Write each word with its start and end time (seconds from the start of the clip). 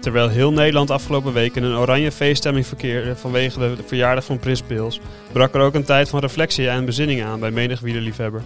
Terwijl 0.00 0.28
heel 0.28 0.52
Nederland 0.52 0.90
afgelopen 0.90 1.32
week 1.32 1.54
in 1.54 1.62
een 1.62 1.76
oranje 1.76 2.12
feeststemming 2.12 2.66
verkeerde 2.66 3.16
vanwege 3.16 3.58
de 3.58 3.76
verjaardag 3.86 4.24
van 4.24 4.38
Prins 4.38 4.62
Pils, 4.62 5.00
brak 5.32 5.54
er 5.54 5.60
ook 5.60 5.74
een 5.74 5.84
tijd 5.84 6.08
van 6.08 6.20
reflectie 6.20 6.68
en 6.68 6.84
bezinning 6.84 7.22
aan 7.22 7.40
bij 7.40 7.50
menig 7.50 7.80
wielerliefhebber. 7.80 8.42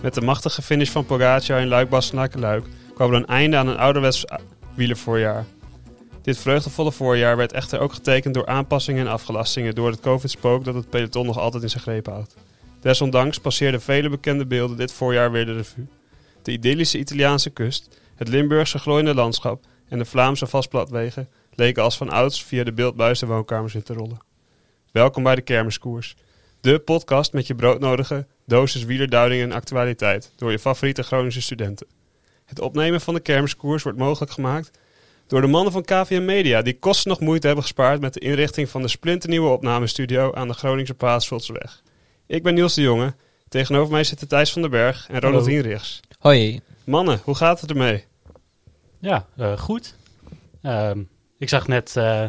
Met 0.00 0.14
de 0.14 0.20
machtige 0.20 0.62
finish 0.62 0.90
van 0.90 1.06
Pogacar 1.06 1.60
in 1.60 1.68
Luik-Bastenaken-Luik 1.68 2.64
kwam 2.96 3.10
er 3.10 3.16
een 3.16 3.26
einde 3.26 3.56
aan 3.56 3.68
een 3.68 3.76
ouderwets 3.76 4.24
wielervoorjaar. 4.74 5.44
Dit 6.22 6.38
vreugdevolle 6.38 6.92
voorjaar 6.92 7.36
werd 7.36 7.52
echter 7.52 7.78
ook 7.78 7.92
getekend 7.92 8.34
door 8.34 8.46
aanpassingen 8.46 9.06
en 9.06 9.12
afgelastingen 9.12 9.74
door 9.74 9.90
het 9.90 10.00
covid-spook 10.00 10.64
dat 10.64 10.74
het 10.74 10.90
peloton 10.90 11.26
nog 11.26 11.38
altijd 11.38 11.62
in 11.62 11.70
zijn 11.70 11.82
greep 11.82 12.06
houdt. 12.06 12.36
Desondanks 12.80 13.38
passeerden 13.38 13.80
vele 13.80 14.08
bekende 14.08 14.46
beelden 14.46 14.76
dit 14.76 14.92
voorjaar 14.92 15.32
weer 15.32 15.46
de 15.46 15.52
revue. 15.52 15.86
De 16.42 16.52
idyllische 16.52 16.98
Italiaanse 16.98 17.50
kust, 17.50 18.00
het 18.14 18.28
Limburgse 18.28 18.78
glooiende 18.78 19.14
landschap 19.14 19.64
en 19.88 19.98
de 19.98 20.04
Vlaamse 20.04 20.46
vastplatwegen 20.46 21.28
leken 21.54 21.82
als 21.82 21.96
van 21.96 22.10
ouds 22.10 22.44
via 22.44 22.64
de 22.64 22.72
beeldbuis 22.72 23.18
de 23.18 23.26
woonkamers 23.26 23.74
in 23.74 23.82
te 23.82 23.92
rollen. 23.92 24.18
Welkom 24.92 25.22
bij 25.22 25.34
de 25.34 25.42
Kermiskoers, 25.42 26.16
de 26.60 26.78
podcast 26.78 27.32
met 27.32 27.46
je 27.46 27.54
broodnodige 27.54 28.26
dosis 28.46 28.84
wielerduiding 28.84 29.42
en 29.42 29.52
actualiteit 29.52 30.32
door 30.36 30.50
je 30.50 30.58
favoriete 30.58 31.02
Groningse 31.02 31.42
studenten. 31.42 31.86
Het 32.46 32.60
opnemen 32.60 33.00
van 33.00 33.14
de 33.14 33.20
Kermiskoers 33.20 33.82
wordt 33.82 33.98
mogelijk 33.98 34.32
gemaakt 34.32 34.70
door 35.26 35.40
de 35.40 35.46
mannen 35.46 35.72
van 35.72 35.84
KVM 35.84 36.24
Media, 36.24 36.62
die 36.62 36.78
kosten 36.78 37.10
nog 37.10 37.20
moeite 37.20 37.46
hebben 37.46 37.64
gespaard 37.64 38.00
met 38.00 38.14
de 38.14 38.20
inrichting 38.20 38.68
van 38.68 38.82
de 38.82 38.88
splinternieuwe 38.88 39.48
opnamestudio 39.48 40.32
aan 40.32 40.48
de 40.48 40.54
Groningse 40.54 40.94
Paasvoltsweg. 40.94 41.82
Ik 42.26 42.42
ben 42.42 42.54
Niels 42.54 42.74
de 42.74 42.82
Jonge, 42.82 43.14
tegenover 43.48 43.92
mij 43.92 44.04
zitten 44.04 44.28
Thijs 44.28 44.52
van 44.52 44.62
den 44.62 44.70
Berg 44.70 45.08
en 45.10 45.20
Ronald. 45.20 45.46
Hinrichs. 45.46 46.00
Hoi. 46.18 46.60
Mannen, 46.84 47.20
hoe 47.24 47.34
gaat 47.34 47.60
het 47.60 47.70
ermee? 47.70 48.04
Ja, 48.98 49.26
eh, 49.36 49.58
goed. 49.58 49.94
Ehm, 50.62 51.02
ik 51.38 51.48
zag 51.48 51.66
net 51.66 51.96
eh, 51.96 52.24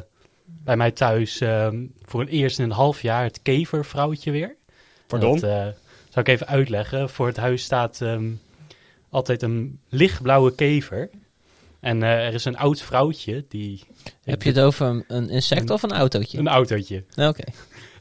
bij 0.46 0.78
mij 0.78 0.92
thuis 0.92 1.42
ehm, 1.42 1.86
voor 2.06 2.20
het 2.20 2.30
eerst 2.30 2.60
in 2.60 2.66
een 2.66 2.72
half 2.72 3.02
jaar 3.02 3.24
het 3.24 3.42
kevervrouwtje 3.42 4.32
weer. 4.32 4.56
Pardon? 5.08 5.40
Dat 5.40 5.50
eh, 5.50 5.68
zal 6.10 6.22
ik 6.22 6.28
even 6.28 6.48
uitleggen. 6.48 7.10
Voor 7.10 7.28
het 7.28 7.38
huis 7.38 7.64
staat 7.64 8.02
ehm, 8.02 8.30
altijd 9.10 9.42
een 9.42 9.80
lichtblauwe 9.90 10.56
kever. 10.56 11.10
En 11.80 12.04
eh, 12.04 12.28
er 12.28 12.34
is 12.34 12.46
een 12.46 12.58
oud 12.58 12.82
vrouwtje 12.82 13.46
die... 13.48 13.84
Heb 14.24 14.44
je 14.44 14.50
het 14.50 14.60
over 14.60 14.88
een, 14.88 15.04
een 15.08 15.30
insect 15.30 15.70
of 15.70 15.84
een 15.84 15.92
autootje? 15.92 16.38
Een 16.38 16.48
autootje. 16.48 17.04
Oké. 17.16 17.44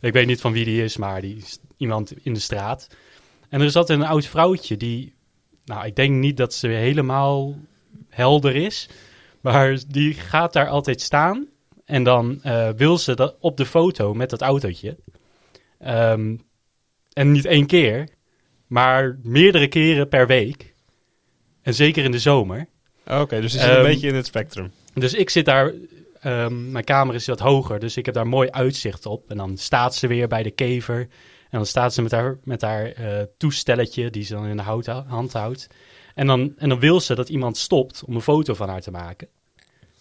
Ik 0.00 0.12
weet 0.12 0.26
niet 0.26 0.40
van 0.40 0.52
wie 0.52 0.64
die 0.64 0.82
is, 0.82 0.96
maar 0.96 1.20
die 1.20 1.36
is 1.36 1.58
iemand 1.76 2.14
in 2.22 2.34
de 2.34 2.40
straat. 2.40 2.88
En 3.48 3.60
er 3.60 3.66
is 3.66 3.76
altijd 3.76 3.98
een 3.98 4.06
oud 4.06 4.26
vrouwtje 4.26 4.76
die... 4.76 5.14
Nou, 5.64 5.86
ik 5.86 5.96
denk 5.96 6.14
niet 6.14 6.36
dat 6.36 6.54
ze 6.54 6.68
helemaal 6.68 7.56
helder 8.08 8.56
is. 8.56 8.88
Maar 9.40 9.78
die 9.88 10.14
gaat 10.14 10.52
daar 10.52 10.68
altijd 10.68 11.00
staan. 11.00 11.46
En 11.84 12.02
dan 12.02 12.42
eh, 12.42 12.68
wil 12.68 12.98
ze 12.98 13.14
dat 13.14 13.36
op 13.40 13.56
de 13.56 13.66
foto 13.66 14.14
met 14.14 14.30
dat 14.30 14.42
autootje. 14.42 14.96
Ehm, 15.78 16.36
en 17.12 17.32
niet 17.32 17.44
één 17.44 17.66
keer, 17.66 18.08
maar 18.66 19.18
meerdere 19.22 19.68
keren 19.68 20.08
per 20.08 20.26
week. 20.26 20.74
En 21.66 21.74
zeker 21.74 22.04
in 22.04 22.10
de 22.10 22.18
zomer. 22.18 22.66
Oké, 23.06 23.40
dus 23.40 23.52
je 23.52 23.58
zit 23.58 23.68
een 23.68 23.74
Ehm, 23.74 23.84
beetje 23.84 24.08
in 24.08 24.14
het 24.14 24.26
spectrum. 24.26 24.72
Dus 24.94 25.14
ik 25.14 25.30
zit 25.30 25.44
daar, 25.44 25.72
ehm, 26.20 26.70
mijn 26.70 26.84
kamer 26.84 27.14
is 27.14 27.26
wat 27.26 27.40
hoger, 27.40 27.78
dus 27.78 27.96
ik 27.96 28.04
heb 28.06 28.14
daar 28.14 28.26
mooi 28.26 28.50
uitzicht 28.50 29.06
op. 29.06 29.30
En 29.30 29.36
dan 29.36 29.56
staat 29.56 29.94
ze 29.94 30.06
weer 30.06 30.28
bij 30.28 30.42
de 30.42 30.50
kever. 30.50 30.98
En 31.50 31.58
dan 31.58 31.66
staat 31.66 31.94
ze 31.94 32.02
met 32.02 32.10
haar, 32.10 32.38
met 32.44 32.60
haar 32.60 32.92
eh, 32.92 33.22
toestelletje, 33.38 34.10
die 34.10 34.24
ze 34.24 34.34
dan 34.34 34.46
in 34.46 34.56
de 34.56 34.62
hout, 34.62 34.86
hand 34.86 35.32
houdt. 35.32 35.68
En 36.14 36.26
dan, 36.26 36.52
en 36.56 36.68
dan 36.68 36.78
wil 36.80 37.00
ze 37.00 37.14
dat 37.14 37.28
iemand 37.28 37.56
stopt 37.56 38.02
om 38.06 38.14
een 38.14 38.20
foto 38.20 38.54
van 38.54 38.68
haar 38.68 38.80
te 38.80 38.90
maken. 38.90 39.28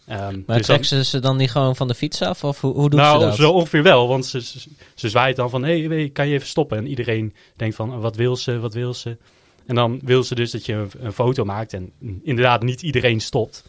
Ehm, 0.07 0.41
Maar 0.45 0.57
dus 0.57 0.65
trekt 0.65 0.85
ze 0.87 1.03
ze 1.03 1.19
dan 1.19 1.37
niet 1.37 1.51
gewoon 1.51 1.75
van 1.75 1.87
de 1.87 1.95
fiets 1.95 2.21
af? 2.21 2.43
Of 2.43 2.61
hoe, 2.61 2.73
hoe 2.73 2.89
doet 2.89 2.99
nou, 2.99 3.19
ze 3.19 3.25
dat? 3.25 3.35
zo 3.35 3.51
ongeveer 3.51 3.83
wel, 3.83 4.07
want 4.07 4.25
ze, 4.25 4.41
ze, 4.41 4.59
ze 4.95 5.09
zwaait 5.09 5.35
dan 5.35 5.49
van, 5.49 5.63
hé, 5.63 5.85
hey, 5.85 6.09
kan 6.09 6.27
je 6.27 6.33
even 6.33 6.47
stoppen? 6.47 6.77
En 6.77 6.87
iedereen 6.87 7.33
denkt 7.55 7.75
van, 7.75 7.99
wat 7.99 8.15
wil 8.15 8.35
ze, 8.35 8.59
wat 8.59 8.73
wil 8.73 8.93
ze? 8.93 9.17
En 9.65 9.75
dan 9.75 9.99
wil 10.03 10.23
ze 10.23 10.35
dus 10.35 10.51
dat 10.51 10.65
je 10.65 10.73
een, 10.73 10.89
een 10.99 11.13
foto 11.13 11.45
maakt 11.45 11.73
en 11.73 11.91
inderdaad 12.23 12.63
niet 12.63 12.81
iedereen 12.81 13.19
stopt. 13.19 13.65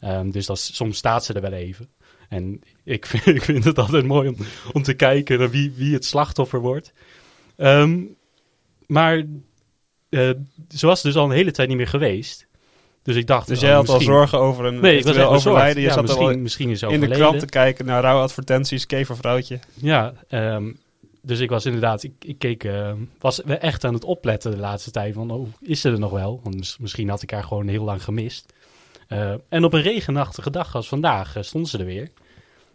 Ehm, 0.00 0.30
dus 0.30 0.46
dat, 0.46 0.58
soms 0.58 0.96
staat 0.96 1.24
ze 1.24 1.32
er 1.32 1.40
wel 1.40 1.52
even. 1.52 1.88
En 2.28 2.60
ik 2.84 3.06
vind, 3.06 3.26
ik 3.36 3.42
vind 3.42 3.64
het 3.64 3.78
altijd 3.78 4.04
mooi 4.06 4.28
om, 4.28 4.36
om 4.72 4.82
te 4.82 4.94
kijken 4.94 5.38
naar 5.38 5.50
wie, 5.50 5.72
wie 5.76 5.94
het 5.94 6.04
slachtoffer 6.04 6.60
wordt. 6.60 6.92
Ehm, 7.56 8.00
maar 8.86 9.24
eh, 10.08 10.30
ze 10.68 10.86
was 10.86 11.02
dus 11.02 11.16
al 11.16 11.24
een 11.24 11.30
hele 11.30 11.50
tijd 11.50 11.68
niet 11.68 11.76
meer 11.76 11.88
geweest. 11.88 12.46
Dus 13.02 13.16
ik 13.16 13.26
dacht... 13.26 13.46
Dus 13.46 13.56
oh, 13.56 13.62
jij 13.62 13.72
had 13.72 13.88
al 13.88 13.94
misschien- 13.94 14.14
zorgen 14.14 14.38
over 14.38 14.64
een 14.64 14.80
Nee, 14.80 14.98
ik 14.98 15.04
was 15.04 15.18
overlijden. 15.18 15.82
Je 15.82 15.88
Ja, 15.88 15.94
zat 15.94 16.02
misschien, 16.02 16.26
al 16.26 16.38
misschien 16.38 16.70
is 16.70 16.82
in 16.82 17.00
de 17.00 17.08
krant 17.08 17.38
te 17.38 17.46
kijken 17.46 17.84
naar 17.86 18.02
rouwadvertenties, 18.02 18.86
kevervrouwtje. 18.86 19.58
Ja, 19.74 20.12
ehm, 20.28 20.70
dus 21.28 21.40
ik 21.40 21.50
was 21.50 21.66
inderdaad, 21.66 22.02
ik, 22.02 22.12
ik 22.24 22.38
keek, 22.38 22.64
ehm, 22.64 22.96
was 23.18 23.42
echt 23.42 23.84
aan 23.84 23.94
het 23.94 24.04
opletten 24.04 24.50
de 24.50 24.56
laatste 24.56 24.90
tijd 24.90 25.14
van, 25.14 25.30
oh, 25.30 25.48
is 25.60 25.80
ze 25.80 25.90
er 25.90 25.98
nog 25.98 26.10
wel? 26.10 26.40
Want 26.42 26.56
mis- 26.56 26.78
misschien 26.78 27.08
had 27.08 27.22
ik 27.22 27.30
haar 27.30 27.44
gewoon 27.44 27.68
heel 27.68 27.84
lang 27.84 28.04
gemist. 28.04 28.52
Eh, 29.08 29.34
en 29.48 29.64
op 29.64 29.72
een 29.72 29.82
regenachtige 29.82 30.50
dag 30.50 30.74
als 30.74 30.88
vandaag 30.88 31.36
eh, 31.36 31.42
stond 31.42 31.68
ze 31.68 31.78
er 31.78 31.84
weer. 31.84 32.10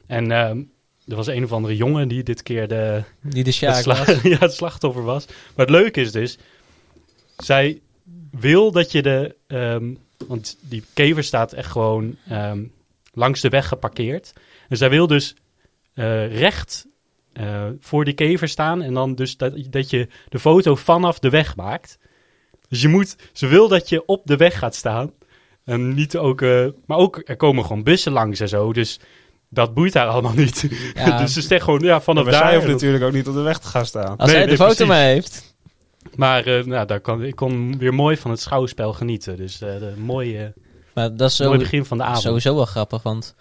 En 0.05 0.31
ehm, 0.31 0.57
er 1.07 1.15
was 1.15 1.27
een 1.27 1.43
of 1.43 1.51
andere 1.51 1.75
jongen 1.75 2.07
die 2.07 2.23
dit 2.23 2.43
keer 2.43 2.67
de, 2.67 3.03
Die 3.21 3.43
de 3.43 3.57
het, 3.59 3.85
was. 3.85 4.21
ja, 4.33 4.37
het 4.37 4.53
slachtoffer 4.53 5.03
was. 5.03 5.25
Maar 5.27 5.65
het 5.65 5.75
leuke 5.75 6.01
is 6.01 6.11
dus, 6.11 6.37
zij 7.37 7.81
wil 8.31 8.71
dat 8.71 8.91
je 8.91 9.01
de, 9.01 9.35
ehm, 9.47 9.93
want 10.27 10.57
die 10.61 10.83
kever 10.93 11.23
staat 11.23 11.53
echt 11.53 11.71
gewoon 11.71 12.15
ehm, 12.29 12.63
langs 13.13 13.41
de 13.41 13.49
weg 13.49 13.67
geparkeerd. 13.67 14.33
En 14.69 14.77
zij 14.77 14.89
wil 14.89 15.07
dus 15.07 15.35
recht 16.29 16.85
eh, 17.33 17.63
voor 17.79 18.05
die 18.05 18.13
kever 18.13 18.47
staan 18.47 18.81
en 18.81 18.93
dan 18.93 19.15
dus 19.15 19.37
dat, 19.37 19.53
dat 19.69 19.89
je 19.89 20.07
de 20.29 20.39
foto 20.39 20.75
vanaf 20.75 21.19
de 21.19 21.29
weg 21.29 21.55
maakt. 21.55 21.97
Dus 22.69 22.81
je 22.81 22.87
moet, 22.87 23.15
ze 23.33 23.47
wil 23.47 23.67
dat 23.67 23.89
je 23.89 24.05
op 24.05 24.21
de 24.25 24.37
weg 24.37 24.57
gaat 24.59 24.75
staan. 24.75 25.11
En 25.65 25.93
niet 25.93 26.17
ook, 26.17 26.41
eh, 26.41 26.65
maar 26.85 26.97
ook, 26.97 27.21
er 27.25 27.35
komen 27.35 27.65
gewoon 27.65 27.83
bussen 27.83 28.11
langs 28.11 28.39
en 28.39 28.49
zo, 28.49 28.73
dus 28.73 28.99
dat 29.49 29.73
boeit 29.73 29.93
haar 29.93 30.07
allemaal 30.07 30.33
niet. 30.33 30.67
Ja. 30.93 31.17
dus 31.21 31.33
ze 31.33 31.41
zegt 31.41 31.63
gewoon, 31.63 31.79
ja, 31.79 32.01
vanaf 32.01 32.23
Maar 32.23 32.33
daar. 32.33 32.43
zij 32.43 32.55
hoeft 32.55 32.67
natuurlijk 32.67 33.03
ook 33.03 33.13
niet 33.13 33.27
op 33.27 33.33
de 33.33 33.41
weg 33.41 33.59
te 33.59 33.67
gaan 33.67 33.85
staan. 33.85 34.17
Als 34.17 34.27
Nee, 34.31 34.35
hij 34.35 34.41
de 34.41 34.47
nee, 34.47 34.57
foto 34.57 34.73
precies. 34.73 34.87
maar 34.93 35.03
heeft. 35.03 35.55
Maar 36.15 36.45
eh, 36.45 36.63
nou, 36.65 36.85
daar 36.87 36.99
kan, 36.99 37.23
ik 37.23 37.35
kon 37.35 37.77
weer 37.77 37.93
mooi 37.93 38.17
van 38.17 38.31
het 38.31 38.39
schouwspel 38.39 38.93
genieten. 38.93 39.37
Dus 39.37 39.61
eh 39.61 39.79
de 39.79 39.93
mooie, 39.97 40.53
Maar 40.93 41.15
dat 41.15 41.29
is 41.29 41.39
mooi 41.39 41.57
begin 41.57 41.85
van 41.85 41.97
de 41.97 42.03
avond. 42.03 42.21
sowieso 42.21 42.55
wel 42.55 42.65
grappig. 42.65 43.01
Want 43.03 43.35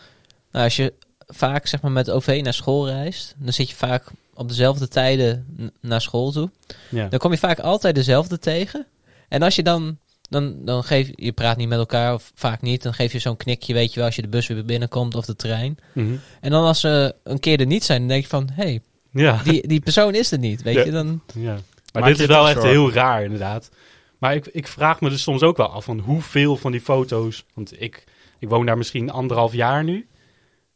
nou, 0.52 0.64
als 0.64 0.76
je 0.76 0.92
vaak 1.32 1.66
zeg 1.66 1.80
maar, 1.80 1.90
met 1.90 2.10
OV 2.10 2.40
naar 2.42 2.54
school 2.54 2.88
reist, 2.88 3.34
dan 3.38 3.52
zit 3.52 3.70
je 3.70 3.76
vaak 3.76 4.04
op 4.34 4.48
dezelfde 4.48 4.88
tijden 4.88 5.46
naar 5.80 6.00
school 6.00 6.30
toe. 6.30 6.50
Ja. 6.88 7.08
Dan 7.08 7.18
kom 7.18 7.30
je 7.30 7.38
vaak 7.38 7.58
altijd 7.58 7.94
dezelfde 7.94 8.38
tegen. 8.38 8.86
En 9.28 9.42
als 9.42 9.56
je 9.56 9.62
dan, 9.62 9.98
dan, 10.28 10.64
dan 10.64 10.84
geef 10.84 11.10
je 11.14 11.32
praat 11.32 11.56
niet 11.56 11.68
met 11.68 11.78
elkaar, 11.78 12.14
of 12.14 12.32
vaak 12.34 12.62
niet, 12.62 12.82
dan 12.82 12.94
geef 12.94 13.12
je 13.12 13.18
zo'n 13.18 13.36
knikje, 13.36 13.74
weet 13.74 13.90
je 13.90 13.96
wel, 13.96 14.06
als 14.06 14.16
je 14.16 14.22
de 14.22 14.28
bus 14.28 14.46
weer 14.46 14.64
binnenkomt 14.64 15.14
of 15.14 15.24
de 15.24 15.36
trein. 15.36 15.78
Mhm. 15.92 16.14
En 16.40 16.50
dan 16.50 16.64
als 16.64 16.80
ze 16.80 17.14
een 17.22 17.40
keer 17.40 17.60
er 17.60 17.66
niet 17.66 17.84
zijn, 17.84 17.98
dan 17.98 18.08
denk 18.08 18.22
je 18.22 18.28
van, 18.28 18.48
hé, 18.52 18.62
hey, 18.62 18.80
ja. 19.10 19.40
die, 19.44 19.68
die 19.68 19.80
persoon 19.80 20.14
is 20.14 20.32
er 20.32 20.38
niet, 20.38 20.62
weet 20.62 20.74
Ja. 20.74 20.84
je. 20.84 20.90
Dan, 20.90 21.22
ja. 21.34 21.58
Maar 21.92 22.02
dit 22.02 22.20
is 22.20 22.26
wel 22.26 22.44
echt 22.48 22.52
zorgen? 22.52 22.70
heel 22.70 22.92
raar, 22.92 23.22
inderdaad. 23.22 23.70
Maar 24.18 24.34
ik, 24.34 24.46
ik 24.46 24.68
vraag 24.68 25.00
me 25.00 25.08
dus 25.08 25.22
soms 25.22 25.42
ook 25.42 25.56
wel 25.56 25.68
af 25.68 25.84
van 25.84 25.98
hoeveel 25.98 26.56
van 26.56 26.72
die 26.72 26.80
foto's... 26.80 27.44
Want 27.54 27.80
ik, 27.80 28.04
ik 28.38 28.48
woon 28.48 28.66
daar 28.66 28.76
misschien 28.78 29.10
anderhalf 29.10 29.52
jaar 29.52 29.84
nu. 29.84 30.06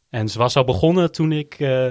En 0.09 0.29
ze 0.29 0.37
was 0.37 0.55
al 0.55 0.63
begonnen 0.63 1.11
toen 1.11 1.31
ik, 1.31 1.55
eh, 1.59 1.87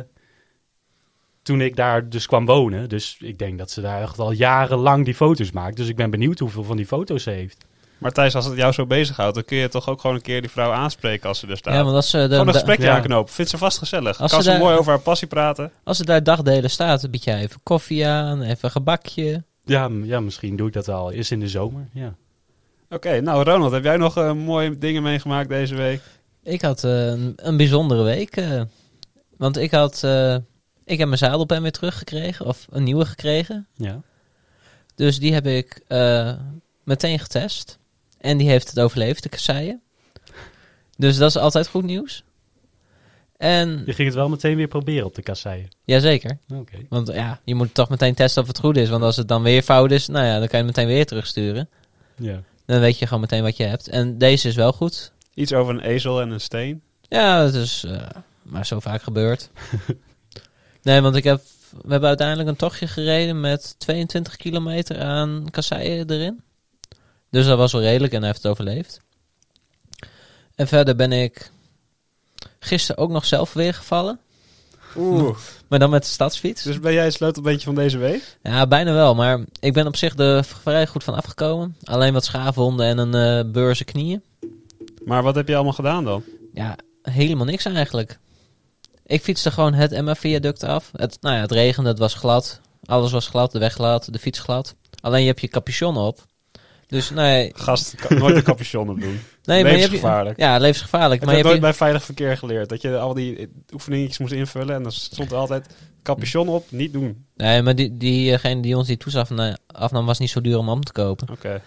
toen 1.42 1.60
ik 1.60 1.76
daar 1.76 2.08
dus 2.08 2.26
kwam 2.26 2.46
wonen. 2.46 2.88
Dus 2.88 3.16
ik 3.20 3.38
denk 3.38 3.58
dat 3.58 3.70
ze 3.70 3.80
daar 3.80 4.02
echt 4.02 4.18
al 4.18 4.32
jarenlang 4.32 5.04
die 5.04 5.14
foto's 5.14 5.50
maakt. 5.50 5.76
Dus 5.76 5.88
ik 5.88 5.96
ben 5.96 6.10
benieuwd 6.10 6.38
hoeveel 6.38 6.64
van 6.64 6.76
die 6.76 6.86
foto's 6.86 7.22
ze 7.22 7.30
heeft. 7.30 7.64
Maar 7.98 8.12
Thijs, 8.12 8.34
als 8.34 8.44
het 8.44 8.56
jou 8.56 8.72
zo 8.72 8.86
bezighoudt, 8.86 9.34
dan 9.34 9.44
kun 9.44 9.56
je 9.56 9.68
toch 9.68 9.88
ook 9.88 10.00
gewoon 10.00 10.16
een 10.16 10.22
keer 10.22 10.40
die 10.40 10.50
vrouw 10.50 10.72
aanspreken 10.72 11.28
als 11.28 11.38
ze 11.38 11.46
er 11.46 11.56
staat. 11.56 11.74
ja, 11.74 11.82
want 11.82 11.96
als 11.96 12.10
ze, 12.10 12.16
gewoon 12.16 12.36
dan, 12.36 12.46
een 12.48 12.52
gesprekje 12.54 12.84
ja. 12.84 12.94
aanknopen. 12.94 13.32
Vindt 13.32 13.50
ze 13.50 13.58
vast 13.58 13.78
gezellig. 13.78 14.20
Als 14.20 14.30
kan 14.30 14.42
ze 14.42 14.50
ze 14.50 14.56
daar- 14.56 14.66
mooi 14.66 14.76
over 14.76 14.90
haar 14.92 15.00
passie 15.00 15.28
praten. 15.28 15.72
als 15.84 15.96
ze 15.96 16.04
daar 16.04 16.22
dagdelen 16.22 16.70
staat, 16.70 17.00
dan 17.00 17.10
bied 17.10 17.24
jij 17.24 17.40
even 17.40 17.60
koffie 17.62 18.06
aan, 18.06 18.42
even 18.42 18.58
een 18.60 18.70
gebakje. 18.70 19.44
Ja, 19.64 19.90
ja, 20.02 20.20
misschien 20.20 20.56
doe 20.56 20.66
ik 20.66 20.72
dat 20.72 20.86
wel. 20.86 21.10
Is 21.10 21.30
in 21.30 21.40
de 21.40 21.48
zomer, 21.48 21.88
ja. 21.92 22.14
Oké, 22.90 23.20
nou 23.20 23.42
Ronald, 23.42 23.72
heb 23.72 23.84
jij 23.84 23.96
nog 23.96 24.16
eh, 24.16 24.32
mooie 24.32 24.78
dingen 24.78 25.02
meegemaakt 25.02 25.48
deze 25.48 25.74
week? 25.74 26.00
Ik 26.46 26.62
had 26.62 26.84
eh, 26.84 27.06
een, 27.06 27.32
een 27.36 27.56
bijzondere 27.56 28.02
week. 28.02 28.36
eh, 28.36 28.62
want 29.36 29.56
ik 29.56 29.70
had... 29.70 30.04
eh, 30.04 30.34
ik 30.84 30.98
heb 30.98 31.06
mijn 31.08 31.18
zadelpen 31.18 31.62
weer 31.62 31.72
teruggekregen. 31.72 32.46
Of 32.46 32.66
een 32.70 32.82
nieuwe 32.82 33.04
gekregen. 33.06 33.66
ja. 33.76 34.00
Dus 34.94 35.18
die 35.18 35.32
heb 35.34 35.46
ik 35.46 35.82
meteen 36.84 37.18
getest. 37.18 37.78
En 38.18 38.36
die 38.36 38.48
heeft 38.48 38.68
het 38.68 38.80
overleefd, 38.80 39.22
de 39.22 39.28
kasseien. 39.28 39.82
Dus 40.98 41.16
dat 41.16 41.28
is 41.28 41.36
altijd 41.36 41.68
goed 41.68 41.84
nieuws. 41.84 42.24
En, 43.36 43.82
Je 43.86 43.92
ging 43.92 44.08
het 44.08 44.16
wel 44.16 44.28
meteen 44.28 44.56
weer 44.56 44.68
proberen 44.68 45.06
op 45.06 45.14
de 45.14 45.22
kasseien. 45.22 45.68
jazeker. 45.84 46.38
Oké. 46.54 46.76
Want 46.88 47.08
ja, 47.12 47.40
je 47.44 47.54
moet 47.54 47.74
toch 47.74 47.88
meteen 47.88 48.14
testen 48.14 48.42
of 48.42 48.48
het 48.48 48.58
goed 48.58 48.76
is. 48.76 48.88
Want 48.88 49.02
als 49.02 49.16
het 49.16 49.28
dan 49.28 49.42
weer 49.42 49.62
fout 49.62 49.90
is, 49.90 50.06
nou 50.06 50.24
ja, 50.26 50.38
dan 50.38 50.48
kan 50.48 50.58
je 50.60 50.66
het 50.66 50.76
meteen 50.76 50.94
weer 50.94 51.06
terugsturen. 51.06 51.68
Ja. 52.16 52.42
Dan 52.66 52.80
weet 52.80 52.98
je 52.98 53.06
gewoon 53.06 53.20
meteen 53.20 53.42
wat 53.42 53.56
je 53.56 53.64
hebt. 53.64 53.88
En 53.88 54.18
deze 54.18 54.48
is 54.48 54.54
wel 54.54 54.72
goed. 54.72 55.12
Iets 55.36 55.52
over 55.52 55.74
een 55.74 55.80
ezel 55.80 56.20
en 56.20 56.30
een 56.30 56.40
steen. 56.40 56.82
Ja, 57.02 57.44
dat 57.44 57.54
is 57.54 57.84
eh, 57.84 58.00
maar 58.42 58.66
zo 58.66 58.80
vaak 58.80 59.02
gebeurd. 59.02 59.50
nee, 60.82 61.00
want 61.00 61.16
ik 61.16 61.24
heb, 61.24 61.40
we 61.70 61.90
hebben 61.90 62.08
uiteindelijk 62.08 62.48
een 62.48 62.56
tochtje 62.56 62.86
gereden 62.86 63.40
met 63.40 63.74
22 63.78 64.36
kilometer 64.36 65.00
aan 65.00 65.46
kasseien 65.50 66.10
erin. 66.10 66.42
Dus 67.30 67.46
dat 67.46 67.58
was 67.58 67.72
wel 67.72 67.80
redelijk 67.80 68.12
en 68.12 68.18
hij 68.18 68.28
heeft 68.28 68.42
het 68.42 68.52
overleefd. 68.52 69.00
En 70.54 70.68
verder 70.68 70.96
ben 70.96 71.12
ik 71.12 71.50
gisteren 72.58 73.02
ook 73.02 73.10
nog 73.10 73.24
zelf 73.24 73.52
weer 73.52 73.74
gevallen. 73.74 74.20
Oeh. 74.96 75.36
Maar 75.68 75.78
dan 75.78 75.90
met 75.90 76.02
de 76.02 76.08
stadsfiets. 76.08 76.62
Dus 76.62 76.80
ben 76.80 76.92
jij 76.92 77.04
het 77.04 77.14
sleutelbeentje 77.14 77.66
van 77.66 77.74
deze 77.74 77.98
week? 77.98 78.38
Ja, 78.42 78.66
bijna 78.66 78.92
wel. 78.92 79.14
Maar 79.14 79.44
ik 79.60 79.72
ben 79.72 79.86
op 79.86 79.96
zich 79.96 80.16
er 80.16 80.44
vrij 80.44 80.86
goed 80.86 81.04
van 81.04 81.14
afgekomen. 81.14 81.76
Alleen 81.84 82.12
wat 82.12 82.24
schaafwonden 82.24 82.86
en 82.86 82.98
een 82.98 83.14
eh 83.14 83.52
beurzen 83.52 83.86
knieën. 83.86 84.22
Maar 85.06 85.22
wat 85.22 85.34
heb 85.34 85.48
je 85.48 85.54
allemaal 85.54 85.72
gedaan 85.72 86.04
dan? 86.04 86.22
Ja, 86.52 86.76
helemaal 87.02 87.44
niks 87.44 87.64
eigenlijk. 87.64 88.18
Ik 89.06 89.22
fietste 89.22 89.50
gewoon 89.50 89.74
het 89.74 89.92
Emma-viaduct 89.92 90.62
af. 90.62 90.90
Het, 90.92 91.16
nou 91.20 91.34
ja, 91.34 91.40
het 91.40 91.52
regende, 91.52 91.88
het 91.88 91.98
was 91.98 92.14
glad. 92.14 92.60
Alles 92.84 93.12
was 93.12 93.28
glad, 93.28 93.52
de 93.52 93.58
weg 93.58 93.72
glad, 93.72 94.08
de 94.12 94.18
fiets 94.18 94.38
glad. 94.38 94.74
Alleen 95.00 95.20
je 95.20 95.26
hebt 95.26 95.40
je 95.40 95.48
capuchon 95.48 95.96
op. 95.96 96.24
Dus 96.86 97.10
nee, 97.10 97.52
Gast, 97.54 97.94
kan 97.94 98.18
nooit 98.18 98.36
een 98.36 98.42
capuchon 98.42 98.88
op 98.88 99.00
doen. 99.00 99.20
nee 99.44 99.62
maar 99.62 99.72
je. 99.76 100.32
Ja, 100.36 100.58
levensgevaarlijk. 100.58 101.20
Ik 101.20 101.26
Maar 101.26 101.34
heb 101.34 101.44
je 101.44 101.50
nooit 101.50 101.60
bij 101.60 101.74
Veilig 101.74 102.04
Verkeer 102.04 102.36
geleerd. 102.36 102.68
Dat 102.68 102.82
je 102.82 102.98
al 102.98 103.14
die 103.14 103.48
oefeningetjes 103.72 104.18
moest 104.18 104.32
invullen. 104.32 104.74
En 104.74 104.82
dan 104.82 104.92
stond 104.92 105.30
er 105.30 105.36
altijd 105.36 105.66
capuchon 106.02 106.48
op, 106.48 106.70
niet 106.70 106.92
doen. 106.92 107.26
nee, 107.36 107.62
maar 107.62 107.74
die, 107.74 107.96
diegene 107.96 108.62
die 108.62 108.76
ons 108.76 108.86
die 108.86 108.96
toes 108.96 109.16
afna- 109.16 109.56
afnam 109.66 110.06
was 110.06 110.18
niet 110.18 110.30
zo 110.30 110.40
duur 110.40 110.58
om 110.58 110.68
om 110.68 110.84
te 110.84 110.92
kopen. 110.92 111.28
Oké. 111.30 111.62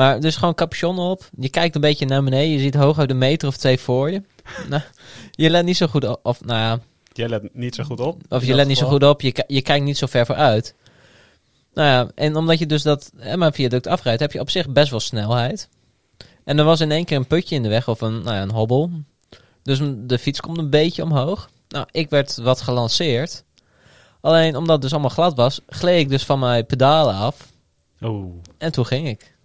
Maar 0.00 0.20
dus 0.20 0.36
gewoon 0.36 0.54
capuchon 0.54 0.98
op. 0.98 1.28
Je 1.38 1.48
kijkt 1.48 1.74
een 1.74 1.80
beetje 1.80 2.06
naar 2.06 2.24
beneden. 2.24 2.50
Je 2.50 2.58
ziet 2.58 2.74
hooguit 2.74 3.10
een 3.10 3.18
meter 3.18 3.48
of 3.48 3.56
twee 3.56 3.78
voor 3.78 4.10
je. 4.10 4.22
nou, 4.68 4.82
je 5.30 5.50
let 5.50 5.64
niet 5.64 5.76
zo 5.76 5.86
goed 5.86 6.04
op. 6.04 6.20
Of, 6.22 6.44
nou 6.44 6.58
ja, 6.58 6.80
Jij 7.12 7.28
let 7.28 7.54
niet 7.54 7.74
zo 7.74 7.84
goed 7.84 8.00
op. 8.00 8.22
Of 8.28 8.44
je 8.44 8.54
let 8.54 8.66
niet 8.66 8.78
zo 8.78 8.88
goed 8.88 9.02
op, 9.02 9.20
je, 9.20 9.44
je 9.46 9.62
kijkt 9.62 9.84
niet 9.84 9.98
zo 9.98 10.06
ver 10.06 10.26
vooruit. 10.26 10.74
Nou 11.74 11.88
ja, 11.88 12.10
en 12.14 12.36
omdat 12.36 12.58
je 12.58 12.66
dus 12.66 12.82
dat 12.82 13.12
Emma-viaduct 13.18 13.86
afrijdt, 13.86 14.20
heb 14.20 14.32
je 14.32 14.40
op 14.40 14.50
zich 14.50 14.68
best 14.68 14.90
wel 14.90 15.00
snelheid. 15.00 15.68
En 16.44 16.58
er 16.58 16.64
was 16.64 16.80
in 16.80 16.90
één 16.90 17.04
keer 17.04 17.16
een 17.16 17.26
putje 17.26 17.54
in 17.54 17.62
de 17.62 17.68
weg, 17.68 17.88
of 17.88 18.00
een, 18.00 18.22
nou 18.22 18.36
ja, 18.36 18.42
een 18.42 18.50
hobbel. 18.50 18.90
Dus 19.62 19.80
de 19.96 20.18
fiets 20.18 20.40
komt 20.40 20.58
een 20.58 20.70
beetje 20.70 21.02
omhoog. 21.02 21.50
Nou, 21.68 21.86
ik 21.90 22.10
werd 22.10 22.36
wat 22.36 22.60
gelanceerd. 22.60 23.44
Alleen 24.20 24.56
omdat 24.56 24.72
het 24.72 24.82
dus 24.82 24.92
allemaal 24.92 25.10
glad 25.10 25.36
was, 25.36 25.60
gleed 25.68 26.00
ik 26.00 26.08
dus 26.08 26.24
van 26.24 26.38
mijn 26.38 26.66
pedalen 26.66 27.14
af. 27.14 27.48
Oh. 28.00 28.34
En 28.58 28.72
toen 28.72 28.86
ging 28.86 29.08
ik. 29.08 29.38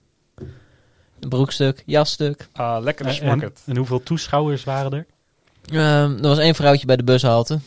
Een 1.25 1.31
broekstuk, 1.31 1.83
jasstuk. 1.85 2.47
Ah, 2.53 2.83
lekker 2.83 3.05
En, 3.05 3.13
smakkend. 3.13 3.61
en 3.65 3.77
hoeveel 3.77 4.03
toeschouwers 4.03 4.63
waren 4.63 4.93
er? 4.93 5.05
Ehm, 5.65 6.15
er 6.15 6.27
was 6.27 6.37
één 6.37 6.55
vrouwtje 6.55 6.85
bij 6.85 6.95
de 6.95 7.03
bushalte. 7.03 7.59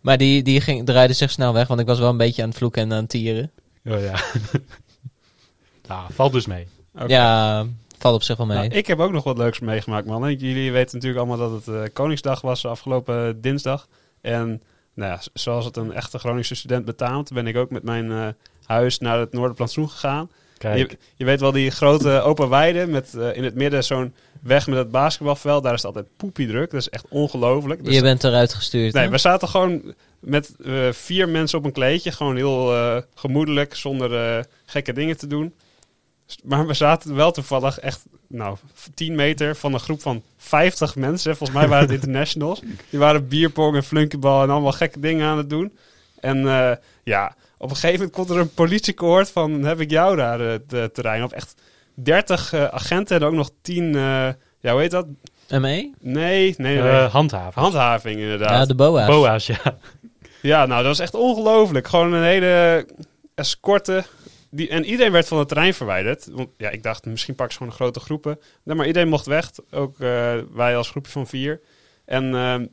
Maar 0.00 0.18
die, 0.18 0.42
die 0.42 0.60
ging, 0.60 0.86
draaide 0.86 1.12
zich 1.12 1.30
snel 1.30 1.52
weg, 1.52 1.66
want 1.68 1.80
ik 1.80 1.86
was 1.86 1.98
wel 1.98 2.08
een 2.08 2.16
beetje 2.16 2.42
aan 2.42 2.48
het 2.48 2.58
vloeken 2.58 2.82
en 2.82 2.92
aan 2.92 2.98
het 2.98 3.08
tieren. 3.08 3.50
Oh 3.84 4.00
ja. 4.00 4.20
nou, 5.88 6.12
valt 6.12 6.32
dus 6.32 6.46
mee. 6.46 6.66
Oké. 6.94 7.04
Ja, 7.06 7.66
valt 7.98 8.14
op 8.14 8.22
zich 8.22 8.36
wel 8.36 8.46
mee. 8.46 8.56
Nou, 8.56 8.70
ik 8.70 8.86
heb 8.86 8.98
ook 8.98 9.12
nog 9.12 9.24
wat 9.24 9.38
leuks 9.38 9.58
meegemaakt, 9.60 10.06
man. 10.06 10.26
En 10.26 10.34
Jullie 10.34 10.72
weten 10.72 10.94
natuurlijk 10.94 11.26
allemaal 11.26 11.50
dat 11.50 11.66
het 11.66 11.74
eh, 11.74 11.92
Koningsdag 11.92 12.40
was 12.40 12.66
afgelopen 12.66 13.40
dinsdag. 13.40 13.88
En 14.20 14.62
nou 14.94 15.12
ja, 15.12 15.20
zoals 15.32 15.64
het 15.64 15.76
een 15.76 15.92
echte 15.92 16.18
Groningse 16.18 16.54
student 16.54 16.84
betaamt, 16.84 17.32
ben 17.32 17.46
ik 17.46 17.56
ook 17.56 17.70
met 17.70 17.82
mijn 17.82 18.12
eh, 18.12 18.28
huis 18.64 18.98
naar 18.98 19.18
het 19.18 19.32
Noorderplantsoen 19.32 19.88
gegaan. 19.90 20.30
Kijk. 20.62 20.90
Je, 20.90 20.98
je 21.16 21.24
weet 21.24 21.40
wel 21.40 21.52
die 21.52 21.70
grote 21.70 22.20
open 22.20 22.48
weide 22.48 22.86
met 22.86 23.14
eh, 23.14 23.36
in 23.36 23.44
het 23.44 23.54
midden 23.54 23.84
zo'n 23.84 24.14
weg 24.42 24.66
met 24.66 24.78
het 24.78 24.90
basketbalveld. 24.90 25.62
Daar 25.62 25.74
is 25.74 25.82
het 25.82 25.94
altijd 25.94 26.16
poepie 26.16 26.46
druk. 26.46 26.70
Dat 26.70 26.80
is 26.80 26.88
echt 26.88 27.04
ongelooflijk. 27.08 27.84
Dus 27.84 27.94
je 27.94 28.02
bent 28.02 28.24
eruit 28.24 28.54
gestuurd. 28.54 28.92
Nee, 28.92 29.04
hè? 29.04 29.10
we 29.10 29.18
zaten 29.18 29.48
gewoon 29.48 29.94
met 30.20 30.54
eh, 30.64 30.92
vier 30.92 31.28
mensen 31.28 31.58
op 31.58 31.64
een 31.64 31.72
kleedje. 31.72 32.12
Gewoon 32.12 32.36
heel 32.36 32.74
eh, 32.74 32.96
gemoedelijk, 33.14 33.74
zonder 33.74 34.36
eh, 34.36 34.44
gekke 34.64 34.92
dingen 34.92 35.16
te 35.16 35.26
doen. 35.26 35.54
Maar 36.42 36.66
we 36.66 36.74
zaten 36.74 37.14
wel 37.14 37.32
toevallig 37.32 37.78
echt, 37.78 38.04
nou, 38.26 38.56
10 38.94 39.14
meter 39.14 39.56
van 39.56 39.72
een 39.72 39.80
groep 39.80 40.02
van 40.02 40.22
50 40.36 40.96
mensen. 40.96 41.36
Volgens 41.36 41.58
mij 41.58 41.68
waren 41.68 41.84
het 41.84 41.94
internationals. 42.00 42.60
Die 42.90 42.98
waren 42.98 43.28
bierpong 43.28 43.76
en 43.76 43.84
flunkybal 43.84 44.42
en 44.42 44.50
allemaal 44.50 44.72
gekke 44.72 45.00
dingen 45.00 45.26
aan 45.26 45.38
het 45.38 45.50
doen. 45.50 45.72
En 46.20 46.48
eh, 46.48 46.76
ja, 47.02 47.34
op 47.62 47.70
een 47.70 47.76
gegeven 47.76 47.96
moment 47.96 48.12
komt 48.12 48.30
er 48.30 48.38
een 48.38 48.54
politiekoord 48.54 49.30
van, 49.30 49.64
heb 49.64 49.80
ik 49.80 49.90
jou 49.90 50.16
daar 50.16 50.40
het 50.40 50.72
eh, 50.72 50.84
terrein 50.84 51.22
op. 51.22 51.32
Echt 51.32 51.54
30 51.94 52.52
eh, 52.52 52.64
agenten 52.64 53.16
en 53.16 53.26
ook 53.26 53.32
nog 53.32 53.50
10, 53.62 53.84
eh, 53.84 54.28
ja, 54.60 54.72
hoe 54.72 54.80
heet 54.80 54.90
dat? 54.90 55.06
ME? 55.48 55.58
Nee, 55.60 55.94
nee, 56.00 56.54
nee. 56.56 56.78
Eh, 56.78 57.12
handhaven. 57.12 57.62
Handhaving 57.62 58.20
inderdaad. 58.20 58.50
Ja, 58.50 58.64
de 58.64 58.74
BOA's. 58.74 59.06
Boa's, 59.06 59.46
ja. 59.46 59.78
Ja, 60.42 60.66
nou, 60.66 60.78
dat 60.78 60.86
was 60.86 60.98
echt 60.98 61.14
ongelooflijk. 61.14 61.88
Gewoon 61.88 62.12
een 62.12 62.22
hele 62.22 62.86
escorte. 63.34 64.04
Die, 64.50 64.68
en 64.68 64.84
iedereen 64.84 65.12
werd 65.12 65.28
van 65.28 65.38
het 65.38 65.48
terrein 65.48 65.74
verwijderd. 65.74 66.28
Want 66.32 66.48
ja, 66.56 66.70
ik 66.70 66.82
dacht, 66.82 67.06
misschien 67.06 67.34
pakken 67.34 67.54
ze 67.54 67.60
gewoon 67.60 67.76
grote 67.76 68.00
groepen. 68.00 68.38
Nee, 68.62 68.76
maar 68.76 68.86
iedereen 68.86 69.08
mocht 69.08 69.26
weg. 69.26 69.50
Ook 69.70 70.00
eh, 70.00 70.34
wij 70.52 70.76
als 70.76 70.90
groepje 70.90 71.12
van 71.12 71.26
vier. 71.26 71.60
En 72.04 72.34
ehm, 72.34 72.66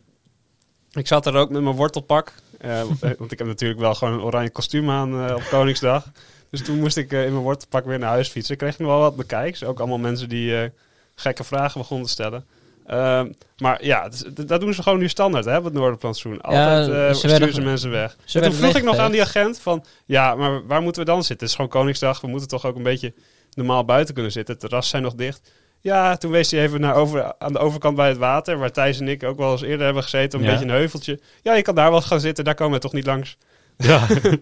ik 0.92 1.08
zat 1.08 1.26
er 1.26 1.36
ook 1.36 1.50
met 1.50 1.62
mijn 1.62 1.76
wortelpak. 1.76 2.34
Eh, 2.60 2.82
want 3.18 3.32
ik 3.32 3.38
heb 3.38 3.48
natuurlijk 3.48 3.80
wel 3.80 3.96
gewoon 3.96 4.14
een 4.14 4.22
oranje 4.22 4.50
kostuum 4.50 4.90
aan 4.90 5.28
eh, 5.28 5.36
op 5.36 5.44
Koningsdag. 5.50 6.12
Dus 6.50 6.64
toen 6.64 6.80
moest 6.80 6.98
ik 6.98 7.12
eh, 7.12 7.26
in 7.26 7.32
mijn 7.32 7.44
wortelpak 7.44 7.86
weer 7.86 8.00
naar 8.00 8.10
huis 8.10 8.30
fietsen. 8.30 8.58
Kreeg 8.58 8.74
ik 8.74 8.80
nog 8.80 8.88
wel 8.88 9.00
wat 9.00 9.16
bekijks. 9.16 9.64
Ook 9.64 9.80
allemaal 9.80 9.98
mensen 9.98 10.30
die 10.30 10.62
eh, 10.62 10.70
gekke 11.16 11.44
vragen 11.44 11.80
begonnen 11.80 12.06
te 12.06 12.12
stellen. 12.12 12.46
Ehm, 12.86 13.32
maar 13.58 13.86
ja, 13.86 14.10
dat 14.46 14.62
doen 14.62 14.74
ze 14.74 14.84
gewoon 14.84 15.00
nu 15.00 15.10
standaard, 15.10 15.46
hè, 15.46 15.62
het 15.62 15.74
Noorderplantsoen. 15.74 16.42
Altijd 16.42 16.90
eh 16.90 17.14
ze 17.14 17.28
sturen 17.28 17.54
ze 17.54 17.62
mensen 17.62 17.90
weg. 17.90 18.18
Ze 18.26 18.40
toen 18.40 18.54
vroeg 18.54 18.76
ik 18.76 18.84
nog 18.84 18.98
aan 18.98 19.12
die 19.12 19.22
agent 19.22 19.60
van... 19.60 19.86
Ja, 20.06 20.36
maar 20.36 20.68
waar 20.68 20.82
moeten 20.82 21.02
we 21.02 21.08
dan 21.08 21.24
zitten? 21.24 21.38
Het 21.38 21.48
is 21.48 21.56
gewoon 21.56 21.70
Koningsdag. 21.70 22.22
We 22.22 22.28
moeten 22.28 22.48
toch 22.48 22.66
ook 22.66 22.76
een 22.76 22.84
beetje 22.84 23.14
normaal 23.54 23.86
buiten 23.86 24.14
kunnen 24.14 24.32
zitten. 24.32 24.54
Het 24.54 24.64
terras 24.64 24.90
zijn 24.90 25.04
nog 25.04 25.16
dicht. 25.16 25.52
Ja, 25.82 26.18
toen 26.18 26.32
wees 26.32 26.52
hij 26.52 26.62
even 26.62 26.82
naar 26.82 26.96
over, 26.96 27.34
aan 27.38 27.54
de 27.54 27.60
overkant 27.60 27.96
bij 27.96 28.08
het 28.08 28.18
water... 28.18 28.58
waar 28.58 28.72
Thijs 28.72 29.00
en 29.00 29.08
ik 29.08 29.24
ook 29.24 29.38
wel 29.38 29.52
eens 29.52 29.62
eerder 29.62 29.86
hebben 29.86 30.04
gezeten... 30.04 30.40
op 30.40 30.46
een 30.46 30.52
Ja. 30.52 30.58
beetje 30.58 30.72
een 30.72 30.78
heuveltje. 30.80 31.20
Ja, 31.42 31.54
je 31.56 31.62
kan 31.62 31.76
daar 31.76 31.92
wel 31.92 32.02
gaan 32.02 32.20
zitten. 32.20 32.44
Daar 32.44 32.56
komen 32.56 32.74
we 32.74 32.80
toch 32.80 32.94
niet 32.94 33.06
langs. 33.06 33.38
ja. 33.78 34.08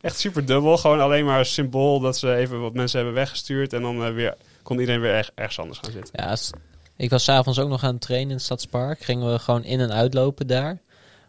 Echt 0.00 0.18
super 0.18 0.46
dubbel. 0.46 0.76
Gewoon 0.76 1.00
alleen 1.00 1.24
maar 1.24 1.38
een 1.38 1.44
symbool 1.46 2.00
dat 2.00 2.18
ze 2.18 2.34
even 2.34 2.60
wat 2.60 2.74
mensen 2.74 2.96
hebben 2.98 3.14
weggestuurd... 3.16 3.72
en 3.72 3.82
dan 3.82 4.04
eh, 4.04 4.12
weer, 4.12 4.34
kon 4.62 4.78
iedereen 4.80 5.00
weer 5.00 5.14
erg, 5.14 5.30
ergens 5.34 5.58
anders 5.58 5.78
gaan 5.78 5.92
zitten. 5.92 6.14
Ja, 6.16 6.36
ik 6.96 7.10
was 7.10 7.24
s'avonds 7.24 7.58
ook 7.58 7.68
nog 7.68 7.82
aan 7.84 7.92
het 7.92 8.00
trainen 8.00 8.28
in 8.28 8.34
het 8.36 8.44
Stadspark. 8.44 9.00
Gingen 9.02 9.32
we 9.32 9.38
gewoon 9.38 9.64
in- 9.64 9.80
en 9.80 9.92
uitlopen 9.92 10.46
daar. 10.46 10.78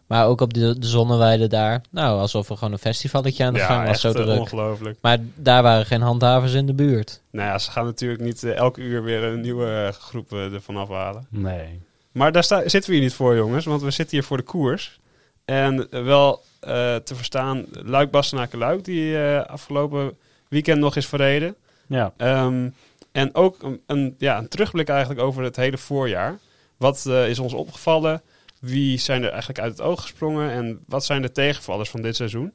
Maar 0.06 0.26
ook 0.26 0.40
op 0.40 0.54
de, 0.54 0.78
de 0.78 0.86
zonneweide 0.86 1.46
daar. 1.46 1.80
Nou, 1.90 2.20
alsof 2.20 2.48
er 2.50 2.56
gewoon 2.56 2.72
een 2.72 2.78
festivalletje 2.78 3.44
aan 3.44 3.52
de 3.54 3.60
gang 3.60 3.80
was. 3.80 3.88
echt 3.90 4.00
Zo 4.00 4.08
eh, 4.08 4.14
druk. 4.14 4.38
ongelooflijk. 4.40 4.98
Maar 5.00 5.18
daar 5.34 5.62
waren 5.62 5.86
geen 5.86 6.00
handhavers 6.00 6.52
in 6.52 6.66
de 6.66 6.74
buurt. 6.74 7.20
Nou 7.30 7.48
ja, 7.48 7.58
ze 7.58 7.70
gaan 7.70 7.84
natuurlijk 7.84 8.20
niet 8.22 8.42
eh, 8.44 8.56
elke 8.56 8.80
uur 8.80 9.02
weer 9.02 9.22
een 9.22 9.40
nieuwe 9.40 9.66
eh, 9.86 9.92
groep 10.00 10.32
eh, 10.32 10.52
ervan 10.52 10.76
afhalen. 10.76 11.26
Nee. 11.30 11.80
Maar 12.12 12.32
daar 12.32 12.44
sta- 12.44 12.68
zitten 12.68 12.90
we 12.90 12.96
hier 12.96 13.04
niet 13.04 13.14
voor, 13.14 13.36
jongens. 13.36 13.64
Want 13.64 13.82
we 13.82 13.90
zitten 13.90 14.16
hier 14.16 14.26
voor 14.26 14.36
de 14.36 14.42
koers. 14.42 15.00
En 15.44 15.86
wel 15.90 16.42
eh, 16.60 16.94
te 16.96 17.14
verstaan 17.14 17.64
Luik 17.70 18.10
Bastenaken 18.10 18.58
Luik, 18.58 18.84
die 18.84 19.18
eh, 19.18 19.44
afgelopen 19.46 20.16
weekend 20.48 20.80
nog 20.80 20.96
is 20.96 21.06
verreden. 21.06 21.54
Ja. 21.86 22.12
Ehm, 22.16 22.68
en 23.12 23.34
ook 23.34 23.62
een, 23.62 23.80
een, 23.86 24.14
ja, 24.18 24.38
een 24.38 24.48
terugblik 24.48 24.88
eigenlijk 24.88 25.20
over 25.20 25.42
het 25.42 25.56
hele 25.56 25.78
voorjaar. 25.78 26.38
Wat 26.76 27.06
is 27.06 27.38
ons 27.38 27.52
opgevallen? 27.52 28.22
Wie 28.60 28.98
zijn 28.98 29.22
er 29.22 29.28
eigenlijk 29.30 29.60
uit 29.60 29.70
het 29.72 29.80
oog 29.80 30.00
gesprongen? 30.00 30.50
En 30.50 30.84
wat 30.86 31.04
zijn 31.04 31.22
de 31.22 31.32
tegenvallers 31.32 31.90
van 31.90 32.02
dit 32.02 32.16
seizoen? 32.16 32.52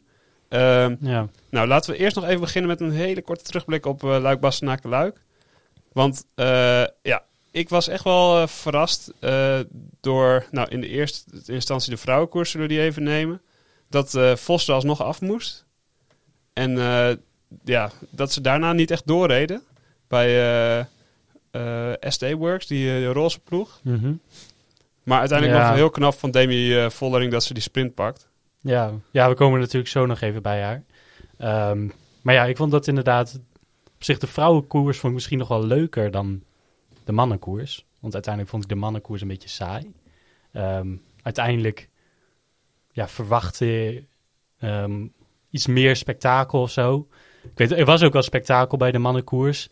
Ehm, 0.50 0.96
Ja. 1.00 1.28
nou, 1.50 1.68
laten 1.68 1.92
we 1.92 1.98
eerst 1.98 2.16
nog 2.16 2.26
even 2.26 2.40
beginnen 2.40 2.70
met 2.70 2.82
een 2.82 2.92
hele 2.92 3.22
korte 3.22 3.44
terugblik 3.44 3.86
op 3.86 4.04
eh 4.04 4.18
Luik 4.22 4.40
Bastenaken 4.40 4.90
Luik. 4.90 5.22
Want 5.94 6.26
eh, 6.36 6.84
ja, 7.02 7.24
ik 7.52 7.70
was 7.70 7.88
echt 7.88 8.04
wel 8.04 8.42
eh, 8.42 8.48
verrast 8.48 9.12
door, 10.02 10.46
nou 10.52 10.68
in 10.70 10.82
de 10.82 10.88
eerste 10.88 11.24
instantie 11.46 11.92
de 11.92 11.98
vrouwenkoers 11.98 12.52
zullen 12.52 12.68
we 12.68 12.74
die 12.74 12.82
even 12.84 13.04
nemen. 13.04 13.42
Dat 13.90 14.18
Vos 14.40 14.68
er 14.68 14.74
alsnog 14.74 15.02
af 15.02 15.22
moest. 15.22 15.66
En 16.54 16.72
ja, 17.64 17.92
dat 18.10 18.32
ze 18.32 18.42
daarna 18.42 18.74
niet 18.74 18.92
echt 18.92 19.08
doorreden 19.08 19.62
bij 20.08 20.88
SD 22.00 22.32
Works, 22.34 22.68
die 22.68 23.06
roze 23.06 23.40
ploeg. 23.40 23.80
Mhm. 23.84 24.14
Maar 25.04 25.20
uiteindelijk 25.20 25.60
nog 25.60 25.74
heel 25.74 25.90
knap 25.90 26.14
van 26.14 26.32
Demi 26.32 26.78
eh, 26.78 26.90
Vollering 26.90 27.32
dat 27.32 27.44
ze 27.44 27.54
die 27.54 27.64
sprint 27.64 27.94
pakt. 27.94 28.30
Ja. 28.62 28.92
ja, 29.12 29.30
we 29.30 29.36
komen 29.36 29.60
natuurlijk 29.60 29.92
zo 29.92 30.06
nog 30.06 30.22
even 30.22 30.42
bij 30.42 30.62
haar. 30.62 30.84
Ehm, 31.38 31.88
maar 32.22 32.34
ja, 32.34 32.46
ik 32.46 32.58
vond 32.58 32.72
dat 32.72 32.88
inderdaad... 32.88 33.40
Op 33.96 34.08
zich 34.08 34.20
de 34.20 34.28
vrouwenkoers 34.28 34.98
vond 34.98 35.08
ik 35.08 35.14
misschien 35.14 35.38
nog 35.38 35.48
wel 35.48 35.66
leuker 35.66 36.12
dan 36.12 36.44
de 37.04 37.12
mannenkoers. 37.12 37.86
Want 38.00 38.14
uiteindelijk 38.14 38.54
vond 38.54 38.64
ik 38.64 38.70
de 38.70 38.76
mannenkoers 38.76 39.22
een 39.22 39.28
beetje 39.28 39.50
saai. 39.50 39.92
Ehm, 40.52 40.88
uiteindelijk 41.22 41.90
ja, 42.92 43.08
verwachtte 43.08 44.04
ehm, 44.60 45.08
iets 45.50 45.68
meer 45.68 45.96
spektakel 45.96 46.62
of 46.62 46.72
zo. 46.72 47.08
Ik 47.44 47.58
weet, 47.58 47.72
er 47.72 47.86
was 47.86 48.04
ook 48.04 48.14
wel 48.14 48.22
spektakel 48.22 48.78
bij 48.78 48.92
de 48.92 48.98
mannenkoers. 48.98 49.70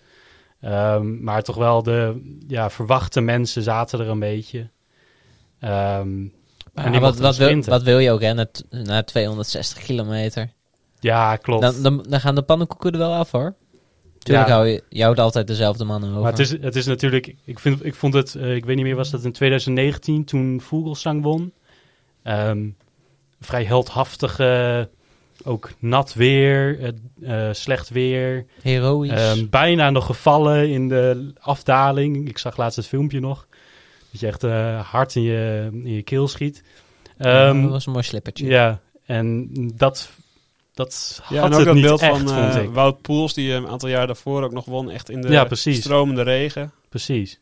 Maar 1.22 1.42
toch 1.44 1.56
wel 1.56 1.84
de 1.84 2.22
ja, 2.48 2.70
verwachte 2.70 3.22
mensen 3.22 3.64
zaten 3.64 4.00
er 4.00 4.08
een 4.08 4.20
beetje. 4.20 4.70
Ehm, 5.60 6.22
Maar 6.74 7.00
wat, 7.00 7.18
wat, 7.18 7.38
wil, 7.38 7.48
sprinten. 7.48 7.72
wat 7.72 7.84
wil 7.84 8.00
je 8.00 8.12
ook 8.12 8.22
t- 8.52 8.64
na 8.70 9.04
260 9.04 9.84
kilometer? 9.84 10.50
ja, 11.00 11.36
klopt. 11.36 11.62
Dan, 11.62 11.82
dan, 11.82 12.06
dan 12.10 12.20
gaan 12.20 12.36
de 12.36 12.42
pannenkoeken 12.42 12.92
er 12.92 12.98
wel 12.98 13.14
af 13.14 13.32
hoor. 13.32 13.56
Tuurlijk 14.20 14.48
Ja. 14.48 14.54
hou 14.54 14.68
je, 14.68 14.84
je 14.90 15.04
houdt 15.04 15.20
altijd 15.20 15.48
dezelfde 15.48 15.84
mannen 15.84 16.10
over. 16.10 16.22
Maar 16.22 16.32
het 16.32 16.40
is, 16.40 16.52
het 16.52 16.76
is 16.76 16.86
natuurlijk, 16.86 17.36
ik, 17.44 17.60
vind, 17.60 17.86
ik 17.86 17.96
vond 17.96 18.14
het, 18.14 18.36
eh, 18.36 18.56
ik 18.56 18.66
weet 18.66 18.76
niet 18.76 18.86
meer, 18.86 18.96
was 18.96 19.10
dat 19.10 19.24
in 19.24 19.32
2019 19.32 20.26
toen 20.26 20.62
Vogelsang 20.62 21.24
won? 21.24 21.54
Ehm, 22.24 22.68
vrij 23.42 23.64
heldhaftige, 23.64 24.90
ook 25.44 25.70
nat 25.80 26.14
weer, 26.14 26.80
eh, 27.22 27.50
slecht 27.52 27.90
weer. 27.90 28.46
Heroïs. 28.62 29.12
Ehm, 29.12 29.46
bijna 29.50 29.90
nog 29.90 30.06
gevallen 30.06 30.70
in 30.70 30.88
de 30.88 31.34
afdaling. 31.40 32.30
Ik 32.30 32.38
zag 32.38 32.58
laatst 32.58 32.78
het 32.78 32.88
filmpje 32.88 33.20
nog. 33.20 33.48
Dat 34.12 34.20
je 34.20 34.28
echt 34.28 34.44
eh, 34.44 34.90
hard 34.90 35.16
in 35.16 35.22
je, 35.22 35.70
in 35.72 35.94
je 35.94 36.02
keel 36.04 36.28
schiet. 36.28 36.64
Ehm, 37.18 37.62
dat 37.62 37.72
was 37.72 37.86
een 37.86 37.92
mooi 37.92 38.04
slippertje. 38.04 38.46
ja, 38.48 38.80
en 39.06 39.50
dat, 39.76 40.10
dat 40.74 41.22
Ja, 41.30 41.36
had 41.42 41.46
en 41.46 41.52
ook 41.54 41.58
het 41.58 41.66
dat 41.66 41.82
beeld 41.82 42.02
echt, 42.02 42.18
van 42.18 42.38
eh, 42.38 42.64
ik. 42.64 42.70
Wout 42.70 43.02
Poels, 43.02 43.34
die 43.34 43.52
een 43.54 43.68
aantal 43.68 43.90
jaar 43.90 44.08
daarvoor 44.08 44.44
ook 44.44 44.52
nog 44.52 44.66
won, 44.66 44.90
echt 44.90 45.10
in 45.10 45.22
de 45.22 45.30
Ja, 45.30 45.48
stromende 45.56 46.22
regen. 46.22 46.72
Precies. 46.90 47.40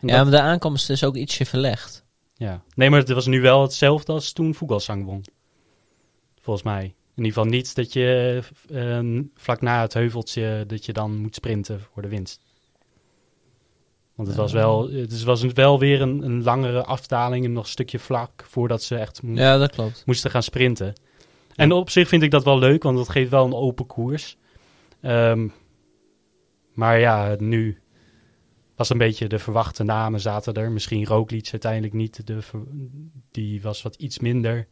En 0.00 0.08
Ja, 0.08 0.14
dat- 0.16 0.22
maar 0.22 0.40
de 0.40 0.46
aankomst 0.48 0.90
is 0.90 1.04
ook 1.04 1.16
ietsje 1.16 1.46
verlegd. 1.46 2.04
Ja. 2.34 2.62
Nee, 2.74 2.90
maar 2.90 2.98
het 3.00 3.10
was 3.10 3.26
nu 3.26 3.40
wel 3.40 3.62
hetzelfde 3.62 4.12
als 4.12 4.32
toen 4.32 4.54
Vogelsang 4.54 5.04
won. 5.04 5.24
Volgens 6.40 6.64
mij. 6.64 6.82
In 6.84 7.26
ieder 7.26 7.32
geval 7.32 7.44
niet 7.58 7.74
dat 7.74 7.92
je 7.92 8.40
eh, 8.70 9.20
vlak 9.34 9.60
na 9.60 9.80
het 9.80 9.94
heuveltje 9.94 10.64
dat 10.66 10.84
je 10.84 10.92
dan 10.92 11.16
moet 11.16 11.34
sprinten 11.34 11.80
voor 11.92 12.02
de 12.02 12.08
winst. 12.08 12.40
Want 14.20 14.32
het 14.32 14.42
was 14.42 14.52
wel, 14.52 14.90
het 14.90 15.22
was 15.24 15.42
wel 15.42 15.78
weer 15.78 16.00
een, 16.02 16.22
een 16.22 16.42
langere 16.42 16.84
afdaling 16.84 17.44
en 17.44 17.52
nog 17.52 17.64
een 17.64 17.70
stukje 17.70 17.98
vlak 17.98 18.44
voordat 18.48 18.82
ze 18.82 18.96
echt 18.96 19.22
mo- 19.22 19.34
Ja, 19.40 19.58
dat 19.58 19.70
klopt. 19.70 20.02
moesten 20.06 20.30
gaan 20.30 20.42
sprinten. 20.42 20.92
En 21.54 21.72
op 21.72 21.90
zich 21.90 22.08
vind 22.08 22.22
ik 22.22 22.30
dat 22.30 22.44
wel 22.44 22.58
leuk, 22.58 22.82
want 22.82 22.96
dat 22.96 23.08
geeft 23.08 23.30
wel 23.30 23.44
een 23.44 23.54
open 23.54 23.86
koers. 23.86 24.36
Ehm, 25.00 25.48
maar 26.74 26.98
ja, 26.98 27.34
nu 27.38 27.78
was 28.76 28.90
een 28.90 28.98
beetje 28.98 29.26
de 29.28 29.38
verwachte 29.38 29.82
namen 29.84 30.20
zaten 30.20 30.54
er. 30.54 30.70
Misschien 30.72 31.06
Roglic 31.06 31.48
uiteindelijk 31.52 31.92
niet. 31.92 32.26
De, 32.26 32.38
die 33.30 33.62
was 33.62 33.82
wat 33.82 33.94
iets 33.96 34.18
minder. 34.18 34.68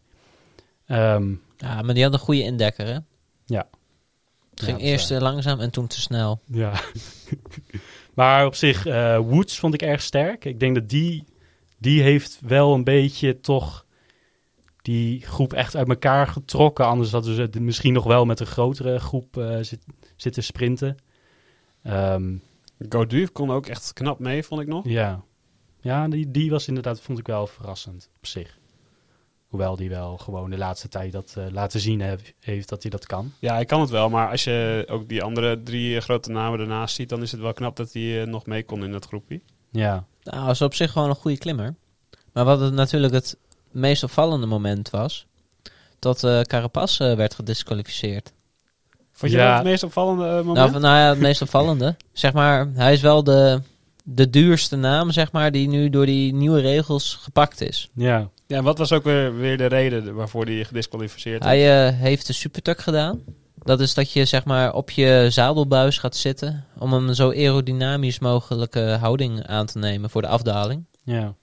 Ehm, 0.86 1.34
Ja, 1.56 1.82
maar 1.82 1.94
die 1.94 2.02
had 2.04 2.12
een 2.12 2.18
goede 2.18 2.42
indekker 2.42 2.86
hè. 2.86 2.98
Ja. 3.46 3.68
Het 4.58 4.66
ging 4.66 4.80
Ja, 4.80 4.86
eerst 4.86 5.10
eh, 5.10 5.20
langzaam 5.20 5.60
en 5.60 5.70
toen 5.70 5.86
te 5.86 6.00
snel. 6.00 6.40
ja. 6.46 6.80
maar 8.14 8.46
op 8.46 8.54
zich, 8.54 8.86
eh, 8.86 9.18
Woods 9.18 9.58
vond 9.58 9.74
ik 9.74 9.82
erg 9.82 10.02
sterk. 10.02 10.44
Ik 10.44 10.60
denk 10.60 10.74
dat 10.74 10.88
die, 10.88 11.24
die 11.78 12.02
heeft 12.02 12.38
wel 12.42 12.74
een 12.74 12.84
beetje 12.84 13.40
toch 13.40 13.86
die 14.82 15.20
groep 15.20 15.52
echt 15.52 15.76
uit 15.76 15.88
elkaar 15.88 16.26
getrokken. 16.26 16.86
Anders 16.86 17.12
hadden 17.12 17.34
ze 17.34 17.60
misschien 17.60 17.92
nog 17.92 18.04
wel 18.04 18.24
met 18.24 18.40
een 18.40 18.46
grotere 18.46 18.98
groep 18.98 19.36
eh, 19.36 19.58
zit, 19.60 19.84
zitten 20.16 20.42
sprinten. 20.44 20.96
Ehm, 21.82 22.36
Gaudu 22.88 23.26
kon 23.26 23.50
ook 23.50 23.66
echt 23.66 23.92
knap 23.92 24.18
mee, 24.18 24.42
vond 24.42 24.60
ik 24.60 24.66
nog. 24.66 24.88
ja, 24.88 25.22
ja 25.80 26.08
die, 26.08 26.30
die 26.30 26.50
was 26.50 26.68
inderdaad, 26.68 27.00
vond 27.00 27.18
ik 27.18 27.26
wel 27.26 27.46
verrassend 27.46 28.10
op 28.16 28.26
zich. 28.26 28.57
Hoewel 29.48 29.76
die 29.76 29.88
wel 29.88 30.16
gewoon 30.16 30.50
de 30.50 30.58
laatste 30.58 30.88
tijd 30.88 31.12
dat 31.12 31.34
eh, 31.38 31.44
laten 31.50 31.80
zien 31.80 32.00
heeft 32.40 32.68
dat 32.68 32.82
hij 32.82 32.90
dat 32.90 33.06
kan. 33.06 33.32
Ja, 33.38 33.54
hij 33.54 33.64
kan 33.64 33.80
het 33.80 33.90
wel, 33.90 34.08
maar 34.10 34.30
als 34.30 34.44
je 34.44 34.86
ook 34.90 35.08
die 35.08 35.22
andere 35.22 35.62
drie 35.62 35.96
eh, 35.96 36.02
grote 36.02 36.30
namen 36.30 36.60
ernaast 36.60 36.94
ziet, 36.94 37.08
dan 37.08 37.22
is 37.22 37.32
het 37.32 37.40
wel 37.40 37.52
knap 37.52 37.76
dat 37.76 37.92
hij 37.92 38.20
eh, 38.20 38.26
nog 38.26 38.46
mee 38.46 38.64
kon 38.64 38.84
in 38.84 38.92
dat 38.92 39.06
groepje. 39.06 39.40
Ja, 39.70 40.04
Nou, 40.22 40.50
is 40.50 40.62
op 40.62 40.74
zich 40.74 40.92
gewoon 40.92 41.08
een 41.08 41.14
goede 41.14 41.38
klimmer. 41.38 41.74
Maar 42.32 42.44
wat 42.44 42.60
het 42.60 42.72
natuurlijk 42.74 43.12
het 43.12 43.36
meest 43.70 44.02
opvallende 44.02 44.46
moment 44.46 44.90
was... 44.90 45.26
dat 45.98 46.24
eh 46.24 46.40
Carapaz 46.40 47.00
eh, 47.00 47.14
werd 47.14 47.34
gedisqualificeerd. 47.34 48.32
Vond 49.12 49.32
je 49.32 49.38
Ja. 49.38 49.46
dat 49.48 49.54
het 49.58 49.66
meest 49.66 49.82
opvallende 49.82 50.24
eh, 50.24 50.30
moment? 50.34 50.54
Nou, 50.56 50.70
van- 50.70 50.80
nou 50.80 50.96
ja, 50.98 51.08
het 51.08 51.18
meest 51.20 51.42
opvallende. 51.42 51.96
Zeg 52.12 52.32
maar, 52.32 52.68
hij 52.74 52.92
is 52.92 53.00
wel 53.00 53.24
de, 53.24 53.60
de 54.04 54.30
duurste 54.30 54.76
naam, 54.76 55.10
zeg 55.10 55.32
maar... 55.32 55.52
die 55.52 55.68
nu 55.68 55.90
door 55.90 56.06
die 56.06 56.34
nieuwe 56.34 56.60
regels 56.60 57.14
gepakt 57.14 57.60
is. 57.60 57.88
ja, 57.94 58.28
Ja, 58.48 58.56
en 58.56 58.64
wat 58.64 58.78
was 58.78 58.92
ook 58.92 59.04
weer, 59.04 59.36
weer 59.36 59.56
de 59.56 59.66
reden 59.66 60.14
waarvoor 60.14 60.44
hij 60.44 60.64
gedisqualificeerd 60.64 61.44
werd? 61.44 61.56
Hij 61.56 61.86
eh, 61.88 61.98
heeft 61.98 62.26
de 62.26 62.32
supertuck 62.32 62.78
gedaan. 62.80 63.22
Dat 63.54 63.80
is 63.80 63.94
dat 63.94 64.12
je 64.12 64.24
zeg 64.24 64.44
maar 64.44 64.72
op 64.74 64.90
je 64.90 65.26
zadelbuis 65.30 65.98
gaat 65.98 66.16
zitten... 66.16 66.64
om 66.78 66.92
een 66.92 67.14
zo 67.14 67.30
aerodynamisch 67.30 68.18
mogelijke 68.18 68.80
houding 69.00 69.46
aan 69.46 69.66
te 69.66 69.78
nemen 69.78 70.10
voor 70.10 70.22
de 70.22 70.28
afdaling. 70.28 70.84
ja. 71.04 71.34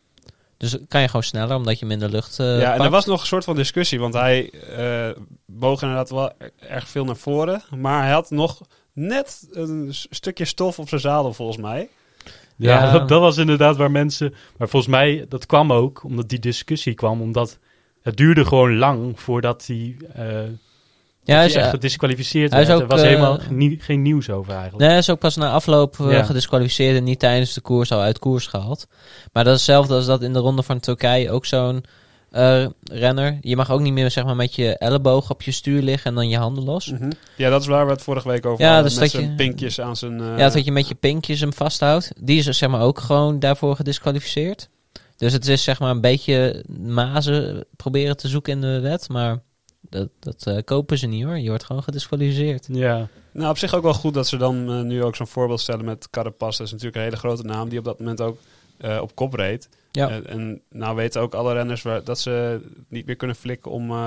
Dus 0.58 0.78
kan 0.88 1.02
je 1.02 1.08
gewoon 1.08 1.24
sneller, 1.24 1.56
omdat 1.56 1.80
je 1.80 1.86
minder 1.86 2.10
lucht 2.10 2.40
eh 2.40 2.60
ja, 2.60 2.74
en 2.74 2.82
er 2.82 2.90
was 2.90 3.06
nog 3.06 3.22
een 3.22 3.28
soort 3.28 3.44
van 3.44 3.56
discussie, 3.56 4.00
want 4.00 4.14
hij 4.14 4.50
eh, 4.50 5.22
boog 5.46 5.82
inderdaad 5.82 6.10
wel 6.10 6.32
er- 6.38 6.52
erg 6.60 6.88
veel 6.88 7.06
naar 7.06 7.16
voren. 7.16 7.62
Maar 7.78 8.04
hij 8.04 8.12
had 8.12 8.30
nog 8.30 8.62
net 8.94 9.48
een 9.52 9.88
stukje 9.92 10.46
stof 10.46 10.80
op 10.80 10.90
zijn 10.90 11.02
zadel, 11.02 11.34
volgens 11.34 11.58
mij. 11.58 11.90
Ja. 12.56 12.92
Dat, 12.92 13.08
dat 13.08 13.20
was 13.22 13.38
inderdaad 13.38 13.78
waar 13.78 13.92
mensen. 13.92 14.34
Maar 14.58 14.68
volgens 14.70 14.92
mij, 14.92 15.26
dat 15.30 15.46
kwam 15.46 15.74
ook 15.74 16.04
omdat 16.04 16.30
die 16.30 16.40
discussie 16.40 16.94
kwam. 16.94 17.22
Omdat 17.22 17.58
het 18.02 18.18
duurde 18.18 18.46
gewoon 18.46 18.78
lang 18.78 19.20
voordat 19.20 19.64
hij, 19.68 19.96
eh 20.14 20.26
Ja, 21.24 21.36
hij 21.36 21.46
is, 21.46 21.54
echt 21.56 21.66
eh, 21.66 21.70
gedisqualificeerd 21.72 22.52
hij 22.52 22.62
is 22.62 22.68
werd. 22.68 22.80
ook, 22.82 22.86
er 22.90 22.96
was 22.96 23.02
eh, 23.06 23.10
helemaal 23.10 23.40
nie- 23.50 23.78
geen 23.82 24.02
nieuws 24.02 24.30
over 24.30 24.52
eigenlijk. 24.52 24.80
nee, 24.82 24.90
hij 24.90 24.98
is 25.00 25.10
ook 25.10 25.20
pas 25.20 25.36
na 25.36 25.52
afloop 25.52 26.00
eh, 26.00 26.12
Ja. 26.12 26.24
gedisqualificeerd 26.24 26.98
en 26.98 27.04
niet 27.04 27.20
tijdens 27.20 27.54
de 27.54 27.62
koers 27.62 27.92
al 27.92 28.00
uit 28.02 28.20
koers 28.20 28.48
gehaald. 28.48 28.88
Maar 29.34 29.44
dat 29.44 29.54
is 29.54 29.60
hetzelfde 29.66 29.94
als 29.94 30.06
dat 30.06 30.22
in 30.22 30.34
de 30.34 30.40
ronde 30.40 30.64
van 30.64 30.80
Turkije 30.80 31.32
ook 31.32 31.46
zo'n 31.46 31.84
eh, 32.36 32.66
renner. 32.92 33.38
Je 33.42 33.56
mag 33.56 33.72
ook 33.72 33.80
niet 33.80 33.94
meer 33.94 34.12
zeg 34.12 34.24
maar, 34.26 34.36
met 34.36 34.56
je 34.56 34.78
elleboog 34.78 35.30
op 35.30 35.42
je 35.42 35.52
stuur 35.52 35.82
liggen 35.82 36.10
en 36.10 36.16
dan 36.16 36.30
je 36.30 36.38
handen 36.38 36.64
los. 36.64 36.94
Ja, 37.38 37.50
dat 37.50 37.62
is 37.62 37.68
waar 37.68 37.86
we 37.86 37.92
het 37.92 38.02
vorige 38.02 38.28
week 38.28 38.46
over 38.46 38.64
Ja, 38.66 38.74
hadden. 38.74 38.84
dus 38.92 39.00
met 39.00 39.12
dat 39.12 39.22
zijn 39.22 39.30
je- 39.32 39.36
pinkjes 39.38 39.82
aan 39.82 39.96
zijn... 39.96 40.22
eh, 40.22 40.38
Ja, 40.38 40.50
dat 40.50 40.66
je 40.66 40.72
met 40.72 40.88
je 40.88 40.96
pinkjes 40.96 41.40
hem 41.40 41.54
vasthoudt. 41.54 42.12
Die 42.22 42.38
is 42.38 42.46
zeg 42.58 42.70
maar 42.70 42.82
ook 42.82 43.00
gewoon 43.00 43.40
daarvoor 43.40 43.76
gedisqualificeerd. 43.76 44.70
Dus 45.16 45.34
het 45.34 45.48
is 45.48 45.64
zeg 45.64 45.80
maar 45.80 45.90
een 45.92 46.02
beetje 46.02 46.64
mazen 46.80 47.66
proberen 47.76 48.18
te 48.18 48.28
zoeken 48.28 48.54
in 48.54 48.62
de 48.62 48.80
wet. 48.80 49.10
Maar 49.10 49.40
dat, 49.90 50.10
dat 50.20 50.44
eh, 50.48 50.58
kopen 50.66 50.98
ze 50.98 51.08
niet 51.08 51.24
hoor. 51.24 51.38
Je 51.40 51.50
wordt 51.50 51.64
gewoon 51.64 51.84
gedisqualificeerd. 51.84 52.68
Ja, 52.72 53.08
Nou, 53.32 53.50
op 53.50 53.58
zich 53.58 53.74
ook 53.74 53.84
wel 53.84 53.94
goed 53.94 54.14
dat 54.14 54.28
ze 54.28 54.38
dan 54.38 54.88
nu 54.88 55.04
ook 55.04 55.16
zo'n 55.16 55.28
voorbeeld 55.28 55.60
stellen 55.62 55.86
met 55.86 56.10
Carapaz. 56.10 56.58
Dat 56.58 56.66
is 56.66 56.72
natuurlijk 56.72 56.98
een 56.98 57.04
hele 57.04 57.18
grote 57.18 57.44
naam 57.44 57.70
die 57.70 57.80
op 57.80 57.86
dat 57.86 58.00
moment 58.00 58.22
ook 58.22 58.38
eh, 58.78 59.00
op 59.02 59.16
kop 59.16 59.34
reed. 59.34 59.70
Ja. 59.92 60.10
Eh, 60.10 60.34
en 60.34 60.62
nou 60.70 60.96
weten 60.96 61.22
ook 61.22 61.34
alle 61.34 61.54
renners 61.54 61.82
waar, 61.82 62.04
dat 62.04 62.20
ze 62.20 62.60
niet 62.90 63.06
meer 63.06 63.16
kunnen 63.16 63.36
flikken 63.36 63.72
om, 63.72 63.84
eh, 63.84 63.98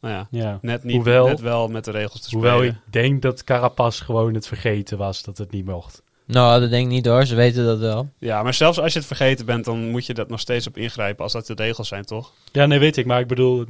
nou 0.00 0.14
ja, 0.14 0.26
ja. 0.30 0.58
net, 0.62 0.84
niet, 0.84 0.94
Hoewel- 0.94 1.26
net 1.26 1.40
wel 1.40 1.68
met 1.68 1.84
de 1.84 1.90
regels 1.90 2.20
te 2.20 2.28
spelen. 2.28 2.52
Hoewel 2.52 2.68
ik 2.68 2.74
denk 2.90 3.22
dat 3.22 3.44
Carapaz 3.44 4.02
gewoon 4.02 4.34
het 4.34 4.46
vergeten 4.46 4.98
was 4.98 5.22
dat 5.22 5.38
het 5.38 5.50
niet 5.50 5.64
mocht. 5.64 6.02
Nou, 6.26 6.60
dat 6.60 6.70
denk 6.70 6.84
ik 6.84 6.92
niet 6.92 7.06
hoor. 7.06 7.24
Ze 7.24 7.34
weten 7.34 7.64
dat 7.64 7.78
wel. 7.78 8.08
Ja, 8.18 8.42
maar 8.42 8.54
zelfs 8.54 8.80
als 8.80 8.92
je 8.92 8.98
het 8.98 9.08
vergeten 9.08 9.46
bent, 9.46 9.64
dan 9.64 9.90
moet 9.90 10.06
je 10.06 10.14
dat 10.14 10.28
nog 10.28 10.40
steeds 10.40 10.66
op 10.66 10.76
ingrijpen 10.76 11.22
als 11.22 11.32
dat 11.32 11.46
de 11.46 11.54
regels 11.56 11.88
zijn, 11.88 12.04
toch? 12.04 12.32
Ja, 12.52 12.66
nee, 12.66 12.78
weet 12.78 12.96
ik. 12.96 13.06
Maar 13.06 13.20
ik 13.20 13.26
bedoel... 13.26 13.64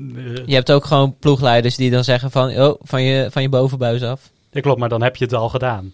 Je 0.47 0.55
hebt 0.55 0.73
ook 0.73 0.85
gewoon 0.85 1.17
ploegleiders 1.19 1.77
die 1.77 1.91
dan 1.91 2.05
zeggen 2.05 2.31
van... 2.31 2.51
Oh, 2.59 2.81
van 2.83 3.03
je, 3.03 3.31
van 3.31 3.43
je 3.43 3.49
bovenbuis 3.49 4.03
af. 4.03 4.31
ja, 4.51 4.61
klopt, 4.61 4.79
maar 4.81 4.89
dan 4.89 5.03
heb 5.03 5.17
je 5.17 5.25
het 5.25 5.35
al 5.35 5.49
gedaan. 5.49 5.93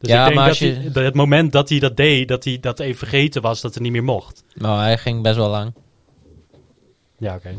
Dus 0.00 0.10
Ja, 0.10 0.18
ik 0.20 0.24
denk 0.24 0.36
maar 0.38 0.48
dat, 0.48 0.58
je- 0.58 0.72
hij- 0.72 0.90
dat 0.92 1.04
het 1.04 1.14
moment 1.14 1.52
dat 1.52 1.68
hij 1.68 1.78
dat 1.78 1.96
deed, 1.96 2.28
dat 2.28 2.44
hij 2.44 2.58
dat 2.60 2.80
even 2.80 2.98
vergeten 2.98 3.42
was 3.42 3.60
dat 3.60 3.74
het 3.74 3.82
niet 3.82 3.92
meer 3.92 4.04
mocht. 4.04 4.44
Nou, 4.54 4.80
hij 4.80 4.98
ging 4.98 5.22
best 5.22 5.36
wel 5.36 5.48
lang. 5.50 5.72
Ja, 7.18 7.34
oké. 7.34 7.54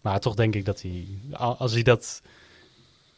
Maar 0.00 0.20
toch 0.20 0.34
denk 0.34 0.54
ik 0.54 0.64
dat 0.64 0.82
hij, 0.82 1.06
als 1.38 1.72
hij 1.72 1.82
dat, 1.82 2.22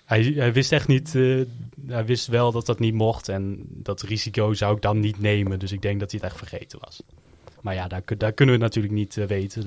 hij, 0.05 0.23
hij 0.23 0.53
wist 0.53 0.73
echt 0.73 0.89
niet, 0.89 1.15
eh, 1.15 1.41
hij 1.87 2.05
wist 2.07 2.27
wel 2.27 2.53
dat 2.53 2.67
dat 2.67 2.79
niet 2.79 2.95
mocht 2.95 3.29
en 3.29 3.65
dat 3.69 4.03
risico 4.03 4.55
zou 4.55 4.77
ik 4.77 4.83
dan 4.83 5.01
niet 5.01 5.21
nemen. 5.21 5.59
Dus 5.59 5.73
ik 5.73 5.83
denk 5.83 6.01
dat 6.01 6.11
hij 6.11 6.21
het 6.23 6.31
echt 6.31 6.39
vergeten 6.49 6.79
was. 6.83 7.03
Maar 7.61 7.75
ja, 7.75 7.89
daar, 7.89 8.03
daar 8.19 8.33
kunnen 8.33 8.55
we 8.59 8.63
het 8.65 8.75
natuurlijk 8.75 8.95
niet 8.95 9.17
eh, 9.17 9.25
weten. 9.25 9.63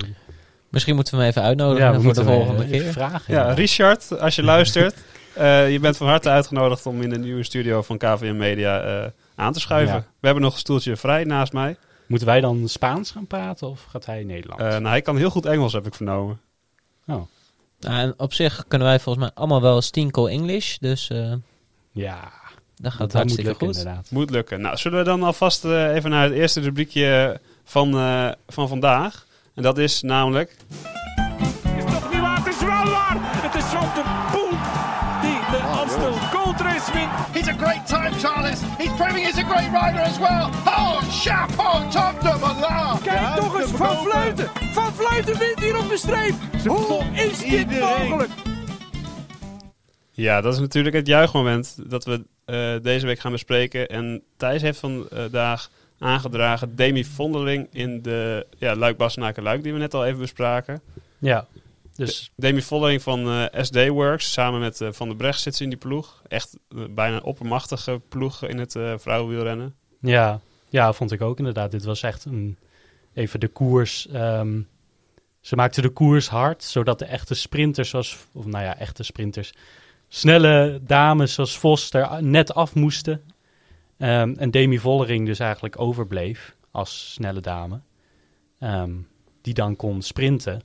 Misschien 0.68 0.94
moeten 0.94 1.14
we 1.14 1.20
hem 1.20 1.28
even 1.30 1.42
uitnodigen 1.42 1.92
we 1.92 2.00
voor 2.00 2.14
de 2.14 2.24
volgende 2.24 2.66
keer. 2.66 2.92
vragen. 2.92 3.34
Ja, 3.34 3.52
Richard, 3.52 4.18
als 4.18 4.34
je 4.34 4.42
luistert, 4.42 4.94
eh, 5.34 5.72
je 5.72 5.80
bent 5.80 5.96
van 5.96 6.06
harte 6.06 6.28
uitgenodigd 6.28 6.86
om 6.86 7.02
in 7.02 7.10
de 7.10 7.18
nieuwe 7.18 7.42
studio 7.42 7.82
van 7.82 7.98
KVM 7.98 8.36
Media 8.36 8.80
eh, 8.80 9.10
aan 9.34 9.52
te 9.52 9.60
schuiven. 9.60 9.94
Ja. 9.94 10.00
We 10.00 10.26
hebben 10.26 10.42
nog 10.42 10.52
een 10.52 10.58
stoeltje 10.58 10.96
vrij 10.96 11.24
naast 11.24 11.52
mij. 11.52 11.76
Moeten 12.06 12.28
wij 12.28 12.40
dan 12.40 12.68
Spaans 12.68 13.10
gaan 13.10 13.26
praten 13.26 13.68
of 13.68 13.84
gaat 13.88 14.06
hij 14.06 14.24
Nederlands? 14.24 14.62
Eh, 14.62 14.70
nou, 14.70 14.86
hij 14.86 15.02
kan 15.02 15.16
heel 15.16 15.30
goed 15.30 15.46
Engels, 15.46 15.72
heb 15.72 15.86
ik 15.86 15.94
vernomen. 15.94 16.40
oh, 17.06 17.22
Nou, 17.80 17.96
en 18.00 18.14
op 18.16 18.32
zich 18.32 18.64
kunnen 18.68 18.88
wij 18.88 19.00
volgens 19.00 19.24
mij 19.24 19.34
allemaal 19.34 19.62
wel 19.62 19.80
stinko 19.80 20.26
English. 20.26 20.76
Dus 20.78 21.10
eh, 21.10 21.32
ja. 21.92 22.32
Dat 22.76 22.92
gaat 22.92 22.98
dat 22.98 23.08
moet 23.08 23.12
hartstikke 23.12 23.50
lukken 23.50 23.66
goed. 23.66 23.76
inderdaad. 23.76 24.10
Moet 24.10 24.30
lukken. 24.30 24.60
Nou, 24.60 24.76
zullen 24.76 24.98
we 24.98 25.04
dan 25.04 25.22
alvast 25.22 25.64
eh, 25.64 25.94
even 25.94 26.10
naar 26.10 26.22
het 26.22 26.32
eerste 26.32 26.60
rubriekje 26.60 27.40
van, 27.64 27.94
eh, 27.94 28.28
van 28.48 28.68
vandaag. 28.68 29.26
En 29.54 29.62
dat 29.62 29.78
is 29.78 30.02
namelijk... 30.02 30.56
is 31.76 31.84
toch 31.84 32.10
niet 32.10 32.20
waar? 32.20 32.44
Het 32.44 32.54
is 32.54 32.60
wel 32.60 32.84
waar! 32.84 33.51
He's 37.32 37.48
a 37.48 37.52
great 37.52 37.86
time, 37.86 38.12
Charles. 38.18 38.62
He's 38.78 38.92
proving 38.96 39.24
he's 39.24 39.38
a 39.38 39.44
great 39.44 39.70
rider 39.72 39.98
as 39.98 40.18
well. 40.18 40.50
Oh, 40.66 41.00
chapeau, 41.10 41.90
top 41.90 42.20
de 42.20 42.38
Malin. 42.40 43.02
Kijk 43.02 43.36
toch 43.36 43.60
eens, 43.60 43.70
Van 43.70 43.96
Vleuten! 43.96 44.48
Van 44.72 44.92
Vleuten 44.92 45.38
wint 45.38 45.60
hier 45.60 45.78
op 45.78 45.88
de 45.88 45.96
streep! 45.96 46.34
Hoe 46.66 47.04
is 47.14 47.38
dit 47.38 47.80
mogelijk? 47.80 48.30
Ja, 50.10 50.40
dat 50.40 50.54
is 50.54 50.60
natuurlijk 50.60 50.94
het 50.94 51.06
juichmoment 51.06 51.90
dat 51.90 52.04
we 52.04 52.24
eh, 52.44 52.74
deze 52.82 53.06
week 53.06 53.18
gaan 53.18 53.32
bespreken. 53.32 53.88
En 53.88 54.22
Thijs 54.36 54.62
heeft 54.62 54.78
vandaag 54.78 55.70
aangedragen 55.98 56.76
Demi 56.76 57.04
Vondeling 57.04 57.68
in 57.72 58.02
de 58.02 58.46
ja, 58.58 58.76
luik 58.76 58.96
bastenaken 58.96 59.42
luik 59.42 59.62
die 59.62 59.72
we 59.72 59.78
net 59.78 59.94
al 59.94 60.06
even 60.06 60.18
bespraken. 60.18 60.82
Ja, 61.18 61.46
dus 62.04 62.32
Demi 62.36 62.62
Vondeling 62.62 63.02
van 63.02 63.28
eh, 63.28 63.62
SD 63.62 63.88
Works, 63.88 64.32
samen 64.32 64.60
met 64.60 64.80
eh, 64.80 64.92
Van 64.92 65.08
der 65.08 65.16
Brecht 65.16 65.40
zit 65.40 65.54
ze 65.54 65.62
in 65.62 65.68
die 65.68 65.78
ploeg. 65.78 66.22
Echt 66.28 66.58
eh, 66.68 66.84
bijna 66.90 67.16
een 67.16 67.22
oppermachtige 67.22 68.00
ploeg 68.08 68.44
in 68.44 68.58
het 68.58 68.72
vrouwenwielrennen. 68.96 69.74
ja, 70.00 70.40
ja, 70.68 70.92
vond 70.92 71.12
ik 71.12 71.22
ook 71.22 71.38
inderdaad. 71.38 71.70
Dit 71.70 71.84
was 71.84 72.02
echt 72.02 72.24
een, 72.24 72.58
even 73.14 73.40
de 73.40 73.48
koers. 73.48 74.08
ehm, 74.08 74.60
ze 75.40 75.56
maakte 75.56 75.80
de 75.80 75.88
koers 75.88 76.28
hard, 76.28 76.62
zodat 76.62 76.98
de 76.98 77.04
echte 77.04 77.34
sprinters, 77.34 77.88
zoals, 77.88 78.26
of 78.32 78.46
nou 78.46 78.64
ja, 78.64 78.78
echte 78.78 79.02
sprinters, 79.02 79.52
snelle 80.08 80.80
dames 80.82 81.34
zoals 81.34 81.58
Vos 81.58 81.92
er 81.92 82.22
net 82.22 82.54
af 82.54 82.74
moesten. 82.74 83.22
Ehm, 83.98 84.34
en 84.36 84.50
Demi 84.50 84.78
Vollering 84.78 85.26
dus 85.26 85.38
eigenlijk 85.38 85.80
overbleef 85.80 86.56
als 86.70 87.12
snelle 87.12 87.40
dame. 87.40 87.80
Ehm, 88.58 88.92
die 89.42 89.54
dan 89.54 89.76
kon 89.76 90.02
sprinten. 90.02 90.62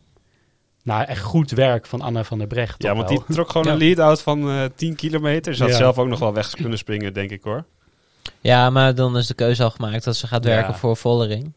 Nou, 0.87 1.03
echt 1.05 1.21
goed 1.23 1.51
werk 1.51 1.85
van 1.85 2.01
Anna 2.01 2.23
van 2.23 2.37
der 2.37 2.47
Brecht. 2.47 2.83
Ja, 2.83 2.95
want 2.95 3.09
wel. 3.09 3.17
die 3.25 3.35
trok 3.35 3.49
gewoon 3.51 3.67
Ja. 3.67 3.73
een 3.73 3.77
lead-out 3.77 4.21
van 4.21 4.49
eh 4.49 4.63
10 4.75 4.95
kilometer. 4.95 5.55
Ze 5.55 5.61
had 5.63 5.71
Ja. 5.71 5.77
zelf 5.77 5.97
ook 5.97 6.07
nog 6.07 6.19
wel 6.19 6.33
weg 6.33 6.49
kunnen 6.49 6.77
springen, 6.77 7.13
denk 7.13 7.29
ik 7.31 7.43
hoor. 7.43 7.65
Ja, 8.41 8.69
maar 8.69 8.95
dan 8.95 9.17
is 9.17 9.27
de 9.27 9.33
keuze 9.33 9.63
al 9.63 9.69
gemaakt 9.69 10.03
dat 10.03 10.15
ze 10.15 10.27
gaat 10.27 10.43
Ja. 10.43 10.49
werken 10.49 10.73
voor 10.75 10.97
Vollering. 10.97 11.53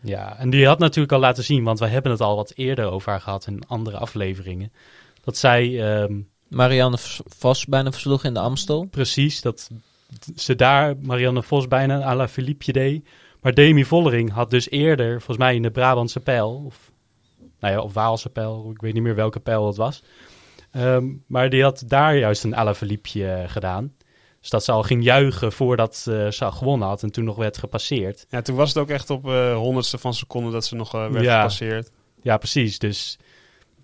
Ja, 0.00 0.38
en 0.38 0.50
die 0.50 0.66
had 0.66 0.78
natuurlijk 0.78 1.12
al 1.12 1.18
laten 1.20 1.44
zien, 1.44 1.64
want 1.64 1.78
we 1.78 1.86
hebben 1.86 2.12
het 2.12 2.20
al 2.20 2.36
wat 2.36 2.52
eerder 2.56 2.84
over 2.90 3.10
haar 3.10 3.20
gehad 3.20 3.46
in 3.46 3.62
andere 3.66 3.96
afleveringen. 3.96 4.72
Dat 5.24 5.36
zij 5.36 5.92
ehm, 5.94 6.14
Marianne 6.48 6.96
Vos 7.38 7.66
bijna 7.66 7.90
versloeg 7.92 8.24
in 8.24 8.34
de 8.34 8.40
Amstel. 8.40 8.84
precies, 8.90 9.40
dat 9.40 9.70
ze 10.36 10.54
daar 10.56 10.94
Marianne 11.02 11.42
Vos 11.42 11.68
bijna 11.68 12.02
à 12.02 12.14
la 12.14 12.28
Philippe 12.28 12.72
deed. 12.72 13.08
Maar 13.40 13.54
Demi 13.54 13.84
Vollering 13.84 14.32
had 14.32 14.50
dus 14.50 14.70
eerder, 14.70 15.10
volgens 15.18 15.38
mij 15.38 15.54
in 15.54 15.62
de 15.62 15.70
Brabantse 15.70 16.20
pijl, 16.20 16.62
of, 16.66 16.90
nou 17.62 17.74
ja, 17.74 17.80
of 17.80 17.92
Waalse 17.92 18.28
pijl, 18.28 18.70
ik 18.74 18.80
weet 18.80 18.94
niet 18.94 19.02
meer 19.02 19.14
welke 19.14 19.40
pijl 19.40 19.66
het 19.66 19.76
was. 19.76 20.02
Ehm, 20.70 21.04
maar 21.26 21.50
die 21.50 21.62
had 21.62 21.82
daar 21.86 22.16
juist 22.16 22.44
een 22.44 22.54
à 22.56 22.64
la 22.64 22.74
Philippe 22.74 23.26
eh, 23.32 23.48
gedaan. 23.50 23.92
Dus 24.40 24.50
dat 24.50 24.64
ze 24.64 24.72
al 24.72 24.82
ging 24.82 25.04
juichen 25.04 25.52
voordat 25.52 26.06
eh, 26.08 26.28
ze 26.30 26.44
al 26.44 26.52
gewonnen 26.52 26.88
had 26.88 27.02
en 27.02 27.10
toen 27.12 27.24
nog 27.24 27.36
werd 27.36 27.58
gepasseerd. 27.58 28.26
Ja, 28.28 28.42
toen 28.42 28.56
was 28.56 28.68
het 28.68 28.78
ook 28.78 28.88
echt 28.90 29.10
op 29.10 29.26
eh, 29.28 29.56
honderdste 29.56 29.98
van 29.98 30.14
seconde 30.14 30.50
dat 30.50 30.64
ze 30.66 30.74
nog 30.74 30.92
werd 30.92 31.20
Ja. 31.20 31.36
gepasseerd. 31.36 31.90
Ja, 32.22 32.36
precies. 32.36 32.78
Dus 32.78 33.18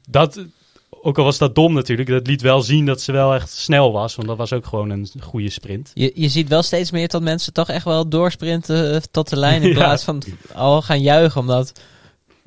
dat, 0.09 0.45
ook 0.91 1.19
al 1.19 1.25
was 1.25 1.39
dat 1.39 1.55
dom 1.55 1.73
natuurlijk, 1.73 2.09
dat 2.09 2.27
liet 2.27 2.43
wel 2.43 2.63
zien 2.63 2.87
dat 2.87 3.01
ze 3.01 3.13
wel 3.13 3.35
echt 3.35 3.51
snel 3.51 3.93
was. 3.93 4.15
Want 4.15 4.29
dat 4.29 4.37
was 4.37 4.53
ook 4.53 4.67
gewoon 4.67 4.91
een 4.91 5.09
goede 5.21 5.51
sprint. 5.51 5.91
Je, 5.95 6.13
je 6.15 6.29
ziet 6.29 6.49
wel 6.49 6.63
steeds 6.63 6.91
meer 6.91 7.09
dat 7.09 7.23
mensen 7.23 7.53
toch 7.53 7.69
echt 7.69 7.85
wel 7.85 8.09
doorsprinten 8.09 9.03
tot 9.11 9.29
de 9.29 9.37
lijn 9.37 9.63
in 9.63 9.69
Ja. 9.73 9.75
plaats 9.75 10.05
van 10.05 10.23
al 10.55 10.83
gaan 10.83 11.01
juichen. 11.01 11.41
Omdat 11.41 11.81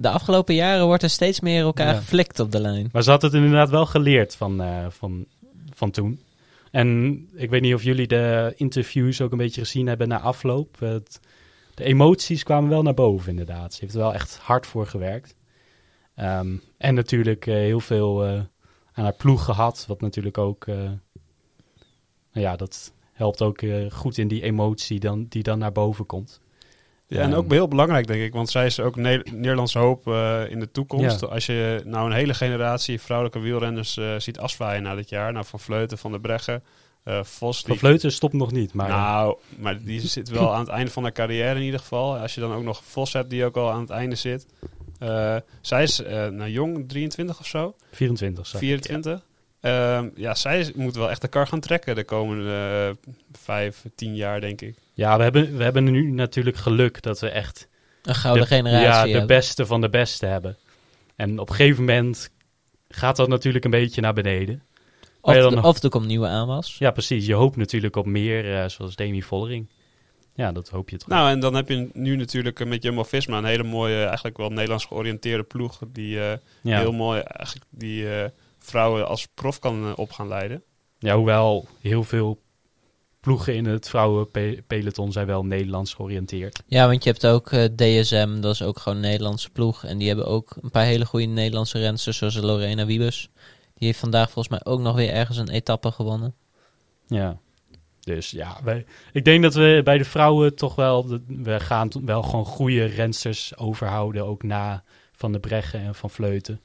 de 0.01 0.09
afgelopen 0.09 0.55
jaren 0.55 0.85
wordt 0.85 1.03
er 1.03 1.09
steeds 1.09 1.39
meer 1.39 1.61
elkaar 1.61 1.93
Ja. 1.93 1.99
geflikt 1.99 2.39
op 2.39 2.51
de 2.51 2.59
lijn. 2.59 2.89
Maar 2.91 3.03
ze 3.03 3.09
had 3.09 3.21
het 3.21 3.33
inderdaad 3.33 3.69
wel 3.69 3.85
geleerd 3.85 4.35
van, 4.35 4.61
eh, 4.61 4.85
van, 4.89 5.25
van 5.73 5.91
toen. 5.91 6.21
En 6.71 7.17
ik 7.35 7.49
weet 7.49 7.61
niet 7.61 7.73
of 7.73 7.83
jullie 7.83 8.07
de 8.07 8.53
interviews 8.55 9.21
ook 9.21 9.31
een 9.31 9.37
beetje 9.37 9.61
gezien 9.61 9.87
hebben 9.87 10.07
na 10.07 10.19
afloop. 10.19 10.79
Het- 10.79 11.19
de 11.73 11.83
emoties 11.83 12.43
kwamen 12.43 12.69
wel 12.69 12.81
naar 12.81 12.93
boven 12.93 13.29
inderdaad. 13.29 13.73
Ze 13.73 13.79
heeft 13.81 13.93
er 13.93 13.99
wel 13.99 14.13
echt 14.13 14.37
hard 14.37 14.67
voor 14.67 14.87
gewerkt. 14.87 15.35
Ehm, 16.15 16.55
en 16.77 16.93
natuurlijk 16.95 17.47
eh, 17.47 17.53
heel 17.55 17.79
veel 17.79 18.25
eh, 18.25 18.31
aan 18.93 19.03
haar 19.03 19.13
ploeg 19.15 19.45
gehad. 19.45 19.85
Wat 19.87 20.01
natuurlijk 20.01 20.37
ook... 20.37 20.65
nou 20.65 20.99
ja, 22.33 22.55
dat 22.55 22.93
helpt 23.13 23.41
ook 23.41 23.59
goed 23.89 24.17
in 24.17 24.27
die 24.27 24.41
emotie 24.41 24.99
dan, 24.99 25.25
die 25.29 25.43
dan 25.43 25.59
naar 25.59 25.71
boven 25.71 26.05
komt. 26.05 26.40
Ja, 27.15 27.21
en 27.21 27.33
ook 27.33 27.51
heel 27.51 27.67
belangrijk, 27.67 28.07
denk 28.07 28.21
ik. 28.21 28.33
Want 28.33 28.49
zij 28.49 28.65
is 28.65 28.79
ook 28.79 28.95
Ne 28.95 29.25
Nederlandse 29.31 29.79
hoop 29.79 30.07
eh, 30.07 30.41
in 30.49 30.59
de 30.59 30.71
toekomst. 30.71 31.21
Ja. 31.21 31.27
Als 31.27 31.45
je 31.45 31.81
nou 31.85 32.05
een 32.05 32.15
hele 32.15 32.33
generatie 32.33 33.01
vrouwelijke 33.01 33.39
wielrenners 33.39 33.97
eh, 33.97 34.15
ziet 34.17 34.39
afzwaaien 34.39 34.83
na 34.83 34.95
dit 34.95 35.09
jaar. 35.09 35.33
Nou, 35.33 35.45
Van 35.45 35.59
Vleuten, 35.59 35.97
Van 35.97 36.11
der 36.11 36.19
Breggen, 36.19 36.63
eh, 37.03 37.23
Vos. 37.23 37.61
Van 37.61 37.77
Vleuten 37.77 38.11
stopt 38.11 38.33
nog 38.33 38.51
niet, 38.51 38.73
maar... 38.73 38.89
nou, 38.89 39.37
maar 39.57 39.83
die 39.83 40.07
zit 40.07 40.29
wel 40.29 40.53
aan 40.53 40.59
het 40.59 40.69
einde 40.69 40.91
van 40.91 41.03
haar 41.03 41.11
carrière 41.11 41.55
in 41.55 41.65
ieder 41.65 41.79
geval. 41.79 42.17
Als 42.17 42.35
je 42.35 42.41
dan 42.41 42.53
ook 42.53 42.63
nog 42.63 42.81
Vos 42.83 43.13
hebt 43.13 43.29
die 43.29 43.45
ook 43.45 43.57
al 43.57 43.71
aan 43.71 43.81
het 43.81 43.89
einde 43.89 44.15
zit. 44.15 44.45
Zij 45.61 45.83
is 45.83 46.01
nou, 46.31 46.49
jong, 46.49 46.89
23 46.89 47.39
of 47.39 47.47
zo. 47.47 47.75
24 47.91 48.47
zag 48.47 48.61
ik, 48.61 48.67
24. 48.67 49.25
Ehm, 49.61 50.09
ja, 50.15 50.35
zij 50.35 50.71
moet 50.75 50.95
wel 50.95 51.09
echt 51.09 51.21
de 51.21 51.27
kar 51.27 51.47
gaan 51.47 51.59
trekken 51.59 51.95
de 51.95 52.03
komende 52.03 52.97
vijf, 53.31 53.85
tien 53.95 54.15
jaar, 54.15 54.41
denk 54.41 54.61
ik. 54.61 54.75
Ja, 55.01 55.17
we 55.17 55.23
hebben, 55.23 55.57
we 55.57 55.63
hebben 55.63 55.83
nu 55.83 56.11
natuurlijk 56.11 56.57
geluk 56.57 57.01
dat 57.01 57.19
we 57.19 57.29
echt 57.29 57.67
Een 58.03 58.15
gouden 58.15 58.43
de, 58.43 58.55
generatie 58.55 59.13
ja, 59.13 59.19
de 59.19 59.25
beste 59.25 59.65
van 59.65 59.81
de 59.81 59.89
beste 59.89 60.25
hebben. 60.25 60.57
En 61.15 61.39
op 61.39 61.49
een 61.49 61.55
gegeven 61.55 61.83
moment 61.83 62.29
gaat 62.89 63.15
dat 63.15 63.27
natuurlijk 63.27 63.65
een 63.65 63.71
beetje 63.71 64.01
naar 64.01 64.13
beneden. 64.13 64.63
Of, 65.21 65.35
dan 65.35 65.55
de- 65.55 65.61
of 65.61 65.83
er 65.83 65.89
komt 65.89 66.05
nieuwe 66.05 66.27
aanwas. 66.27 66.75
Ja, 66.77 66.91
precies. 66.91 67.25
Je 67.25 67.33
hoopt 67.33 67.55
natuurlijk 67.55 67.95
op 67.95 68.05
meer, 68.05 68.61
eh, 68.61 68.69
zoals 68.69 68.95
Demi 68.95 69.21
Vollering. 69.21 69.69
Ja, 70.35 70.51
dat 70.51 70.69
hoop 70.69 70.89
je 70.89 70.97
toch. 70.97 71.07
Nou, 71.07 71.29
en 71.29 71.39
dan 71.39 71.53
heb 71.53 71.69
je 71.69 71.89
nu 71.93 72.15
natuurlijk 72.15 72.59
eh, 72.59 72.67
met 72.67 72.83
Jumbo-Visma 72.83 73.37
een 73.37 73.45
hele 73.45 73.63
mooie, 73.63 74.03
eigenlijk 74.03 74.37
wel 74.37 74.49
Nederlands 74.49 74.85
georiënteerde 74.85 75.43
ploeg. 75.43 75.79
Die 75.87 76.19
eh, 76.19 76.37
ja. 76.61 76.79
heel 76.79 76.91
mooi 76.93 77.19
eigenlijk 77.19 77.65
die 77.69 78.15
eh, 78.15 78.29
vrouwen 78.59 79.07
als 79.07 79.27
prof 79.33 79.59
kan 79.59 79.95
op 79.95 80.11
gaan 80.11 80.27
leiden. 80.27 80.63
ja, 80.99 81.15
hoewel 81.15 81.67
heel 81.79 82.03
veel 82.03 82.39
ploegen 83.21 83.55
in 83.55 83.65
het 83.65 83.89
vrouwenpeloton 83.89 85.11
zijn 85.11 85.27
wel 85.27 85.45
Nederlands 85.45 85.93
georiënteerd. 85.93 86.63
Ja, 86.67 86.87
want 86.87 87.03
je 87.03 87.09
hebt 87.09 87.27
ook 87.27 87.51
eh, 87.51 87.63
DSM, 87.63 88.39
dat 88.39 88.53
is 88.53 88.61
ook 88.61 88.79
gewoon 88.79 88.97
een 88.97 89.09
Nederlandse 89.09 89.49
ploeg. 89.49 89.83
En 89.83 89.97
die 89.97 90.07
hebben 90.07 90.25
ook 90.25 90.57
een 90.61 90.71
paar 90.71 90.85
hele 90.85 91.05
goede 91.05 91.25
Nederlandse 91.25 91.79
rensters, 91.79 92.17
zoals 92.17 92.35
Lorena 92.35 92.85
Wiebes. 92.85 93.29
Die 93.73 93.87
heeft 93.87 93.99
vandaag 93.99 94.31
volgens 94.31 94.47
mij 94.47 94.73
ook 94.73 94.79
nog 94.79 94.95
weer 94.95 95.09
ergens 95.09 95.37
een 95.37 95.49
etappe 95.49 95.91
gewonnen. 95.91 96.35
Ja. 97.07 97.37
Dus 97.99 98.31
ja, 98.31 98.57
wij, 98.63 98.85
ik 99.11 99.25
denk 99.25 99.43
dat 99.43 99.53
we 99.53 99.81
bij 99.83 99.97
de 99.97 100.05
vrouwen 100.05 100.55
toch 100.55 100.75
wel, 100.75 101.19
we 101.27 101.59
gaan 101.59 101.89
wel 102.05 102.23
gewoon 102.23 102.45
goede 102.45 102.85
rensters 102.85 103.57
overhouden, 103.57 104.25
ook 104.25 104.43
na 104.43 104.83
Van 105.11 105.31
de 105.31 105.39
Breggen 105.39 105.79
en 105.79 105.95
Van 105.95 106.09
Vleuten. 106.09 106.61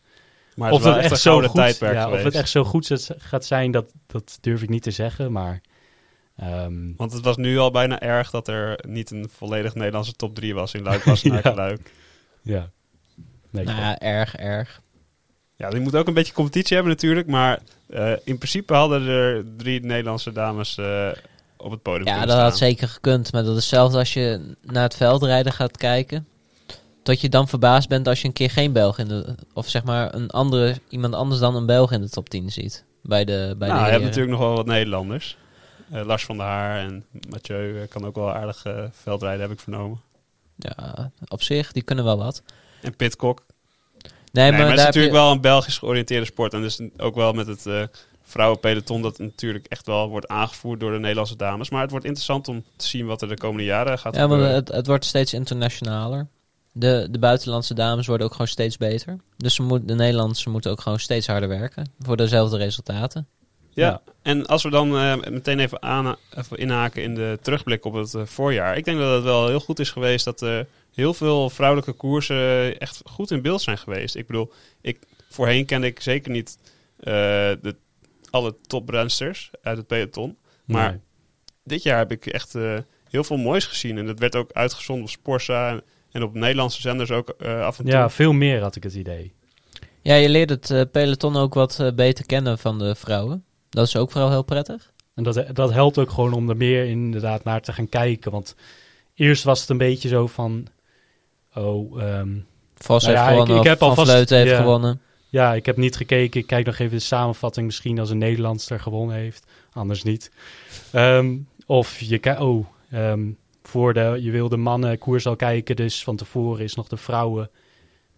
Maar 0.55 0.69
het 0.69 0.77
of 0.77 0.85
dat 0.85 0.97
echt 0.97 1.21
zo 1.21 1.43
goed, 1.43 1.79
ja, 1.79 2.11
of 2.11 2.23
het 2.23 2.35
echt 2.35 2.49
zo 2.49 2.65
goed 2.65 3.11
gaat 3.19 3.45
zijn, 3.45 3.71
dat, 3.71 3.93
dat 4.07 4.39
durf 4.41 4.63
ik 4.63 4.69
niet 4.69 4.83
te 4.83 4.91
zeggen. 4.91 5.33
Maar 5.33 5.61
ehm, 6.37 6.93
Want 6.97 7.13
het 7.13 7.25
was 7.25 7.37
nu 7.37 7.59
al 7.59 7.71
bijna 7.71 8.01
erg 8.01 8.31
dat 8.31 8.49
er 8.49 8.79
niet 8.89 9.11
een 9.11 9.29
volledig 9.37 9.75
Nederlandse 9.75 10.13
top 10.13 10.35
3 10.35 10.55
was 10.55 10.75
in 10.75 10.83
Luik, 10.83 11.03
Wassenaar, 11.03 11.43
Ja. 11.51 11.55
Luik. 11.55 11.91
ja. 12.43 12.71
Nee, 13.51 13.65
nou 13.65 13.81
ja, 13.81 13.99
erg, 13.99 14.37
erg. 14.37 14.81
Ja, 15.57 15.71
die 15.71 15.81
moet 15.81 15.97
ook 15.97 16.07
een 16.07 16.15
beetje 16.15 16.33
competitie 16.33 16.75
hebben 16.75 16.93
natuurlijk. 16.93 17.27
Maar 17.27 17.61
eh, 17.89 18.13
in 18.25 18.39
principe 18.39 18.75
hadden 18.75 19.07
er 19.07 19.45
drie 19.57 19.81
Nederlandse 19.81 20.33
dames 20.33 20.79
eh, 20.79 21.09
op 21.57 21.71
het 21.71 21.83
podium 21.83 22.07
Ja, 22.07 22.27
dat 22.27 22.39
had 22.39 22.59
zeker 22.59 22.89
gekund. 22.89 23.33
Maar 23.33 23.43
dat 23.43 23.51
is 23.57 23.61
hetzelfde 23.61 23.99
als 23.99 24.15
je 24.15 24.55
naar 24.63 24.83
het 24.83 24.97
veldrijden 24.97 25.53
gaat 25.53 25.77
kijken. 25.77 26.27
Dat 27.03 27.21
je 27.21 27.29
dan 27.29 27.49
verbaasd 27.49 27.89
bent 27.89 28.09
als 28.09 28.21
je 28.21 28.27
een 28.27 28.33
keer 28.33 28.51
geen 28.51 28.73
Belg 28.73 28.99
in 28.99 29.09
de... 29.09 29.35
Of 29.53 29.69
zeg 29.69 29.85
maar 29.85 30.15
een 30.15 30.31
andere, 30.31 30.77
iemand 30.89 31.15
anders 31.15 31.41
dan 31.41 31.57
een 31.57 31.67
Belg 31.67 31.93
in 31.93 32.01
de 32.01 32.09
top 32.09 32.29
10 32.29 32.51
ziet. 32.51 32.85
Bij 33.03 33.25
de, 33.25 33.55
bij 33.59 33.69
nou, 33.69 33.81
de 33.81 33.87
je 33.87 33.93
hebt 33.93 34.05
natuurlijk 34.05 34.31
nog 34.31 34.41
wel 34.41 34.57
wat 34.57 34.67
Nederlanders. 34.67 35.37
Eh, 35.91 36.05
Lars 36.05 36.25
van 36.25 36.37
der 36.37 36.47
Haar 36.47 36.79
en 36.79 37.05
Mathieu 37.31 37.81
eh, 37.83 37.89
kan 37.89 38.05
ook 38.07 38.15
wel 38.15 38.33
aardig 38.33 38.65
eh, 38.65 38.85
veldrijden, 38.93 39.41
heb 39.41 39.51
ik 39.51 39.61
vernomen. 39.61 40.01
Ja, 40.57 41.11
op 41.29 41.43
zich, 41.43 41.73
die 41.73 41.83
kunnen 41.83 42.05
wel 42.05 42.19
wat. 42.19 42.43
En 42.83 42.97
Pitcock. 42.97 43.43
Nee, 44.01 44.11
Nee, 44.33 44.51
maar, 44.51 44.61
maar, 44.61 44.71
het 44.71 44.79
is 44.79 44.85
natuurlijk 44.85 45.15
je- 45.15 45.21
wel 45.21 45.31
een 45.31 45.41
Belgisch 45.41 45.79
georiënteerde 45.79 46.27
sport. 46.27 46.53
En 46.53 46.61
dus 46.63 46.81
ook 46.97 47.15
wel 47.15 47.33
met 47.33 47.47
het 47.47 47.67
eh 47.67 47.83
vrouwenpeloton 48.29 49.03
dat 49.03 49.19
natuurlijk 49.19 49.67
echt 49.67 49.87
wel 49.87 50.09
wordt 50.09 50.29
aangevoerd 50.29 50.81
door 50.81 50.93
de 50.93 50.99
Nederlandse 50.99 51.37
dames. 51.37 51.71
Maar 51.71 51.81
het 51.83 51.91
wordt 51.91 52.05
interessant 52.07 52.49
om 52.49 52.65
te 52.77 52.87
zien 52.87 53.07
wat 53.07 53.23
er 53.23 53.29
de 53.29 53.37
komende 53.37 53.65
jaren 53.65 53.99
gaat 53.99 54.15
Ja, 54.15 54.21
want 54.21 54.33
gebeuren. 54.33 54.55
het, 54.57 54.69
het 54.69 54.87
wordt 54.87 55.05
steeds 55.05 55.33
internationaler. 55.35 56.27
De, 56.73 57.09
de 57.11 57.19
buitenlandse 57.19 57.75
dames 57.75 58.07
worden 58.07 58.27
ook 58.27 58.33
gewoon 58.33 58.47
steeds 58.49 58.77
beter. 58.77 59.17
Dus 59.37 59.55
ze 59.55 59.63
moet, 59.63 59.89
de 59.89 59.95
Nederlandse 59.95 60.51
moeten 60.51 60.71
ook 60.71 60.81
gewoon 60.81 60.99
steeds 61.01 61.27
harder 61.27 61.49
werken. 61.49 61.91
Voor 62.01 62.17
dezelfde 62.17 62.57
resultaten. 62.57 63.27
Ja, 63.77 63.89
Ja. 63.89 64.03
en 64.23 64.47
als 64.47 64.63
we 64.63 64.71
dan 64.71 64.97
eh, 64.99 65.17
meteen 65.31 65.59
even, 65.59 65.83
aan, 65.83 66.17
even 66.37 66.59
inhaken 66.59 67.03
in 67.03 67.15
de 67.15 67.39
terugblik 67.43 67.85
op 67.85 67.93
het 67.95 68.15
eh, 68.15 68.23
voorjaar. 68.27 68.77
Ik 68.77 68.85
denk 68.85 68.99
dat 68.99 69.15
het 69.15 69.25
wel 69.25 69.49
heel 69.49 69.61
goed 69.61 69.79
is 69.79 69.91
geweest 69.91 70.25
dat 70.25 70.41
er 70.41 70.67
heel 70.95 71.15
veel 71.15 71.51
vrouwelijke 71.51 71.93
koersen 71.93 72.79
echt 72.79 73.03
goed 73.05 73.31
in 73.31 73.43
beeld 73.43 73.63
zijn 73.63 73.79
geweest. 73.79 74.15
Ik 74.17 74.27
bedoel, 74.27 74.53
ik, 74.81 74.99
voorheen 75.29 75.65
kende 75.67 75.87
ik 75.87 76.01
zeker 76.01 76.31
niet 76.31 76.59
eh, 76.99 77.13
de, 77.63 77.77
alle 78.31 78.55
toprensters 78.67 79.51
uit 79.63 79.77
het 79.77 79.87
peloton. 79.87 80.37
Maar 80.65 80.91
Nee. 80.91 81.01
dit 81.65 81.83
jaar 81.83 81.99
heb 81.99 82.11
ik 82.11 82.27
echt 82.27 82.55
eh, 82.55 82.79
heel 83.11 83.25
veel 83.25 83.37
moois 83.37 83.65
gezien. 83.67 83.99
En 83.99 84.07
dat 84.07 84.19
werd 84.19 84.37
ook 84.37 84.53
uitgezonden 84.53 85.05
op 85.05 85.11
Sporza 85.11 85.71
en, 85.71 85.83
en 86.13 86.23
op 86.23 86.35
Nederlandse 86.35 86.81
zenders 86.81 87.11
ook 87.11 87.29
eh, 87.29 87.61
af 87.61 87.79
en 87.79 87.85
toe. 87.85 87.93
Ja, 87.95 88.11
veel 88.11 88.33
meer 88.33 88.61
had 88.61 88.77
ik 88.77 88.83
het 88.83 88.95
idee. 88.95 89.35
Ja, 90.03 90.15
je 90.15 90.29
leert 90.29 90.51
het 90.51 90.71
eh, 90.71 90.83
peloton 90.93 91.37
ook 91.37 91.55
wat 91.55 91.81
eh, 91.81 91.93
beter 91.93 92.27
kennen 92.27 92.59
van 92.59 92.79
de 92.79 92.95
vrouwen. 92.95 93.45
Dat 93.77 93.87
is 93.87 93.97
ook 93.97 94.11
vooral 94.11 94.31
heel 94.31 94.43
prettig. 94.43 94.93
En 95.15 95.23
dat, 95.23 95.45
dat 95.53 95.73
helpt 95.73 95.99
ook 95.99 96.11
gewoon 96.11 96.33
om 96.33 96.49
er 96.49 96.57
meer 96.57 96.85
inderdaad 96.85 97.45
naar 97.45 97.61
te 97.61 97.73
gaan 97.73 97.89
kijken. 97.89 98.31
Want 98.31 98.55
eerst 99.15 99.45
was 99.45 99.61
het 99.61 99.69
een 99.69 99.79
beetje 99.79 100.09
zo 100.09 100.27
van... 100.27 100.67
Oh, 101.55 102.03
ehm, 102.03 102.39
Vos 102.75 103.05
Nou 103.05 103.15
heeft 103.17 103.27
ja, 103.27 103.33
gewonnen, 103.33 103.57
ik 103.57 103.65
heb 103.65 103.79
Van 103.79 103.89
alvast- 103.89 104.11
Vleuten 104.11 104.37
heeft 104.39 104.51
ja. 104.51 104.57
gewonnen. 104.57 105.01
ja, 105.29 105.55
ik 105.55 105.67
heb 105.67 105.77
niet 105.77 105.97
gekeken. 105.97 106.41
Ik 106.41 106.47
kijk 106.47 106.67
nog 106.67 106.79
even 106.79 106.97
de 106.97 107.03
samenvatting. 107.03 107.67
Misschien 107.67 107.99
als 107.99 108.11
een 108.11 108.19
Nederlandster 108.19 108.81
gewonnen 108.81 109.17
heeft. 109.17 109.47
Anders 109.73 110.03
niet. 110.03 110.31
Ehm, 110.93 111.37
of 111.67 112.01
je 112.01 112.19
kijkt... 112.19 112.41
Oh, 112.41 112.67
ehm, 112.91 113.31
voor 113.63 113.95
de, 113.95 114.19
je 114.21 114.31
wil 114.31 114.49
de 114.49 114.57
mannen 114.57 114.99
koers 114.99 115.27
al 115.27 115.37
kijken. 115.37 115.77
Dus 115.77 116.05
van 116.05 116.17
tevoren 116.17 116.65
is 116.65 116.75
nog 116.75 116.89
de 116.89 116.97
vrouwen. 116.97 117.51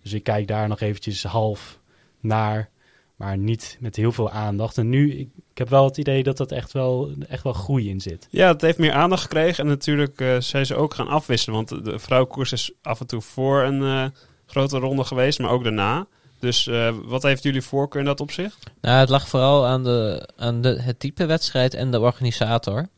Dus 0.02 0.12
ik 0.12 0.22
kijk 0.22 0.46
daar 0.46 0.68
nog 0.68 0.80
eventjes 0.80 1.22
half 1.22 1.78
naar. 2.20 2.70
Maar 3.18 3.38
niet 3.38 3.76
met 3.80 3.96
heel 3.96 4.12
veel 4.12 4.30
aandacht. 4.30 4.78
En 4.78 4.88
nu, 4.88 5.12
ik, 5.12 5.28
ik 5.58 5.64
heb 5.64 5.72
wel 5.72 5.84
het 5.84 5.96
idee 5.96 6.22
dat 6.22 6.36
dat 6.36 6.52
echt 6.52 6.72
wel, 6.72 7.10
echt 7.28 7.42
wel 7.42 7.52
groei 7.52 7.88
in 7.88 8.00
zit. 8.00 8.26
Ja, 8.30 8.48
het 8.48 8.60
heeft 8.60 8.78
meer 8.78 8.92
aandacht 8.92 9.22
gekregen. 9.22 9.64
En 9.64 9.70
natuurlijk 9.70 10.20
eh, 10.20 10.40
zijn 10.40 10.66
ze 10.66 10.74
ook 10.74 10.94
gaan 10.94 11.08
afwisselen. 11.08 11.56
Want 11.56 11.68
de- 11.68 11.90
de 11.90 11.98
vrouwenkoers 11.98 12.52
is 12.52 12.72
af 12.82 13.00
en 13.00 13.06
toe 13.06 13.20
voor 13.20 13.62
een 13.62 13.82
eh, 13.82 14.04
grote 14.46 14.78
ronde 14.78 15.04
geweest, 15.04 15.38
maar 15.38 15.50
ook 15.50 15.62
daarna. 15.64 16.06
Dus 16.40 16.66
eh, 16.66 16.94
wat 17.04 17.22
heeft 17.22 17.42
jullie 17.42 17.62
voorkeur 17.62 18.00
in 18.00 18.06
dat 18.06 18.20
opzicht? 18.20 18.70
Nou, 18.80 18.98
het 18.98 19.08
lag 19.08 19.28
vooral 19.28 19.66
aan, 19.66 19.84
de, 19.84 20.28
aan 20.36 20.60
de, 20.60 20.82
het 20.82 21.00
type 21.00 21.26
wedstrijd 21.26 21.74
en 21.74 21.90
de 21.90 22.00
organisator. 22.00 22.88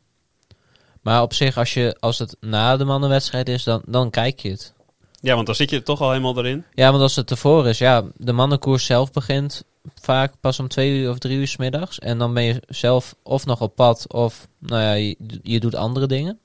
Maar 1.00 1.22
op 1.22 1.32
zich, 1.34 1.56
als, 1.58 1.74
je, 1.74 1.96
als 2.00 2.18
het 2.18 2.36
na 2.40 2.76
de 2.76 2.84
mannenwedstrijd 2.84 3.48
is, 3.48 3.64
dan, 3.64 3.82
dan 3.86 4.10
kijk 4.10 4.40
je 4.40 4.50
het. 4.50 4.72
Ja, 5.20 5.34
want 5.34 5.46
dan 5.46 5.54
zit 5.54 5.70
je 5.70 5.82
toch 5.82 6.00
al 6.00 6.08
helemaal 6.10 6.38
erin. 6.38 6.64
Ja, 6.74 6.90
want 6.90 7.02
als 7.02 7.16
het 7.16 7.30
ervoor 7.30 7.68
is, 7.68 7.78
ja, 7.78 8.04
de 8.16 8.32
mannenkoers 8.32 8.84
zelf 8.86 9.12
begint 9.12 9.64
vaak 9.94 10.32
pas 10.40 10.58
om 10.58 10.68
twee 10.68 10.98
uur 10.98 11.10
of 11.10 11.18
drie 11.18 11.38
uur 11.38 11.48
's 11.48 11.56
middags. 11.56 11.98
En 11.98 12.18
dan 12.18 12.34
ben 12.34 12.42
je 12.42 12.62
zelf 12.68 13.14
of 13.22 13.46
nog 13.46 13.60
op 13.60 13.74
pad, 13.74 14.12
of 14.12 14.48
nou 14.58 14.82
ja, 14.82 14.92
je, 14.92 15.16
je 15.42 15.60
doet 15.60 15.74
andere 15.74 16.06
dingen. 16.06 16.38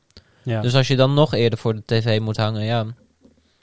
Ja. 0.43 0.61
Dus 0.61 0.75
als 0.75 0.87
je 0.87 0.95
dan 0.95 1.13
nog 1.13 1.33
eerder 1.33 1.59
voor 1.59 1.75
de 1.75 1.83
tv 1.85 2.19
moet 2.19 2.37
hangen, 2.37 2.63
ja, 2.63 2.85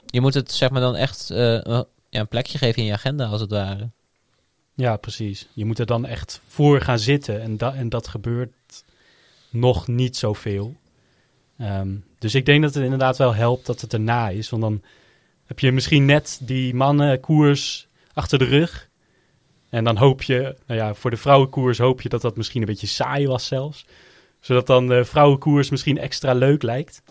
je 0.05 0.21
moet 0.21 0.33
het 0.33 0.51
zeg 0.51 0.69
maar 0.69 0.81
dan 0.81 0.95
echt 0.95 1.29
eh, 1.29 1.61
ja, 2.09 2.19
een 2.19 2.27
plekje 2.27 2.57
geven 2.57 2.81
in 2.81 2.87
je 2.87 2.93
agenda, 2.93 3.25
als 3.25 3.41
het 3.41 3.51
ware. 3.51 3.89
Ja, 4.75 4.97
precies. 4.97 5.47
Je 5.53 5.65
moet 5.65 5.79
er 5.79 5.85
dan 5.85 6.05
echt 6.05 6.41
voor 6.47 6.81
gaan 6.81 6.99
zitten. 6.99 7.41
En, 7.41 7.57
da 7.57 7.73
en 7.73 7.89
dat 7.89 8.07
gebeurt 8.07 8.51
nog 9.49 9.87
niet 9.87 10.17
zoveel. 10.17 10.75
Ehm, 11.57 11.95
dus 12.19 12.35
ik 12.35 12.45
denk 12.45 12.61
dat 12.63 12.73
het 12.73 12.83
inderdaad 12.83 13.17
wel 13.17 13.35
helpt 13.35 13.65
dat 13.65 13.81
het 13.81 13.93
erna 13.93 14.29
is. 14.29 14.49
Want 14.49 14.61
dan 14.61 14.81
heb 15.45 15.59
je 15.59 15.71
misschien 15.71 16.05
net 16.05 16.39
die 16.41 16.73
mannenkoers 16.73 17.87
achter 18.13 18.39
de 18.39 18.45
rug. 18.45 18.89
En 19.73 19.83
dan 19.83 19.97
hoop 19.97 20.21
je, 20.23 20.55
nou 20.67 20.79
ja, 20.79 20.93
voor 20.93 21.09
de 21.09 21.17
vrouwenkoers 21.17 21.77
hoop 21.77 22.01
je 22.01 22.09
dat 22.09 22.21
dat 22.21 22.37
misschien 22.37 22.61
een 22.61 22.67
beetje 22.67 22.87
saai 22.87 23.27
was 23.27 23.45
zelfs. 23.45 23.85
Zodat 24.39 24.67
dan 24.67 24.87
de 24.87 25.05
vrouwenkoers 25.05 25.69
misschien 25.69 25.97
extra 25.97 26.33
leuk 26.33 26.61
lijkt. 26.63 27.01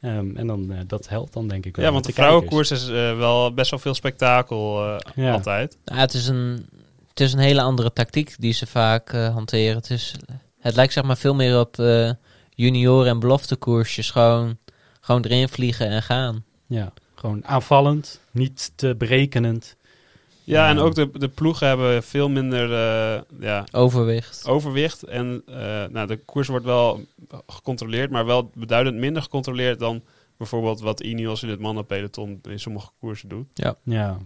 Ehm, 0.00 0.36
en 0.36 0.46
dan, 0.46 0.72
eh, 0.72 0.78
dat 0.86 1.08
helpt 1.08 1.32
dan 1.32 1.48
denk 1.48 1.66
ik 1.66 1.76
wel. 1.76 1.84
Ja, 1.84 1.92
want 1.92 2.04
de 2.04 2.12
vrouwenkoers 2.12 2.70
is 2.70 2.88
eh, 2.88 3.16
wel 3.16 3.54
best 3.54 3.70
wel 3.70 3.78
veel 3.80 3.94
spektakel 3.94 4.84
eh, 4.84 4.96
Ja. 5.14 5.32
altijd. 5.32 5.78
Nou, 5.84 5.98
het, 6.00 6.14
is 6.14 6.26
een, 6.28 6.68
het 7.08 7.20
is 7.20 7.32
een 7.32 7.38
hele 7.38 7.62
andere 7.62 7.92
tactiek 7.92 8.34
die 8.38 8.52
ze 8.52 8.66
vaak 8.66 9.12
eh, 9.12 9.32
hanteren. 9.32 9.76
Het, 9.76 9.90
is, 9.90 10.14
het 10.60 10.74
lijkt 10.74 10.92
zeg 10.92 11.04
maar 11.04 11.16
veel 11.16 11.34
meer 11.34 11.58
op 11.60 11.78
eh 11.78 12.10
junioren- 12.54 13.10
en 13.10 13.18
beloftekoersjes. 13.18 14.10
Gewoon, 14.10 14.58
gewoon 15.00 15.22
erin 15.24 15.48
vliegen 15.48 15.86
en 15.88 16.02
gaan. 16.02 16.44
Ja, 16.66 16.92
gewoon 17.14 17.46
aanvallend, 17.46 18.20
niet 18.30 18.72
te 18.74 18.94
berekenend. 18.98 19.76
Ja, 20.50 20.68
en 20.68 20.76
Ja. 20.76 20.82
ook 20.82 20.94
de, 20.94 21.10
de 21.18 21.28
ploegen 21.28 21.66
hebben 21.66 22.02
veel 22.02 22.28
minder 22.28 22.72
eh, 22.72 23.20
ja, 23.40 23.64
Overwicht. 23.72 24.46
overwicht. 24.48 25.02
En 25.02 25.42
eh, 25.46 25.54
nou, 25.90 26.06
de 26.06 26.16
koers 26.16 26.48
wordt 26.48 26.64
wel 26.64 27.04
gecontroleerd, 27.46 28.10
maar 28.10 28.26
wel 28.26 28.50
beduidend 28.54 28.96
minder 28.96 29.22
gecontroleerd 29.22 29.78
dan 29.78 30.02
bijvoorbeeld 30.36 30.80
wat 30.80 31.00
Ineos 31.00 31.42
in 31.42 31.48
het 31.48 31.60
mannenpeloton 31.60 32.40
in 32.48 32.60
sommige 32.60 32.90
koersen 33.00 33.28
doet. 33.28 33.46
Ja, 33.54 34.18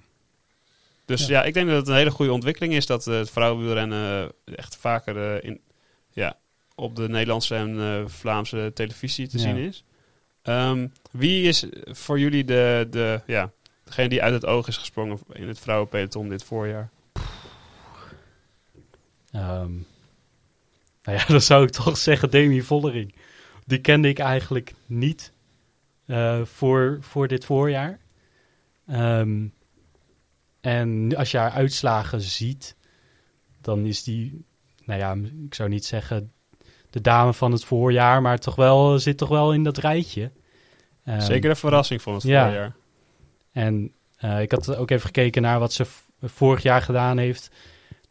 Dus 1.04 1.26
Ja. 1.26 1.32
ja, 1.38 1.44
ik 1.44 1.54
denk 1.54 1.68
dat 1.68 1.76
het 1.76 1.88
een 1.88 1.94
hele 1.94 2.10
goede 2.10 2.32
ontwikkeling 2.32 2.74
is 2.74 2.86
dat 2.86 3.06
eh, 3.06 3.14
het 3.14 3.30
vrouwenwielrennen 3.30 4.32
echt 4.44 4.76
vaker 4.76 5.44
in, 5.44 5.60
ja, 6.12 6.36
op 6.74 6.96
de 6.96 7.08
Nederlandse 7.08 7.54
en 7.54 7.78
eh, 7.80 8.02
Vlaamse 8.06 8.70
televisie 8.74 9.28
te 9.28 9.36
Ja. 9.36 9.42
zien 9.42 9.56
is. 9.56 9.84
Ehm, 10.42 10.86
wie 11.10 11.42
is 11.48 11.66
voor 11.84 12.18
jullie 12.18 12.44
de, 12.44 12.86
de, 12.90 13.20
ja, 13.26 13.50
degene 13.84 14.08
die 14.08 14.22
uit 14.22 14.34
het 14.34 14.46
oog 14.46 14.68
is 14.68 14.76
gesprongen 14.76 15.18
in 15.32 15.48
het 15.48 15.58
vrouwenpeloton 15.58 16.28
dit 16.28 16.44
voorjaar? 16.44 16.90
Ehm, 19.30 19.72
nou 21.02 21.18
ja, 21.18 21.24
dan 21.34 21.40
zou 21.40 21.64
ik 21.64 21.70
toch 21.70 21.96
zeggen 21.96 22.30
Demi 22.30 22.62
Vollering. 22.62 23.14
Die 23.66 23.80
kende 23.80 24.08
ik 24.08 24.18
eigenlijk 24.18 24.74
niet 24.86 25.32
eh, 26.06 26.44
voor, 26.44 26.98
voor 27.00 27.28
dit 27.28 27.44
voorjaar. 27.44 27.98
Ehm, 28.86 29.46
en 30.60 31.16
als 31.16 31.30
je 31.30 31.38
haar 31.38 31.50
uitslagen 31.50 32.20
ziet, 32.20 32.76
dan 33.60 33.86
is 33.86 34.02
die, 34.02 34.44
nou 34.84 35.00
ja, 35.00 35.16
ik 35.44 35.54
zou 35.54 35.68
niet 35.68 35.84
zeggen 35.84 36.32
de 36.90 37.00
dame 37.00 37.32
van 37.32 37.52
het 37.52 37.64
voorjaar, 37.64 38.22
maar 38.22 38.38
toch 38.38 38.54
wel, 38.54 38.98
zit 38.98 39.18
toch 39.18 39.28
wel 39.28 39.52
in 39.52 39.62
dat 39.62 39.78
rijtje. 39.78 40.32
Ehm, 41.04 41.20
Zeker 41.20 41.48
de 41.50 41.56
verrassing 41.56 42.02
van 42.02 42.14
het 42.14 42.22
ja. 42.22 42.44
voorjaar. 42.44 42.74
En 43.54 43.92
eh, 44.16 44.40
ik 44.40 44.50
had 44.50 44.76
ook 44.76 44.90
even 44.90 45.06
gekeken 45.06 45.42
naar 45.42 45.58
wat 45.58 45.72
ze 45.72 45.86
vorig 46.22 46.62
jaar 46.62 46.82
gedaan 46.82 47.18
heeft. 47.18 47.50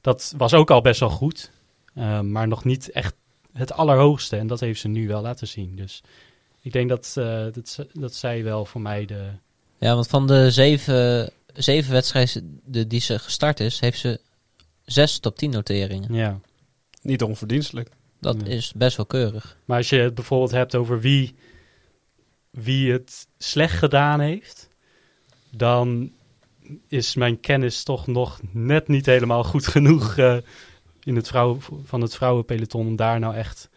Dat 0.01 0.33
was 0.37 0.53
ook 0.53 0.71
al 0.71 0.81
best 0.81 0.99
wel 0.99 1.09
goed. 1.09 1.51
eh, 1.93 2.19
maar 2.19 2.47
nog 2.47 2.63
niet 2.63 2.91
echt 2.91 3.15
het 3.53 3.71
allerhoogste. 3.73 4.37
En 4.37 4.47
dat 4.47 4.59
heeft 4.59 4.79
ze 4.79 4.87
nu 4.87 5.07
wel 5.07 5.21
laten 5.21 5.47
zien. 5.47 5.75
Dus 5.75 6.03
ik 6.61 6.71
denk 6.71 6.89
dat, 6.89 7.13
eh, 7.17 7.45
dat, 7.51 7.85
dat 7.93 8.15
zij 8.15 8.43
wel 8.43 8.65
voor 8.65 8.81
mij 8.81 9.05
de... 9.05 9.29
Ja, 9.77 9.93
want 9.93 10.07
van 10.07 10.27
de 10.27 10.51
zeven, 10.51 11.31
zeven 11.53 11.91
wedstrijden 11.91 12.61
de- 12.65 12.87
die 12.87 12.99
ze 12.99 13.19
gestart 13.19 13.59
is, 13.59 13.79
heeft 13.79 13.99
ze 13.99 14.19
zes 14.85 15.19
top 15.19 15.37
10 15.37 15.49
noteringen. 15.51 16.13
Ja. 16.13 16.39
Niet 17.01 17.23
onverdienstelijk. 17.23 17.89
Dat 18.19 18.37
Ja. 18.43 18.47
is 18.47 18.73
best 18.75 18.97
wel 18.97 19.05
keurig. 19.05 19.57
Maar 19.65 19.77
als 19.77 19.89
je 19.89 19.97
het 19.97 20.15
bijvoorbeeld 20.15 20.51
hebt 20.51 20.75
over 20.75 20.99
wie, 20.99 21.35
wie 22.49 22.91
het 22.91 23.27
slecht 23.37 23.77
gedaan 23.77 24.19
heeft... 24.19 24.69
dan 25.55 26.11
is 26.87 27.15
mijn 27.15 27.39
kennis 27.39 27.83
toch 27.83 28.07
nog 28.07 28.39
net 28.51 28.87
niet 28.87 29.05
helemaal 29.05 29.43
goed 29.43 29.67
genoeg... 29.67 30.17
eh, 30.17 30.37
in 31.03 31.15
het 31.15 31.27
vrouw, 31.27 31.57
van 31.83 32.01
het 32.01 32.15
vrouwenpeloton 32.15 32.87
om 32.87 32.95
daar 32.95 33.19
nou 33.19 33.35
echt 33.35 33.69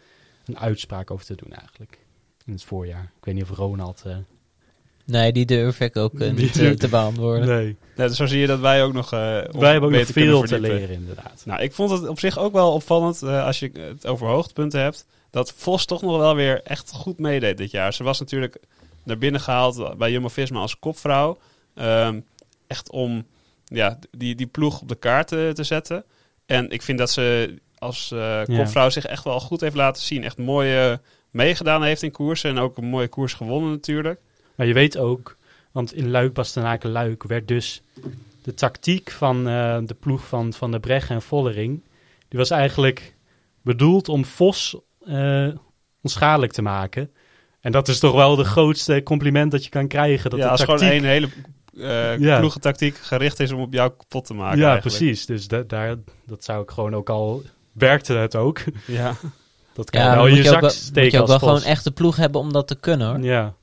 een 0.45 0.59
uitspraak 0.59 1.11
over 1.11 1.25
te 1.25 1.35
doen 1.35 1.51
eigenlijk. 1.53 1.97
In 2.45 2.53
het 2.53 2.63
voorjaar. 2.63 3.11
Ik 3.19 3.25
weet 3.25 3.35
niet 3.35 3.43
of 3.43 3.49
Ronald... 3.57 4.01
eh, 4.05 4.15
Nee, 5.05 5.31
die 5.31 5.45
durf 5.45 5.79
ik 5.79 5.95
ook 5.95 6.19
eh, 6.19 6.31
niet 6.31 6.53
durf- 6.53 6.77
te 6.77 6.87
beantwoorden. 6.87 7.47
nee. 7.47 7.75
Ja, 7.95 8.07
dus 8.07 8.17
zo 8.17 8.25
zie 8.25 8.39
je 8.39 8.47
dat 8.47 8.59
wij 8.59 8.83
ook 8.83 8.93
nog 8.93 9.05
eh, 9.05 9.19
Wij 9.19 9.71
hebben 9.71 9.89
ook 9.89 9.95
nog 9.95 10.05
veel 10.05 10.41
te 10.41 10.59
leren 10.59 10.89
inderdaad. 10.95 11.41
Nou, 11.45 11.61
ik 11.61 11.73
vond 11.73 11.91
het 11.91 12.07
op 12.07 12.19
zich 12.19 12.37
ook 12.39 12.53
wel 12.53 12.73
opvallend 12.73 13.21
eh, 13.23 13.45
als 13.45 13.59
je 13.59 13.71
het 13.73 14.07
over 14.07 14.27
hoogtepunten 14.27 14.81
hebt. 14.81 15.05
Dat 15.31 15.53
Vos 15.57 15.85
toch 15.85 16.01
nog 16.01 16.17
wel 16.17 16.35
weer 16.35 16.61
echt 16.63 16.91
goed 16.91 17.19
meedeed 17.19 17.57
dit 17.57 17.71
jaar. 17.71 17.93
Ze 17.93 18.03
was 18.03 18.19
natuurlijk 18.19 18.57
naar 19.03 19.17
binnen 19.17 19.41
gehaald 19.41 19.97
bij 19.97 20.11
Jumbo-Visma 20.11 20.59
als 20.59 20.79
kopvrouw. 20.79 21.37
Ehm, 21.77 22.19
echt 22.67 22.91
om 22.91 23.25
ja, 23.65 23.99
die, 24.11 24.35
die 24.35 24.47
ploeg 24.47 24.81
op 24.81 24.87
de 24.87 24.95
kaart 24.95 25.27
te, 25.27 25.51
te 25.53 25.63
zetten. 25.63 26.03
En 26.45 26.69
ik 26.69 26.81
vind 26.81 26.97
dat 26.97 27.11
ze 27.11 27.55
als 27.77 28.11
eh, 28.11 28.41
kopvrouw 28.43 28.89
zich 28.89 29.05
echt 29.05 29.23
wel 29.23 29.39
goed 29.39 29.61
heeft 29.61 29.75
laten 29.75 30.03
zien. 30.03 30.23
Echt 30.23 30.37
mooi 30.37 30.75
eh, 30.75 30.97
meegedaan 31.31 31.83
heeft 31.83 32.03
in 32.03 32.11
koersen. 32.11 32.49
En 32.49 32.57
ook 32.57 32.77
een 32.77 32.85
mooie 32.85 33.07
koers 33.07 33.33
gewonnen 33.33 33.71
natuurlijk. 33.71 34.19
Maar 34.55 34.67
je 34.67 34.73
weet 34.73 34.97
ook, 34.97 35.37
want 35.71 35.93
in 35.93 36.09
Luik, 36.09 36.33
Bastenaken, 36.33 36.89
Luik 36.89 37.23
werd 37.23 37.47
dus 37.47 37.81
de 38.47 38.53
tactiek 38.53 39.11
van 39.11 39.47
eh, 39.47 39.77
de 39.83 39.93
ploeg 39.93 40.27
van 40.27 40.53
Van 40.53 40.71
der 40.71 40.79
Breggen 40.79 41.15
en 41.15 41.21
Vollering, 41.21 41.81
die 42.27 42.39
was 42.39 42.49
eigenlijk 42.49 43.15
bedoeld 43.61 44.09
om 44.09 44.25
Vos 44.25 44.77
eh, 45.05 45.47
onschadelijk 46.01 46.51
te 46.51 46.61
maken. 46.61 47.11
En 47.59 47.71
dat 47.71 47.87
is 47.87 47.99
toch 47.99 48.13
wel 48.13 48.35
de 48.35 48.43
grootste 48.43 49.01
compliment 49.03 49.51
dat 49.51 49.63
je 49.63 49.69
kan 49.69 49.87
krijgen. 49.87 50.29
Dat 50.29 50.39
ja, 50.39 50.45
de 50.45 50.51
als 50.51 50.59
tactiek... 50.59 50.77
gewoon 50.77 50.93
één 50.93 51.03
hele 51.03 51.29
eh 51.79 52.17
Ja. 52.17 52.39
ploegentactiek 52.39 52.97
gericht 52.97 53.39
is 53.39 53.51
om 53.51 53.61
op 53.61 53.73
jou 53.73 53.91
kapot 53.97 54.25
te 54.25 54.33
maken 54.33 54.59
Ja, 54.59 54.71
eigenlijk. 54.71 54.97
precies. 54.97 55.25
Dus 55.25 55.47
da 55.47 55.63
daar, 55.67 55.95
dat 56.25 56.43
zou 56.43 56.63
ik 56.63 56.69
gewoon 56.71 56.95
ook 56.95 57.09
al 57.09 57.43
werkte 57.71 58.13
het 58.13 58.35
ook. 58.35 58.59
Ja. 58.85 59.13
Dat 59.73 59.89
kan 59.89 60.01
Ja, 60.01 60.09
je 60.09 60.15
dan 60.15 60.23
wel 60.25 60.33
je 60.35 60.41
je 60.43 60.43
zak 60.49 60.53
wel, 60.53 60.69
moet 60.69 60.71
steken 60.79 61.11
je 61.11 61.21
ook 61.21 61.27
wel 61.27 61.39
gewoon 61.39 61.61
echt 61.63 61.83
de 61.83 61.91
ploeg 61.91 62.15
hebben 62.15 62.41
om 62.41 62.53
dat 62.53 62.67
te 62.67 62.75
kunnen 62.75 63.07
hoor. 63.07 63.19
Ja, 63.19 63.53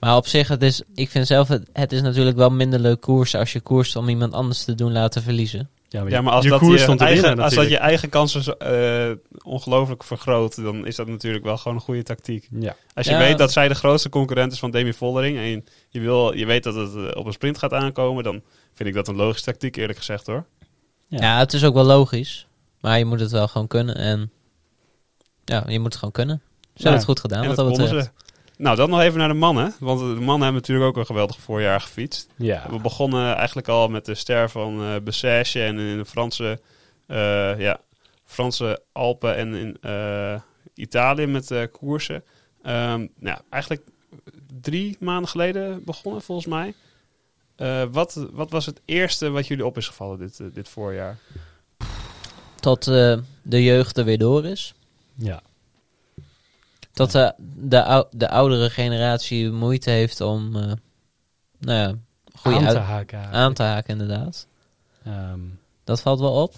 Maar 0.00 0.16
op 0.16 0.26
zich, 0.26 0.48
het 0.48 0.62
is, 0.62 0.82
ik 0.94 1.08
vind 1.10 1.26
zelf, 1.26 1.48
het, 1.48 1.68
het 1.72 1.92
is 1.92 2.02
natuurlijk 2.02 2.36
wel 2.36 2.50
minder 2.50 2.78
leuk 2.80 3.00
koers 3.00 3.34
als 3.34 3.52
je 3.52 3.60
koerst 3.60 3.96
om 3.96 4.08
iemand 4.08 4.32
anders 4.32 4.64
te 4.64 4.74
doen 4.74 4.92
laten 4.92 5.22
verliezen. 5.22 5.68
Ja, 5.96 6.02
maar, 6.02 6.12
Ja, 6.12 6.20
maar 6.20 6.32
als 6.32 6.44
je 6.44 6.50
dat, 6.50 6.58
koers 6.60 6.84
je 6.84 6.96
eigen, 6.96 7.22
winnen 7.22 7.44
als 7.44 7.54
dat 7.54 7.68
je 7.68 7.76
eigen 7.76 8.08
kansen 8.08 8.58
eh, 8.58 9.16
ongelooflijk 9.42 10.04
vergroot, 10.04 10.62
dan 10.62 10.86
is 10.86 10.96
dat 10.96 11.06
natuurlijk 11.06 11.44
wel 11.44 11.56
gewoon 11.58 11.76
een 11.76 11.82
goede 11.82 12.02
tactiek. 12.02 12.48
Ja. 12.50 12.76
Als 12.94 13.06
je 13.06 13.12
Ja. 13.12 13.18
weet 13.18 13.38
dat 13.38 13.52
zij 13.52 13.68
de 13.68 13.74
grootste 13.74 14.08
concurrent 14.08 14.52
is 14.52 14.58
van 14.58 14.70
Demi 14.70 14.92
Vollering 14.92 15.38
en 15.38 15.64
je, 15.88 16.00
wil, 16.00 16.34
je 16.34 16.46
weet 16.46 16.62
dat 16.62 16.74
het 16.74 16.94
eh, 16.94 17.18
op 17.18 17.26
een 17.26 17.32
sprint 17.32 17.58
gaat 17.58 17.72
aankomen, 17.72 18.24
dan 18.24 18.42
vind 18.74 18.88
ik 18.88 18.94
dat 18.94 19.08
een 19.08 19.16
logische 19.16 19.44
tactiek, 19.44 19.76
eerlijk 19.76 19.98
gezegd 19.98 20.26
hoor. 20.26 20.44
Ja. 21.08 21.18
Ja. 21.20 21.38
het 21.38 21.52
is 21.52 21.64
ook 21.64 21.74
wel 21.74 21.84
logisch. 21.84 22.46
Maar 22.80 22.98
je 22.98 23.04
moet 23.04 23.20
het 23.20 23.30
wel 23.30 23.48
gewoon 23.48 23.66
kunnen. 23.66 23.96
En 23.96 24.30
ja, 25.44 25.64
je 25.66 25.76
moet 25.78 25.86
het 25.88 25.96
gewoon 25.96 26.12
kunnen. 26.12 26.40
Ze 26.62 26.82
hebben 26.82 26.92
het 26.92 27.04
goed 27.04 27.20
gedaan 27.20 27.42
en 27.42 27.46
wat 27.48 27.56
dat 27.56 27.68
betreft. 27.68 28.12
Nou, 28.56 28.76
dan 28.76 28.90
nog 28.90 29.00
even 29.00 29.18
naar 29.18 29.28
de 29.28 29.34
mannen. 29.34 29.74
Want 29.78 30.00
de 30.00 30.04
mannen 30.04 30.42
hebben 30.42 30.52
natuurlijk 30.52 30.88
ook 30.88 30.96
een 30.96 31.06
geweldig 31.06 31.40
voorjaar 31.40 31.80
gefietst. 31.80 32.28
Ja. 32.36 32.70
We 32.70 32.80
begonnen 32.80 33.34
eigenlijk 33.34 33.68
al 33.68 33.88
met 33.88 34.04
de 34.04 34.14
ster 34.14 34.50
van 34.50 34.82
eh 34.82 34.94
Bessèges 35.02 35.54
en 35.54 35.78
in 35.78 35.96
de 35.96 36.04
Franse, 36.04 36.60
eh, 37.06 37.58
ja, 37.58 37.80
Franse 38.24 38.82
Alpen 38.92 39.36
en 39.36 39.54
in 39.54 39.76
eh, 39.80 40.40
Italië 40.74 41.26
met 41.26 41.50
eh, 41.50 41.62
koersen. 41.72 42.24
Ehm, 42.62 43.06
nou, 43.18 43.38
eigenlijk 43.50 43.82
drie 44.60 44.96
maanden 45.00 45.28
geleden 45.28 45.84
begonnen 45.84 46.22
volgens 46.22 46.46
mij. 46.46 46.74
Eh, 47.56 47.82
wat, 47.90 48.26
wat 48.32 48.50
was 48.50 48.66
het 48.66 48.80
eerste 48.84 49.30
wat 49.30 49.46
jullie 49.46 49.66
op 49.66 49.76
is 49.76 49.86
gevallen 49.86 50.18
dit, 50.18 50.40
dit 50.54 50.68
voorjaar? 50.68 51.18
Tot 52.60 52.86
eh, 52.86 53.18
de 53.42 53.62
jeugd 53.62 53.96
er 53.96 54.04
weer 54.04 54.18
door 54.18 54.44
is. 54.44 54.74
ja. 55.14 55.42
Dat 56.96 57.10
de, 57.10 57.34
de, 57.56 57.84
ou- 57.84 58.06
de 58.10 58.28
oudere 58.28 58.70
generatie 58.70 59.50
moeite 59.50 59.90
heeft 59.90 60.20
om 60.20 60.56
eh, 60.56 60.72
nou 61.58 61.78
ja, 61.78 61.94
goede 62.34 62.58
aan 62.58 62.72
te 62.72 62.78
haken. 62.78 63.26
aan 63.30 63.54
te 63.54 63.62
haken, 63.62 63.90
inderdaad. 64.00 64.46
Ehm, 65.04 65.40
Dat 65.84 66.00
valt 66.00 66.20
wel 66.20 66.42
op. 66.42 66.54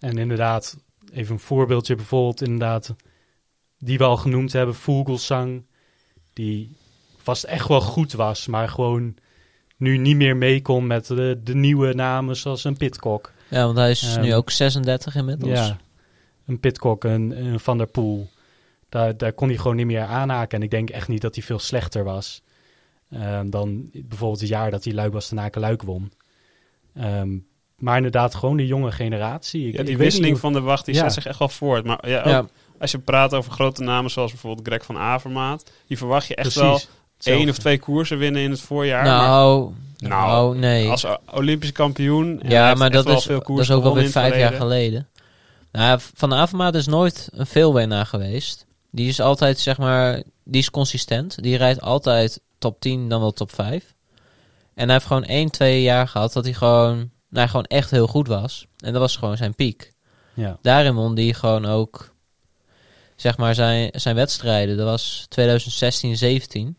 en 0.00 0.18
inderdaad, 0.18 0.76
even 1.12 1.34
een 1.34 1.40
voorbeeldje 1.40 1.94
bijvoorbeeld, 1.94 2.40
inderdaad, 2.42 2.94
die 3.78 3.98
we 3.98 4.04
al 4.04 4.16
genoemd 4.16 4.52
hebben, 4.52 4.74
Vogelsang, 4.74 5.64
die 6.32 6.76
vast 7.16 7.44
echt 7.44 7.68
wel 7.68 7.80
goed 7.80 8.12
was, 8.12 8.46
maar 8.46 8.68
gewoon 8.68 9.16
nu 9.76 9.96
niet 9.98 10.16
meer 10.16 10.36
mee 10.36 10.62
kon 10.62 10.86
met 10.86 11.06
de, 11.06 11.40
de 11.44 11.54
nieuwe 11.54 11.94
namen 11.94 12.36
zoals 12.36 12.64
een 12.64 12.76
Pitcock. 12.76 13.32
Ja, 13.48 13.64
want 13.64 13.76
hij 13.76 13.90
is 13.90 14.02
Ehm, 14.14 14.20
nu 14.20 14.34
ook 14.34 14.50
36 14.50 15.14
inmiddels. 15.14 15.58
Ja, 15.58 15.76
een 16.46 16.60
Pitcock, 16.60 17.04
een, 17.04 17.44
een 17.44 17.60
Van 17.60 17.78
der 17.78 17.86
Poel. 17.86 18.28
Daar, 18.88 19.16
daar 19.16 19.32
kon 19.32 19.48
hij 19.48 19.56
gewoon 19.56 19.76
niet 19.76 19.86
meer 19.86 20.04
aanhaken. 20.04 20.58
En 20.58 20.64
ik 20.64 20.70
denk 20.70 20.90
echt 20.90 21.08
niet 21.08 21.20
dat 21.22 21.34
hij 21.34 21.44
veel 21.44 21.58
slechter 21.58 22.04
was 22.04 22.42
ehm, 23.10 23.50
dan 23.50 23.88
bijvoorbeeld 23.92 24.40
het 24.40 24.48
jaar 24.48 24.70
dat 24.70 24.84
hij 24.84 24.92
Luik 24.92 25.12
was 25.12 25.28
ten 25.28 25.50
Luik 25.52 25.82
won. 25.82 26.12
Ehm, 26.94 27.28
maar 27.76 27.96
inderdaad, 27.96 28.34
gewoon 28.34 28.56
de 28.56 28.66
jonge 28.66 28.92
generatie. 28.92 29.66
Ik, 29.68 29.72
Ja, 29.76 29.82
die 29.82 29.96
weet 29.96 30.04
wisseling 30.06 30.32
niet 30.32 30.40
van 30.40 30.52
de 30.52 30.60
wacht 30.60 30.84
die 30.84 30.94
Ja. 30.94 31.00
zet 31.02 31.12
zich 31.12 31.26
echt 31.26 31.38
wel 31.38 31.48
voort. 31.48 31.84
Maar 31.84 32.08
ja, 32.08 32.18
ook 32.18 32.24
Ja, 32.26 32.46
als 32.78 32.90
je 32.90 32.98
praat 32.98 33.34
over 33.34 33.52
grote 33.52 33.82
namen 33.82 34.10
zoals 34.10 34.30
bijvoorbeeld 34.30 34.66
Greg 34.66 34.84
van 34.84 34.98
Avermaat, 34.98 35.70
die 35.86 35.98
verwacht 35.98 36.26
je 36.26 36.34
echt 36.34 36.42
precies 36.48 36.62
wel 36.62 36.72
hetzelfde. 37.14 37.40
één 37.42 37.48
of 37.50 37.58
twee 37.58 37.78
koersen 37.78 38.18
winnen 38.18 38.42
in 38.42 38.50
het 38.50 38.60
voorjaar. 38.60 39.04
maar 39.04 39.18
nou, 39.18 39.72
Nou, 39.98 40.10
nou, 40.28 40.58
nee. 40.58 40.88
als 40.88 41.06
Olympisch 41.34 41.72
kampioen. 41.72 42.40
ja, 42.48 42.74
maar 42.74 42.90
dat 42.90 43.04
wel 43.04 43.16
is, 43.16 43.24
veel 43.24 43.34
dat 43.36 43.44
koersen 43.44 43.74
is 43.74 43.80
ook 43.80 43.86
alweer 43.86 44.08
vijf 44.10 44.36
jaar 44.36 44.52
geleden. 44.52 45.08
Nou, 45.72 46.00
Van 46.14 46.34
Avermaat 46.34 46.74
is 46.74 46.86
nooit 46.86 47.28
een 47.32 47.46
veelwinnaar 47.46 48.06
geweest. 48.06 48.66
Die 48.90 49.08
is 49.08 49.20
altijd, 49.20 49.58
zeg 49.58 49.78
maar, 49.78 50.22
die 50.44 50.60
is 50.60 50.70
consistent. 50.70 51.42
Die 51.42 51.56
rijdt 51.56 51.80
altijd 51.80 52.40
top 52.58 52.80
10, 52.80 53.08
dan 53.08 53.20
wel 53.20 53.32
top 53.32 53.52
5. 53.52 53.94
En 54.74 54.84
hij 54.84 54.92
heeft 54.92 55.06
gewoon 55.06 55.24
1, 55.24 55.50
2 55.50 55.82
jaar 55.82 56.08
gehad 56.08 56.32
dat 56.32 56.44
hij 56.44 56.52
gewoon, 56.54 57.10
nou, 57.28 57.48
gewoon 57.48 57.64
echt 57.64 57.90
heel 57.90 58.06
goed 58.06 58.28
was. 58.28 58.66
En 58.78 58.92
dat 58.92 59.00
was 59.00 59.16
gewoon 59.16 59.36
zijn 59.36 59.54
piek. 59.54 59.92
Ja, 60.34 60.58
Daarin 60.62 60.94
won 60.94 61.16
hij 61.16 61.32
gewoon 61.32 61.64
ook, 61.66 62.14
zeg 63.16 63.36
maar, 63.36 63.54
zijn, 63.54 63.90
zijn 63.92 64.14
wedstrijden. 64.14 64.76
Dat 64.76 64.86
was 64.86 65.26
2016, 65.28 66.16
17. 66.16 66.76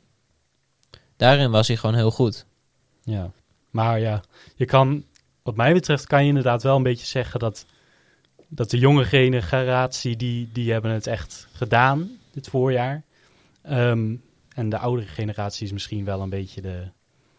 Daarin 1.17 1.51
was 1.51 1.67
hij 1.67 1.77
gewoon 1.77 1.95
heel 1.95 2.11
goed. 2.11 2.45
ja. 3.03 3.31
Maar 3.69 3.99
ja, 3.99 4.21
je 4.55 4.65
kan, 4.65 5.03
wat 5.43 5.55
mij 5.55 5.73
betreft, 5.73 6.07
kan 6.07 6.21
je 6.21 6.27
inderdaad 6.27 6.63
wel 6.63 6.75
een 6.75 6.83
beetje 6.83 7.05
zeggen 7.05 7.39
dat, 7.39 7.65
dat 8.47 8.69
de 8.69 8.77
jonge 8.77 9.05
generatie, 9.05 10.15
die, 10.15 10.49
die 10.53 10.71
hebben 10.71 10.91
het 10.91 11.07
echt 11.07 11.47
gedaan 11.51 12.09
dit 12.31 12.47
voorjaar. 12.49 13.03
Ehm, 13.61 14.15
en 14.53 14.69
de 14.69 14.77
oudere 14.77 15.07
generatie 15.07 15.65
is 15.65 15.71
misschien 15.71 16.05
wel 16.05 16.21
een 16.21 16.29
beetje 16.29 16.61
de, 16.61 16.87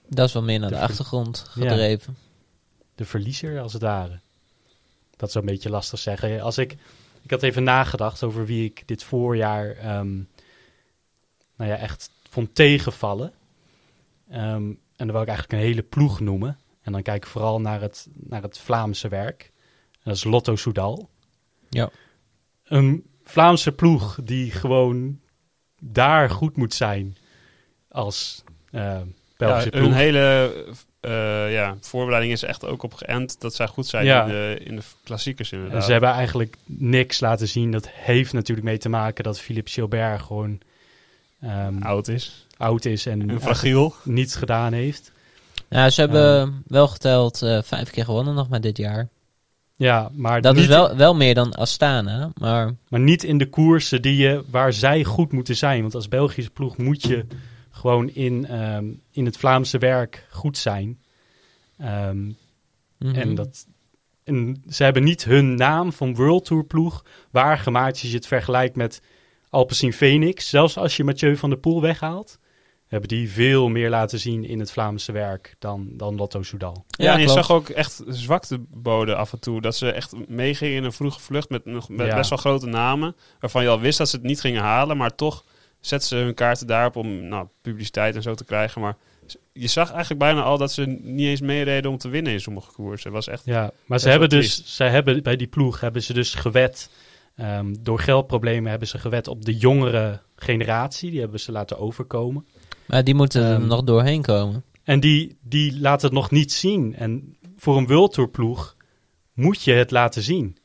Dat 0.08 0.26
is 0.26 0.32
wel 0.32 0.42
meer 0.42 0.60
naar 0.60 0.70
De 0.70 0.78
achtergrond 0.78 1.50
Ja. 1.54 1.68
gedreven. 1.68 2.16
de 2.94 3.04
verliezer, 3.04 3.60
als 3.60 3.72
het 3.72 3.82
ware. 3.82 4.18
Dat 5.16 5.28
is 5.28 5.34
een 5.34 5.44
beetje 5.44 5.70
lastig 5.70 5.98
zeggen. 5.98 6.40
Als 6.40 6.58
ik, 6.58 6.76
ik 7.22 7.30
had 7.30 7.42
even 7.42 7.62
nagedacht 7.62 8.22
over 8.22 8.46
wie 8.46 8.64
ik 8.64 8.82
dit 8.86 9.02
voorjaar 9.04 9.70
ehm, 9.70 10.14
nou 11.56 11.70
ja, 11.70 11.76
echt 11.76 12.10
vond 12.28 12.54
tegenvallen. 12.54 13.32
Ehm, 14.30 14.62
en 14.96 15.06
dan 15.06 15.12
wil 15.12 15.20
ik 15.22 15.28
eigenlijk 15.28 15.52
een 15.52 15.68
hele 15.68 15.82
ploeg 15.82 16.20
noemen. 16.20 16.58
En 16.82 16.92
dan 16.92 17.02
kijk 17.02 17.24
ik 17.24 17.30
vooral 17.30 17.60
naar 17.60 17.80
het, 17.80 18.08
naar 18.14 18.42
het 18.42 18.58
Vlaamse 18.58 19.08
werk. 19.08 19.52
En 20.08 20.14
dat 20.14 20.24
is 20.24 20.30
Lotto 20.32 20.56
Soudal. 20.56 21.08
Ja. 21.68 21.90
Een 22.64 23.04
Vlaamse 23.24 23.72
ploeg 23.72 24.18
die 24.22 24.50
gewoon 24.50 25.20
daar 25.80 26.30
goed 26.30 26.56
moet 26.56 26.74
zijn 26.74 27.16
als 27.88 28.42
eh 28.70 28.98
Belgische 29.36 29.64
Ja, 29.64 29.70
ploeg. 29.78 29.82
hun 29.88 29.92
hele 29.98 30.54
eh, 31.00 31.52
ja, 31.52 31.76
voorbereiding 31.80 32.32
is 32.32 32.42
echt 32.42 32.64
ook 32.64 32.82
op 32.82 32.94
geënt 32.94 33.40
dat 33.40 33.54
zij 33.54 33.66
goed 33.66 33.86
zijn 33.86 34.04
Ja. 34.04 34.22
in, 34.22 34.28
de, 34.28 34.58
in 34.64 34.76
de 34.76 34.82
klassiekers 35.04 35.52
En 35.52 35.58
inderdaad. 35.58 35.84
ze 35.84 35.92
hebben 35.92 36.10
eigenlijk 36.10 36.56
niks 36.64 37.20
laten 37.20 37.48
zien. 37.48 37.70
Dat 37.70 37.88
heeft 37.88 38.32
natuurlijk 38.32 38.66
mee 38.66 38.78
te 38.78 38.88
maken 38.88 39.24
dat 39.24 39.40
Philippe 39.40 39.70
Gilbert 39.70 40.22
gewoon 40.22 40.60
ehm, 41.40 41.82
oud 41.82 42.08
is 42.08 42.46
oud 42.56 42.84
is 42.84 43.06
en 43.06 43.30
en 43.30 43.40
fragiel. 43.40 43.94
niets 44.04 44.34
gedaan 44.36 44.72
heeft. 44.72 45.12
Ja, 45.68 45.90
ze 45.90 46.00
hebben 46.00 46.62
wel 46.66 46.88
geteld 46.88 47.42
eh, 47.42 47.62
vijf 47.62 47.90
keer 47.90 48.04
gewonnen 48.04 48.34
nog 48.34 48.48
maar 48.48 48.60
dit 48.60 48.76
jaar. 48.76 49.08
Ja, 49.78 50.10
maar, 50.12 50.40
Dat 50.40 50.56
is 50.56 50.66
wel, 50.66 50.96
wel 50.96 51.14
meer 51.14 51.34
dan 51.34 51.54
Astana, 51.54 52.30
maar 52.34 52.74
maar 52.88 53.00
niet 53.00 53.24
in 53.24 53.38
de 53.38 53.48
koersen 53.48 54.02
die 54.02 54.16
je, 54.16 54.44
waar 54.50 54.72
zij 54.72 55.04
goed 55.04 55.32
moeten 55.32 55.56
zijn. 55.56 55.80
Want 55.80 55.94
als 55.94 56.08
Belgische 56.08 56.50
ploeg 56.50 56.76
moet 56.76 57.02
je 57.02 57.26
gewoon 57.70 58.08
in, 58.08 58.46
ehm, 58.46 58.84
in 59.10 59.24
het 59.24 59.36
Vlaamse 59.36 59.78
werk 59.78 60.26
goed 60.30 60.58
zijn. 60.58 60.98
Ehm, 61.76 62.24
mhm. 62.98 63.14
En, 63.14 63.34
dat, 63.34 63.66
en 64.24 64.62
ze 64.68 64.84
hebben 64.84 65.04
niet 65.04 65.24
hun 65.24 65.54
naam 65.54 65.92
van 65.92 66.14
World 66.14 66.44
Tour 66.44 66.64
ploeg 66.64 67.04
waargemaakt 67.30 68.00
als 68.00 68.10
je 68.10 68.16
het 68.16 68.26
vergelijkt 68.26 68.76
met 68.76 69.02
Alpecin 69.48 69.92
Phoenix. 69.92 70.48
Zelfs 70.48 70.76
als 70.76 70.96
je 70.96 71.04
Mathieu 71.04 71.36
van 71.36 71.50
der 71.50 71.58
Poel 71.58 71.80
weghaalt, 71.80 72.38
hebben 72.88 73.08
die 73.08 73.30
veel 73.30 73.68
meer 73.68 73.90
laten 73.90 74.18
zien 74.18 74.44
in 74.44 74.58
het 74.58 74.70
Vlaamse 74.70 75.12
werk 75.12 75.54
dan, 75.58 75.88
dan 75.92 76.16
Lotto 76.16 76.42
Soudal. 76.42 76.84
Ja, 76.88 77.12
en 77.12 77.18
je 77.18 77.24
klopt. 77.24 77.38
zag 77.46 77.56
ook 77.56 77.68
echt 77.68 78.02
zwakte 78.06 78.58
boden 78.70 79.16
af 79.16 79.32
en 79.32 79.40
toe. 79.40 79.60
Dat 79.60 79.76
ze 79.76 79.90
echt 79.92 80.28
meegingen 80.28 80.74
in 80.76 80.84
een 80.84 80.92
vroege 80.92 81.20
vlucht 81.20 81.48
met, 81.48 81.64
nog, 81.64 81.88
met 81.88 82.06
Ja. 82.06 82.14
best 82.16 82.30
wel 82.30 82.38
grote 82.38 82.66
namen. 82.66 83.16
Waarvan 83.40 83.62
je 83.62 83.68
al 83.68 83.80
wist 83.80 83.98
dat 83.98 84.08
ze 84.08 84.16
het 84.16 84.24
niet 84.24 84.40
gingen 84.40 84.62
halen. 84.62 84.96
Maar 84.96 85.14
toch 85.14 85.44
zetten 85.80 86.08
ze 86.08 86.16
hun 86.16 86.34
kaarten 86.34 86.66
daarop 86.66 86.96
om 86.96 87.28
nou, 87.28 87.46
publiciteit 87.62 88.14
en 88.16 88.22
zo 88.22 88.34
te 88.34 88.44
krijgen. 88.44 88.80
Maar 88.80 88.96
je 89.52 89.66
zag 89.66 89.90
eigenlijk 89.90 90.20
bijna 90.20 90.42
al 90.42 90.58
dat 90.58 90.72
ze 90.72 90.84
niet 91.02 91.26
eens 91.26 91.40
meereden 91.40 91.90
om 91.90 91.98
te 91.98 92.08
winnen 92.08 92.32
in 92.32 92.40
sommige 92.40 92.72
koersen. 92.72 93.12
Was 93.12 93.28
echt... 93.28 93.44
Ja, 93.44 93.70
maar 93.86 93.98
ze 93.98 94.08
hebben 94.08 94.28
dus, 94.28 94.76
ze 94.76 94.84
hebben 94.84 95.22
bij 95.22 95.36
die 95.36 95.46
ploeg 95.46 95.80
hebben 95.80 96.02
ze 96.02 96.12
dus 96.12 96.34
gewet. 96.34 96.90
ehm, 97.36 97.74
door 97.80 97.98
geldproblemen 98.00 98.70
hebben 98.70 98.88
ze 98.88 98.98
gewet 98.98 99.28
op 99.28 99.44
de 99.44 99.56
jongere 99.56 100.20
generatie. 100.36 101.10
Die 101.10 101.20
hebben 101.20 101.40
ze 101.40 101.52
laten 101.52 101.78
overkomen. 101.78 102.46
Maar 102.88 103.04
die 103.04 103.14
moeten 103.14 103.42
er 103.44 103.54
Ehm, 103.54 103.66
nog 103.66 103.82
doorheen 103.84 104.22
komen. 104.22 104.64
En 104.82 105.00
die, 105.00 105.38
die 105.42 105.80
laten 105.80 106.06
het 106.06 106.14
nog 106.16 106.30
niet 106.30 106.52
zien. 106.52 106.94
En 106.94 107.36
voor 107.56 107.76
een 107.76 107.86
World 107.86 108.12
Tour 108.12 108.30
ploeg 108.30 108.76
moet 109.32 109.62
je 109.62 109.72
het 109.72 109.90
laten 109.90 110.22
zien. 110.22 110.56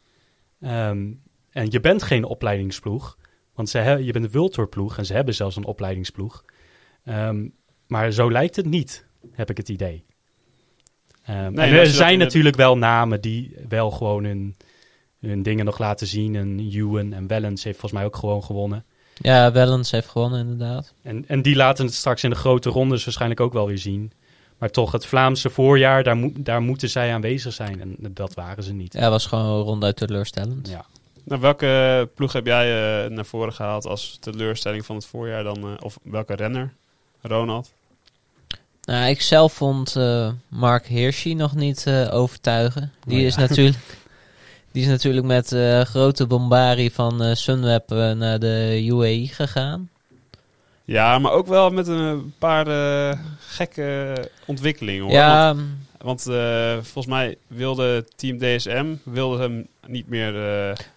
Ehm, 0.61 1.11
en 1.49 1.67
je 1.69 1.79
bent 1.79 2.03
geen 2.03 2.23
opleidingsploeg. 2.23 3.17
Want 3.53 3.69
ze 3.69 3.77
he- 3.77 3.95
je 3.95 4.11
bent 4.11 4.25
een 4.25 4.31
World 4.31 4.53
Tour 4.53 4.69
ploeg 4.69 4.97
en 4.97 5.05
ze 5.05 5.13
hebben 5.13 5.33
zelfs 5.35 5.55
een 5.55 5.65
opleidingsploeg. 5.65 6.45
Ehm, 7.03 7.47
maar 7.87 8.11
zo 8.11 8.31
lijkt 8.31 8.55
het 8.55 8.65
niet, 8.65 9.05
heb 9.31 9.49
ik 9.49 9.57
het 9.57 9.69
idee. 9.69 10.03
Ehm, 11.23 11.57
er 11.57 11.87
zijn 11.87 12.17
natuurlijk 12.19 12.55
wel 12.55 12.77
namen 12.77 13.21
die 13.21 13.55
wel 13.67 13.91
gewoon 13.91 14.23
hun, 14.23 14.55
hun 15.19 15.43
dingen 15.43 15.65
nog 15.65 15.79
laten 15.79 16.07
zien. 16.07 16.35
En 16.35 16.59
Ewan 16.59 17.13
en 17.13 17.27
Wellens 17.27 17.63
heeft 17.63 17.79
volgens 17.79 17.99
mij 18.01 18.09
ook 18.09 18.15
gewoon 18.15 18.43
gewonnen. 18.43 18.85
Ja, 19.21 19.51
Wellens 19.51 19.91
heeft 19.91 20.07
gewonnen 20.07 20.39
inderdaad. 20.39 20.93
En, 21.01 21.23
en 21.27 21.41
die 21.41 21.55
laten 21.55 21.85
het 21.85 21.93
straks 21.93 22.23
in 22.23 22.29
de 22.29 22.35
grote 22.35 22.69
rondes 22.69 23.03
waarschijnlijk 23.03 23.39
ook 23.39 23.53
wel 23.53 23.67
weer 23.67 23.77
zien. 23.77 24.11
Maar 24.57 24.69
toch, 24.69 24.91
het 24.91 25.05
Vlaamse 25.05 25.49
voorjaar, 25.49 26.03
daar, 26.03 26.15
moet 26.15 26.45
daar 26.45 26.61
moeten 26.61 26.89
zij 26.89 27.13
aanwezig 27.13 27.53
zijn. 27.53 27.81
En 27.81 27.95
dat 28.11 28.33
waren 28.33 28.63
ze 28.63 28.73
niet. 28.73 28.93
Ja, 28.93 29.09
was 29.09 29.25
gewoon 29.25 29.61
ronduit 29.63 29.95
teleurstellend. 29.95 30.67
Ja. 30.69 30.85
Nou, 31.23 31.41
welke 31.41 32.09
ploeg 32.15 32.33
heb 32.33 32.45
jij 32.45 33.03
eh, 33.05 33.09
naar 33.11 33.25
voren 33.25 33.53
gehaald 33.53 33.85
als 33.85 34.17
teleurstelling 34.19 34.85
van 34.85 34.95
het 34.95 35.05
voorjaar 35.05 35.43
dan? 35.43 35.57
eh, 35.57 35.69
of 35.79 35.97
welke 36.03 36.35
renner? 36.35 36.73
Ronald? 37.21 37.71
Nou, 38.83 39.09
ik 39.09 39.21
zelf 39.21 39.53
vond 39.53 39.95
eh, 39.95 40.29
Mark 40.47 40.87
Hirschi 40.87 41.35
nog 41.35 41.55
niet 41.55 41.85
eh, 41.87 42.13
overtuigen. 42.13 42.91
Die, 43.05 43.19
Oh, 43.19 43.25
is 43.25 43.35
natuurlijk, 43.35 43.77
die 44.73 44.81
is 44.81 44.87
natuurlijk 44.87 45.25
met 45.25 45.51
eh, 45.51 45.81
grote 45.81 46.27
bombari 46.27 46.91
van 46.91 47.23
eh, 47.23 47.35
Sunweb 47.35 47.91
eh, 47.91 48.11
naar 48.11 48.39
de 48.39 48.85
UAE 48.89 49.27
gegaan. 49.27 49.89
Ja, 50.85 51.19
maar 51.19 51.31
ook 51.31 51.47
wel 51.47 51.69
met 51.69 51.87
een 51.87 52.33
paar 52.37 52.65
gekke 53.39 54.13
ontwikkelingen 54.45 55.03
hoor. 55.03 55.11
Ja, 55.11 55.55
Want, 55.55 56.23
want, 56.23 56.27
eh, 56.27 56.73
volgens 56.73 57.05
mij 57.05 57.37
wilde 57.47 58.05
Team 58.15 58.37
DSM 58.37 58.95
wilde 59.03 59.41
hem 59.41 59.67
niet 59.87 60.07
meer. 60.07 60.33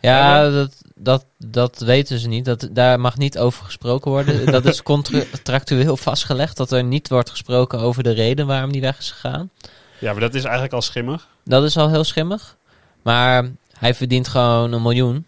ja 0.01 0.41
hebben. 0.41 0.53
dat, 0.55 0.83
dat, 0.95 1.25
dat 1.39 1.79
weten 1.79 2.19
ze 2.19 2.29
niet. 2.29 2.45
Dat, 2.45 2.69
daar 2.73 3.01
mag 3.01 3.17
niet 3.17 3.39
over 3.39 3.65
gesproken 3.65 4.11
worden. 4.11 4.47
dat 4.53 4.65
is 4.65 4.83
contractueel 4.83 5.97
vastgelegd. 5.97 6.57
Dat 6.57 6.73
er 6.73 6.85
niet 6.85 7.09
wordt 7.09 7.31
gesproken 7.31 7.79
over 7.79 8.03
de 8.03 8.13
reden 8.13 8.47
waarom 8.47 8.73
die 8.73 8.81
weg 8.81 8.99
is 8.99 9.11
gegaan. 9.11 9.51
Ja, 9.99 10.13
maar 10.13 10.21
dat 10.21 10.35
is 10.35 10.43
eigenlijk 10.43 10.75
al 10.75 10.83
schimmig. 10.83 11.29
Dat 11.45 11.65
is 11.65 11.77
al 11.77 11.91
heel 11.91 12.05
schimmig. 12.05 12.57
Maar 13.03 13.51
hij 13.79 13.95
verdient 13.95 14.29
gewoon 14.29 14.73
een 14.73 14.83
miljoen. 14.83 15.25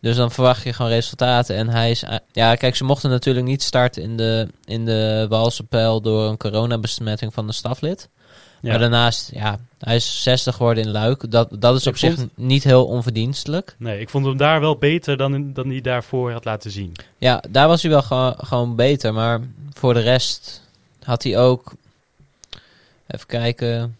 Dus 0.00 0.16
dan 0.16 0.30
verwacht 0.30 0.62
je 0.62 0.72
gewoon 0.72 0.90
resultaten. 0.90 1.56
En 1.56 1.68
hij 1.68 1.90
is... 1.90 2.04
Ja, 2.32 2.54
kijk, 2.54 2.76
ze 2.76 2.84
mochten 2.84 3.10
natuurlijk 3.10 3.46
niet 3.46 3.62
starten 3.62 4.02
in 4.02 4.16
de, 4.16 4.48
in 4.64 4.84
de 4.84 5.26
Walse 5.28 5.62
pijl 5.64 6.00
door 6.00 6.28
een 6.28 6.36
coronabesmetting 6.36 7.34
van 7.34 7.46
de 7.46 7.52
staflid. 7.52 8.08
Ja. 8.60 8.70
Maar 8.70 8.78
daarnaast, 8.78 9.30
ja, 9.34 9.58
hij 9.78 9.96
is 9.96 10.22
60 10.22 10.54
geworden 10.56 10.84
in 10.84 10.90
Luik. 10.90 11.30
Dat, 11.30 11.48
dat 11.58 11.74
is 11.76 11.82
Ik 11.82 11.88
op 11.88 11.96
zich 11.96 12.16
niet 12.34 12.64
heel 12.64 12.86
onverdienstelijk. 12.86 13.74
Nee, 13.78 14.00
ik 14.00 14.08
vond 14.08 14.26
hem 14.26 14.36
daar 14.36 14.60
wel 14.60 14.76
beter 14.76 15.16
dan, 15.16 15.34
in- 15.34 15.52
dan 15.52 15.68
hij 15.68 15.80
daarvoor 15.80 16.32
had 16.32 16.44
laten 16.44 16.70
zien. 16.70 16.92
Ja, 17.18 17.42
daar 17.48 17.68
was 17.68 17.82
hij 17.82 17.90
wel 17.90 18.02
gewoon, 18.02 18.34
gewoon 18.38 18.76
beter. 18.76 19.14
Maar 19.14 19.40
voor 19.72 19.94
de 19.94 20.00
rest 20.00 20.62
had 21.02 21.22
hij 21.22 21.38
ook... 21.38 21.72
Even 23.06 23.26
kijken. 23.26 23.96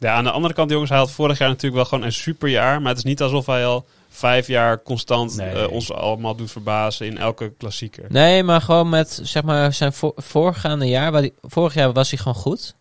Ja, 0.00 0.12
aan 0.14 0.24
de 0.24 0.30
andere 0.30 0.54
kant, 0.54 0.70
jongens, 0.70 0.90
hij 0.90 0.98
had 0.98 1.10
vorig 1.10 1.38
jaar 1.38 1.48
natuurlijk 1.48 1.74
wel 1.74 1.84
gewoon 1.84 2.04
een 2.04 2.12
superjaar. 2.12 2.80
Maar 2.80 2.88
het 2.88 2.98
is 2.98 3.04
niet 3.04 3.22
alsof 3.22 3.46
hij 3.46 3.66
al 3.66 3.84
vijf 4.08 4.46
jaar 4.46 4.82
constant 4.82 5.36
Nee. 5.36 5.50
eh, 5.50 5.70
ons 5.70 5.92
allemaal 5.92 6.34
doet 6.34 6.50
verbazen 6.50 7.06
in 7.06 7.18
elke 7.18 7.52
klassieker. 7.58 8.04
Nee, 8.08 8.42
maar 8.42 8.60
gewoon 8.60 8.88
met 8.88 9.20
zeg 9.22 9.42
maar 9.42 9.72
zijn 9.72 9.92
vo- 9.92 10.12
voorgaande 10.16 10.86
jaar. 10.88 11.12
Waar 11.12 11.22
die, 11.22 11.32
vorig 11.42 11.74
jaar 11.74 11.92
was 11.92 12.10
hij 12.10 12.18
gewoon 12.18 12.34
goed. 12.34 12.74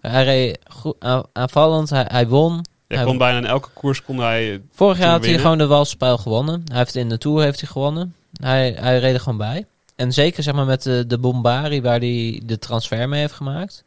Hij 0.00 0.24
reed 0.24 0.58
goed, 0.70 0.94
aan- 0.98 1.22
aanvallend, 1.32 1.90
hij, 1.90 2.04
hij 2.08 2.28
won. 2.28 2.52
Hij 2.88 2.96
Hij- 2.96 3.06
kon 3.06 3.18
bijna 3.18 3.38
in 3.38 3.46
elke 3.46 3.68
koers 3.74 4.02
kon 4.02 4.18
hij. 4.18 4.62
Vorig 4.72 4.98
jaar 4.98 5.10
had 5.10 5.24
hij 5.24 5.38
gewoon 5.38 5.58
de 5.58 5.66
Walspijl 5.66 6.18
gewonnen. 6.18 6.62
Hij 6.68 6.78
heeft 6.78 6.94
in 6.94 7.08
de 7.08 7.18
Tour 7.18 7.42
heeft 7.42 7.60
hij 7.60 7.68
gewonnen. 7.68 8.14
Hij, 8.40 8.76
hij 8.80 8.98
reed 8.98 9.14
er 9.14 9.20
gewoon 9.20 9.38
bij. 9.38 9.66
En 9.96 10.12
zeker 10.12 10.42
zeg 10.42 10.54
maar 10.54 10.64
met 10.66 10.82
de, 10.82 11.04
de 11.06 11.18
Bombari 11.18 11.82
waar 11.82 11.98
hij 11.98 12.40
de 12.44 12.58
transfer 12.58 13.08
mee 13.08 13.20
heeft 13.20 13.32
gemaakt. 13.34 13.84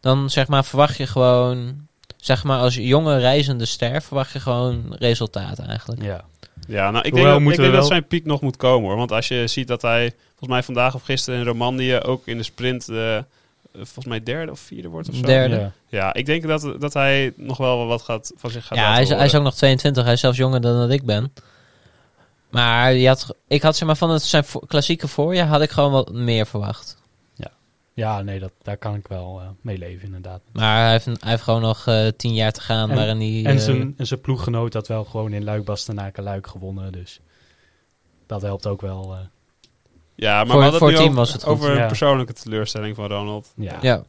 Dan 0.00 0.30
zeg 0.30 0.48
maar 0.48 0.64
verwacht 0.64 0.96
je 0.96 1.06
gewoon... 1.06 1.86
Zeg 2.20 2.44
maar 2.44 2.58
als 2.58 2.74
jonge 2.74 3.18
reizende 3.18 3.64
ster 3.66 4.02
verwacht 4.02 4.32
je 4.32 4.40
gewoon 4.40 4.96
resultaten 4.98 5.66
eigenlijk. 5.66 6.02
Ja. 6.02 6.24
Ja, 6.68 6.90
nou, 6.90 7.04
ik 7.04 7.12
Hoewel 7.12 7.12
denk, 7.12 7.24
dat, 7.26 7.34
ik 7.36 7.40
moeten 7.42 7.62
denk 7.62 7.74
we 7.74 7.78
dat 7.80 7.88
wel- 7.88 7.96
zijn 7.98 8.06
piek 8.06 8.24
nog 8.24 8.40
moet 8.40 8.56
komen 8.56 8.88
hoor. 8.88 8.96
Want 8.98 9.12
als 9.12 9.28
je 9.28 9.46
ziet 9.46 9.68
dat 9.68 9.82
hij, 9.82 10.12
volgens 10.28 10.50
mij 10.50 10.62
vandaag 10.62 10.94
of 10.94 11.02
gisteren 11.02 11.40
in 11.40 11.46
Romandie 11.46 12.02
ook 12.02 12.26
in 12.26 12.36
de 12.36 12.42
sprint, 12.42 12.88
eh, 12.88 13.18
volgens 13.74 14.06
mij 14.06 14.22
derde 14.22 14.52
of 14.52 14.60
vierde 14.60 14.88
wordt 14.88 15.08
of 15.08 15.14
zo. 15.14 15.22
Derde. 15.22 15.54
Ja. 15.56 15.72
Ja, 15.88 16.14
ik 16.14 16.26
denk 16.26 16.46
dat, 16.46 16.74
dat 16.80 16.94
hij 16.94 17.32
nog 17.36 17.56
wel 17.56 17.86
wat 17.86 18.02
gaat, 18.02 18.32
van 18.36 18.50
zich 18.50 18.66
gaat 18.66 18.78
Ja, 18.78 18.82
laten 18.84 18.94
hij 18.94 19.02
is, 19.02 19.08
hij 19.08 19.24
is 19.26 19.34
ook 19.34 19.42
nog 19.42 19.54
22. 19.54 20.04
Hij 20.04 20.12
is 20.12 20.20
zelfs 20.20 20.36
jonger 20.38 20.60
dan 20.60 20.78
dat 20.78 20.90
ik 20.90 21.04
ben. 21.04 21.32
Maar 22.50 22.92
je 22.92 23.08
had, 23.08 23.34
ik 23.48 23.62
had 23.62 23.76
zeg 23.76 23.86
maar 23.86 23.96
van 23.96 24.10
het 24.10 24.22
zijn 24.22 24.44
vo- 24.44 24.60
klassieke 24.66 25.08
voorjaar 25.08 25.46
had 25.46 25.60
ik 25.60 25.70
gewoon 25.70 25.92
wat 25.92 26.12
meer 26.12 26.46
verwacht. 26.46 26.96
Ja, 27.98 28.22
nee, 28.22 28.38
dat, 28.38 28.52
daar 28.62 28.76
kan 28.76 28.94
ik 28.94 29.08
wel 29.08 29.40
eh 29.40 29.48
mee 29.60 29.78
leven, 29.78 30.04
inderdaad. 30.06 30.40
Maar 30.52 30.82
hij 30.82 30.90
heeft, 30.92 31.04
hij 31.04 31.16
heeft 31.30 31.42
gewoon 31.42 31.60
nog 31.60 31.86
eh, 31.86 32.06
tien 32.16 32.34
jaar 32.34 32.52
te 32.52 32.60
gaan 32.60 32.90
En- 32.90 32.96
waarin 32.96 33.20
hij... 33.20 33.44
En 33.44 33.56
eh, 33.58 33.62
zijn, 33.62 33.94
en 33.96 34.06
zijn 34.06 34.20
ploeggenoot 34.20 34.74
had 34.74 34.88
wel 34.88 35.04
gewoon 35.04 35.32
in 35.32 35.44
Luik 35.44 35.64
Bastenaken 35.64 36.22
Luik 36.22 36.46
gewonnen, 36.46 36.92
dus 36.92 37.20
dat 38.26 38.42
helpt 38.42 38.66
ook 38.66 38.80
wel. 38.80 39.12
eh, 39.14 39.18
Ja, 40.14 40.36
maar 40.36 40.46
Voor- 40.46 40.56
we 40.56 40.62
hadden 40.62 40.78
voor 40.80 40.88
het 40.88 40.96
team 40.96 41.08
over, 41.08 41.20
was 41.20 41.32
het 41.32 41.42
goed. 41.42 41.52
over 41.52 41.70
een 41.70 41.76
Ja. 41.76 41.86
persoonlijke 41.86 42.32
teleurstelling 42.32 42.96
van 42.96 43.06
Ronald. 43.08 43.52
ja. 43.56 43.78
ja. 43.80 44.02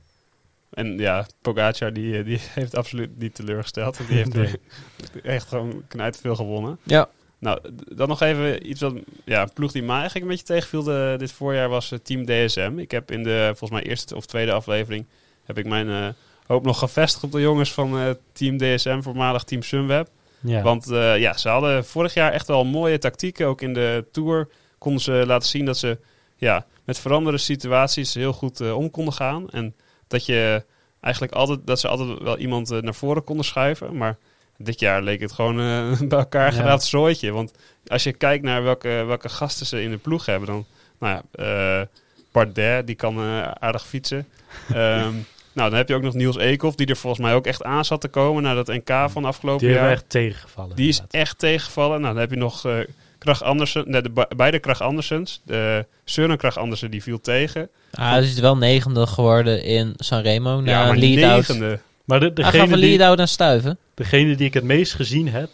En 0.70 0.98
ja, 0.98 1.26
Pogacar 1.42 1.94
die, 1.94 2.24
die 2.24 2.40
heeft 2.60 2.76
absoluut 2.76 3.18
niet 3.20 3.36
teleurgesteld. 3.36 3.98
want 3.98 4.10
Die 4.10 4.18
heeft 4.18 4.34
Nee. 4.36 5.22
echt 5.24 5.48
gewoon 5.48 5.84
knijt 5.88 6.18
veel 6.18 6.36
gewonnen. 6.36 6.80
ja. 6.84 7.10
Nou, 7.40 7.60
dan 7.96 8.08
nog 8.08 8.22
even 8.22 8.70
iets 8.70 8.82
wat... 8.82 8.94
Ja, 9.26 9.42
een 9.42 9.54
ploeg 9.54 9.72
die 9.72 9.84
mij 9.84 9.96
eigenlijk 9.96 10.26
een 10.26 10.32
beetje 10.32 10.54
tegenviel 10.54 10.84
de- 10.84 11.16
dit 11.18 11.32
voorjaar 11.32 11.70
was 11.70 11.92
eh, 11.92 12.00
Team 12.00 12.26
DSM. 12.26 12.74
Ik 12.78 12.92
heb 12.92 13.12
in 13.12 13.24
de, 13.24 13.46
volgens 13.48 13.72
mij, 13.82 13.90
eerste 13.90 14.16
of 14.16 14.26
tweede 14.26 14.52
aflevering... 14.52 15.06
heb 15.44 15.58
ik 15.58 15.66
mijn 15.66 15.90
eh, 15.90 16.08
hoop 16.46 16.64
nog 16.66 16.80
gevestigd 16.80 17.24
op 17.24 17.32
de 17.32 17.42
jongens 17.42 17.74
van 17.74 18.00
eh, 18.00 18.10
Team 18.32 18.58
DSM, 18.58 19.02
voormalig 19.02 19.44
Team 19.44 19.64
Sunweb. 19.64 20.10
Ja. 20.40 20.62
Want 20.62 20.86
ja, 21.18 21.38
ze 21.38 21.50
hadden 21.50 21.86
vorig 21.86 22.14
jaar 22.14 22.32
echt 22.32 22.48
wel 22.48 22.66
mooie 22.66 22.98
tactieken. 22.98 23.48
Ook 23.48 23.62
in 23.62 23.74
de 23.74 24.06
Tour 24.12 24.50
konden 24.78 25.02
ze 25.02 25.24
laten 25.28 25.48
zien 25.48 25.66
dat 25.66 25.78
ze 25.78 25.98
ja, 26.36 26.66
met 26.86 27.00
veranderende 27.00 27.42
situaties 27.44 28.14
heel 28.14 28.34
goed 28.34 28.72
om 28.72 28.92
konden 28.92 29.14
gaan. 29.14 29.50
En 29.50 29.76
dat 30.08 30.26
je 30.26 30.64
eigenlijk 31.02 31.34
altijd, 31.34 31.60
dat 31.68 31.80
ze 31.80 31.88
altijd 31.88 32.20
wel 32.20 32.38
iemand 32.38 32.70
naar 32.82 32.96
voren 32.96 33.24
konden 33.24 33.46
schuiven. 33.46 33.98
Maar 33.98 34.18
dit 34.62 34.80
jaar 34.80 35.02
leek 35.02 35.22
het 35.22 35.32
gewoon 35.32 35.60
eh, 35.60 36.00
bij 36.10 36.18
elkaar 36.20 36.54
Ja. 36.54 36.60
geraapt 36.60 36.84
zooitje. 36.84 37.32
Want 37.32 37.52
als 37.88 38.04
je 38.04 38.12
kijkt 38.14 38.44
naar 38.44 38.64
welke, 38.64 39.04
welke 39.08 39.30
gasten 39.30 39.66
ze 39.66 39.84
in 39.84 39.90
de 39.92 39.98
ploeg 39.98 40.26
hebben, 40.26 40.48
dan, 40.48 40.66
nou 41.00 41.22
ja, 41.32 41.44
eh 41.82 41.86
Bardet, 42.32 42.88
die 42.88 42.96
kan 42.96 43.18
eh, 43.18 43.42
aardig 43.52 43.88
fietsen. 43.88 44.28
Ehm, 44.74 45.14
nou, 45.54 45.70
dan 45.70 45.74
heb 45.74 45.88
je 45.90 45.96
ook 45.96 46.02
nog 46.02 46.14
Niels 46.14 46.38
Eekhoff, 46.38 46.76
die 46.76 46.88
er 46.88 46.96
volgens 46.96 47.22
mij 47.26 47.34
ook 47.34 47.46
echt 47.46 47.64
aan 47.64 47.86
zat 47.86 48.02
te 48.02 48.08
komen 48.08 48.44
naar 48.44 48.56
dat 48.56 48.68
NK 48.68 49.10
van 49.10 49.26
afgelopen 49.26 49.60
Die 49.68 49.70
jaar. 49.70 49.78
hebben 49.80 49.98
echt 49.98 50.10
tegengevallen. 50.10 50.76
Die 50.76 50.88
is 50.88 51.02
echt 51.10 51.40
tegengevallen. 51.40 52.02
Nou, 52.02 52.14
dan 52.14 52.22
heb 52.22 52.30
je 52.32 52.38
nog 52.38 52.66
eh 52.66 52.74
Krach 53.18 53.44
Andersen, 53.44 53.84
nee, 53.88 54.02
de, 54.02 54.10
be- 54.10 54.28
beide 54.36 54.60
Krach 54.60 54.82
Andersens. 54.82 55.42
De 55.46 55.86
Søren 56.06 56.38
Krach 56.38 56.58
Andersen 56.58 56.92
die 56.92 57.04
viel 57.04 57.22
tegen. 57.22 57.70
Ah, 57.94 58.10
hij 58.10 58.22
is 58.22 58.40
wel 58.40 58.58
negende 58.58 59.08
geworden 59.08 59.64
in 59.64 59.94
Sanremo. 59.98 60.62
Na 60.62 60.72
ja, 60.72 60.86
maar 60.88 60.98
negende. 60.98 61.80
Maar 62.10 62.20
de, 62.20 62.32
Hij 62.34 62.44
gaf 62.44 62.52
degene, 62.52 62.78
lead-out 62.78 63.20
aan 63.20 63.28
Stuiven. 63.28 63.78
degene 63.94 64.36
die 64.36 64.48
ik 64.48 64.54
het 64.54 64.64
meest 64.64 64.94
gezien 64.94 65.28
heb 65.30 65.50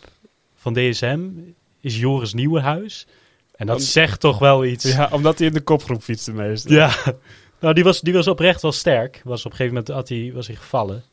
van 0.56 0.74
DSM 0.74 1.20
is 1.82 2.00
Joris 2.00 2.34
Nieuwenhuis. 2.34 3.08
En 3.56 3.68
dat 3.68 3.76
Om- 3.76 3.82
zegt 3.82 4.20
toch 4.20 4.40
wel 4.40 4.66
iets. 4.66 4.84
Ja, 4.96 5.10
omdat 5.12 5.38
hij 5.38 5.48
in 5.48 5.54
de 5.54 5.62
kopgroep 5.62 6.02
fietste 6.04 6.32
meestal. 6.32 6.72
Ja, 6.72 6.92
nou, 7.60 7.74
die, 7.74 7.84
was, 7.84 8.02
die 8.02 8.14
was 8.14 8.28
oprecht 8.28 8.62
wel 8.62 8.72
sterk. 8.72 9.22
Was 9.24 9.46
op 9.46 9.52
een 9.52 9.58
gegeven 9.58 9.74
moment 9.78 9.94
had 9.96 10.10
hij, 10.10 10.32
was 10.34 10.48
hij 10.48 10.56
gevallen. 10.56 11.04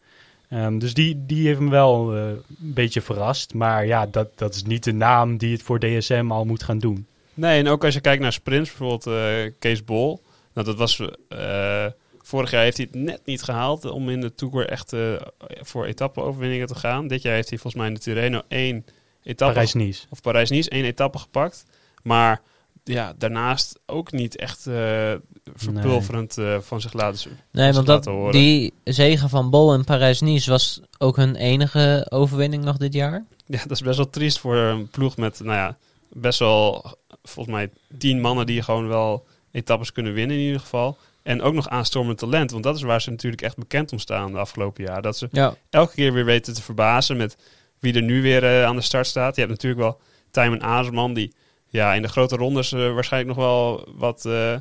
Ehm, 0.49 0.79
dus 0.79 0.95
die, 0.95 1.23
die 1.27 1.47
heeft 1.47 1.61
me 1.61 1.71
wel 1.71 2.15
eh, 2.17 2.23
een 2.29 2.43
beetje 2.75 3.01
verrast. 3.01 3.55
Maar 3.55 3.87
ja, 3.87 4.07
dat, 4.07 4.29
dat 4.39 4.55
is 4.55 4.63
niet 4.63 4.85
de 4.85 4.93
naam 4.93 5.37
die 5.37 5.53
het 5.53 5.63
voor 5.63 5.79
DSM 5.79 6.27
al 6.29 6.45
moet 6.45 6.63
gaan 6.63 6.79
doen. 6.79 7.07
Nee, 7.35 7.59
en 7.59 7.69
ook 7.69 7.85
als 7.85 7.95
je 7.95 8.01
kijkt 8.01 8.23
naar 8.23 8.33
sprints, 8.33 8.69
bijvoorbeeld 8.69 9.07
eh, 9.07 9.53
Kees 9.59 9.85
Bol. 9.85 10.21
Nou, 10.55 10.67
dat 10.67 10.77
was... 10.77 11.01
eh, 11.29 11.87
vorig 12.23 12.51
jaar 12.51 12.63
heeft 12.63 12.77
hij 12.77 12.89
het 12.91 13.01
net 13.01 13.21
niet 13.25 13.43
gehaald 13.43 13.85
om 13.85 14.09
in 14.09 14.21
de 14.21 14.35
Tour 14.35 14.69
echt 14.69 14.93
eh, 14.93 15.15
voor 15.61 15.85
etappe-overwinningen 15.85 16.67
te 16.67 16.75
gaan. 16.75 17.07
Dit 17.07 17.23
jaar 17.23 17.35
heeft 17.35 17.49
hij 17.49 17.59
volgens 17.59 17.83
mij 17.83 17.91
in 17.91 17.99
de 17.99 18.01
Tirreno 18.01 18.43
één 18.49 18.85
etappe 19.23 19.55
Parijs-Nice. 19.55 20.07
of 20.11 20.21
Parijs-Nice 20.21 20.71
één 20.71 20.85
etappe 20.85 21.19
gepakt. 21.19 21.65
Maar 22.03 22.41
ja, 22.85 23.15
daarnaast 23.19 23.81
ook 23.87 24.13
niet 24.13 24.37
echt 24.37 24.67
eh, 24.67 25.13
verpulverend 25.55 26.39
eh, 26.39 26.59
van 26.61 26.81
zich 26.81 26.93
laten 26.93 27.19
zien. 27.19 27.37
Nee, 27.51 27.73
want 27.73 27.87
dat, 27.87 28.05
horen. 28.05 28.33
die 28.33 28.73
zegen 28.85 29.29
van 29.29 29.51
Bol 29.51 29.75
in 29.75 29.85
Parijs-Nice 29.85 30.51
was 30.51 30.81
ook 30.99 31.17
hun 31.17 31.37
enige 31.37 32.07
overwinning 32.09 32.65
nog 32.65 32.77
dit 32.77 32.93
jaar. 32.93 33.25
Ja, 33.47 33.63
dat 33.63 33.71
is 33.71 33.81
best 33.81 33.97
wel 33.97 34.11
triest 34.11 34.39
voor 34.39 34.57
een 34.57 34.89
ploeg 34.89 35.17
met, 35.17 35.41
nou 35.41 35.57
ja, 35.57 35.77
best 36.13 36.39
wel 36.39 36.85
volgens 37.23 37.55
mij 37.55 37.71
tien 37.99 38.21
mannen 38.21 38.47
die 38.47 38.63
gewoon 38.63 38.89
wel 38.89 39.27
etappes 39.51 39.93
kunnen 39.93 40.13
winnen 40.13 40.37
in 40.37 40.43
ieder 40.43 40.61
geval. 40.61 40.97
En 41.23 41.43
ook 41.43 41.55
nog 41.55 41.69
aanstormend 41.69 42.19
talent, 42.19 42.51
want 42.51 42.63
dat 42.63 42.77
is 42.77 42.83
waar 42.83 43.01
ze 43.01 43.11
natuurlijk 43.11 43.43
echt 43.43 43.57
bekend 43.57 43.93
om 43.93 43.99
staan 43.99 44.33
de 44.33 44.39
afgelopen 44.39 44.85
jaar. 44.85 45.03
Dat 45.03 45.19
ze 45.19 45.29
Ja. 45.31 45.55
elke 45.71 45.95
keer 45.95 46.13
weer 46.13 46.25
weten 46.25 46.55
te 46.55 46.63
verbazen 46.63 47.17
met 47.17 47.37
wie 47.79 47.95
er 47.95 48.03
nu 48.03 48.23
weer 48.23 48.45
eh, 48.45 48.65
aan 48.65 48.77
de 48.77 48.83
start 48.83 49.07
staat. 49.07 49.35
Je 49.35 49.41
hebt 49.41 49.53
natuurlijk 49.53 49.83
wel 49.83 50.01
Tijmen 50.31 50.63
Azersman 50.63 51.15
die 51.15 51.33
ja, 51.69 51.95
in 51.95 52.03
de 52.03 52.09
grote 52.09 52.37
rondes 52.37 52.73
eh, 52.73 52.95
waarschijnlijk 52.95 53.37
nog 53.37 53.47
wel 53.47 53.89
wat, 53.97 54.25
eh, 54.25 54.57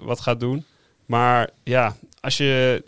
wat 0.00 0.20
gaat 0.20 0.40
doen. 0.40 0.64
Maar 1.06 1.50
ja, 1.64 1.96
als 2.20 2.36
je 2.36 2.82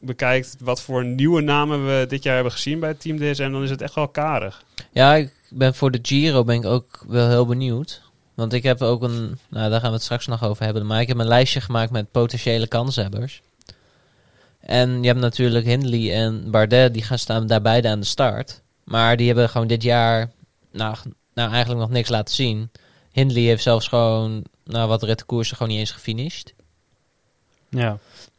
bekijkt 0.00 0.56
wat 0.60 0.82
voor 0.82 1.04
nieuwe 1.04 1.40
namen 1.40 1.86
we 1.86 2.06
dit 2.08 2.22
jaar 2.22 2.34
hebben 2.34 2.52
gezien 2.52 2.80
bij 2.80 2.88
het 2.88 3.00
Team 3.00 3.18
DSM, 3.18 3.50
dan 3.50 3.62
is 3.62 3.70
het 3.70 3.82
echt 3.82 3.94
wel 3.94 4.08
karig. 4.08 4.62
Ja, 4.90 5.14
ik 5.14 5.32
ben 5.50 5.74
voor 5.74 5.90
de 5.90 5.98
Giro 6.02 6.44
ben 6.44 6.56
ik 6.56 6.64
ook 6.64 7.04
wel 7.08 7.28
heel 7.28 7.46
benieuwd. 7.46 8.02
Want 8.38 8.52
ik 8.52 8.62
heb 8.62 8.82
ook 8.82 9.02
een, 9.02 9.38
nou 9.48 9.70
daar 9.70 9.80
gaan 9.80 9.88
we 9.88 9.94
het 9.94 10.02
straks 10.02 10.26
nog 10.26 10.44
over 10.44 10.64
hebben, 10.64 10.86
maar 10.86 11.00
ik 11.00 11.08
heb 11.08 11.18
een 11.18 11.26
lijstje 11.26 11.60
gemaakt 11.60 11.90
met 11.90 12.10
potentiële 12.10 12.66
kanshebbers. 12.66 13.42
En 14.60 15.02
je 15.02 15.06
hebt 15.06 15.20
natuurlijk 15.20 15.66
Hindley 15.66 16.14
en 16.14 16.50
Bardet, 16.50 16.94
die 16.94 17.02
gaan 17.02 17.18
staan 17.18 17.46
daar 17.46 17.62
beide 17.62 17.88
aan 17.88 18.00
de 18.00 18.06
start. 18.06 18.62
Maar 18.84 19.16
die 19.16 19.26
hebben 19.26 19.48
gewoon 19.48 19.66
dit 19.66 19.82
jaar 19.82 20.30
nou, 20.72 20.96
nou 21.34 21.50
eigenlijk 21.50 21.80
nog 21.80 21.90
niks 21.90 22.08
laten 22.08 22.34
zien. 22.34 22.70
Hindley 23.12 23.42
heeft 23.42 23.62
zelfs 23.62 23.88
gewoon 23.88 24.44
nou, 24.64 24.88
wat 24.88 25.02
rittenkoersen 25.02 25.56
gewoon 25.56 25.72
niet 25.72 25.80
eens 25.80 25.90
gefinished. 25.90 26.54
Ja. 27.68 27.98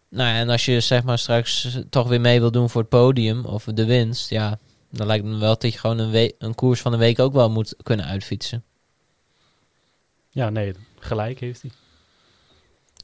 Nou, 0.10 0.36
en 0.36 0.50
als 0.50 0.66
je 0.66 0.80
zeg 0.80 1.04
maar 1.04 1.20
straks 1.20 1.78
toch 1.90 2.08
weer 2.08 2.22
mee 2.22 2.40
wil 2.40 2.52
doen 2.52 2.70
voor 2.70 2.82
het 2.82 2.90
podium 2.90 3.46
of 3.46 3.64
de 3.64 3.86
winst, 3.86 4.30
ja, 4.30 4.60
dan 4.92 5.08
lijkt 5.08 5.26
me 5.26 5.38
wel 5.38 5.58
dat 5.58 5.74
je 5.74 5.80
gewoon 5.80 5.98
een, 6.00 6.34
een 6.38 6.56
koers 6.56 6.82
van 6.82 6.94
een 6.94 7.00
week 7.00 7.20
ook 7.20 7.34
wel 7.34 7.50
moet 7.50 7.76
kunnen 7.84 8.06
uitfietsen. 8.06 8.64
Ja, 10.40 10.50
nee, 10.50 10.74
gelijk 11.00 11.40
heeft 11.40 11.62
hij. 11.62 11.72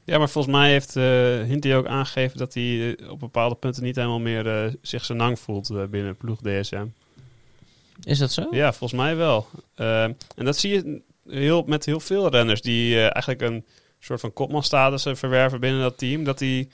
Ja, 0.03 0.17
maar 0.17 0.29
volgens 0.29 0.55
mij 0.55 0.69
heeft 0.69 0.95
eh 0.95 1.03
Hinty 1.43 1.73
ook 1.73 1.87
aangegeven 1.87 2.37
dat 2.37 2.53
hij 2.53 2.95
eh, 2.95 3.11
op 3.11 3.19
bepaalde 3.19 3.55
punten 3.55 3.83
niet 3.83 3.95
helemaal 3.95 4.19
meer 4.19 4.47
eh, 4.47 4.73
zich 4.81 5.05
zijn 5.05 5.17
nang 5.17 5.39
voelt 5.39 5.69
eh, 5.69 5.83
binnen 5.83 6.15
ploeg 6.15 6.39
DSM. 6.41 6.85
Is 8.03 8.17
dat 8.17 8.31
zo? 8.31 8.47
Ja, 8.51 8.73
volgens 8.73 9.01
mij 9.01 9.15
wel. 9.15 9.47
Eh, 9.75 10.03
en 10.03 10.45
dat 10.45 10.57
zie 10.57 10.73
je 10.73 11.01
heel, 11.27 11.63
met 11.65 11.85
heel 11.85 11.99
veel 11.99 12.29
renners 12.29 12.61
die 12.61 12.99
eigenlijk 12.99 13.41
een 13.41 13.65
soort 13.99 14.19
van 14.19 14.33
kopmanstatus 14.33 15.05
verwerven 15.11 15.59
binnen 15.59 15.81
dat 15.81 15.97
team. 15.97 16.23
Dat 16.23 16.37
die, 16.37 16.69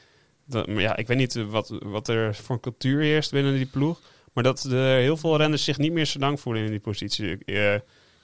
dat, 0.45 0.67
maar 0.67 0.81
ja, 0.81 0.95
ik 0.95 1.07
weet 1.07 1.17
niet 1.17 1.33
wat, 1.33 1.77
wat 1.83 2.07
er 2.07 2.35
voor 2.35 2.55
een 2.55 2.61
cultuur 2.61 3.01
heerst 3.01 3.31
binnen 3.31 3.53
die 3.53 3.65
ploeg. 3.65 4.01
Maar 4.33 4.43
dat 4.43 4.63
er 4.63 4.99
heel 4.99 5.17
veel 5.17 5.37
renners 5.37 5.63
zich 5.63 5.77
niet 5.77 5.91
meer 5.91 6.05
zo 6.05 6.19
lang 6.19 6.39
voelen 6.39 6.63
in 6.63 6.71
die 6.71 6.79
positie. 6.79 7.45
Eh, 7.45 7.79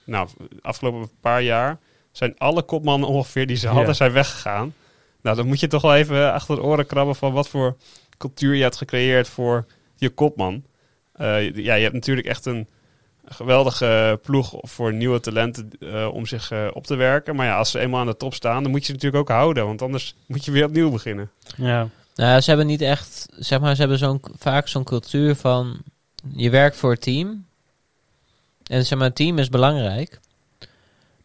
nou, 0.05 0.29
afgelopen 0.61 1.09
paar 1.21 1.41
jaar 1.41 1.79
zijn 2.17 2.37
alle 2.37 2.63
kopmannen 2.63 3.09
ongeveer 3.09 3.47
die 3.47 3.55
ze 3.55 3.67
Ja. 3.67 3.73
hadden, 3.73 3.95
zijn 3.95 4.11
weggegaan. 4.11 4.73
Nou, 5.21 5.35
dan 5.35 5.47
moet 5.47 5.59
je 5.59 5.67
toch 5.67 5.81
wel 5.81 5.95
even 5.95 6.33
achter 6.33 6.55
de 6.55 6.61
oren 6.61 6.85
krabben 6.85 7.15
van 7.15 7.33
wat 7.33 7.47
voor 7.47 7.75
cultuur 8.17 8.55
je 8.55 8.61
hebt 8.61 8.77
gecreëerd 8.77 9.27
voor 9.27 9.65
je 9.95 10.09
kopman. 10.09 10.63
Eh, 11.13 11.55
ja, 11.55 11.73
je 11.73 11.81
hebt 11.83 11.93
natuurlijk 11.93 12.27
echt 12.27 12.45
een 12.45 12.67
geweldige 13.25 14.19
ploeg 14.23 14.53
voor 14.61 14.93
nieuwe 14.93 15.19
talenten 15.19 15.69
eh, 15.79 16.07
om 16.13 16.25
zich 16.25 16.51
eh, 16.51 16.67
op 16.73 16.85
te 16.85 16.95
werken. 16.95 17.35
Maar 17.35 17.45
ja, 17.45 17.57
als 17.57 17.71
ze 17.71 17.79
eenmaal 17.79 17.99
aan 17.99 18.05
de 18.05 18.17
top 18.17 18.33
staan, 18.33 18.63
dan 18.63 18.71
moet 18.71 18.79
je 18.79 18.85
ze 18.85 18.91
natuurlijk 18.91 19.21
ook 19.21 19.35
houden. 19.37 19.65
Want 19.65 19.81
anders 19.81 20.15
moet 20.25 20.45
je 20.45 20.51
weer 20.51 20.65
opnieuw 20.65 20.91
beginnen. 20.91 21.31
Ja. 21.55 21.89
Nou, 22.15 22.41
ze 22.41 22.49
hebben 22.49 22.67
niet 22.67 22.81
echt, 22.81 23.25
zeg 23.31 23.59
maar, 23.59 23.73
ze 23.73 23.79
hebben 23.79 23.97
zo'n, 23.97 24.21
vaak 24.37 24.67
zo'n 24.67 24.83
cultuur 24.83 25.35
van, 25.35 25.81
je 26.33 26.49
werkt 26.49 26.77
voor 26.77 26.91
het 26.91 27.01
team. 27.01 27.45
En 28.63 28.85
zeg 28.85 28.97
maar, 28.97 29.07
het 29.07 29.15
team 29.15 29.37
is 29.37 29.49
belangrijk. 29.49 30.19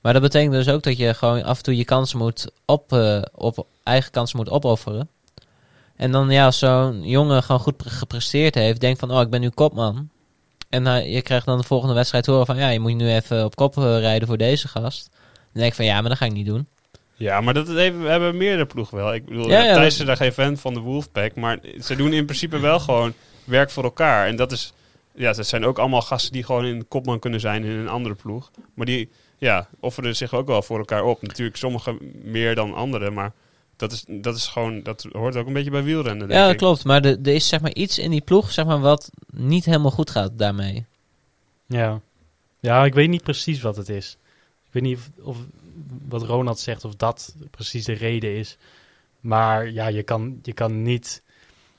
Maar 0.02 0.12
dat 0.12 0.22
betekent 0.22 0.52
dus 0.52 0.68
ook 0.68 0.82
dat 0.82 0.96
je 0.96 1.14
gewoon 1.14 1.42
af 1.42 1.56
en 1.56 1.62
toe 1.62 1.76
je 1.76 1.84
kansen 1.84 2.18
moet 2.18 2.50
op, 2.64 2.92
eh, 2.92 3.22
op 3.34 3.66
eigen 3.82 4.10
kansen 4.10 4.36
moet 4.36 4.50
opofferen. 4.50 5.08
En 5.96 6.12
dan 6.12 6.30
ja, 6.30 6.44
als 6.44 6.58
zo'n 6.58 7.02
jongen 7.08 7.42
gewoon 7.42 7.60
goed 7.60 7.76
pre- 7.76 7.90
gepresteerd 7.90 8.54
heeft, 8.54 8.80
denkt 8.80 8.98
van, 9.00 9.10
oh, 9.10 9.20
ik 9.20 9.30
ben 9.30 9.40
nu 9.40 9.48
kopman. 9.48 10.08
En 10.68 11.10
je 11.10 11.22
krijgt 11.22 11.46
dan 11.46 11.58
de 11.58 11.64
volgende 11.64 11.94
wedstrijd 11.94 12.26
horen 12.26 12.46
van, 12.46 12.56
ja, 12.56 12.68
je 12.68 12.80
moet 12.80 12.94
nu 12.94 13.12
even 13.12 13.44
op 13.44 13.56
kop 13.56 13.76
eh, 13.76 13.98
rijden 13.98 14.28
voor 14.28 14.36
deze 14.36 14.68
gast. 14.68 15.08
Dan 15.12 15.60
denk 15.60 15.66
ik 15.66 15.74
van, 15.74 15.84
ja, 15.84 16.00
maar 16.00 16.08
dat 16.08 16.18
ga 16.18 16.24
ik 16.24 16.32
niet 16.32 16.46
doen. 16.46 16.66
Ja, 17.14 17.40
maar 17.40 17.54
dat 17.54 17.66
hebben, 17.66 18.00
hebben 18.00 18.36
meerdere 18.36 18.66
ploegen 18.66 18.96
wel. 18.96 19.14
Ik 19.14 19.24
bedoel, 19.24 19.48
Ja, 19.48 19.64
ja, 19.64 19.74
Thijs 19.74 20.00
is 20.00 20.06
daar 20.06 20.16
geen 20.16 20.32
fan 20.32 20.56
van 20.56 20.74
de 20.74 20.80
Wolfpack. 20.80 21.34
Maar 21.34 21.58
ze 21.82 21.96
doen 21.96 22.12
in 22.12 22.24
principe 22.24 22.58
wel 22.58 22.80
gewoon 22.80 23.12
werk 23.44 23.70
voor 23.70 23.84
elkaar. 23.84 24.26
En 24.26 24.36
dat 24.36 24.52
is... 24.52 24.72
Ja, 25.14 25.32
dat 25.32 25.46
zijn 25.46 25.64
ook 25.64 25.78
allemaal 25.78 26.02
gasten 26.02 26.32
die 26.32 26.44
gewoon 26.44 26.64
in 26.64 26.88
kopman 26.88 27.18
kunnen 27.18 27.40
zijn 27.40 27.64
in 27.64 27.70
een 27.70 27.88
andere 27.88 28.14
ploeg. 28.14 28.50
Maar 28.74 28.86
die 28.86 29.10
ja, 29.42 29.68
offeren 29.80 30.16
zich 30.16 30.34
ook 30.34 30.46
wel 30.46 30.62
voor 30.62 30.78
elkaar 30.78 31.04
op. 31.04 31.22
Natuurlijk 31.22 31.56
sommigen 31.56 31.98
meer 32.22 32.54
dan 32.54 32.74
anderen. 32.74 33.12
Maar 33.12 33.32
dat 33.76 33.92
is, 33.92 34.04
dat 34.08 34.36
is 34.36 34.46
gewoon... 34.46 34.82
Dat 34.82 35.06
hoort 35.12 35.36
ook 35.36 35.46
een 35.46 35.52
beetje 35.52 35.70
bij 35.70 35.82
wielrennen, 35.82 36.28
denk 36.28 36.38
Ja, 36.40 36.42
dat 36.44 36.52
ik. 36.52 36.58
klopt. 36.58 36.84
Maar 36.84 37.04
er 37.04 37.18
er 37.22 37.34
is 37.34 37.48
zeg 37.48 37.60
maar 37.60 37.74
iets 37.74 37.98
in 37.98 38.10
die 38.10 38.20
ploeg 38.20 38.52
zeg 38.52 38.64
maar, 38.64 38.80
wat 38.80 39.10
niet 39.30 39.64
helemaal 39.64 39.90
goed 39.90 40.10
gaat 40.10 40.38
daarmee. 40.38 40.84
Ja. 41.66 42.00
ja, 42.60 42.84
ik 42.84 42.94
weet 42.94 43.08
niet 43.08 43.22
precies 43.22 43.60
wat 43.60 43.76
het 43.76 43.88
is. 43.88 44.16
Ik 44.66 44.72
weet 44.72 44.82
niet 44.82 44.98
of, 44.98 45.10
of 45.26 45.36
wat 46.08 46.22
Ronald 46.22 46.58
zegt, 46.58 46.84
of 46.84 46.94
dat 46.94 47.34
precies 47.50 47.84
de 47.84 47.92
reden 47.92 48.36
is. 48.36 48.56
Maar 49.20 49.70
ja, 49.70 49.86
je 49.86 50.02
kan, 50.02 50.38
je 50.42 50.52
kan 50.52 50.82
niet 50.82 51.22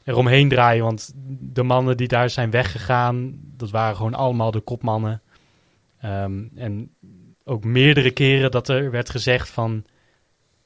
eromheen 0.04 0.50
draaien, 0.50 0.84
want 0.84 1.14
de 1.40 1.64
mannen 1.64 1.98
die 1.98 2.08
daar 2.08 2.30
zijn 2.30 2.52
weggegaan, 2.52 3.40
dat 3.58 3.70
waren 3.70 3.96
gewoon 3.96 4.14
allemaal 4.14 4.52
de 4.52 4.60
kopmannen. 4.60 5.22
Ehm, 6.00 6.44
en 6.56 6.90
ook 7.46 7.64
meerdere 7.64 8.12
keren 8.12 8.52
dat 8.52 8.68
er 8.68 8.92
werd 8.92 9.10
gezegd 9.10 9.50
van, 9.50 9.86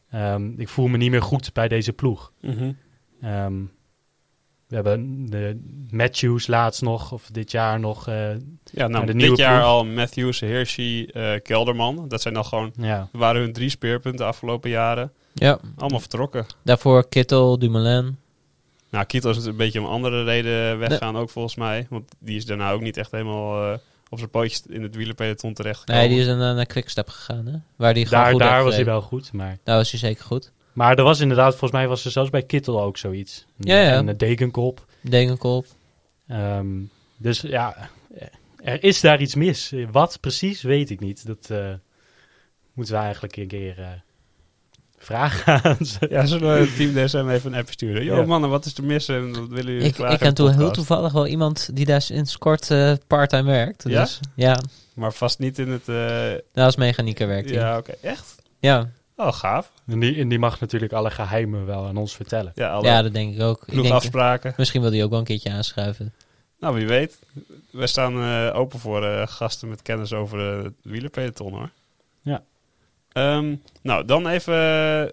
ehm, 0.10 0.60
ik 0.60 0.70
voel 0.70 0.88
me 0.88 0.98
niet 0.98 1.12
meer 1.12 1.22
goed 1.22 1.54
bij 1.54 1.68
deze 1.68 1.94
ploeg. 1.94 2.32
Mhm. 2.42 2.72
Ehm, 3.22 3.54
we 4.68 4.76
hebben 4.76 5.26
de 5.30 5.60
Matthews 5.90 6.48
laatst 6.48 6.82
nog, 6.82 7.12
of 7.12 7.30
dit 7.32 7.52
jaar 7.52 7.80
nog, 7.80 8.08
eh, 8.08 8.30
Ja, 8.64 8.88
nou, 8.88 9.06
de 9.06 9.06
dit 9.06 9.16
nieuwe 9.16 9.38
jaar 9.38 9.54
ploeg. 9.60 9.70
al 9.70 9.86
Matthews, 9.86 10.40
Hershey, 10.40 11.10
eh, 11.14 11.42
Kelderman. 11.44 12.08
Dat 12.08 12.22
zijn 12.22 12.34
dan 12.34 12.46
gewoon... 12.46 12.72
ja, 12.78 13.10
waren 13.12 13.42
hun 13.42 13.54
drie 13.54 13.70
speerpunten 13.70 14.20
de 14.20 14.28
afgelopen 14.28 14.70
jaren. 14.70 15.12
Ja. 15.34 15.60
Allemaal 15.76 16.00
vertrokken. 16.00 16.46
Daarvoor 16.64 17.10
Kittel, 17.10 17.60
Dumoulin. 17.60 18.18
Nou, 18.90 19.06
Kietel 19.06 19.30
is 19.30 19.46
een 19.46 19.56
beetje 19.56 19.80
om 19.80 19.86
andere 19.86 20.24
reden 20.24 20.80
weggaan 20.80 21.18
ook 21.18 21.30
volgens 21.30 21.56
mij. 21.56 21.88
Want 21.90 22.16
die 22.20 22.38
is 22.38 22.46
daarna 22.46 22.72
ook 22.72 22.82
niet 22.82 22.98
echt 22.98 23.12
helemaal 23.12 23.72
eh, 23.72 23.78
op 24.10 24.18
zijn 24.18 24.30
pootjes 24.30 24.62
in 24.70 24.82
het 24.82 24.96
wielerpeloton 24.96 25.54
terecht 25.54 25.88
Nee, 25.88 26.10
die 26.10 26.20
is 26.20 26.26
dan 26.26 26.38
naar 26.38 26.66
Quickstep 26.66 27.10
gegaan, 27.10 27.46
hè? 27.46 27.58
Waar 27.76 27.94
die 27.94 28.10
daar, 28.10 28.32
goed 28.32 28.40
daar 28.40 28.64
was 28.64 28.76
hij 28.76 28.86
wel 28.86 29.02
goed, 29.02 29.34
maar... 29.34 29.58
Daar 29.64 29.78
was 29.78 29.92
hij 29.92 30.00
zeker 30.00 30.24
goed. 30.24 30.52
Maar 30.74 30.98
er 30.98 31.04
was 31.04 31.20
inderdaad, 31.20 31.50
volgens 31.50 31.72
mij 31.72 31.88
was 31.88 32.06
er 32.06 32.12
zelfs 32.12 32.30
bij 32.30 32.44
Kittel 32.44 32.82
ook 32.82 32.98
zoiets. 32.98 33.46
Ja, 33.58 33.82
ja. 33.82 33.92
En 33.92 34.08
een 34.08 34.18
dekenkop. 34.18 34.86
Degenkolb. 35.02 35.66
Ehm, 36.28 36.68
dus 37.18 37.42
ja, 37.42 37.90
er 38.64 38.84
is 38.84 39.02
daar 39.02 39.22
iets 39.22 39.36
mis. 39.36 39.74
Wat 39.92 40.18
precies, 40.22 40.62
weet 40.62 40.90
ik 40.90 41.00
niet. 41.00 41.26
Dat 41.26 41.50
eh, 41.50 41.74
moeten 42.74 42.94
we 42.94 43.02
eigenlijk 43.02 43.38
een 43.38 43.48
keer 43.48 43.80
eh, 43.80 43.88
vragen 44.98 45.64
aan 45.64 45.86
ze. 45.86 46.08
Ja, 46.10 46.26
zullen 46.26 46.54
we 46.54 46.60
het 46.60 46.76
team 46.76 46.94
DSM 47.06 47.28
even 47.30 47.54
een 47.54 47.60
app 47.60 47.70
sturen? 47.72 48.04
Yo 48.04 48.16
Ja. 48.16 48.26
mannen, 48.26 48.50
wat 48.50 48.66
is 48.66 48.78
er 48.78 48.84
mis 48.84 49.08
en 49.08 49.34
wat 49.40 49.48
willen 49.50 49.74
jullie 49.74 49.88
Ik, 49.88 49.98
ik 49.98 50.10
in 50.12 50.18
ken 50.18 50.28
de 50.28 50.34
toen 50.34 50.52
heel 50.54 50.72
toevallig 50.72 51.12
wel 51.12 51.28
iemand 51.28 51.70
die 51.74 51.86
daar 51.86 52.02
sinds 52.02 52.38
kort 52.38 52.72
eh 52.72 52.94
parttime 53.08 53.52
werkt. 53.52 53.84
Ja? 53.88 54.02
Dus, 54.02 54.20
ja, 54.36 54.60
Maar 54.94 55.14
vast 55.14 55.40
niet 55.40 55.60
in 55.60 55.70
het... 55.70 55.88
eh, 55.90 56.30
dat 56.54 56.66
als 56.66 56.76
mechanieker 56.76 57.28
werkt 57.28 57.50
hij. 57.50 57.58
Ja. 57.60 57.68
ja, 57.72 57.78
oké. 57.78 57.92
Echt? 58.02 58.36
Ja. 58.60 58.90
Oh, 59.16 59.34
gaaf. 59.34 59.72
En 59.88 60.00
die, 60.00 60.16
en 60.16 60.28
die 60.30 60.40
mag 60.40 60.60
natuurlijk 60.60 60.94
alle 60.94 61.10
geheimen 61.12 61.66
wel 61.66 61.86
aan 61.88 61.98
ons 61.98 62.16
vertellen. 62.16 62.52
Ja, 62.56 62.70
alle 62.72 63.02
dat 63.04 63.14
denk 63.14 63.36
ik 63.36 63.42
ook. 63.42 63.58
Ik 63.62 63.70
genoeg 63.70 63.84
denk, 63.84 63.96
afspraken. 63.96 64.54
misschien 64.58 64.82
wil 64.82 64.92
hij 64.92 65.04
ook 65.04 65.10
wel 65.10 65.20
een 65.20 65.26
keertje 65.26 65.52
aanschuiven. 65.52 66.14
Nou, 66.60 66.76
wie 66.76 66.88
weet. 66.88 67.20
We 67.72 67.88
staan 67.88 68.22
eh, 68.22 68.56
open 68.60 68.80
voor 68.80 69.06
eh, 69.06 69.28
gasten 69.28 69.70
met 69.70 69.82
kennis 69.82 70.14
over 70.14 70.40
het 70.64 70.74
wielerpeloton, 70.82 71.54
hoor. 71.54 71.70
Ja. 72.22 72.44
Ehm, 73.18 73.56
nou, 73.82 74.06
dan 74.06 74.28
even 74.28 74.56
eh, 74.56 75.12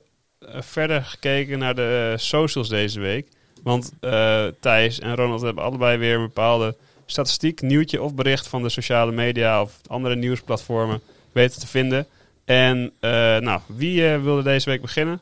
verder 0.61 1.03
gekeken 1.05 1.59
naar 1.59 1.75
de 1.75 2.11
eh, 2.13 2.19
socials 2.19 2.69
deze 2.69 3.01
week. 3.01 3.29
Want 3.63 3.93
eh, 4.01 4.45
Thijs 4.61 4.99
en 4.99 5.17
Ronald 5.17 5.41
hebben 5.43 5.65
allebei 5.65 5.99
weer 5.99 6.15
een 6.15 6.23
bepaalde 6.27 6.77
statistiek, 7.07 7.61
nieuwtje 7.63 8.03
of 8.03 8.15
bericht 8.15 8.49
van 8.49 8.63
de 8.63 8.69
sociale 8.69 9.13
media 9.13 9.63
of 9.63 9.81
andere 9.87 10.17
nieuwsplatformen 10.17 11.01
weten 11.33 11.61
te 11.61 11.67
vinden. 11.67 12.07
En 12.45 12.93
eh, 13.01 13.11
nou, 13.37 13.61
wie 13.67 14.09
eh, 14.09 14.23
wilde 14.23 14.43
deze 14.43 14.71
week 14.71 14.81
beginnen? 14.81 15.21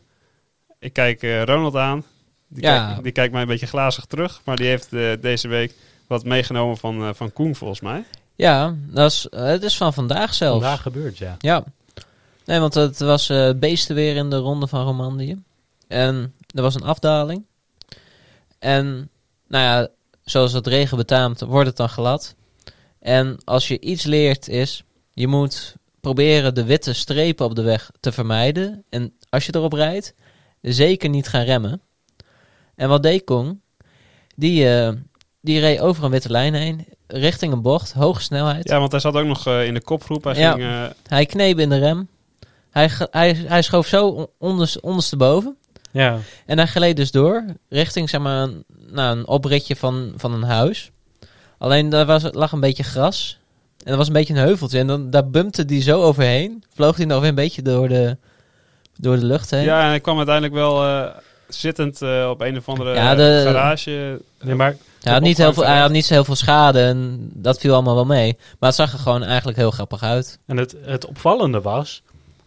Ik 0.79 0.93
kijk 0.93 1.23
eh, 1.23 1.43
Ronald 1.43 1.77
aan. 1.77 2.05
Die, 2.49 2.63
Ja. 2.63 2.87
kijkt, 2.87 3.03
die 3.03 3.13
kijkt 3.13 3.33
mij 3.33 3.43
een 3.43 3.49
beetje 3.49 3.67
glazig 3.67 4.05
terug, 4.05 4.41
maar 4.45 4.57
die 4.57 4.67
heeft 4.67 4.91
deze 5.23 5.49
week 5.49 5.75
wat 6.07 6.25
meegenomen 6.25 6.77
van, 6.77 7.03
eh, 7.03 7.09
van 7.15 7.33
Koen 7.33 7.55
volgens 7.55 7.81
mij. 7.81 8.05
Ja, 8.37 8.75
dat 8.87 9.11
is, 9.11 9.27
het 9.31 9.63
is 9.63 9.77
van 9.77 9.93
vandaag 9.93 10.35
zelfs. 10.35 10.61
Vandaag 10.61 10.83
gebeurt, 10.83 11.19
ja. 11.19 11.35
Ja. 11.39 11.65
Nee, 12.53 12.61
want 12.61 12.75
het 12.75 12.99
was 12.99 13.29
eh 13.29 13.51
beestenweer 13.57 14.17
in 14.17 14.31
de 14.31 14.37
ronde 14.37 14.67
van 14.67 14.85
Romandie. 14.85 15.43
En 15.89 16.35
er 16.55 16.63
was 16.63 16.75
een 16.75 16.83
afdaling. 16.83 17.45
En, 18.59 19.11
nou 19.49 19.65
ja, 19.65 19.89
zoals 20.25 20.53
het 20.53 20.67
regen 20.67 20.97
betaamt, 20.97 21.41
wordt 21.41 21.69
het 21.69 21.77
dan 21.77 21.89
glad. 21.89 22.35
En 22.99 23.39
als 23.45 23.69
je 23.69 23.81
iets 23.81 24.05
leert 24.05 24.49
is, 24.49 24.85
je 25.13 25.27
moet 25.27 25.75
proberen 26.01 26.55
de 26.55 26.65
witte 26.65 26.93
strepen 26.93 27.47
op 27.47 27.55
de 27.55 27.63
weg 27.63 27.91
te 28.01 28.13
vermijden. 28.13 28.85
En 28.91 29.13
als 29.29 29.47
je 29.47 29.55
erop 29.55 29.73
rijdt, 29.73 30.15
zeker 30.61 31.09
niet 31.09 31.29
gaan 31.29 31.45
remmen. 31.45 31.81
En 32.75 32.89
wat 32.89 33.03
deed 33.03 33.25
Kong? 33.25 33.61
Die, 34.37 34.69
eh, 34.69 34.93
die 35.41 35.61
reed 35.61 35.81
over 35.81 36.05
een 36.05 36.11
witte 36.11 36.31
lijn 36.31 36.55
heen, 36.55 36.87
richting 37.07 37.53
een 37.53 37.63
bocht, 37.63 37.93
hoge 37.93 38.23
snelheid. 38.23 38.69
Ja, 38.69 38.79
want 38.79 38.91
hij 38.91 39.01
zat 39.01 39.15
ook 39.15 39.27
nog 39.27 39.47
eh, 39.47 39.67
in 39.67 39.75
de 39.75 39.83
kopgroep. 39.83 40.25
Hij 40.25 40.35
Ja. 40.35 40.53
ging, 40.53 40.93
Hij 41.07 41.27
kneep 41.27 41.59
in 41.59 41.69
de 41.69 41.79
rem. 41.79 42.09
Hij, 42.73 42.91
hij, 43.11 43.35
hij 43.47 43.63
schoof 43.63 43.87
zo 43.87 44.07
on- 44.09 44.27
onders, 44.39 44.81
ondersteboven. 44.81 45.57
Ja, 45.91 46.19
En 46.47 46.59
hij 46.59 46.67
gleed 46.67 46.97
dus 46.97 47.11
door 47.11 47.45
richting 47.69 48.11
zeg 48.11 48.21
maar, 48.21 48.43
een, 48.43 48.65
nou, 48.91 49.17
een 49.19 49.27
opritje 49.27 49.77
van, 49.77 50.13
van 50.17 50.33
een 50.33 50.43
huis. 50.43 50.91
Alleen 51.59 51.89
daar 51.89 52.07
was, 52.07 52.23
lag 52.31 52.53
een 52.53 52.61
beetje 52.61 52.83
gras. 52.83 53.39
En 53.85 53.93
er 53.93 53.99
was 53.99 54.07
een 54.07 54.13
beetje 54.13 54.35
een 54.35 54.41
heuveltje. 54.41 54.79
En 54.79 54.87
dan, 54.87 55.11
daar 55.11 55.29
bumpte 55.31 55.65
hij 55.67 55.83
zo 55.83 56.03
overheen. 56.03 56.65
Vloog 56.75 56.97
hij 56.97 57.07
nog 57.07 57.21
weer 57.21 57.29
een 57.29 57.35
beetje 57.35 57.63
door 57.63 57.89
de, 57.89 58.17
door 58.97 59.17
de 59.17 59.25
lucht 59.27 59.51
heen. 59.51 59.65
ja, 59.65 59.83
en 59.83 59.89
hij 59.89 60.01
kwam 60.01 60.17
uiteindelijk 60.17 60.55
wel... 60.55 60.85
eh, 60.85 61.07
zittend 61.49 62.03
eh, 62.03 62.27
op 62.31 62.41
een 62.41 62.57
of 62.57 62.69
andere 62.69 62.95
Ja, 62.95 63.15
de- 63.15 63.41
garage. 63.45 64.21
Nee, 64.43 64.55
maar 64.55 64.77
Hij 65.03 65.13
had, 65.13 65.23
niet 65.23 65.37
heel 65.39 65.53
veel, 65.53 65.65
hij 65.67 65.79
had 65.81 65.91
niet 65.91 66.05
zo 66.07 66.15
heel 66.15 66.25
veel 66.25 66.35
schade 66.35 66.81
en 66.81 67.19
dat 67.35 67.59
viel 67.59 67.73
allemaal 67.75 67.95
wel 67.95 68.05
mee. 68.05 68.37
Maar 68.59 68.69
het 68.69 68.75
zag 68.79 68.93
er 68.93 68.99
gewoon 68.99 69.23
eigenlijk 69.23 69.59
heel 69.59 69.71
grappig 69.71 70.03
uit. 70.03 70.39
En 70.47 70.57
het, 70.57 70.77
het 70.85 71.07
opvallende 71.07 71.61
was, 71.61 72.03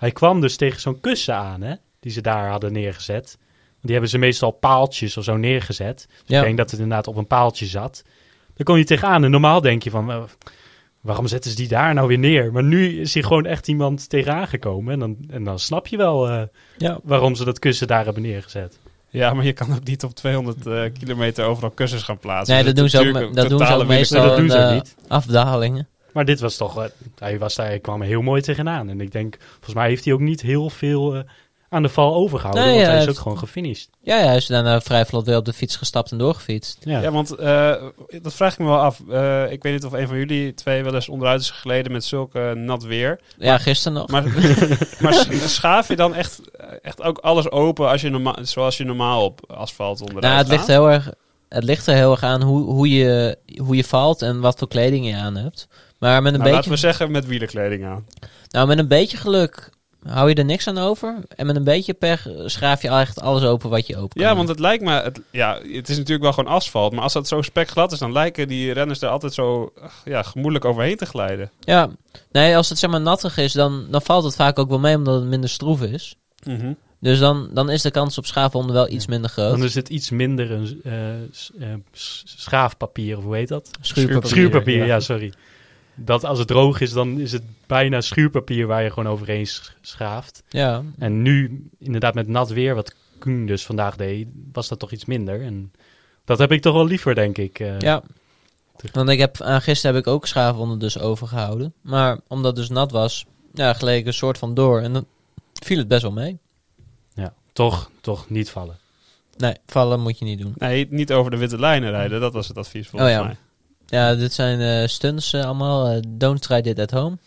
hij 0.05 0.13
kwam 0.13 0.41
dus 0.41 0.55
tegen 0.57 0.81
zo'n 0.81 0.99
kussen 0.99 1.35
aan, 1.35 1.61
hè, 1.61 1.73
die 1.99 2.11
ze 2.11 2.21
daar 2.21 2.49
hadden 2.49 2.73
neergezet. 2.73 3.37
Die 3.81 3.91
hebben 3.91 4.09
ze 4.09 4.17
meestal 4.17 4.51
paaltjes 4.51 5.17
of 5.17 5.23
zo 5.23 5.37
neergezet. 5.37 6.05
Dus 6.09 6.17
Ja. 6.25 6.37
Ik 6.39 6.43
denk 6.45 6.57
dat 6.57 6.71
het 6.71 6.79
inderdaad 6.79 7.07
op 7.07 7.15
een 7.15 7.27
paaltje 7.27 7.65
zat. 7.65 8.03
Daar 8.55 8.65
kon 8.65 8.77
je 8.77 8.83
tegenaan. 8.83 9.23
En 9.23 9.31
normaal 9.31 9.61
denk 9.61 9.83
je 9.83 9.89
van, 9.89 10.11
eh, 10.11 10.21
waarom 11.01 11.27
zetten 11.27 11.49
ze 11.51 11.57
die 11.57 11.67
daar 11.67 11.93
nou 11.93 12.07
weer 12.07 12.17
neer? 12.19 12.51
Maar 12.51 12.63
nu 12.63 12.99
is 12.99 13.13
hier 13.13 13.23
gewoon 13.25 13.45
echt 13.45 13.67
iemand 13.67 14.09
tegenaan 14.09 14.47
gekomen. 14.47 14.93
En 14.93 14.99
dan, 14.99 15.17
en 15.29 15.43
dan 15.43 15.59
snap 15.59 15.87
je 15.87 15.97
wel 15.97 16.27
eh, 16.29 16.41
Ja. 16.77 16.99
waarom 17.03 17.35
ze 17.35 17.45
dat 17.45 17.59
kussen 17.59 17.87
daar 17.87 18.05
hebben 18.05 18.23
neergezet. 18.23 18.79
Ja, 19.09 19.33
maar 19.33 19.45
je 19.45 19.53
kan 19.53 19.73
ook 19.75 19.83
niet 19.83 20.03
op 20.03 20.15
200 20.15 20.65
eh, 20.67 20.81
kilometer 20.99 21.45
overal 21.45 21.69
kussens 21.71 22.03
gaan 22.03 22.17
plaatsen. 22.19 22.55
Nee, 22.55 22.63
Dus 22.63 22.73
dat 22.73 22.81
doen 22.81 22.89
ze 22.89 22.99
ook, 23.25 23.35
dat 23.35 23.49
doen 23.49 23.65
ze 23.65 23.73
ook 23.73 23.87
meestal 23.87 24.19
Nee, 24.19 24.27
dat 24.27 24.37
doen 24.37 24.45
in 24.45 24.51
ze 24.51 24.57
ook 24.57 24.67
de 24.69 24.73
niet. 24.73 24.95
afdalingen. 25.07 25.87
Maar 26.15 26.25
dit 26.25 26.39
was 26.39 26.57
toch, 26.57 26.77
eh, 26.77 26.85
hij, 27.19 27.39
was 27.39 27.55
daar, 27.55 27.65
hij 27.65 27.79
kwam 27.79 28.01
er 28.01 28.07
heel 28.07 28.21
mooi 28.21 28.41
tegenaan. 28.41 28.89
En 28.89 29.01
ik 29.01 29.11
denk, 29.11 29.37
volgens 29.51 29.73
mij 29.73 29.87
heeft 29.87 30.05
hij 30.05 30.13
ook 30.13 30.19
niet 30.19 30.41
heel 30.41 30.69
veel 30.69 31.15
eh, 31.15 31.21
aan 31.69 31.81
de 31.81 31.89
val 31.89 32.13
overgehouden. 32.15 32.63
Nee, 32.65 32.73
want 32.73 32.85
hij 32.85 32.91
hij 32.91 32.99
is 33.01 33.05
heeft- 33.05 33.17
ook 33.17 33.23
gewoon 33.23 33.37
gefinished. 33.39 33.89
Ja, 34.01 34.17
ja, 34.19 34.25
hij 34.25 34.35
is 34.35 34.45
daarna 34.45 34.81
vrij 34.81 35.05
vlot 35.05 35.25
weer 35.25 35.37
op 35.37 35.45
de 35.45 35.53
fiets 35.53 35.75
gestapt 35.75 36.11
en 36.11 36.17
doorgefietst. 36.17 36.77
Ja. 36.79 37.01
Ja, 37.01 37.11
want 37.11 37.31
eh, 37.35 37.73
dat 38.21 38.33
vraag 38.33 38.53
ik 38.53 38.59
me 38.59 38.65
wel 38.65 38.79
af. 38.79 39.01
Eh, 39.09 39.51
ik 39.51 39.63
weet 39.63 39.73
niet 39.73 39.85
of 39.85 39.91
een 39.91 40.07
van 40.07 40.17
jullie 40.17 40.53
twee 40.53 40.83
wel 40.83 40.93
eens 40.95 41.09
onderuit 41.09 41.41
is 41.41 41.49
geleden 41.49 41.91
met 41.91 42.03
zulke 42.03 42.53
nat 42.55 42.83
weer. 42.83 43.19
Ja, 43.37 43.57
gisteren 43.57 43.97
nog. 43.97 44.07
Maar, 44.07 44.23
maar 45.01 45.13
sch- 45.13 45.45
schaaf 45.47 45.87
je 45.87 45.95
dan 45.95 46.15
echt, 46.15 46.41
echt 46.81 47.01
ook 47.01 47.17
alles 47.17 47.51
open 47.51 47.89
als 47.89 48.01
je 48.01 48.09
normaal, 48.09 48.37
zoals 48.41 48.77
je 48.77 48.83
normaal 48.83 49.23
op 49.23 49.51
asfalt 49.51 50.01
onderuit 50.01 50.23
nou, 50.25 50.37
het 50.37 50.47
ligt, 50.47 50.67
heel 50.67 50.89
erg, 50.91 51.09
het 51.49 51.63
ligt 51.63 51.87
er 51.87 51.95
heel 51.95 52.11
erg 52.11 52.23
aan 52.23 52.41
hoe, 52.41 52.63
hoe, 52.63 52.89
je, 52.89 53.37
hoe 53.57 53.75
je 53.75 53.83
valt 53.83 54.21
en 54.21 54.39
wat 54.39 54.57
voor 54.59 54.67
kleding 54.67 55.07
je 55.07 55.15
aan 55.15 55.35
hebt. 55.35 55.67
Maar 56.05 56.21
met 56.21 56.33
een, 56.33 56.39
Nou, 56.39 56.51
laten 56.51 56.69
beetje, 56.69 56.87
we 56.87 56.87
zeggen 56.93 57.11
met 57.11 57.25
wielerkleding 57.25 57.85
aan. 57.85 58.05
nou, 58.49 58.67
met 58.67 58.77
een 58.77 58.87
beetje 58.87 59.17
geluk 59.17 59.69
hou 60.03 60.29
je 60.29 60.35
er 60.35 60.45
niks 60.45 60.67
aan 60.67 60.77
over. 60.77 61.15
En 61.35 61.45
met 61.45 61.55
een 61.55 61.63
beetje 61.63 61.93
pech 61.93 62.27
schraaf 62.45 62.81
je 62.81 62.87
echt 62.89 63.21
alles 63.21 63.43
open 63.43 63.69
wat 63.69 63.87
je 63.87 63.95
open 63.95 64.19
kan. 64.19 64.29
Ja, 64.29 64.35
want 64.35 64.47
het 64.47 64.59
lijkt 64.59 64.83
me... 64.83 64.91
Het, 64.91 65.21
ja, 65.31 65.59
het 65.71 65.89
is 65.89 65.97
natuurlijk 65.97 66.23
wel 66.23 66.33
gewoon 66.33 66.53
asfalt. 66.53 66.93
Maar 66.93 67.03
als 67.03 67.13
dat 67.13 67.27
zo 67.27 67.41
spekglad 67.41 67.91
is, 67.91 67.99
dan 67.99 68.11
lijken 68.11 68.47
die 68.47 68.71
renners 68.71 69.01
er 69.01 69.09
altijd 69.09 69.33
zo 69.33 69.73
ja, 70.05 70.23
gemoedelijk 70.23 70.65
overheen 70.65 70.97
te 70.97 71.05
glijden. 71.05 71.51
Ja, 71.59 71.89
nee, 72.31 72.55
als 72.55 72.69
het 72.69 72.79
zeg 72.79 72.89
maar 72.89 73.01
nattig 73.01 73.37
is, 73.37 73.53
dan, 73.53 73.85
dan 73.89 74.01
valt 74.01 74.23
het 74.23 74.35
vaak 74.35 74.59
ook 74.59 74.69
wel 74.69 74.79
mee 74.79 74.95
omdat 74.95 75.15
het 75.15 75.29
minder 75.29 75.49
stroef 75.49 75.81
is. 75.81 76.15
Dus 76.99 77.19
dan, 77.19 77.49
dan 77.53 77.69
is 77.69 77.81
de 77.81 77.91
kans 77.91 78.17
op 78.17 78.25
schaafwonden 78.25 78.75
wel 78.75 78.89
iets 78.89 79.07
minder 79.07 79.29
groot. 79.29 79.51
Dan 79.51 79.63
is 79.63 79.75
het 79.75 79.89
iets 79.89 80.09
minder 80.09 80.51
een 80.51 80.81
eh, 80.83 81.71
eh, 81.71 81.79
schaafpapier, 82.25 83.17
of 83.17 83.23
hoe 83.23 83.35
heet 83.35 83.47
dat? 83.47 83.69
Schuurpapier. 83.81 84.29
Schuurpapier, 84.29 84.77
ja. 84.77 84.85
ja. 84.85 84.99
sorry. 84.99 85.33
Dat 85.95 86.23
als 86.23 86.39
het 86.39 86.47
droog 86.47 86.79
is, 86.79 86.91
dan 86.91 87.19
is 87.19 87.31
het 87.31 87.43
bijna 87.67 88.01
schuurpapier 88.01 88.67
waar 88.67 88.83
je 88.83 88.89
gewoon 88.91 89.11
overheen 89.11 89.47
sch- 89.47 89.71
schaaft. 89.81 90.43
Ja, 90.49 90.83
En 90.97 91.21
nu, 91.21 91.67
inderdaad 91.79 92.13
met 92.13 92.27
nat 92.27 92.49
weer, 92.49 92.75
wat 92.75 92.95
Koen 93.19 93.45
dus 93.45 93.65
vandaag 93.65 93.95
deed, 93.95 94.27
was 94.53 94.67
dat 94.67 94.79
toch 94.79 94.91
iets 94.91 95.05
minder. 95.05 95.41
En 95.41 95.71
dat 96.25 96.37
heb 96.37 96.51
ik 96.51 96.61
toch 96.61 96.73
wel 96.73 96.85
liever, 96.85 97.15
denk 97.15 97.37
ik. 97.37 97.59
eh. 97.59 97.79
ja. 97.79 98.03
Want 98.91 99.09
ik 99.09 99.19
heb, 99.19 99.41
aan 99.41 99.61
gisteren 99.61 99.95
heb 99.95 100.05
ik 100.05 100.11
ook 100.11 100.27
schaafwonden 100.27 100.79
dus 100.79 100.99
overgehouden. 100.99 101.73
Maar 101.81 102.19
omdat 102.27 102.45
het 102.45 102.55
dus 102.67 102.69
nat 102.75 102.91
was, 102.91 103.25
ja, 103.53 103.73
gleed 103.73 103.99
ik 103.99 104.05
een 104.05 104.13
soort 104.13 104.37
van 104.37 104.53
door. 104.53 104.81
En 104.81 104.93
dan 104.93 105.05
viel 105.53 105.77
het 105.77 105.87
best 105.87 106.01
wel 106.01 106.11
mee. 106.11 106.37
ja. 107.13 107.33
Toch, 107.53 107.89
toch 108.01 108.29
niet 108.29 108.49
vallen. 108.49 108.77
Nee, 109.37 109.53
vallen 109.67 109.99
moet 110.01 110.19
je 110.19 110.25
niet 110.25 110.39
doen. 110.39 110.53
Nee, 110.57 110.87
niet 110.89 111.11
over 111.11 111.31
de 111.31 111.37
witte 111.37 111.59
lijnen 111.59 111.89
rijden. 111.91 112.19
Dat 112.19 112.33
was 112.33 112.47
het 112.47 112.57
advies 112.57 112.87
volgens 112.87 113.11
Oh 113.11 113.17
ja. 113.17 113.23
mij. 113.23 113.35
Ja, 113.85 114.15
dit 114.15 114.33
zijn 114.33 114.59
eh, 114.59 114.87
stunts 114.87 115.33
eh, 115.33 115.45
allemaal. 115.45 115.87
eh, 115.87 116.01
don't 116.07 116.41
try 116.41 116.61
dit 116.61 116.79
at 116.79 116.91
home. 116.91 117.17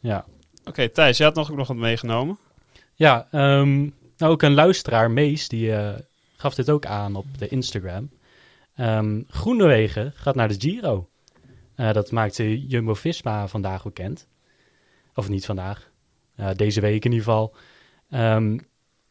Ja, 0.00 0.24
Oké, 0.64 0.88
Thijs, 0.88 1.16
jij 1.16 1.26
had 1.26 1.36
nog 1.36 1.50
ook 1.50 1.56
nog 1.56 1.68
wat 1.68 1.76
meegenomen. 1.76 2.38
ja 2.94 3.28
ehm, 3.30 3.78
nou 4.16 4.32
ook 4.32 4.42
een 4.42 4.54
luisteraar, 4.54 5.10
Mees, 5.10 5.48
die 5.48 5.74
eh, 5.74 5.94
gaf 6.36 6.54
dit 6.54 6.70
ook 6.70 6.86
aan 6.86 7.16
op 7.16 7.26
de 7.38 7.48
Instagram. 7.48 8.10
Ehm 8.74 9.22
Groenewegen 9.28 10.12
gaat 10.14 10.34
naar 10.34 10.48
de 10.48 10.54
Giro. 10.58 11.08
Eh, 11.74 11.92
dat 11.92 12.10
maakte 12.10 12.66
Jumbo-Visma 12.66 13.48
vandaag 13.48 13.82
bekend. 13.82 14.26
Of 15.14 15.28
niet 15.28 15.46
vandaag. 15.46 15.90
Eh, 16.36 16.48
deze 16.56 16.80
week 16.80 17.04
in 17.04 17.10
ieder 17.12 17.26
geval. 17.26 17.54
Ehm, 18.10 18.58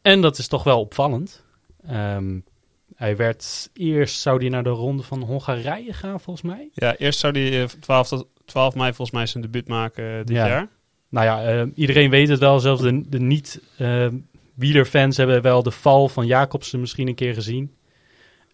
en 0.02 0.20
dat 0.20 0.38
is 0.38 0.48
toch 0.48 0.64
wel 0.64 0.80
opvallend. 0.80 1.44
Ehm, 1.86 2.38
hij 2.98 3.16
werd 3.16 3.70
eerst, 3.72 4.20
zou 4.20 4.38
hij 4.40 4.48
naar 4.48 4.62
de 4.62 4.68
ronde 4.70 5.02
van 5.02 5.22
Hongarije 5.22 5.92
gaan 5.92 6.20
volgens 6.20 6.46
mij. 6.46 6.68
Ja, 6.72 6.96
eerst 6.96 7.18
zou 7.18 7.38
hij 7.38 7.62
eh, 7.62 7.68
12, 7.80 8.08
tot 8.08 8.26
12 8.44 8.74
mei 8.74 8.88
volgens 8.88 9.10
mij 9.16 9.26
zijn 9.26 9.42
debuut 9.42 9.68
maken 9.68 10.04
eh, 10.10 10.16
dit 10.24 10.36
Ja. 10.36 10.46
jaar. 10.46 10.68
Nou 11.08 11.26
ja, 11.26 11.44
eh, 11.44 11.66
iedereen 11.74 12.10
weet 12.10 12.28
het 12.28 12.38
wel. 12.38 12.60
Zelfs 12.60 12.82
de, 12.82 13.08
de 13.08 13.20
niet-wielerfans 13.20 15.16
hebben 15.16 15.42
wel 15.42 15.62
de 15.62 15.70
val 15.70 16.08
van 16.08 16.26
Jacobsen 16.26 16.80
misschien 16.80 17.08
een 17.08 17.14
keer 17.14 17.34
gezien. 17.34 17.72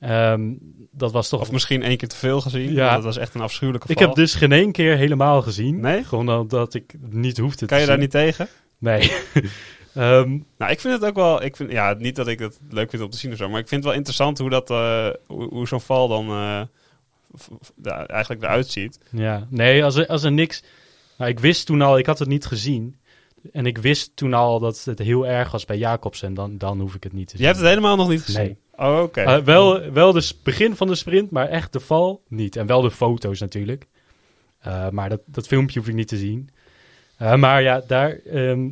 Ehm, 0.00 0.52
dat 0.90 1.12
was 1.12 1.28
toch... 1.28 1.40
Of 1.40 1.52
misschien 1.52 1.82
één 1.82 1.96
keer 1.96 2.08
te 2.08 2.16
veel 2.16 2.40
gezien. 2.40 2.72
Ja. 2.72 2.94
Dat 2.94 3.04
was 3.04 3.16
echt 3.16 3.34
een 3.34 3.40
afschuwelijke 3.40 3.88
ik 3.90 3.98
val. 3.98 4.06
heb 4.06 4.16
dus 4.16 4.34
geen 4.34 4.52
één 4.52 4.72
keer 4.72 4.96
helemaal 4.96 5.42
gezien. 5.42 5.80
Nee? 5.80 6.04
Gewoon 6.04 6.30
omdat 6.38 6.74
ik 6.74 6.94
niet 7.10 7.38
hoefde 7.38 7.66
Kan 7.66 7.76
te 7.76 7.82
je 7.82 7.88
daar 7.88 7.98
niet 7.98 8.10
tegen? 8.10 8.48
Nee. 8.78 9.12
Ehm, 9.94 10.38
Nou, 10.58 10.72
ik 10.72 10.80
vind 10.80 10.94
het 10.94 11.04
ook 11.04 11.14
wel... 11.14 11.42
Ik 11.42 11.56
vind, 11.56 11.70
ja, 11.70 11.94
niet 11.98 12.16
dat 12.16 12.28
ik 12.28 12.38
het 12.38 12.58
leuk 12.70 12.90
vind 12.90 13.02
om 13.02 13.10
te 13.10 13.16
zien 13.16 13.30
of 13.32 13.36
zo. 13.36 13.48
Maar 13.48 13.60
ik 13.60 13.68
vind 13.68 13.80
het 13.80 13.84
wel 13.90 13.98
interessant 13.98 14.38
hoe, 14.38 14.50
dat, 14.50 14.70
eh, 14.70 15.08
hoe, 15.26 15.48
hoe 15.48 15.68
zo'n 15.68 15.80
val 15.80 16.08
dan 16.08 16.28
eh, 16.28 16.60
ja, 17.82 18.06
eigenlijk 18.06 18.42
eruit 18.42 18.68
ziet. 18.68 18.98
ja, 19.10 19.46
nee, 19.50 19.84
als 19.84 19.94
er, 19.96 20.06
als 20.06 20.22
er 20.22 20.32
niks... 20.32 20.62
Nou, 21.18 21.30
ik 21.30 21.38
wist 21.40 21.66
toen 21.66 21.82
al, 21.82 21.98
ik 21.98 22.06
had 22.06 22.18
het 22.18 22.28
niet 22.28 22.46
gezien. 22.46 22.96
En 23.52 23.66
ik 23.66 23.78
wist 23.78 24.10
toen 24.16 24.34
al 24.34 24.58
dat 24.60 24.84
het 24.84 24.98
heel 24.98 25.26
erg 25.26 25.50
was 25.50 25.64
bij 25.64 25.78
Jacobsen. 25.78 26.34
Dan, 26.34 26.58
dan 26.58 26.80
hoef 26.80 26.94
ik 26.94 27.02
het 27.02 27.12
niet 27.12 27.26
te 27.28 27.32
zien. 27.36 27.40
Je 27.40 27.46
hebt 27.46 27.58
het 27.58 27.68
helemaal 27.68 27.96
nog 27.96 28.08
niet 28.08 28.22
gezien? 28.22 28.42
Nee. 28.42 28.56
Oh, 28.88 29.02
oké. 29.02 29.20
Eh, 29.20 29.38
wel, 29.38 29.90
wel 29.92 30.12
de 30.12 30.20
s- 30.20 30.42
begin 30.42 30.76
van 30.76 30.86
de 30.86 30.94
sprint, 30.94 31.30
maar 31.30 31.48
echt 31.48 31.72
de 31.72 31.80
val 31.80 32.22
niet. 32.28 32.56
En 32.56 32.66
wel 32.66 32.80
de 32.82 32.90
foto's 32.90 33.40
natuurlijk. 33.40 33.86
Maar 34.90 35.08
dat, 35.08 35.20
dat 35.26 35.46
filmpje 35.46 35.78
hoef 35.78 35.88
ik 35.88 35.94
niet 35.94 36.08
te 36.08 36.16
zien. 36.16 36.50
Maar 37.18 37.62
ja, 37.62 37.82
daar, 37.86 38.10
ehm 38.18 38.68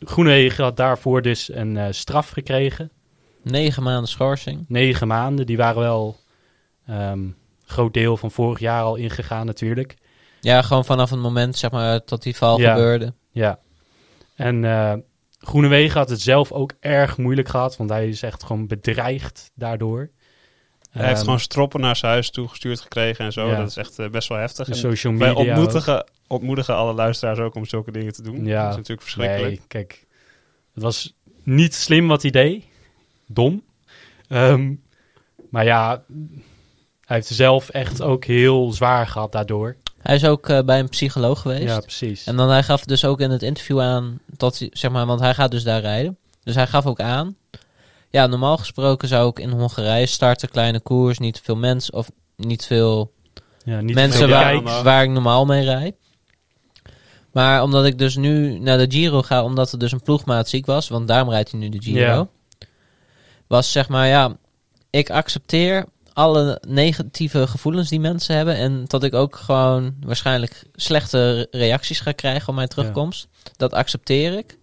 Groenewegen 0.00 0.64
had 0.64 0.76
daarvoor 0.76 1.22
dus 1.22 1.52
een 1.52 1.76
eh, 1.76 1.86
straf 1.90 2.28
gekregen. 2.28 2.90
Negen 3.42 3.82
maanden 3.82 4.08
schorsing. 4.08 4.64
Negen 4.68 5.06
maanden. 5.06 5.46
Die 5.46 5.56
waren 5.56 5.80
wel 5.82 6.16
ehm 6.86 7.28
groot 7.64 7.94
deel 7.94 8.16
van 8.16 8.30
vorig 8.30 8.58
jaar 8.58 8.82
al 8.82 8.96
ingegaan 8.96 9.46
natuurlijk. 9.46 9.96
Ja, 10.40 10.62
gewoon 10.62 10.84
vanaf 10.84 11.10
het 11.10 11.20
moment 11.20 11.56
zeg 11.56 11.70
maar 11.70 12.00
dat 12.04 12.22
die 12.22 12.36
val 12.36 12.60
Ja. 12.60 12.74
gebeurde. 12.74 13.14
Ja. 13.30 13.58
En 14.34 14.64
eh 14.64 14.94
Groenewegen 15.40 15.98
had 15.98 16.08
het 16.10 16.20
zelf 16.20 16.52
ook 16.52 16.72
erg 16.80 17.16
moeilijk 17.16 17.48
gehad. 17.48 17.76
Want 17.76 17.90
hij 17.90 18.08
is 18.08 18.22
echt 18.22 18.44
gewoon 18.44 18.66
bedreigd 18.66 19.50
daardoor. 19.54 20.10
Hij 20.98 21.06
heeft 21.06 21.16
Ehm, 21.16 21.24
gewoon 21.24 21.40
stroppen 21.40 21.80
naar 21.80 21.96
zijn 21.96 22.12
huis 22.12 22.30
toegestuurd 22.30 22.80
gekregen 22.80 23.24
en 23.24 23.32
zo. 23.32 23.48
Ja. 23.48 23.56
Dat 23.56 23.68
is 23.68 23.76
echt 23.76 23.98
eh, 23.98 24.08
best 24.08 24.28
wel 24.28 24.38
heftig. 24.38 24.66
de 24.66 24.72
En 24.72 24.78
social 24.78 25.14
wij 25.16 25.28
media. 25.34 25.52
ook. 25.52 25.58
ontmoedigen, 25.58 26.06
ontmoedigen 26.26 26.74
alle 26.74 26.92
luisteraars 26.94 27.38
ook 27.38 27.54
om 27.54 27.66
zulke 27.66 27.90
dingen 27.90 28.12
te 28.12 28.22
doen. 28.22 28.44
Ja. 28.44 28.60
Dat 28.62 28.70
is 28.70 28.76
natuurlijk 28.76 29.02
verschrikkelijk. 29.02 29.48
Nee, 29.48 29.60
kijk. 29.68 30.06
Het 30.74 30.82
was 30.82 31.14
niet 31.42 31.74
slim 31.74 32.08
wat 32.08 32.22
hij 32.22 32.30
deed. 32.30 32.64
Dom. 33.26 33.62
Ehm, 34.28 34.72
maar 35.50 35.64
ja, 35.64 36.02
hij 37.04 37.16
heeft 37.16 37.26
zelf 37.26 37.68
echt 37.68 38.02
ook 38.02 38.24
heel 38.24 38.72
zwaar 38.72 39.06
gehad 39.06 39.32
daardoor. 39.32 39.76
Hij 39.98 40.14
is 40.14 40.24
ook 40.24 40.48
eh, 40.48 40.60
bij 40.62 40.78
een 40.78 40.88
psycholoog 40.88 41.40
geweest. 41.40 41.62
Ja, 41.62 41.80
precies. 41.80 42.24
En 42.26 42.36
dan 42.36 42.48
hij 42.50 42.62
gaf 42.62 42.84
dus 42.84 43.04
ook 43.04 43.20
in 43.20 43.30
het 43.30 43.42
interview 43.42 43.80
aan 43.80 44.18
dat 44.26 44.58
hij, 44.58 44.70
zeg 44.72 44.90
maar, 44.90 45.06
want 45.06 45.20
hij 45.20 45.34
gaat 45.34 45.50
dus 45.50 45.62
daar 45.62 45.80
rijden. 45.80 46.16
Dus 46.42 46.54
hij 46.54 46.66
gaf 46.66 46.86
ook 46.86 47.00
aan. 47.00 47.36
Ja, 48.10 48.26
normaal 48.26 48.56
gesproken 48.56 49.08
zou 49.08 49.28
ik 49.28 49.38
in 49.38 49.50
Hongarije 49.50 50.06
starten, 50.06 50.48
kleine 50.48 50.80
koers, 50.80 51.18
niet 51.18 51.40
veel 51.44 51.56
mensen 51.56 51.94
of 51.94 52.10
niet 52.36 52.66
veel 52.66 53.12
ja, 53.64 53.80
niet 53.80 53.94
mensen 53.94 54.18
veel 54.18 54.28
waar, 54.28 54.52
kijks. 54.52 54.82
waar 54.82 55.02
ik 55.02 55.10
normaal 55.10 55.44
mee 55.46 55.64
rijd. 55.64 55.94
Maar 57.32 57.62
omdat 57.62 57.84
ik 57.84 57.98
dus 57.98 58.16
nu 58.16 58.58
naar 58.58 58.78
de 58.78 58.86
Giro 58.88 59.22
ga, 59.22 59.42
omdat 59.44 59.72
er 59.72 59.78
dus 59.78 59.92
een 59.92 60.02
ploegmaat 60.02 60.48
ziek 60.48 60.66
was, 60.66 60.88
want 60.88 61.08
daarom 61.08 61.30
rijdt 61.30 61.50
hij 61.50 61.60
nu 61.60 61.68
de 61.68 61.82
Giro. 61.82 61.98
Ja. 61.98 62.28
Was 63.46 63.72
zeg 63.72 63.88
maar, 63.88 64.06
ja, 64.06 64.36
ik 64.90 65.10
accepteer 65.10 65.84
alle 66.12 66.62
negatieve 66.68 67.46
gevoelens 67.46 67.88
die 67.88 68.00
mensen 68.00 68.36
hebben. 68.36 68.56
En 68.56 68.84
dat 68.86 69.04
ik 69.04 69.14
ook 69.14 69.36
gewoon 69.36 69.94
waarschijnlijk 70.00 70.64
slechte 70.74 71.32
re- 71.32 71.46
reacties 71.58 72.00
ga 72.00 72.12
krijgen 72.12 72.48
op 72.48 72.54
mijn 72.54 72.68
terugkomst. 72.68 73.28
Dat 73.56 73.72
accepteer 73.72 74.32
ik. 74.38 74.58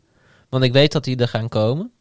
Want 0.50 0.64
ik 0.64 0.74
weet 0.74 0.92
dat 0.92 1.04
die 1.04 1.18
er 1.18 1.28
gaan 1.28 1.50
komen. 1.50 1.92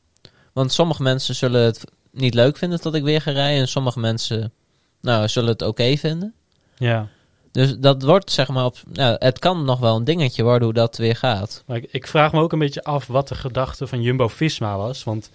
Want 0.55 0.73
sommige 0.73 1.03
mensen 1.03 1.35
zullen 1.35 1.65
het 1.65 1.85
niet 2.11 2.35
leuk 2.35 2.57
vinden 2.57 2.79
dat 2.83 2.95
ik 2.95 3.03
weer 3.03 3.21
ga 3.21 3.31
rijden. 3.31 3.61
En 3.61 3.69
sommige 3.69 4.01
mensen 4.01 4.53
nou, 5.01 5.29
zullen 5.29 5.49
het 5.49 5.63
oké 5.63 5.97
vinden. 5.97 6.35
Ja. 6.77 7.09
Dus 7.51 7.79
dat 7.79 8.03
wordt 8.03 8.31
zeg 8.31 8.49
maar 8.49 8.65
op. 8.65 8.77
Nou, 8.93 9.17
het 9.19 9.39
kan 9.39 9.65
nog 9.65 9.79
wel 9.79 9.97
een 9.97 10.05
dingetje 10.05 10.43
worden 10.43 10.65
hoe 10.65 10.73
dat 10.73 10.97
weer 10.97 11.17
gaat. 11.17 11.63
Maar 11.67 11.77
ik, 11.77 11.89
ik 11.91 12.07
vraag 12.07 12.33
me 12.33 12.41
ook 12.41 12.53
een 12.53 12.59
beetje 12.59 12.85
af 12.85 13.07
wat 13.07 13.29
de 13.29 13.35
gedachte 13.35 13.87
van 13.87 14.03
Jumbo-Visma 14.03 14.77
was. 14.77 15.05
Want 15.05 15.31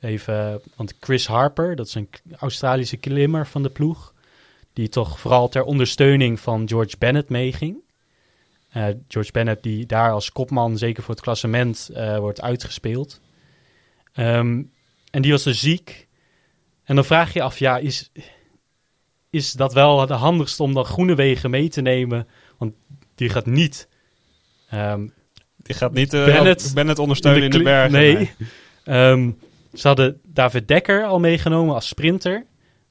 even... 0.00 0.60
Want 0.76 0.94
Chris 1.00 1.26
Harper, 1.26 1.76
dat 1.76 1.86
is 1.86 1.94
een 1.94 2.08
Australische 2.38 2.96
klimmer 2.96 3.46
van 3.46 3.62
de 3.62 3.68
ploeg... 3.68 4.12
die 4.72 4.88
toch 4.88 5.20
vooral 5.20 5.48
ter 5.48 5.64
ondersteuning 5.64 6.40
van 6.40 6.68
George 6.68 6.96
Bennett 6.98 7.28
meeging. 7.28 7.76
Eh, 8.70 8.86
George 9.08 9.32
Bennett 9.32 9.62
die 9.62 9.86
daar 9.86 10.10
als 10.10 10.32
kopman, 10.32 10.78
zeker 10.78 11.02
voor 11.02 11.14
het 11.14 11.22
klassement, 11.22 11.90
eh, 11.94 12.18
wordt 12.18 12.40
uitgespeeld. 12.40 13.20
Ehm, 14.14 14.62
en 15.10 15.22
die 15.22 15.30
was 15.32 15.42
dus 15.42 15.60
ziek. 15.60 16.08
En 16.84 16.94
dan 16.94 17.04
vraag 17.04 17.32
je 17.32 17.42
af, 17.42 17.58
ja, 17.58 17.76
is, 17.78 18.10
is 19.30 19.52
dat 19.52 19.72
wel 19.72 20.06
de 20.06 20.14
handigste 20.14 20.62
om 20.62 20.74
dan 20.74 20.84
Groenewegen 20.84 21.50
mee 21.50 21.68
te 21.68 21.80
nemen? 21.80 22.28
Want 22.58 22.74
die 23.14 23.28
gaat 23.28 23.46
niet... 23.46 23.88
ehm, 24.68 25.06
Die 25.56 25.74
gaat 25.74 25.92
niet 25.92 26.14
uh, 26.14 26.24
Bennett 26.24 26.70
Bennett, 26.74 26.98
ondersteunen 26.98 27.42
in 27.42 27.50
de, 27.50 27.62
bergen. 27.62 27.92
Nee. 27.92 28.30
Ehm, 28.84 29.30
ze 29.72 29.86
hadden 29.86 30.20
David 30.26 30.68
Dekker 30.68 31.04
al 31.04 31.18
meegenomen 31.20 31.74
als 31.74 31.88
sprinter. 31.88 32.46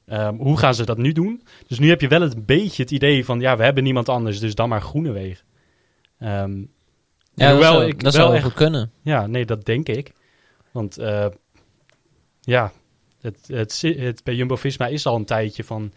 Ehm, 0.06 0.34
hoe 0.36 0.56
gaan 0.58 0.74
ze 0.74 0.84
dat 0.84 0.98
nu 0.98 1.12
doen? 1.12 1.42
Dus 1.66 1.78
nu 1.78 1.88
heb 1.88 2.00
je 2.00 2.08
wel 2.08 2.22
een 2.22 2.42
beetje 2.46 2.82
het 2.82 2.90
idee 2.92 3.24
van... 3.24 3.40
ja, 3.40 3.56
we 3.56 3.64
hebben 3.64 3.84
niemand 3.84 4.08
anders, 4.08 4.40
dus 4.40 4.54
dan 4.54 4.68
maar 4.68 4.82
Groenewegen. 4.82 5.44
Ehm 6.18 6.58
Ja, 6.58 6.66
dat 7.34 7.50
hoewel 7.50 7.72
zou, 7.72 7.84
ik 7.86 7.92
dat 7.94 8.02
wel 8.02 8.12
zou 8.12 8.26
wel 8.26 8.34
echt- 8.34 8.44
goed 8.44 8.54
kunnen. 8.54 8.90
Ja, 9.02 9.26
nee, 9.26 9.44
dat 9.46 9.64
denk 9.64 9.88
ik. 9.88 10.12
Want 10.74 10.98
eh, 10.98 11.26
ja, 12.40 12.72
het, 13.20 13.38
het, 13.46 13.80
het, 13.82 14.24
bij 14.24 14.34
Jumbo-Visma 14.34 14.86
is 14.86 15.06
al 15.06 15.16
een 15.16 15.24
tijdje 15.24 15.64
van... 15.64 15.92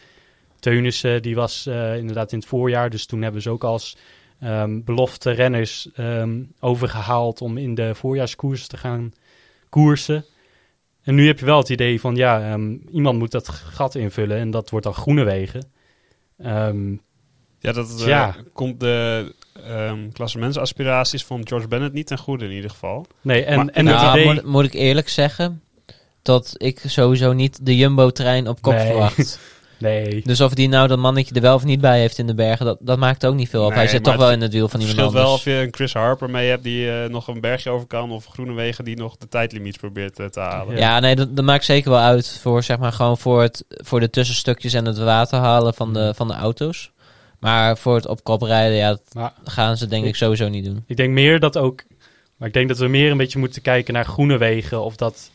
Teunissen, 0.60 1.22
die 1.22 1.36
was 1.36 1.66
eh, 1.66 1.98
inderdaad 1.98 2.32
in 2.32 2.38
het 2.38 2.48
voorjaar. 2.48 2.90
Dus 2.90 3.06
toen 3.06 3.22
hebben 3.22 3.42
ze 3.42 3.50
ook 3.50 3.64
als 3.64 3.98
ehm, 4.40 4.82
belofte 4.84 5.32
renners 5.32 5.90
ehm, 5.94 6.44
overgehaald... 6.60 7.42
om 7.42 7.58
in 7.58 7.76
de 7.76 7.96
voorjaarskoers 7.96 8.68
te 8.68 8.78
gaan 8.78 9.14
koersen. 9.70 10.26
En 11.02 11.16
nu 11.16 11.28
heb 11.28 11.40
je 11.40 11.46
wel 11.46 11.58
het 11.58 11.70
idee 11.70 12.00
van... 12.00 12.16
ja, 12.16 12.52
ehm, 12.52 12.78
iemand 12.92 13.20
moet 13.20 13.32
dat 13.32 13.50
gat 13.50 13.96
invullen 13.96 14.38
en 14.38 14.52
dat 14.52 14.70
wordt 14.70 14.86
dan 14.86 14.96
Groenewegen. 14.96 15.72
Ehm 16.38 16.92
Ja, 17.60 17.72
dat 17.72 18.00
eh, 18.02 18.08
Ja. 18.08 18.36
komt 18.54 18.80
de 18.80 19.36
ehm 19.68 20.10
klassementsaspiraties 20.14 21.26
van 21.26 21.48
George 21.48 21.68
Bennett 21.68 21.94
niet 21.94 22.08
ten 22.08 22.18
goede 22.18 22.46
in 22.46 22.52
ieder 22.52 22.70
geval. 22.70 23.06
nee, 23.22 23.44
en, 23.44 23.56
Maar- 23.58 23.68
en 23.68 23.84
nou, 23.86 24.06
het 24.06 24.16
idee... 24.16 24.34
moet, 24.34 24.46
moet 24.46 24.64
ik 24.66 24.74
eerlijk 24.74 25.10
zeggen 25.10 25.62
dat 26.22 26.54
ik 26.58 26.82
sowieso 26.86 27.34
niet 27.34 27.66
de 27.66 27.76
Jumbo-trein 27.78 28.48
op 28.48 28.62
kop 28.62 28.74
Nee. 28.74 28.86
verwacht. 28.86 29.40
Nee, 29.80 30.22
Dus 30.26 30.42
of 30.42 30.54
die 30.54 30.70
nou 30.70 30.88
dat 30.88 30.98
mannetje 30.98 31.36
er 31.36 31.42
wel 31.42 31.56
of 31.56 31.64
niet 31.64 31.82
bij 31.82 32.00
heeft 32.00 32.18
in 32.18 32.28
de 32.28 32.34
bergen, 32.36 32.66
dat, 32.66 32.78
dat 32.80 32.98
maakt 32.98 33.26
ook 33.26 33.36
niet 33.36 33.50
veel 33.50 33.64
op. 33.64 33.70
Nee, 33.70 33.78
Hij 33.78 33.88
zit 33.88 34.04
toch 34.04 34.16
wel 34.16 34.26
het 34.26 34.36
in 34.36 34.42
het 34.42 34.54
wiel 34.54 34.68
van 34.68 34.80
Het 34.80 34.90
iemand 34.90 35.12
verschilt 35.12 35.26
anders. 35.28 35.44
wel 35.46 35.54
of 35.56 35.60
je 35.62 35.66
een 35.68 35.74
Chris 35.76 35.94
Harper 35.94 36.30
mee 36.30 36.50
hebt 36.50 36.64
die 36.64 36.92
eh, 36.92 37.10
nog 37.10 37.28
een 37.28 37.42
bergje 37.42 37.70
over 37.70 37.88
kan... 37.88 38.12
of 38.12 38.26
Groenewegen 38.26 38.84
die 38.86 38.96
nog 38.98 39.18
de 39.18 39.28
tijdlimiets 39.28 39.78
probeert 39.78 40.20
eh, 40.20 40.26
te 40.26 40.40
halen. 40.40 40.78
Ja, 40.78 41.00
nee, 41.00 41.16
dat, 41.16 41.36
dat 41.36 41.46
maakt 41.46 41.66
zeker 41.66 41.90
wel 41.92 42.00
uit 42.00 42.40
voor, 42.42 42.64
zeg 42.64 42.78
maar, 42.78 42.92
gewoon 42.92 43.18
voor, 43.18 43.42
het, 43.42 43.66
voor 43.70 44.00
de 44.00 44.10
tussenstukjes 44.10 44.74
en 44.74 44.86
het 44.86 44.98
water 44.98 45.40
halen 45.40 45.74
van 45.74 45.94
de, 45.94 46.14
van 46.16 46.28
de 46.28 46.34
auto's. 46.34 46.92
Maar 47.40 47.78
voor 47.78 47.96
het 47.96 48.08
op 48.08 48.24
kop 48.24 48.42
rijden, 48.42 48.78
ja, 48.78 48.90
dat 48.90 49.02
maar 49.14 49.34
gaan 49.44 49.78
ze 49.78 49.88
denk 49.88 50.06
ik 50.06 50.16
sowieso 50.16 50.50
niet 50.50 50.66
doen. 50.66 50.84
Ik 50.88 50.98
denk 50.98 51.14
meer 51.14 51.40
dat 51.40 51.58
ook. 51.58 51.84
Maar 52.38 52.48
ik 52.48 52.54
denk 52.54 52.68
dat 52.68 52.78
we 52.78 52.88
meer 52.88 53.12
een 53.12 53.18
beetje 53.18 53.40
moeten 53.40 53.62
kijken 53.62 53.94
naar 53.94 54.06
groene 54.06 54.38
wegen. 54.38 54.82
Of 54.82 54.96
dat. 54.96 55.32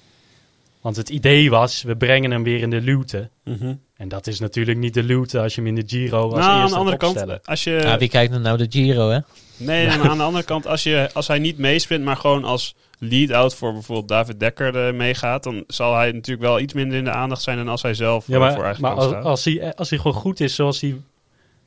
Want 0.80 0.96
het 0.96 1.08
idee 1.08 1.50
was, 1.50 1.82
we 1.82 1.96
brengen 1.96 2.30
hem 2.30 2.42
weer 2.42 2.60
in 2.60 2.70
de 2.70 2.80
luwte. 2.80 3.28
Mhm. 3.44 3.74
En 3.96 4.08
dat 4.08 4.26
is 4.26 4.40
natuurlijk 4.40 4.78
niet 4.78 4.94
de 4.94 5.02
luwte 5.02 5.40
als 5.40 5.54
je 5.54 5.60
hem 5.60 5.68
in 5.68 5.74
de 5.74 5.82
Giro 5.86 6.22
als 6.22 6.32
Nou, 6.32 6.44
aan 6.44 6.60
eerste 6.60 6.72
de 6.72 6.78
andere 6.78 6.96
kant, 6.96 7.46
als 7.46 7.64
je... 7.64 7.70
Ja, 7.70 7.98
wie 7.98 8.08
kijkt 8.08 8.38
nou 8.38 8.58
de 8.58 8.66
Giro, 8.68 9.08
hè? 9.08 9.18
Nee, 9.56 9.86
maar 9.86 10.08
aan 10.08 10.16
de 10.16 10.22
andere 10.22 10.44
kant, 10.44 10.66
als, 10.66 10.82
je, 10.82 11.10
als 11.12 11.26
hij 11.28 11.38
niet 11.38 11.58
meesprint, 11.58 12.04
maar 12.04 12.16
gewoon 12.16 12.44
als 12.44 12.74
lead-out 12.98 13.54
voor 13.54 13.72
bijvoorbeeld 13.72 14.08
David 14.08 14.40
Dekker 14.40 14.86
eh, 14.86 14.94
meegaat, 14.94 15.42
dan 15.42 15.64
zal 15.66 15.94
hij 15.94 16.12
natuurlijk 16.12 16.46
wel 16.46 16.60
iets 16.60 16.72
minder 16.72 16.98
in 16.98 17.04
de 17.04 17.10
aandacht 17.10 17.42
zijn 17.42 17.56
dan 17.56 17.68
als 17.68 17.82
hij 17.82 17.94
zelf 17.94 18.26
Ja, 18.26 18.34
eh, 18.34 18.40
voor 18.40 18.56
maar, 18.56 18.64
eigen 18.64 18.82
maar 18.82 19.22
als, 19.22 19.44
hij, 19.44 19.74
als 19.74 19.90
hij 19.90 19.98
gewoon 19.98 20.16
goed 20.16 20.40
is 20.40 20.54
zoals 20.54 20.80
hij 20.80 20.96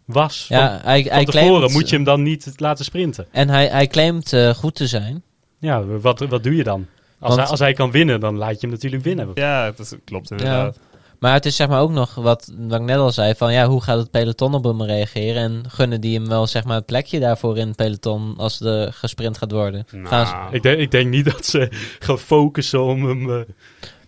was 0.06 0.46
van, 0.48 0.58
Ja, 0.58 0.80
hij, 0.84 1.04
van 1.04 1.12
hij 1.12 1.26
tevoren, 1.26 1.54
claimt, 1.56 1.74
moet 1.74 1.90
je 1.90 1.96
hem 1.96 2.06
dan 2.06 2.24
niet 2.24 2.54
laten 2.58 2.86
sprinten. 2.86 3.26
En 3.32 3.50
hij, 3.50 3.68
hij 3.68 3.88
claimt 3.88 4.34
eh, 4.34 4.50
goed 4.50 4.76
te 4.76 4.88
zijn. 4.88 5.24
Ja, 5.60 5.86
wat, 5.86 6.20
wat 6.20 6.44
doe 6.44 6.56
je 6.56 6.64
dan? 6.64 6.86
Als, 7.20 7.30
Want- 7.30 7.40
hij, 7.42 7.50
als 7.50 7.60
hij 7.60 7.74
kan 7.74 7.92
winnen, 7.92 8.20
dan 8.20 8.38
laat 8.38 8.52
je 8.54 8.58
hem 8.62 8.70
natuurlijk 8.70 9.04
winnen. 9.04 9.32
Ja, 9.34 9.72
dat 9.72 9.98
klopt 10.06 10.32
inderdaad. 10.32 10.80
Maar 11.20 11.34
het 11.34 11.46
is 11.46 11.56
zeg 11.56 11.68
maar 11.68 11.82
ook 11.82 11.92
nog 11.92 12.16
wat, 12.16 12.52
wat 12.58 12.80
ik 12.80 12.86
net 12.86 12.98
al 12.98 13.12
zei: 13.12 13.36
van 13.36 13.54
ja, 13.54 13.68
hoe 13.68 13.82
gaat 13.82 13.98
het 13.98 14.12
peloton 14.12 14.54
op 14.54 14.64
hem 14.64 14.84
reageren? 14.84 15.42
En 15.44 15.64
gunnen 15.70 16.02
die 16.02 16.20
hem 16.20 16.28
wel 16.28 16.48
zeg 16.48 16.64
maar 16.64 16.76
het 16.76 16.86
plekje 16.86 17.20
daarvoor 17.20 17.58
in 17.58 17.68
het 17.68 17.76
peloton 17.76 18.34
als 18.38 18.62
er 18.62 18.94
gesprint 18.94 19.38
gaat 19.38 19.52
worden? 19.52 19.86
Nou, 19.92 20.08
Gaan 20.08 20.26
ze- 20.28 20.56
Ik, 20.56 20.64
denk, 20.64 20.80
ik 20.80 20.92
denk 20.92 21.10
niet 21.10 21.26
dat 21.26 21.46
ze 21.46 21.68
gaan 22.00 22.20
focussen 22.20 22.84
om 22.84 23.06
hem... 23.06 23.30
eh, 23.32 23.40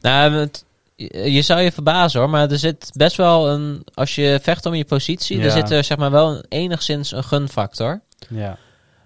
Nou, 0.01 0.33
het- 0.33 0.65
je 0.97 1.31
je 1.31 1.41
zou 1.41 1.61
je 1.61 1.71
verbazen 1.71 2.19
hoor, 2.19 2.29
maar 2.29 2.51
er 2.51 2.57
zit 2.59 2.91
best 2.93 3.15
wel 3.15 3.49
een. 3.49 3.83
Als 3.93 4.15
je 4.15 4.39
vecht 4.41 4.65
om 4.65 4.73
je 4.73 4.85
positie, 4.85 5.37
Ja. 5.37 5.43
er 5.43 5.51
zit 5.51 5.71
er 5.71 5.83
zeg 5.83 5.97
maar 5.97 6.11
wel 6.11 6.29
een- 6.35 6.45
enigszins 6.49 7.11
een 7.11 7.23
gunfactor. 7.23 8.01
ja. 8.29 8.57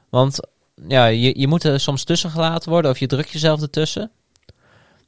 Want 0.10 0.40
ja, 0.88 1.06
je, 1.06 1.40
je 1.40 1.48
moet 1.48 1.64
er 1.64 1.80
soms 1.80 2.04
tussen 2.04 2.30
gelaten 2.30 2.70
worden 2.70 2.92
of 2.92 2.98
je 2.98 3.08
drukt 3.08 3.30
jezelf 3.30 3.62
ertussen. 3.62 4.12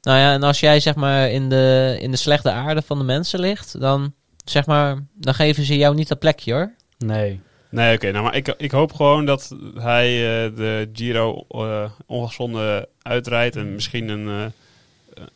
Nou 0.02 0.18
ja, 0.18 0.32
en 0.32 0.42
als 0.42 0.60
jij 0.60 0.80
zeg 0.80 0.94
maar 0.94 1.30
in 1.30 1.48
de, 1.48 1.96
in 2.00 2.10
de 2.10 2.16
slechte 2.16 2.50
aarde 2.50 2.82
van 2.82 2.98
de 2.98 3.04
mensen 3.04 3.40
ligt, 3.40 3.80
dan 3.80 4.14
zeg 4.44 4.66
maar, 4.66 4.98
dan 5.14 5.34
geven 5.34 5.64
ze 5.64 5.76
jou 5.76 5.94
niet 5.94 6.08
dat 6.08 6.18
plekje 6.18 6.52
hoor. 6.52 6.74
Nee. 6.98 7.40
Nee, 7.70 7.94
oké. 7.94 8.10
nou, 8.10 8.24
maar 8.24 8.36
ik, 8.36 8.54
ik 8.56 8.70
hoop 8.70 8.92
gewoon 8.92 9.24
dat 9.26 9.56
hij 9.74 10.06
eh, 10.46 10.56
de 10.56 10.90
Giro 10.92 11.44
eh 11.48 11.90
ongeschonden 12.06 12.86
uitrijdt. 13.02 13.56
En 13.56 13.74
misschien 13.74 14.08
een, 14.08 14.28
eh, 14.28 14.50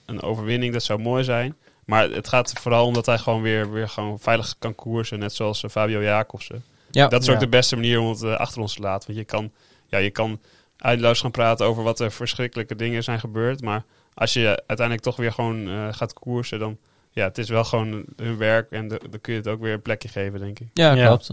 een 0.06 0.22
overwinning, 0.22 0.72
dat 0.72 0.82
zou 0.82 0.98
mooi 1.00 1.24
zijn. 1.24 1.56
Maar 1.84 2.10
het 2.10 2.28
gaat 2.28 2.52
vooral 2.52 2.86
om 2.86 2.94
dat 2.94 3.06
hij 3.06 3.18
gewoon 3.18 3.42
weer, 3.42 3.72
weer 3.72 3.88
gewoon 3.88 4.18
veilig 4.18 4.54
kan 4.58 4.74
koersen. 4.74 5.18
Net 5.18 5.32
zoals 5.34 5.62
eh, 5.64 5.70
Fabio 5.70 6.02
Jacobsen. 6.02 6.64
Ja, 6.90 7.08
dat 7.08 7.20
is 7.20 7.26
Ja. 7.26 7.32
ook 7.34 7.40
de 7.40 7.48
beste 7.48 7.74
manier 7.74 8.00
om 8.00 8.08
het 8.08 8.22
eh, 8.22 8.34
achter 8.36 8.60
ons 8.60 8.74
te 8.74 8.80
laten. 8.82 9.06
Want 9.06 9.18
je 9.18 9.24
kan, 9.24 9.52
ja, 9.86 9.98
je 9.98 10.10
kan 10.10 10.40
eindeloos 10.78 11.20
gaan 11.20 11.30
praten 11.30 11.66
over 11.66 11.82
wat 11.82 12.00
er 12.00 12.12
verschrikkelijke 12.12 12.74
dingen 12.76 13.02
zijn 13.04 13.20
gebeurd. 13.20 13.62
Maar 13.62 13.84
als 14.14 14.32
je 14.32 14.46
uiteindelijk 14.66 15.00
toch 15.06 15.16
weer 15.16 15.32
gewoon 15.32 15.68
eh, 15.68 15.88
gaat 15.92 16.12
koersen, 16.12 16.58
dan... 16.58 16.78
Ja, 17.10 17.24
het 17.24 17.38
is 17.38 17.48
wel 17.48 17.64
gewoon 17.64 18.04
hun 18.16 18.36
werk 18.36 18.70
en 18.70 18.88
de- 18.88 19.00
dan 19.10 19.20
kun 19.20 19.32
je 19.32 19.38
het 19.38 19.48
ook 19.48 19.60
weer 19.60 19.72
een 19.72 19.82
plekje 19.82 20.08
geven, 20.08 20.38
denk 20.40 20.58
ik. 20.60 20.66
ja, 20.72 20.92
Ja. 20.94 21.06
klopt. 21.06 21.30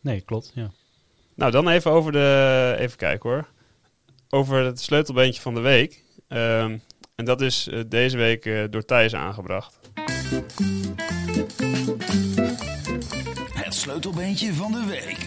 Nee, 0.00 0.20
klopt. 0.20 0.52
Ja. 0.54 0.70
Nou, 1.34 1.50
dan 1.52 1.68
even 1.68 1.90
over 1.90 2.12
de. 2.12 2.74
Even 2.78 2.96
kijken 2.96 3.30
hoor. 3.30 3.46
Over 4.30 4.64
het 4.64 4.80
sleutelbeentje 4.80 5.40
van 5.42 5.54
de 5.54 5.60
week. 5.60 6.04
Ehm, 6.28 6.78
en 7.22 7.28
dat 7.28 7.40
is 7.40 7.68
eh, 7.68 7.80
deze 7.86 8.16
week 8.16 8.46
eh, 8.46 8.64
door 8.70 8.84
Thijs 8.84 9.14
aangebracht. 9.14 9.78
Het 13.54 13.74
sleutelbeentje 13.74 14.54
van 14.54 14.72
de 14.72 14.84
week. 14.86 15.18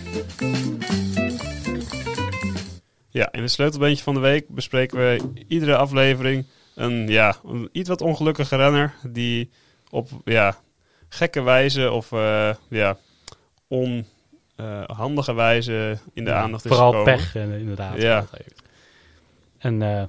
Ja, 3.10 3.32
in 3.32 3.42
het 3.42 3.52
sleutelbeentje 3.52 4.04
van 4.04 4.14
de 4.14 4.20
week 4.20 4.50
bespreken 4.50 4.98
we 4.98 5.32
iedere 5.48 5.76
aflevering 5.76 6.46
een, 6.76 7.08
ja, 7.08 7.36
een 7.46 7.70
iets 7.72 7.90
wat 7.90 8.02
ongelukkige 8.02 8.56
renner. 8.56 8.94
Die 9.10 9.50
op 9.90 10.10
ja, 10.26 10.58
gekke 11.10 11.42
wijze 11.42 11.92
of 11.92 12.12
eh, 12.12 12.56
ja, 12.70 12.98
onhandige 13.68 15.34
wijze 15.34 15.98
in 16.14 16.24
de 16.24 16.30
Ja, 16.30 16.42
aandacht 16.42 16.66
is 16.66 16.72
Vooral 16.72 16.92
gekomen. 16.92 17.16
pech, 17.16 17.36
inderdaad. 17.36 18.02
Ja. 18.02 18.26
En 19.58 19.82
eh, 19.82 20.04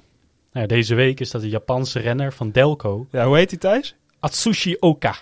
nou 0.56 0.68
deze 0.68 0.94
week 0.94 1.20
is 1.20 1.30
dat 1.30 1.40
de 1.40 1.48
Japanse 1.48 1.98
renner 1.98 2.32
van 2.32 2.50
Delco, 2.50 3.06
Ja, 3.10 3.26
hoe 3.26 3.36
heet 3.36 3.48
die 3.48 3.58
Thijs? 3.58 3.94
Atsushi 4.20 4.76
Oka. 4.80 5.14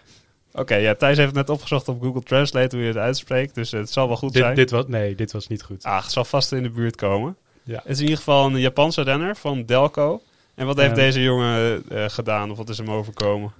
Oké, 0.52 0.74
ja, 0.74 0.94
Thijs 0.94 1.16
heeft 1.16 1.28
het 1.28 1.36
net 1.36 1.50
opgezocht 1.50 1.88
op 1.88 2.02
Google 2.02 2.22
Translate 2.22 2.76
hoe 2.76 2.84
je 2.84 2.90
het 2.92 3.00
uitspreekt. 3.00 3.54
Dus 3.54 3.70
het 3.70 3.90
zal 3.90 4.06
wel 4.06 4.16
goed 4.16 4.32
zijn. 4.32 4.54
Dit, 4.54 4.70
was, 4.70 4.84
nee, 4.86 5.14
dit 5.14 5.32
was 5.32 5.48
niet 5.48 5.62
goed. 5.62 5.84
Ah, 5.84 6.02
het 6.02 6.12
zal 6.12 6.24
vast 6.24 6.52
in 6.52 6.62
de 6.62 6.70
buurt 6.70 6.96
komen. 6.96 7.36
Ja. 7.62 7.76
Het 7.76 7.90
is 7.90 7.96
in 7.96 8.02
ieder 8.02 8.18
geval 8.18 8.46
een 8.46 8.60
Japanse 8.60 9.02
renner 9.02 9.36
van 9.36 9.64
Delco. 9.64 10.22
En 10.54 10.66
wat 10.66 10.76
heeft 10.76 10.94
deze 10.94 11.22
jongen 11.22 11.84
eh, 11.88 12.04
gedaan 12.08 12.50
of 12.50 12.56
wat 12.56 12.68
is 12.68 12.78
hem 12.78 12.90
overkomen? 12.90 13.52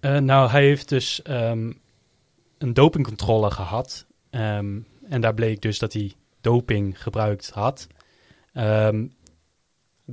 Eh, 0.00 0.16
nou, 0.16 0.50
hij 0.50 0.64
heeft 0.64 0.88
dus 0.88 1.22
ehm, 1.22 1.72
een 2.58 2.74
dopingcontrole 2.74 3.50
gehad. 3.50 4.06
Ehm, 4.30 4.78
en 5.08 5.20
daar 5.20 5.34
bleek 5.34 5.62
dus 5.62 5.78
dat 5.78 5.92
hij 5.92 6.12
doping 6.40 7.02
gebruikt 7.02 7.50
had. 7.50 7.86
Ehm, 8.52 9.06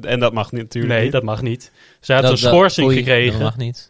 En 0.01 0.19
dat 0.19 0.33
mag 0.33 0.51
niet, 0.51 0.61
natuurlijk 0.61 0.93
nee, 0.93 1.03
niet. 1.03 1.11
dat 1.11 1.23
mag 1.23 1.41
niet. 1.41 1.71
Zij 1.99 2.15
had 2.15 2.23
Dat- 2.25 2.37
een 2.37 2.41
dat- 2.43 2.51
schorsing 2.53 2.87
oei, 2.87 2.97
gekregen. 2.97 3.31
Dat 3.31 3.41
mag 3.41 3.57
niet. 3.57 3.89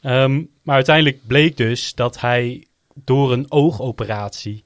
Ehm, 0.00 0.42
maar 0.62 0.74
uiteindelijk 0.74 1.26
bleek 1.26 1.56
dus 1.56 1.94
dat 1.94 2.20
hij 2.20 2.66
door 3.04 3.32
een 3.32 3.50
oogoperatie 3.50 4.64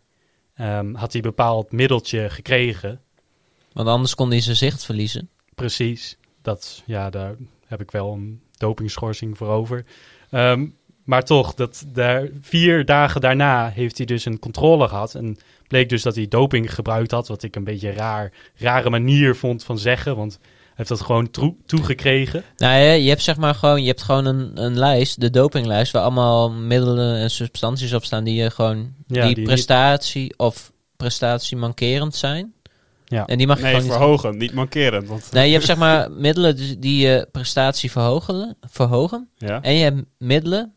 ehm, 0.54 0.94
had 0.94 1.12
hij 1.12 1.22
een 1.22 1.28
bepaald 1.28 1.72
middeltje 1.72 2.30
gekregen. 2.30 3.00
Want 3.72 3.88
anders 3.88 4.14
kon 4.14 4.30
hij 4.30 4.40
zijn 4.40 4.56
zicht 4.56 4.84
verliezen. 4.84 5.28
Precies. 5.54 6.16
Dat, 6.42 6.82
ja, 6.84 7.10
daar 7.10 7.34
heb 7.66 7.80
ik 7.80 7.90
wel 7.90 8.12
een 8.12 8.40
dopingschorsing 8.56 9.36
voor 9.36 9.48
over. 9.48 9.84
Ehm, 10.30 10.66
maar 11.04 11.24
toch, 11.24 11.54
dat 11.54 11.84
daar, 11.92 12.28
vier 12.40 12.84
dagen 12.84 13.20
daarna 13.20 13.68
heeft 13.68 13.96
hij 13.96 14.06
dus 14.06 14.24
een 14.24 14.38
controle 14.38 14.88
gehad. 14.88 15.14
En 15.14 15.36
bleek 15.68 15.88
dus 15.88 16.02
dat 16.02 16.14
hij 16.14 16.28
doping 16.28 16.74
gebruikt 16.74 17.10
had. 17.10 17.28
Wat 17.28 17.42
ik 17.42 17.56
een 17.56 17.64
beetje 17.64 17.88
een 17.88 17.94
raar, 17.94 18.32
rare 18.56 18.90
manier 18.90 19.36
vond 19.36 19.64
van 19.64 19.78
zeggen. 19.78 20.16
Want 20.16 20.38
heeft 20.86 20.98
dat 20.98 21.00
gewoon 21.06 21.30
toe- 21.30 21.56
toegekregen. 21.66 22.42
Nou 22.56 22.80
ja, 22.82 22.92
je 22.92 23.08
hebt 23.08 23.22
zeg 23.22 23.36
maar 23.36 23.54
gewoon, 23.54 23.80
je 23.80 23.86
hebt 23.88 24.02
gewoon 24.02 24.24
een, 24.24 24.50
een 24.64 24.78
lijst, 24.78 25.20
de 25.20 25.30
dopinglijst, 25.30 25.92
waar 25.92 26.02
allemaal 26.02 26.50
middelen 26.50 27.16
en 27.16 27.30
substanties 27.30 27.92
op 27.92 28.04
staan 28.04 28.24
die 28.24 28.34
je 28.42 28.50
gewoon, 28.50 28.94
Ja, 29.06 29.26
die, 29.26 29.34
die- 29.34 29.44
prestatie 29.44 30.34
of 30.38 30.72
prestatie 30.96 31.56
mankerend 31.56 32.14
zijn. 32.14 32.52
Ja. 33.04 33.26
En 33.26 33.38
die 33.38 33.46
mag 33.46 33.56
je 33.56 33.62
Nee, 33.62 33.72
gewoon 33.72 33.86
niet 33.88 33.96
verhogen, 33.96 34.36
niet 34.36 34.52
mankerend. 34.54 35.08
Want, 35.08 35.32
Nee, 35.32 35.46
je 35.46 35.52
hebt 35.52 35.64
zeg 35.64 35.76
maar 35.76 36.10
middelen 36.26 36.56
die- 36.56 36.78
die 36.78 37.06
je 37.06 37.28
prestatie 37.32 37.90
verhogen, 37.90 38.56
verhogen. 38.60 39.28
ja. 39.36 39.62
En 39.62 39.74
je 39.74 39.82
hebt 39.84 40.02
middelen 40.18 40.74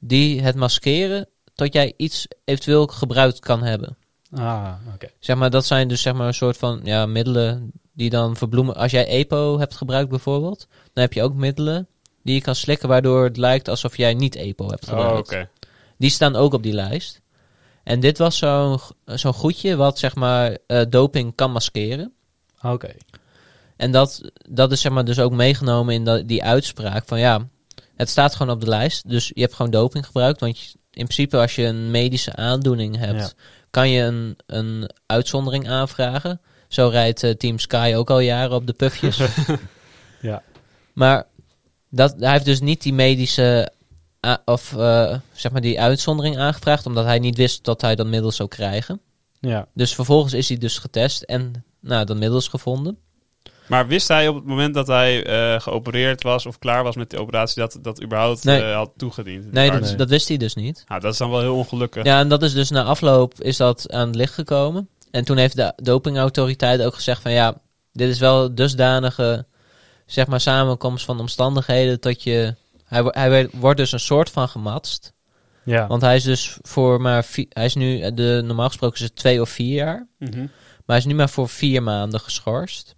die 0.00 0.42
het 0.42 0.54
maskeren 0.56 1.28
tot 1.54 1.72
jij 1.72 1.92
iets 1.96 2.26
eventueel 2.44 2.86
gebruikt 2.86 3.38
kan 3.38 3.62
hebben. 3.62 3.96
Ah, 4.32 4.72
oké. 4.94 5.06
Zeg 5.20 5.36
maar, 5.36 5.50
dat 5.50 5.66
zijn 5.66 5.88
dus 5.88 6.02
zeg 6.02 6.14
maar 6.14 6.26
een 6.26 6.34
soort 6.34 6.56
van 6.56 6.80
ja, 6.84 7.06
middelen 7.06 7.72
die 7.96 8.10
dan 8.10 8.36
verbloemen. 8.36 8.74
Als 8.76 8.90
jij 8.90 9.06
EPO 9.06 9.58
hebt 9.58 9.74
gebruikt 9.76 10.10
bijvoorbeeld, 10.10 10.66
dan 10.92 11.02
heb 11.02 11.12
je 11.12 11.22
ook 11.22 11.34
middelen 11.34 11.88
die 12.22 12.34
je 12.34 12.40
kan 12.40 12.54
slikken 12.54 12.88
waardoor 12.88 13.24
het 13.24 13.36
lijkt 13.36 13.68
alsof 13.68 13.96
jij 13.96 14.14
niet 14.14 14.34
EPO 14.34 14.68
hebt 14.68 14.88
gebruikt. 14.88 15.12
Oh, 15.12 15.18
oké. 15.18 15.48
Die 15.98 16.10
staan 16.10 16.36
ook 16.36 16.52
op 16.54 16.62
die 16.62 16.72
lijst. 16.72 17.20
En 17.84 18.00
dit 18.00 18.18
was 18.18 18.38
zo'n 18.38 18.78
zo'n 19.04 19.32
goedje 19.32 19.76
wat 19.76 19.98
zeg 19.98 20.14
maar 20.14 20.56
eh, 20.66 20.82
doping 20.88 21.34
kan 21.34 21.52
maskeren. 21.52 22.12
Oké. 22.62 22.94
En 23.76 23.92
dat, 23.92 24.30
dat 24.48 24.72
is 24.72 24.80
zeg 24.80 24.92
maar 24.92 25.04
dus 25.04 25.18
ook 25.18 25.32
meegenomen 25.32 25.94
in 25.94 26.04
dat, 26.04 26.28
die 26.28 26.42
uitspraak 26.44 27.04
van 27.06 27.18
ja, 27.18 27.48
het 27.96 28.08
staat 28.08 28.34
gewoon 28.34 28.54
op 28.54 28.60
de 28.60 28.68
lijst. 28.68 29.08
Dus 29.08 29.30
je 29.34 29.40
hebt 29.40 29.54
gewoon 29.54 29.70
doping 29.70 30.06
gebruikt. 30.06 30.40
Want 30.40 30.58
je- 30.58 30.78
in 30.90 31.04
principe 31.04 31.36
als 31.38 31.54
je 31.54 31.64
een 31.64 31.90
medische 31.90 32.36
aandoening 32.36 32.96
hebt, 32.96 33.20
Ja. 33.20 33.30
kan 33.70 33.90
je 33.90 34.02
een, 34.02 34.36
een 34.46 34.90
uitzondering 35.06 35.68
aanvragen. 35.68 36.40
Zo 36.68 36.88
rijdt 36.88 37.22
eh, 37.22 37.30
Team 37.30 37.58
Sky 37.58 37.92
ook 37.96 38.10
al 38.10 38.20
jaren 38.20 38.56
op 38.56 38.66
de 38.66 38.72
pufjes. 38.72 39.20
Ja. 40.20 40.42
Maar 40.92 41.26
dat, 41.90 42.14
hij 42.18 42.32
heeft 42.32 42.44
dus 42.44 42.60
niet 42.60 42.82
die 42.82 42.92
medische 42.94 43.72
a- 44.26 44.42
of 44.44 44.76
eh, 44.76 45.16
zeg 45.32 45.52
maar 45.52 45.60
die 45.60 45.80
uitzondering 45.80 46.38
aangevraagd, 46.38 46.86
omdat 46.86 47.04
hij 47.04 47.18
niet 47.18 47.36
wist 47.36 47.64
dat 47.64 47.80
hij 47.80 47.94
dat 47.94 48.06
middel 48.06 48.30
zou 48.32 48.48
krijgen. 48.48 49.00
Ja. 49.40 49.66
Dus 49.74 49.94
vervolgens 49.94 50.32
is 50.32 50.48
hij 50.48 50.58
dus 50.58 50.78
getest 50.78 51.22
en 51.22 51.64
nou, 51.80 52.04
dat 52.04 52.16
middel 52.16 52.38
is 52.38 52.48
gevonden. 52.48 52.98
Maar 53.66 53.86
wist 53.86 54.08
hij 54.08 54.28
op 54.28 54.34
het 54.34 54.44
moment 54.44 54.74
dat 54.74 54.86
hij 54.86 55.24
eh, 55.24 55.60
geopereerd 55.60 56.22
was 56.22 56.46
of 56.46 56.58
klaar 56.58 56.82
was 56.82 56.96
met 56.96 57.10
de 57.10 57.18
operatie 57.20 57.60
dat 57.62 57.78
dat 57.82 58.02
überhaupt 58.02 58.44
Nee. 58.44 58.62
eh, 58.62 58.74
had 58.74 58.90
toegediend? 58.96 59.52
Nee, 59.52 59.80
dat 59.96 60.08
wist 60.08 60.28
hij 60.28 60.36
dus 60.36 60.54
niet. 60.54 60.84
Nou, 60.88 61.00
dat 61.00 61.12
is 61.12 61.18
dan 61.18 61.30
wel 61.30 61.40
heel 61.40 61.56
ongelukkig. 61.56 62.04
Ja, 62.04 62.18
en 62.18 62.28
dat 62.28 62.42
is 62.42 62.52
dus 62.52 62.70
na 62.70 62.82
afloop 62.82 63.40
is 63.40 63.56
dat 63.56 63.92
aan 63.92 64.06
het 64.06 64.16
licht 64.16 64.34
gekomen. 64.34 64.88
En 65.10 65.24
toen 65.24 65.36
heeft 65.36 65.56
de 65.56 65.72
dopingautoriteit 65.76 66.82
ook 66.82 66.94
gezegd 66.94 67.22
van 67.22 67.32
ja, 67.32 67.60
dit 67.92 68.08
is 68.08 68.18
wel 68.18 68.54
dusdanige 68.54 69.46
zeg 70.06 70.26
maar 70.26 70.40
samenkomst 70.40 71.04
van 71.04 71.20
omstandigheden 71.20 72.00
dat 72.00 72.22
je 72.22 72.54
hij, 72.84 73.02
hij 73.04 73.48
wordt 73.52 73.78
dus 73.78 73.92
een 73.92 74.00
soort 74.00 74.30
van 74.30 74.48
gematst. 74.48 75.12
Ja. 75.64 75.86
Want 75.86 76.02
hij 76.02 76.16
is 76.16 76.22
dus 76.24 76.58
voor 76.62 77.00
maar 77.00 77.26
hij 77.48 77.64
is 77.64 77.74
nu 77.74 78.14
de 78.14 78.42
normaal 78.44 78.66
gesproken 78.68 78.96
is 78.96 79.04
het 79.04 79.16
twee 79.16 79.40
of 79.40 79.48
vier 79.50 79.74
jaar, 79.74 80.06
Mhm. 80.18 80.38
maar 80.38 80.48
hij 80.86 80.96
is 80.96 81.04
nu 81.04 81.14
maar 81.14 81.30
voor 81.30 81.48
vier 81.48 81.82
maanden 81.82 82.20
geschorst, 82.20 82.94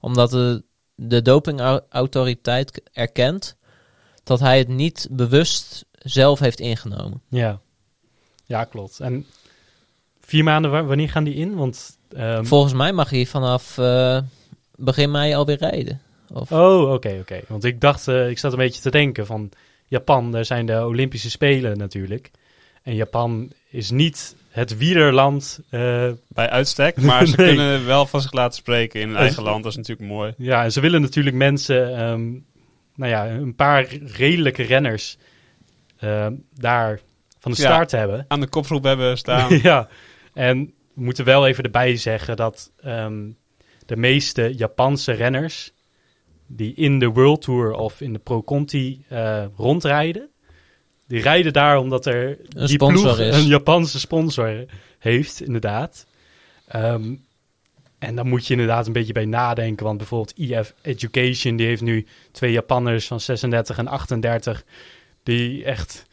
omdat 0.00 0.30
de 0.30 0.64
de 0.94 1.22
dopingautoriteit 1.22 2.82
erkent 2.92 3.56
dat 4.24 4.40
hij 4.40 4.58
het 4.58 4.68
niet 4.68 5.08
bewust 5.10 5.84
zelf 5.92 6.38
heeft 6.38 6.60
ingenomen. 6.60 7.22
Ja. 7.28 7.60
Ja, 8.44 8.64
klopt. 8.64 9.00
En 9.00 9.26
vier 10.32 10.44
maanden, 10.44 10.70
wa- 10.70 10.84
wanneer 10.84 11.08
gaan 11.08 11.24
die 11.24 11.34
in? 11.34 11.54
Want, 11.54 11.98
ehm, 12.16 12.44
Volgens 12.44 12.72
mij 12.72 12.92
mag 12.92 13.10
hij 13.10 13.26
vanaf 13.26 13.78
eh, 13.78 14.18
begin 14.76 15.10
mei 15.10 15.34
alweer 15.34 15.56
rijden. 15.58 16.00
Of, 16.32 16.52
Oh, 16.52 16.92
oké, 16.92 17.16
oké. 17.20 17.40
Want 17.48 17.64
ik 17.64 17.80
dacht, 17.80 18.08
eh, 18.08 18.28
ik 18.30 18.38
zat 18.38 18.52
een 18.52 18.58
beetje 18.58 18.82
te 18.82 18.90
denken 18.90 19.26
van 19.26 19.50
Japan, 19.86 20.32
daar 20.32 20.44
zijn 20.44 20.66
de 20.66 20.86
Olympische 20.86 21.30
Spelen 21.30 21.78
natuurlijk. 21.78 22.30
En 22.82 22.94
Japan 22.94 23.52
is 23.70 23.90
niet 23.90 24.36
het 24.50 24.76
wielerland. 24.76 25.60
eh, 25.70 26.08
Bij 26.28 26.50
uitstek, 26.50 26.96
maar 27.02 27.26
ze 27.26 27.36
Nee. 27.36 27.46
kunnen 27.46 27.86
wel 27.86 28.06
van 28.06 28.20
zich 28.20 28.32
laten 28.32 28.56
spreken 28.56 29.00
in 29.00 29.08
hun 29.08 29.16
eigen 29.16 29.42
land. 29.42 29.62
Dat 29.62 29.72
is 29.72 29.78
natuurlijk 29.78 30.08
mooi. 30.08 30.34
ja, 30.36 30.64
en 30.64 30.72
ze 30.72 30.80
willen 30.80 31.00
natuurlijk 31.00 31.36
mensen, 31.36 31.96
ehm, 31.96 32.22
nou 32.94 33.10
ja, 33.10 33.28
een 33.28 33.54
paar 33.54 33.86
redelijke 34.16 34.62
renners 34.62 35.16
ehm, 35.98 36.32
daar 36.54 37.00
van 37.38 37.52
de 37.52 37.62
Ja. 37.62 37.68
start 37.72 37.90
hebben. 37.90 38.24
Aan 38.28 38.40
de 38.40 38.46
kopgroep 38.46 38.84
hebben 38.84 39.18
staan. 39.18 39.58
ja, 39.62 39.88
en 40.32 40.74
we 40.94 41.02
moeten 41.02 41.24
wel 41.24 41.46
even 41.46 41.64
erbij 41.64 41.96
zeggen 41.96 42.36
dat 42.36 42.72
ehm, 42.80 43.30
de 43.86 43.96
meeste 43.96 44.54
Japanse 44.56 45.12
renners 45.12 45.72
die 46.46 46.74
in 46.74 46.98
de 46.98 47.06
World 47.06 47.42
Tour 47.42 47.72
of 47.72 48.00
in 48.00 48.12
de 48.12 48.18
Pro 48.18 48.42
Conti 48.42 49.04
eh, 49.08 49.44
rondrijden, 49.56 50.28
die 51.06 51.20
rijden 51.20 51.52
daar 51.52 51.78
omdat 51.78 52.06
er 52.06 52.28
Een 52.28 52.66
die 52.66 52.68
sponsor 52.68 53.02
ploeg 53.02 53.18
is. 53.18 53.36
een 53.36 53.46
Japanse 53.46 54.00
sponsor 54.00 54.64
heeft, 54.98 55.42
inderdaad. 55.42 56.06
Ehm, 56.66 57.14
en 57.98 58.16
dan 58.16 58.28
moet 58.28 58.46
je 58.46 58.52
inderdaad 58.52 58.86
een 58.86 58.92
beetje 58.92 59.12
bij 59.12 59.24
nadenken, 59.24 59.84
want 59.84 59.98
bijvoorbeeld 59.98 60.38
EF 60.38 60.74
Education, 60.82 61.56
die 61.56 61.66
heeft 61.66 61.82
nu 61.82 62.06
twee 62.30 62.52
Japanners 62.52 63.06
van 63.06 63.20
36 63.20 63.78
en 63.78 63.86
38, 63.86 64.64
die 65.22 65.64
echt 65.64 66.06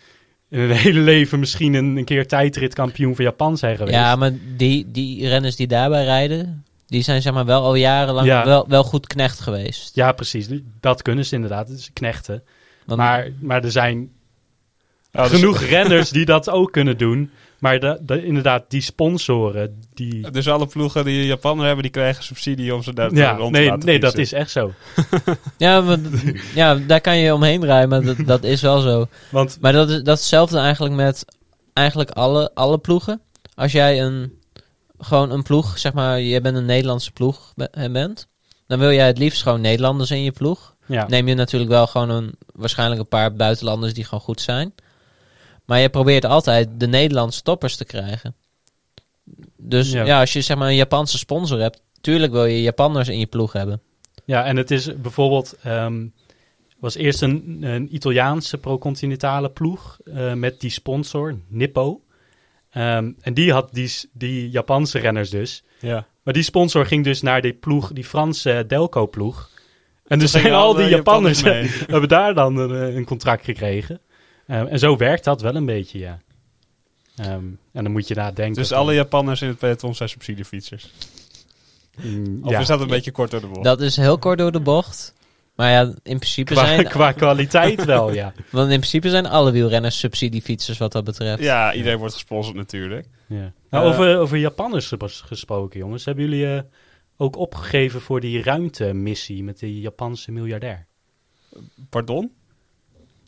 in 0.50 0.60
hun 0.60 0.72
hele 0.86 1.00
leven 1.00 1.39
misschien 1.39 1.74
een, 1.74 1.97
een 1.97 2.06
keer 2.06 2.28
tijdritkampioen 2.28 3.16
van 3.16 3.26
Japan 3.26 3.58
zijn 3.58 3.78
geweest. 3.78 3.95
ja, 3.95 4.16
maar 4.16 4.32
die, 4.58 4.91
die 4.91 5.28
renners 5.28 5.56
die 5.56 5.68
daarbij 5.68 6.04
rijden, 6.04 6.64
die 6.88 7.02
zijn 7.02 7.22
zeg 7.22 7.34
maar 7.34 7.45
wel 7.45 7.64
al 7.64 7.76
jarenlang 7.76 8.28
Ja. 8.28 8.45
wel, 8.45 8.66
wel 8.68 8.84
goed 8.84 9.08
knecht 9.08 9.39
geweest. 9.39 9.95
Ja, 9.95 10.12
precies. 10.12 10.47
Dat 10.80 11.02
kunnen 11.02 11.26
ze 11.26 11.36
inderdaad. 11.36 11.68
Het 11.70 11.80
is 11.80 11.89
knechten. 11.93 12.43
Want- 12.86 13.00
Maar, 13.00 13.28
maar 13.39 13.64
er 13.64 13.72
zijn 13.72 14.12
dus- 15.12 15.28
genoeg 15.30 15.62
renners 15.62 16.10
die 16.10 16.26
dat 16.26 16.50
ook 16.50 16.72
kunnen 16.72 16.97
doen. 16.97 17.32
Maar 17.60 17.80
de, 17.80 17.97
de- 18.01 18.26
inderdaad, 18.26 18.64
die 18.68 18.82
sponsoren, 18.82 19.82
die... 19.93 20.32
Dus 20.32 20.49
alle 20.49 20.68
ploegen 20.68 21.05
die 21.05 21.26
Japaner 21.26 21.66
hebben, 21.66 21.84
die 21.84 21.91
krijgen 21.91 22.24
subsidie 22.24 22.76
om 22.76 22.84
ze 22.84 22.93
daar 22.93 23.14
Ja, 23.14 23.32
rond 23.36 23.53
te 23.53 23.60
nee, 23.60 23.70
laten 23.70 23.86
nee 23.86 23.99
dat 23.99 24.18
is 24.18 24.34
echt 24.34 24.51
zo. 24.51 24.74
Ja, 25.57 25.82
maar, 25.82 25.97
ja, 26.55 26.76
daar 26.76 27.01
kan 27.01 27.18
je 27.18 27.34
omheen 27.34 27.60
draaien, 27.60 27.89
maar 27.89 28.01
dat, 28.01 28.18
dat 28.26 28.43
is 28.43 28.62
wel 28.62 28.80
zo. 28.80 29.07
Want 29.32 29.57
Maar 29.62 29.74
dat 29.74 29.89
is, 29.89 29.95
dat 29.95 30.16
is 30.16 30.20
hetzelfde 30.22 30.57
eigenlijk 30.57 30.95
met 30.95 31.26
eigenlijk 31.74 32.10
alle, 32.12 32.51
alle 32.53 32.78
ploegen. 32.78 33.22
Als 33.55 33.72
jij 33.72 34.01
een, 34.01 34.34
gewoon 34.99 35.32
een 35.32 35.43
ploeg, 35.43 35.78
zeg 35.80 35.93
maar, 35.93 36.20
je 36.20 36.41
bent 36.41 36.57
een 36.57 36.66
Nederlandse 36.66 37.12
ploeg 37.12 37.53
be- 37.55 37.70
eh, 37.72 37.91
bent, 37.91 38.28
dan 38.68 38.80
wil 38.80 38.91
jij 38.91 39.07
het 39.07 39.18
liefst 39.18 39.41
gewoon 39.43 39.62
Nederlanders 39.62 40.12
in 40.12 40.24
je 40.24 40.32
ploeg. 40.32 40.76
ja, 40.86 41.05
Neem 41.07 41.28
je 41.28 41.36
natuurlijk 41.36 41.72
wel 41.72 41.88
gewoon 41.88 42.10
een, 42.10 42.36
waarschijnlijk 42.53 43.01
een 43.01 43.07
paar 43.07 43.34
buitenlanders 43.34 43.93
die 43.93 44.03
gewoon 44.03 44.20
goed 44.20 44.41
zijn. 44.41 44.74
Maar 45.70 45.80
je 45.80 45.89
probeert 45.89 46.26
altijd 46.26 46.70
de 46.78 46.88
Nederlandse 46.88 47.41
toppers 47.41 47.76
te 47.76 47.86
krijgen. 47.86 48.36
Dus 49.57 49.91
Ja. 49.91 50.05
ja. 50.05 50.20
als 50.20 50.34
je 50.34 50.41
zeg 50.41 50.57
maar 50.57 50.67
een 50.67 50.76
Japanse 50.76 51.17
sponsor 51.17 51.59
hebt, 51.59 51.82
tuurlijk 52.01 52.32
wil 52.32 52.45
je 52.45 52.61
Japanners 52.61 53.07
in 53.07 53.20
je 53.20 53.26
ploeg 53.26 53.53
hebben. 53.53 53.82
ja, 54.26 54.45
en 54.45 54.57
het 54.57 54.72
is 54.72 55.01
bijvoorbeeld... 55.01 55.55
ehm 55.63 56.05
was 56.80 56.95
eerst 56.95 57.22
een, 57.22 57.57
een 57.61 57.95
Italiaanse 57.95 58.57
pro-continentale 58.57 59.49
ploeg 59.49 59.99
eh, 60.05 60.34
met 60.34 60.59
die 60.59 60.70
sponsor, 60.70 61.36
Nippo. 61.47 62.01
Ehm, 62.70 63.11
en 63.22 63.34
die 63.34 63.51
had 63.51 63.74
die, 63.74 63.91
die 64.13 64.49
Japanse 64.49 64.99
renners 64.99 65.30
dus. 65.30 65.63
Ja. 65.80 66.07
Maar 66.24 66.34
die 66.34 66.43
sponsor 66.43 66.86
ging 66.86 67.03
dus 67.03 67.22
naar 67.22 67.41
die 67.41 67.53
ploeg, 67.53 67.93
die 67.93 68.03
Franse 68.03 68.63
Delco-ploeg. 68.67 69.49
En 70.07 70.20
dus 70.20 70.32
zijn 70.32 70.53
al 70.53 70.74
die 70.74 70.88
Japanners 70.88 71.39
Japanners 71.39 71.86
hebben 71.91 72.09
daar 72.09 72.34
dan 72.34 72.57
een, 72.57 72.89
eh, 72.89 72.95
een 72.95 73.05
contract 73.05 73.45
gekregen. 73.45 73.99
Ehm, 74.50 74.66
en 74.66 74.80
zo 74.80 74.97
werkt 74.97 75.24
dat 75.24 75.41
wel 75.41 75.56
een 75.56 75.66
beetje, 75.66 76.00
ja. 76.00 76.20
Ehm, 77.16 77.30
en 77.72 77.84
dan 77.84 77.91
moet 77.91 78.08
je 78.08 78.16
nadenken. 78.16 78.54
Dus 78.56 78.68
van, 78.68 78.78
alle 78.78 78.93
Japanners 78.93 79.41
in 79.41 79.47
het 79.47 79.58
peloton 79.58 79.95
zijn 79.95 80.10
subsidiefietsers. 80.10 80.89
mm, 82.02 82.39
Of 82.43 82.52
ja, 82.52 82.60
is 82.60 82.68
dat 82.68 82.82
een 82.82 82.88
beetje 82.88 83.12
kort 83.12 83.32
door 83.32 83.41
de 83.41 83.47
bocht? 83.47 83.64
Dat 83.64 83.82
is 83.82 83.95
heel 83.97 84.18
kort 84.18 84.38
door 84.38 84.52
de 84.52 84.60
bocht. 84.60 85.14
Maar 85.56 85.72
ja, 85.72 85.82
in 86.04 86.18
principe, 86.18 86.54
qua, 86.54 86.66
zijn, 86.66 86.88
qua 86.88 87.12
kwaliteit 87.12 87.86
wel, 87.86 88.14
ja. 88.14 88.34
want 88.52 88.70
in 88.72 88.78
principe 88.80 89.10
zijn 89.10 89.26
alle 89.26 89.52
wielrenners 89.52 90.00
subsidiefietsers 90.00 90.78
wat 90.78 90.91
dat 90.91 91.04
betreft. 91.04 91.41
Ja, 91.43 91.74
iedereen 91.74 91.97
wordt 91.97 92.14
gesponsord 92.14 92.56
natuurlijk. 92.56 93.08
ja. 93.28 93.52
Nou, 93.70 93.84
Eh, 93.86 93.89
over, 93.91 94.18
over 94.20 94.38
Japanners 94.38 94.88
ges- 94.88 95.22
gesproken, 95.22 95.80
jongens. 95.80 96.06
Hebben 96.06 96.24
jullie 96.30 96.56
eh, 96.56 96.62
ook 97.18 97.36
opgegeven 97.36 98.02
voor 98.02 98.20
die 98.20 98.43
ruimtemissie 98.43 99.43
met 99.43 99.60
die 99.60 99.80
Japanse 99.82 100.32
miljardair? 100.32 100.86
Pardon? 101.89 102.32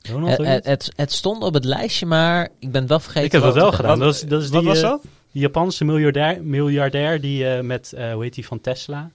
Ronald, 0.01 0.37
Het, 0.37 0.47
het, 0.47 0.55
niet? 0.55 0.65
het, 0.65 0.91
het 0.95 1.11
stond 1.11 1.43
op 1.43 1.53
het 1.53 1.65
lijstje, 1.65 2.05
maar 2.05 2.49
ik 2.59 2.71
ben 2.71 2.81
het 2.81 2.89
wel 2.89 2.99
vergeten. 2.99 3.25
Ik 3.25 3.31
heb 3.31 3.41
dat 3.41 3.53
wel 3.53 3.71
gedaan. 3.71 3.99
Wat, 3.99 3.99
Dat 3.99 4.15
is, 4.15 4.21
dat 4.21 4.41
is 4.41 4.49
wat 4.49 4.59
die, 4.59 4.69
was 4.69 4.81
eh, 4.81 4.89
dat? 4.89 5.01
Die 5.31 5.41
Japanse 5.41 5.85
miljardair, 5.85 6.43
miljardair 6.43 7.21
die 7.21 7.47
eh, 7.47 7.63
met, 7.63 7.93
eh, 7.93 8.13
hoe 8.13 8.23
heet 8.23 8.33
die, 8.33 8.45
van 8.45 8.61
Tesla? 8.61 9.11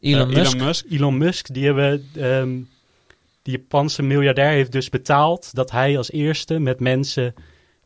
Elon 0.00 0.30
Eh, 0.30 0.36
Musk. 0.36 0.54
Elon 0.54 0.66
Musk. 0.66 0.84
Elon 0.90 1.18
Musk, 1.18 1.54
die 1.54 1.64
hebben, 1.64 2.08
ehm, 2.16 2.60
die 3.42 3.58
Japanse 3.58 4.02
miljardair 4.02 4.50
heeft 4.50 4.72
dus 4.72 4.88
betaald 4.88 5.54
dat 5.54 5.70
hij 5.70 5.96
als 5.96 6.10
eerste 6.10 6.58
met 6.58 6.80
mensen, 6.80 7.34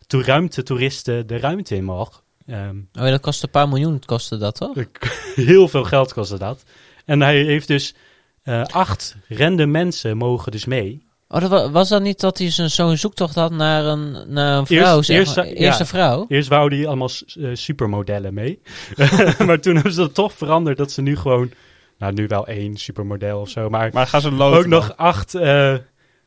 to 0.07 0.21
ruimtetoeristen, 0.21 1.27
de 1.27 1.39
ruimte 1.39 1.75
in 1.75 1.85
mag. 1.85 2.23
Ehm, 2.47 2.77
Oh 2.77 3.05
ja, 3.05 3.11
dat 3.11 3.21
kostte 3.21 3.45
een 3.47 3.51
paar 3.53 3.69
miljoen, 3.69 4.03
kostte 4.05 4.37
dat 4.37 4.55
toch? 4.55 4.75
heel 5.35 5.69
veel 5.69 5.85
geld 5.85 6.13
kostte 6.13 6.39
dat. 6.39 6.63
En 7.05 7.21
hij 7.21 7.43
heeft 7.43 7.67
dus 7.67 7.95
Eh, 8.43 8.65
acht 8.65 9.17
random 9.29 9.71
mensen 9.71 10.17
mogen 10.17 10.53
dus 10.53 10.65
mee. 10.65 11.07
Oh, 11.29 11.41
dat 11.51 11.71
was 11.71 11.89
dat 11.89 12.03
niet 12.03 12.21
dat 12.21 12.39
hij 12.39 12.51
zo'n 12.51 12.69
zo'n 12.69 12.97
zoektocht 12.97 13.35
had 13.35 13.51
naar 13.53 13.85
een, 13.85 14.33
naar 14.33 14.59
een 14.59 14.67
vrouw? 14.67 14.95
Eerst- 14.97 15.07
zeg 15.07 15.17
eerst- 15.19 15.37
maar? 15.37 15.47
ja. 15.47 15.53
Eerste 15.55 15.85
vrouw? 15.87 16.25
Eerst 16.29 16.49
wouden 16.49 16.79
die 16.79 16.87
allemaal 16.87 17.11
eh, 17.41 17.51
supermodellen 17.53 18.35
mee. 18.35 18.61
maar 19.47 19.61
toen 19.61 19.75
hebben 19.75 19.93
ze 19.93 20.01
dat 20.01 20.15
toch 20.15 20.33
veranderd 20.33 20.77
dat 20.77 20.93
ze 20.93 21.03
nu 21.03 21.17
gewoon... 21.17 21.51
Nou, 21.99 22.13
nu 22.13 22.27
wel 22.27 22.47
één 22.47 22.77
supermodel 22.77 23.41
of 23.41 23.49
zo. 23.49 23.69
Maar, 23.71 23.91
Maar 23.93 24.07
gaan 24.07 24.21
ze 24.21 24.31
loten 24.33 24.59
ook 24.59 24.67
nog 24.67 24.87
dan? 24.87 24.97
acht, 24.97 25.35
eh, 25.35 25.75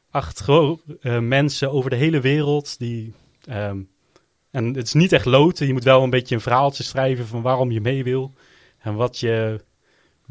acht 0.10 0.44
eh, 0.48 1.20
mensen 1.20 1.72
over 1.72 1.90
de 1.90 1.96
hele 1.96 2.20
wereld 2.20 2.80
die... 2.80 3.14
ehm, 3.46 3.78
en 4.52 4.74
het 4.74 4.86
is 4.86 4.94
niet 4.94 5.12
echt 5.12 5.26
loten. 5.26 5.68
Je 5.68 5.74
moet 5.74 5.84
wel 5.84 6.04
een 6.04 6.10
beetje 6.10 6.36
een 6.36 6.42
verhaaltje 6.42 6.84
schrijven 6.84 7.28
van 7.28 7.42
waarom 7.42 7.72
je 7.72 7.82
mee 7.82 8.04
wil. 8.04 8.34
En 8.80 8.96
wat 8.96 9.20
je 9.20 9.62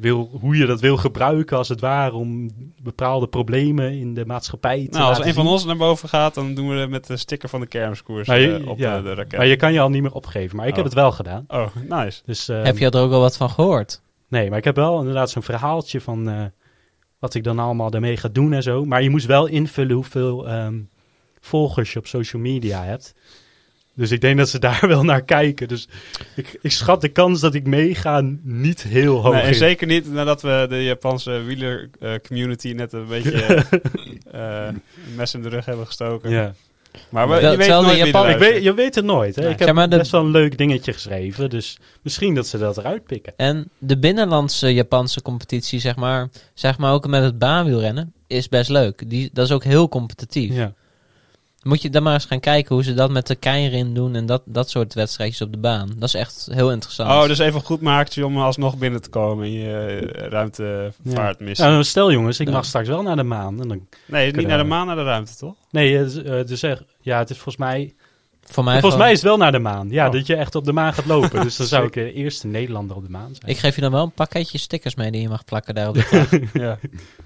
wil, 0.01 0.30
hoe 0.40 0.57
je 0.57 0.66
dat 0.66 0.80
wil 0.80 0.96
gebruiken 0.96 1.57
als 1.57 1.68
het 1.68 1.80
ware 1.80 2.14
om 2.14 2.51
bepaalde 2.82 3.28
problemen 3.28 3.92
in 3.98 4.14
de 4.14 4.26
maatschappij 4.26 4.86
te 4.90 4.98
Nou, 4.98 5.09
als 5.14 5.24
een 5.24 5.34
van 5.34 5.46
ons 5.46 5.64
naar 5.64 5.76
boven 5.76 6.09
gaat, 6.09 6.34
dan 6.34 6.55
doen 6.55 6.68
we 6.68 6.74
het 6.74 6.90
met 6.90 7.07
de 7.07 7.16
sticker 7.16 7.48
van 7.48 7.61
de 7.61 7.66
kermiskoers 7.66 8.26
je- 8.26 8.59
eh, 8.62 8.68
op 8.68 8.78
ja, 8.78 8.96
de, 8.96 9.03
de 9.03 9.14
raket. 9.14 9.38
Maar 9.38 9.46
je 9.46 9.57
kan 9.57 9.72
je 9.72 9.80
al 9.80 9.90
niet 9.90 10.03
meer 10.03 10.12
opgeven. 10.14 10.57
Maar 10.57 10.66
ik 10.66 10.76
heb 10.76 10.84
Oh. 10.84 10.90
het 10.90 11.01
wel 11.01 11.12
gedaan. 11.12 11.44
Oh, 11.48 11.66
nice. 11.88 12.22
Dus, 12.24 12.48
ehm, 12.48 12.64
Heb 12.64 12.78
je 12.78 12.90
er 12.90 13.01
ook 13.01 13.12
al 13.12 13.20
wat 13.20 13.36
van 13.36 13.51
gehoord? 13.51 14.03
Nee, 14.28 14.48
maar 14.48 14.59
ik 14.59 14.64
heb 14.64 14.76
wel 14.76 14.98
inderdaad 14.98 15.30
zo'n 15.30 15.42
verhaaltje 15.42 16.01
van 16.01 16.28
eh, 16.28 16.44
wat 17.18 17.34
ik 17.34 17.44
dan 17.44 17.59
allemaal 17.59 17.90
daarmee 17.90 18.16
ga 18.16 18.28
doen 18.28 18.53
en 18.53 18.62
zo. 18.62 18.84
Maar 18.84 19.03
je 19.03 19.11
moest 19.11 19.26
wel 19.26 19.46
invullen 19.46 19.94
hoeveel 19.94 20.48
ehm, 20.48 20.78
volgers 21.40 21.92
je 21.92 21.98
op 21.98 22.07
social 22.07 22.42
media 22.42 22.82
hebt. 22.84 23.14
Dus 24.01 24.11
ik 24.11 24.20
denk 24.20 24.38
dat 24.38 24.48
ze 24.48 24.59
daar 24.68 24.84
wel 24.88 25.05
naar 25.05 25.22
kijken. 25.22 25.68
Dus 25.68 25.88
ik, 26.36 26.59
ik 26.62 26.72
schat 26.72 27.01
de 27.01 27.09
kans 27.09 27.40
dat 27.40 27.55
ik 27.55 27.66
meega 27.66 28.22
niet 28.42 28.82
heel 28.82 29.20
hoog 29.22 29.32
Nee, 29.34 29.42
en 29.42 29.55
zeker 29.55 29.86
niet 29.86 30.12
nadat 30.12 30.42
we 30.42 30.66
de 30.68 30.82
Japanse 30.84 31.42
wieler 31.42 31.90
eh, 32.01 32.12
community 32.26 32.72
net 32.72 32.92
een 32.92 33.07
beetje 33.07 33.44
eh, 34.32 34.66
een 34.66 34.82
mes 35.16 35.34
in 35.34 35.42
de 35.42 35.48
rug 35.48 35.64
hebben 35.64 35.86
gestoken. 35.86 36.30
Ja. 36.30 36.55
Maar 37.09 37.28
we, 37.28 37.34
je 37.34 37.57
weet 37.57 37.68
nooit 37.68 37.96
Japan- 37.98 38.28
Ik 38.28 38.38
weet, 38.38 38.62
je 38.62 38.74
weet 38.74 38.94
het 38.94 39.05
nooit. 39.05 39.36
Hè? 39.36 39.48
Ik 39.51 39.59
heb 39.59 39.76
de- 39.76 39.88
best 39.88 40.11
wel 40.11 40.20
een 40.20 40.30
leuk 40.30 40.59
dingetje 40.59 40.92
geschreven. 40.92 41.51
Dus 41.51 41.78
misschien 42.03 42.34
dat 42.34 42.46
ze 42.46 42.59
dat 42.59 42.78
eruit 42.78 43.05
pikken. 43.05 43.32
En 43.36 43.68
de 43.78 43.98
binnenlandse 43.98 44.74
Japanse 44.74 45.22
competitie, 45.22 45.80
zeg 45.80 45.96
maar, 45.96 46.28
zeg 46.55 46.78
maar 46.78 46.92
ook 46.92 47.07
met 47.07 47.22
het 47.22 47.38
baanwielrennen, 47.38 48.12
is 48.26 48.48
best 48.48 48.70
leuk. 48.70 49.11
Die, 49.11 49.30
dat 49.32 49.46
is 49.46 49.53
ook 49.53 49.64
heel 49.64 49.88
competitief. 49.88 50.55
Ja. 50.55 50.72
Moet 51.62 51.82
je 51.82 51.90
dan 51.90 52.02
maar 52.02 52.14
eens 52.14 52.24
gaan 52.24 52.40
kijken 52.40 52.74
hoe 52.74 52.84
ze 52.84 52.94
dat 52.94 53.11
met 53.11 53.26
de 53.26 53.34
keirin 53.34 53.94
doen 53.94 54.14
en 54.14 54.26
dat, 54.26 54.42
dat 54.44 54.70
soort 54.70 54.94
wedstrijdjes 54.94 55.40
op 55.40 55.52
de 55.52 55.58
baan. 55.58 55.88
Dat 55.96 56.08
is 56.08 56.14
echt 56.14 56.48
heel 56.52 56.72
interessant. 56.72 57.11
Oh, 57.11 57.26
dus 57.26 57.38
even 57.38 57.54
een 57.54 57.66
goed 57.66 57.80
maakje 57.80 58.26
om 58.26 58.38
alsnog 58.38 58.78
binnen 58.78 59.02
te 59.02 59.08
komen 59.08 59.46
in 59.46 59.52
je 59.52 59.98
ruimtevaartmissie. 60.12 61.64
Ja, 61.66 61.70
nou, 61.70 61.84
stel 61.84 62.12
jongens, 62.12 62.40
ik 62.40 62.46
Ja. 62.46 62.52
mag 62.52 62.64
straks 62.64 62.88
wel 62.88 63.02
naar 63.02 63.16
de 63.16 63.22
maan. 63.22 63.61
En 63.61 63.68
dan, 63.68 63.86
nee, 64.06 64.32
niet 64.32 64.46
naar 64.46 64.58
de 64.58 64.64
maan, 64.64 64.86
naar 64.86 64.96
de 64.96 65.02
ruimte, 65.02 65.36
toch? 65.36 65.54
nee, 65.70 65.96
het 65.96 66.06
is, 66.06 66.14
het 66.14 66.50
is 66.50 66.62
echt, 66.62 66.82
ja, 67.00 67.18
het 67.18 67.30
is 67.30 67.36
volgens 67.36 67.56
mij 67.56 67.94
Voor 68.51 68.64
mij 68.64 68.72
Volgens 68.80 68.92
gewoon- 68.92 68.98
mij 69.07 69.11
is 69.12 69.18
het 69.20 69.28
wel 69.28 69.36
naar 69.38 69.53
de 69.53 69.59
maan. 69.59 69.90
Ja, 69.90 70.07
Oh. 70.07 70.12
dat 70.12 70.26
je 70.26 70.36
echt 70.36 70.55
op 70.55 70.64
de 70.64 70.72
maan 70.72 70.92
gaat 70.92 71.07
lopen. 71.07 71.42
dus 71.42 71.57
dan 71.57 71.66
zou 71.66 71.86
ik 71.86 71.92
de 71.92 72.12
eerste 72.12 72.46
Nederlander 72.46 72.96
op 72.96 73.03
de 73.05 73.11
maan 73.11 73.34
zijn. 73.34 73.51
Ik 73.51 73.59
geef 73.59 73.74
je 73.74 73.80
dan 73.80 73.90
wel 73.92 74.03
een 74.05 74.12
pakketje 74.12 74.59
stickers 74.59 74.94
mee 74.94 75.11
die 75.11 75.20
je 75.20 75.28
mag 75.28 75.44
plakken 75.44 75.74
daar 75.74 75.88
op 75.88 75.94
de 75.94 76.03
vlag. 76.03 76.30
ja. 76.53 76.78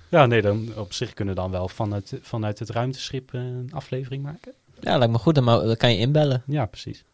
Ja, 0.09 0.27
nee, 0.27 0.43
dan 0.43 0.69
op 0.77 0.93
zich 0.93 1.15
kunnen 1.15 1.35
we 1.35 1.41
dan 1.41 1.51
wel 1.51 1.69
vanuit, 1.69 2.19
vanuit 2.23 2.59
het 2.59 2.71
ruimteschip 2.71 3.35
eh, 3.35 3.41
een 3.41 3.71
aflevering 3.73 4.23
maken. 4.23 4.53
ja, 4.81 4.97
lijkt 4.99 5.13
me 5.13 5.19
goed. 5.19 5.35
Dan, 5.35 5.77
kan 5.77 5.93
je 5.93 5.99
inbellen. 5.99 6.43
Ja, 6.47 6.67
precies. 6.67 7.05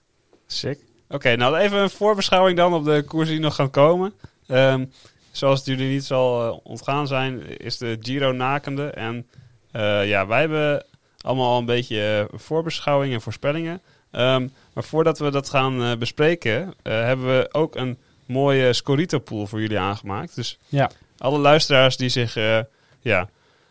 Sick. 0.47 0.79
Oké, 1.09 1.37
nou 1.37 1.57
even 1.57 1.79
een 1.79 1.91
voorbeschouwing 1.91 2.57
dan 2.57 2.75
op 2.75 2.85
de 2.85 3.03
koersen 3.07 3.35
die 3.35 3.45
nog 3.45 3.55
gaan 3.55 3.71
komen. 3.71 4.13
Ehm, 4.47 4.85
zoals 5.31 5.59
het 5.59 5.69
jullie 5.69 5.91
niet 5.93 6.05
zal 6.05 6.47
eh, 6.47 6.57
ontgaan 6.63 7.07
zijn, 7.07 7.59
is 7.59 7.79
de 7.79 7.97
Giro 8.01 8.33
nakende. 8.33 8.87
En 8.91 9.27
eh, 9.71 10.09
ja, 10.09 10.27
wij 10.27 10.41
hebben 10.41 10.85
allemaal 11.21 11.53
al 11.53 11.59
een 11.59 11.65
beetje 11.65 12.27
eh, 12.31 12.39
voorbeschouwing 12.39 13.15
en 13.15 13.21
voorspellingen. 13.21 13.81
Ehm, 14.11 14.49
maar 14.73 14.85
voordat 14.85 15.19
we 15.19 15.31
dat 15.31 15.49
gaan 15.49 15.83
eh, 15.83 15.97
bespreken, 15.97 16.75
eh, 16.83 16.93
hebben 16.93 17.27
we 17.27 17.49
ook 17.53 17.77
een 17.77 17.99
mooie 18.27 18.73
Scorito-pool 18.73 19.47
voor 19.47 19.61
jullie 19.61 19.79
aangemaakt. 19.79 20.35
Dus 20.35 20.59
Ja. 20.69 20.91
alle 21.19 21.39
luisteraars 21.39 21.97
die 21.97 22.09
zich 22.09 22.37
eh, 22.37 22.59
ja, 23.01 23.29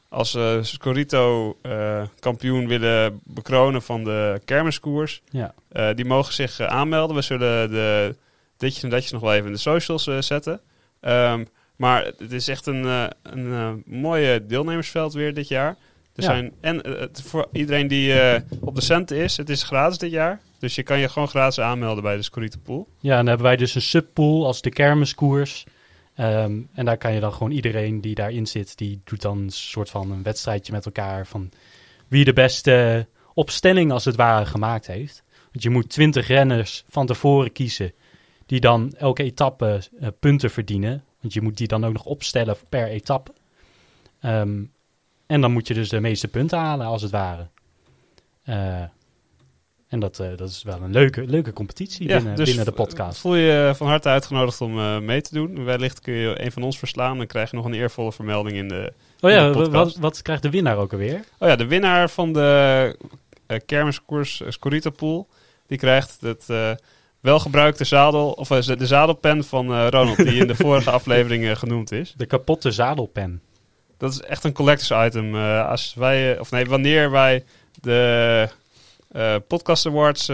als 0.10 0.36
eh 0.36 0.58
Scorito-kampioen 0.62 2.68
willen 2.68 3.20
bekronen 3.24 3.82
van 3.82 4.04
de 4.04 4.42
kermiskoers... 4.46 5.22
Ja. 5.30 5.54
Die 5.94 6.06
mogen 6.06 6.34
zich 6.34 6.60
aanmelden. 6.60 7.16
We 7.16 7.22
zullen 7.22 7.70
de 7.72 8.16
ditjes 8.58 8.84
en 8.84 8.90
datjes 8.90 9.12
nog 9.12 9.22
wel 9.22 9.34
even 9.34 9.46
in 9.46 9.52
de 9.54 9.60
socials 9.60 10.04
zetten. 10.20 10.62
Ehm, 11.00 11.46
maar 11.76 12.06
het 12.18 12.32
is 12.32 12.48
echt 12.48 12.66
een, 12.66 12.84
een 13.24 13.54
eh, 13.54 13.72
mooie 13.86 14.46
deelnemersveld 14.46 15.14
weer 15.14 15.34
dit 15.34 15.48
jaar. 15.48 15.76
Er 16.20 16.26
Ja. 16.26 16.32
zijn, 16.32 16.54
en 16.62 16.82
eh, 16.82 17.00
het, 17.00 17.22
voor 17.22 17.48
iedereen 17.52 17.88
die 17.88 18.20
eh, 18.20 18.42
op 18.62 18.76
de 18.76 18.82
centen 18.82 19.18
is, 19.18 19.38
het 19.38 19.50
is 19.50 19.64
gratis 19.64 19.98
dit 19.98 20.12
jaar. 20.12 20.42
Dus 20.60 20.76
je 20.76 20.84
kan 20.84 21.00
je 21.00 21.10
gewoon 21.10 21.28
gratis 21.28 21.60
aanmelden 21.60 22.04
bij 22.04 22.16
de 22.16 22.22
Scorito. 22.22 22.88
Ja, 23.00 23.12
en 23.12 23.18
dan 23.18 23.28
hebben 23.28 23.46
wij 23.46 23.56
dus 23.56 23.76
een 23.76 23.82
subpool 23.82 24.46
als 24.46 24.62
de 24.62 24.70
kermiskoers. 24.70 25.66
Ehm, 26.16 26.62
en 26.74 26.86
daar 26.86 26.98
kan 26.98 27.14
je 27.14 27.20
dan 27.20 27.34
gewoon 27.34 27.52
iedereen 27.52 28.02
die 28.02 28.16
daarin 28.16 28.48
zit, 28.48 28.78
die 28.78 29.02
doet 29.04 29.22
dan 29.22 29.38
een 29.38 29.50
soort 29.50 29.90
van 29.90 30.12
een 30.12 30.24
wedstrijdje 30.24 30.72
met 30.72 30.86
elkaar 30.86 31.28
van 31.28 31.50
wie 32.08 32.26
de 32.26 32.34
beste 32.34 33.08
opstelling 33.34 33.92
als 33.92 34.06
het 34.06 34.16
ware 34.16 34.46
gemaakt 34.46 34.88
heeft. 34.88 35.24
Want 35.52 35.64
je 35.64 35.70
moet 35.70 35.90
20 35.90 36.28
renners 36.28 36.84
van 36.90 37.06
tevoren 37.06 37.52
kiezen 37.52 37.94
die 38.46 38.60
dan 38.60 38.94
elke 38.98 39.24
etappe 39.24 39.82
eh, 40.00 40.08
punten 40.20 40.52
verdienen. 40.52 41.04
Want 41.22 41.34
je 41.34 41.42
moet 41.42 41.58
die 41.58 41.68
dan 41.68 41.86
ook 41.86 41.94
nog 41.94 42.06
opstellen 42.06 42.56
per 42.70 42.88
etappe. 42.88 43.32
Ehm, 44.22 44.64
en 45.30 45.42
dan 45.42 45.52
moet 45.52 45.68
je 45.68 45.74
dus 45.74 45.90
de 45.90 46.00
meeste 46.00 46.28
punten 46.28 46.58
halen 46.58 46.88
als 46.88 47.02
het 47.02 47.12
ware. 47.12 47.48
Eh, 48.44 48.82
en 49.88 50.00
dat, 50.00 50.20
eh, 50.20 50.28
dat 50.36 50.50
is 50.50 50.64
wel 50.64 50.82
een 50.82 50.92
leuke, 50.92 51.26
leuke 51.26 51.54
competitie 51.54 52.08
binnen, 52.08 52.36
dus 52.36 52.48
binnen 52.48 52.66
de 52.66 52.72
podcast. 52.72 53.20
Voel 53.20 53.36
je 53.36 53.74
van 53.76 53.88
harte 53.88 54.10
uitgenodigd 54.10 54.62
om 54.62 54.80
eh, 54.80 55.00
mee 55.00 55.22
te 55.22 55.34
doen. 55.34 55.64
Wellicht 55.64 56.00
kun 56.00 56.14
je 56.14 56.44
een 56.44 56.52
van 56.52 56.64
ons 56.64 56.78
verslaan. 56.78 57.18
Dan 57.18 57.28
krijg 57.28 57.50
je 57.50 57.56
nog 57.56 57.66
een 57.66 57.74
eervolle 57.74 58.12
vermelding 58.12 58.58
in 58.58 58.68
de, 58.68 58.94
Oh 59.20 59.30
ja, 59.30 59.52
de 59.52 59.70
wat, 59.70 59.96
wat 59.96 60.22
krijgt 60.22 60.44
de 60.44 60.50
winnaar 60.50 60.78
ook 60.78 60.92
alweer? 60.92 61.24
Oh 61.40 61.48
ja, 61.48 61.56
de 61.56 61.68
winnaar 61.68 62.10
van 62.10 62.34
de 62.34 62.98
eh 63.46 63.60
kermiskoers 63.66 64.42
Scorito 64.48 64.90
Pool, 64.90 65.28
die 65.68 65.78
krijgt 65.78 66.18
het 66.22 66.50
eh, 66.50 66.72
welgebruikte 67.20 67.84
zadel, 67.84 68.32
of 68.32 68.52
eh, 68.52 68.78
de 68.78 68.88
zadelpen 68.88 69.44
van 69.44 69.74
eh, 69.74 69.88
Ronald, 69.90 70.18
die 70.18 70.40
in 70.40 70.48
de 70.48 70.56
vorige 70.66 70.92
aflevering 70.92 71.46
eh, 71.46 71.56
genoemd 71.56 71.92
is. 71.92 72.14
De 72.18 72.26
kapotte 72.26 72.72
zadelpen. 72.72 73.42
Dat 74.00 74.12
is 74.12 74.22
echt 74.22 74.44
een 74.44 74.54
collectors 74.54 75.08
item. 75.08 75.36
Eh, 75.36 75.70
als 75.70 75.94
wij, 75.98 76.34
eh, 76.34 76.40
of 76.40 76.52
nee, 76.52 76.66
wanneer 76.66 77.12
wij 77.12 77.44
de 77.82 78.50
eh, 79.12 79.36
Podcast 79.48 79.86
Awards 79.86 80.26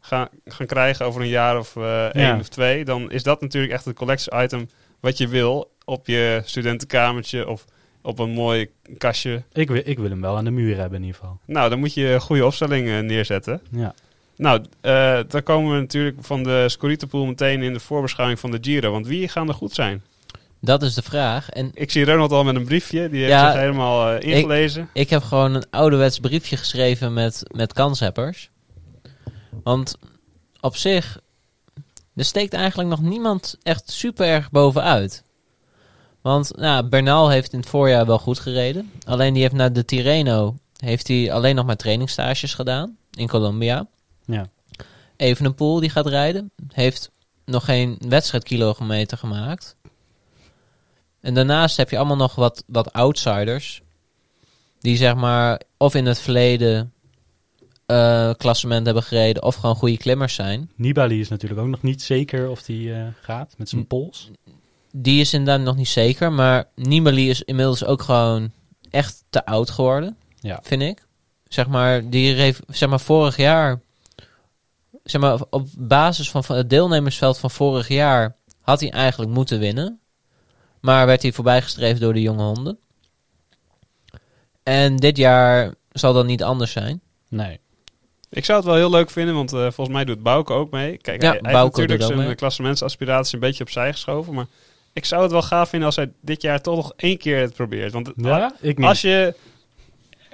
gaan, 0.00 0.28
gaan 0.44 0.66
krijgen 0.66 1.06
over 1.06 1.20
een 1.20 1.28
jaar 1.28 1.58
of 1.58 1.76
één 1.76 2.10
Ja. 2.22 2.38
of 2.38 2.48
twee, 2.48 2.84
dan 2.84 3.10
is 3.10 3.22
dat 3.22 3.40
natuurlijk 3.40 3.72
echt 3.72 3.84
het 3.84 3.96
collectors 3.96 4.44
item 4.44 4.68
wat 5.00 5.18
je 5.18 5.28
wil 5.28 5.70
op 5.84 6.06
je 6.06 6.42
studentenkamertje 6.44 7.48
of 7.48 7.64
op 8.02 8.18
een 8.18 8.30
mooi 8.30 8.70
kastje. 8.98 9.42
Ik 9.52 9.68
wil, 9.68 9.82
ik 9.84 9.98
wil 9.98 10.10
hem 10.10 10.20
wel 10.20 10.36
aan 10.36 10.44
de 10.44 10.50
muur 10.50 10.76
hebben 10.76 10.98
in 10.98 11.04
ieder 11.04 11.20
geval. 11.20 11.38
Nou, 11.46 11.70
dan 11.70 11.78
moet 11.78 11.94
je 11.94 12.06
een 12.12 12.20
goede 12.20 12.44
opstelling 12.46 12.88
eh, 12.88 12.98
neerzetten. 12.98 13.60
Ja. 13.70 13.94
Nou, 14.36 14.64
eh 14.80 15.18
dan 15.28 15.42
komen 15.42 15.74
we 15.74 15.80
natuurlijk 15.80 16.16
van 16.20 16.42
de 16.42 16.64
Scorito 16.68 17.06
Pool 17.06 17.26
meteen 17.26 17.62
in 17.62 17.72
de 17.72 17.80
voorbeschouwing 17.80 18.38
van 18.40 18.50
de 18.50 18.58
Giro. 18.60 18.90
Want 18.90 19.06
wie 19.06 19.28
gaan 19.28 19.48
er 19.48 19.54
goed 19.54 19.72
zijn? 19.74 20.02
Dat 20.64 20.82
is 20.82 20.94
de 20.94 21.02
vraag. 21.02 21.50
En 21.50 21.70
Ik 21.74 21.90
zie 21.90 22.04
Ronald 22.04 22.32
al 22.32 22.44
met 22.44 22.54
een 22.54 22.64
briefje. 22.64 23.08
Die 23.08 23.18
heeft 23.18 23.32
Ja, 23.32 23.50
zich 23.50 23.60
helemaal 23.60 24.10
eh, 24.12 24.36
ingelezen. 24.36 24.88
ik 24.92 25.10
heb 25.10 25.22
gewoon 25.22 25.54
een 25.54 25.70
ouderwets 25.70 26.18
briefje 26.18 26.56
geschreven 26.56 27.12
met, 27.12 27.42
met 27.54 27.72
kanshebbers. 27.72 28.50
Want 29.62 29.98
op 30.60 30.76
zich, 30.76 31.20
er 32.14 32.24
steekt 32.24 32.52
eigenlijk 32.52 32.88
nog 32.88 33.00
niemand 33.02 33.56
echt 33.62 33.90
super 33.90 34.26
erg 34.26 34.50
bovenuit. 34.50 35.24
Want 36.22 36.56
nou, 36.56 36.88
Bernal 36.88 37.30
heeft 37.30 37.52
in 37.52 37.58
het 37.58 37.68
voorjaar 37.68 38.06
wel 38.06 38.18
goed 38.18 38.38
gereden. 38.38 38.90
Alleen 39.06 39.32
die 39.32 39.42
heeft 39.42 39.54
naar 39.54 39.72
de 39.72 39.84
Tirreno 39.84 40.56
heeft 40.76 41.08
hij 41.08 41.32
alleen 41.32 41.54
nog 41.54 41.66
maar 41.66 41.76
trainingsstages 41.76 42.54
gedaan 42.54 42.96
in 43.12 43.28
Colombia. 43.28 43.86
Ja. 44.24 44.46
Evenepoel 45.16 45.80
die 45.80 45.90
gaat 45.90 46.06
rijden, 46.06 46.50
heeft 46.72 47.10
nog 47.44 47.64
geen 47.64 47.98
wedstrijdkilometer 48.08 49.18
gemaakt. 49.18 49.76
En 51.24 51.34
daarnaast 51.34 51.76
heb 51.76 51.90
je 51.90 51.96
allemaal 51.96 52.16
nog 52.16 52.34
wat, 52.34 52.64
wat 52.66 52.92
outsiders. 52.92 53.82
Die 54.80 54.96
zeg 54.96 55.14
maar 55.14 55.60
of 55.76 55.94
in 55.94 56.06
het 56.06 56.18
verleden 56.18 56.92
eh, 57.86 58.30
klassement 58.36 58.86
hebben 58.86 59.02
gereden 59.02 59.42
of 59.42 59.54
gewoon 59.54 59.74
goede 59.74 59.96
klimmers 59.96 60.34
zijn. 60.34 60.70
Nibali 60.76 61.20
is 61.20 61.28
natuurlijk 61.28 61.60
ook 61.60 61.68
nog 61.68 61.82
niet 61.82 62.02
zeker 62.02 62.48
of 62.48 62.62
die 62.62 62.94
eh, 62.94 63.06
gaat 63.20 63.54
met 63.58 63.68
zijn 63.68 63.86
pols. 63.86 64.30
Die 64.92 65.20
is 65.20 65.32
inderdaad 65.32 65.64
nog 65.64 65.76
niet 65.76 65.88
zeker. 65.88 66.32
Maar 66.32 66.68
Nibali 66.74 67.30
is 67.30 67.42
inmiddels 67.42 67.84
ook 67.84 68.02
gewoon 68.02 68.50
echt 68.90 69.24
te 69.30 69.46
oud 69.46 69.70
geworden. 69.70 70.16
Ja. 70.40 70.60
Vind 70.62 70.82
ik. 70.82 71.06
Zeg 71.48 71.68
maar, 71.68 72.10
die 72.10 72.34
reed, 72.34 72.60
zeg 72.68 72.88
maar 72.88 73.00
vorig 73.00 73.36
jaar. 73.36 73.80
Zeg 75.04 75.20
maar, 75.20 75.40
op 75.50 75.68
basis 75.78 76.30
van 76.30 76.44
van 76.44 76.56
het 76.56 76.70
deelnemersveld 76.70 77.38
van 77.38 77.50
vorig 77.50 77.88
jaar 77.88 78.36
had 78.60 78.80
hij 78.80 78.90
eigenlijk 78.90 79.30
moeten 79.30 79.58
winnen. 79.58 79.98
Maar 80.84 81.06
werd 81.06 81.22
hij 81.22 81.32
voorbijgestreefd 81.32 82.00
door 82.00 82.12
de 82.12 82.20
jonge 82.20 82.42
honden. 82.42 82.78
En 84.62 84.96
dit 84.96 85.16
jaar 85.16 85.74
zal 85.90 86.12
dat 86.12 86.26
niet 86.26 86.42
anders 86.42 86.72
zijn. 86.72 87.00
Nee. 87.28 87.60
Ik 88.30 88.44
zou 88.44 88.58
het 88.58 88.66
wel 88.66 88.76
heel 88.76 88.90
leuk 88.90 89.10
vinden, 89.10 89.34
want 89.34 89.52
eh, 89.52 89.60
volgens 89.60 89.88
mij 89.88 90.04
doet 90.04 90.22
Bouke 90.22 90.52
ook 90.52 90.70
mee. 90.70 90.96
Kijk, 90.96 91.22
Ja, 91.22 91.30
hij, 91.30 91.38
hij 91.42 91.60
heeft 91.60 91.76
natuurlijk 91.76 92.02
zijn 92.02 92.18
mee. 92.18 92.34
klassementsaspiratie 92.34 93.34
een 93.34 93.40
beetje 93.40 93.64
opzij 93.64 93.92
geschoven. 93.92 94.34
Maar 94.34 94.46
ik 94.92 95.04
zou 95.04 95.22
het 95.22 95.30
wel 95.30 95.42
gaaf 95.42 95.68
vinden 95.68 95.86
als 95.86 95.96
hij 95.96 96.12
dit 96.20 96.42
jaar 96.42 96.60
toch 96.60 96.76
nog 96.76 96.92
één 96.96 97.18
keer 97.18 97.40
het 97.40 97.54
probeert. 97.54 97.92
Want 97.92 98.12
ik 98.60 98.80
als 98.80 99.00
je 99.00 99.34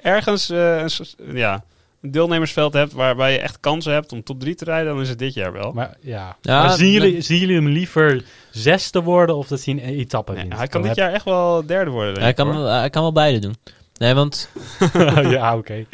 ergens 0.03 0.51
eh, 0.51 0.85
ja, 1.33 1.65
een 2.01 2.11
deelnemersveld 2.11 2.73
hebt 2.73 2.93
waarbij 2.93 3.33
je 3.33 3.39
echt 3.39 3.61
kansen 3.61 3.93
hebt 3.93 4.13
om 4.13 4.23
top 4.23 4.41
3 4.41 4.55
te 4.55 4.65
rijden, 4.65 4.93
dan 4.93 5.03
is 5.03 5.09
het 5.09 5.19
dit 5.19 5.35
jaar 5.35 5.53
wel. 5.53 5.73
Maar, 5.73 5.97
ja. 6.01 6.37
Ja, 6.43 6.63
maar 6.63 6.77
zien, 6.77 6.83
nee. 6.83 6.93
jullie, 6.93 7.21
zien 7.21 7.39
jullie 7.39 7.57
hem 7.57 7.69
liever 7.69 8.25
zesde 8.51 9.03
worden 9.03 9.37
of 9.37 9.49
dat 9.49 9.65
hij 9.65 9.75
een 9.75 9.81
etappe 9.81 10.33
Nee, 10.33 10.47
hij 10.49 10.67
kan 10.67 10.83
dit 10.83 10.97
jaar 10.97 11.13
echt 11.13 11.25
wel 11.25 11.67
derde 11.67 11.91
worden. 11.91 12.15
denk 12.15 12.21
Hij 12.21 12.31
ik, 12.31 12.37
kan, 12.37 12.57
hoor. 12.57 12.69
hij 12.69 12.91
kan 12.91 13.03
wel 13.03 13.13
beide 13.13 13.39
doen. 13.39 13.57
Nee, 13.95 14.15
want, 14.15 14.51
ja, 15.37 15.57
oké. 15.57 15.85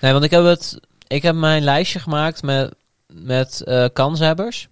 nee, 0.00 0.12
want 0.12 0.24
ik, 0.24 0.30
heb 0.30 0.44
het, 0.44 0.80
ik 1.06 1.22
heb 1.22 1.34
mijn 1.34 1.62
lijstje 1.62 1.98
gemaakt 1.98 2.42
met, 2.42 2.74
met 3.06 3.60
eh, 3.60 3.86
kanshebbers. 3.92 4.68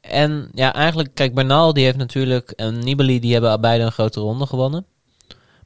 En 0.00 0.48
ja, 0.54 0.74
eigenlijk, 0.74 1.14
kijk, 1.14 1.34
Bernal 1.34 1.72
die 1.72 1.84
heeft 1.84 1.96
natuurlijk 1.96 2.50
en 2.50 2.78
Nibali 2.78 3.20
die 3.20 3.32
hebben 3.32 3.60
beide 3.60 3.84
een 3.84 3.92
grote 3.92 4.20
ronde 4.20 4.46
gewonnen. 4.46 4.86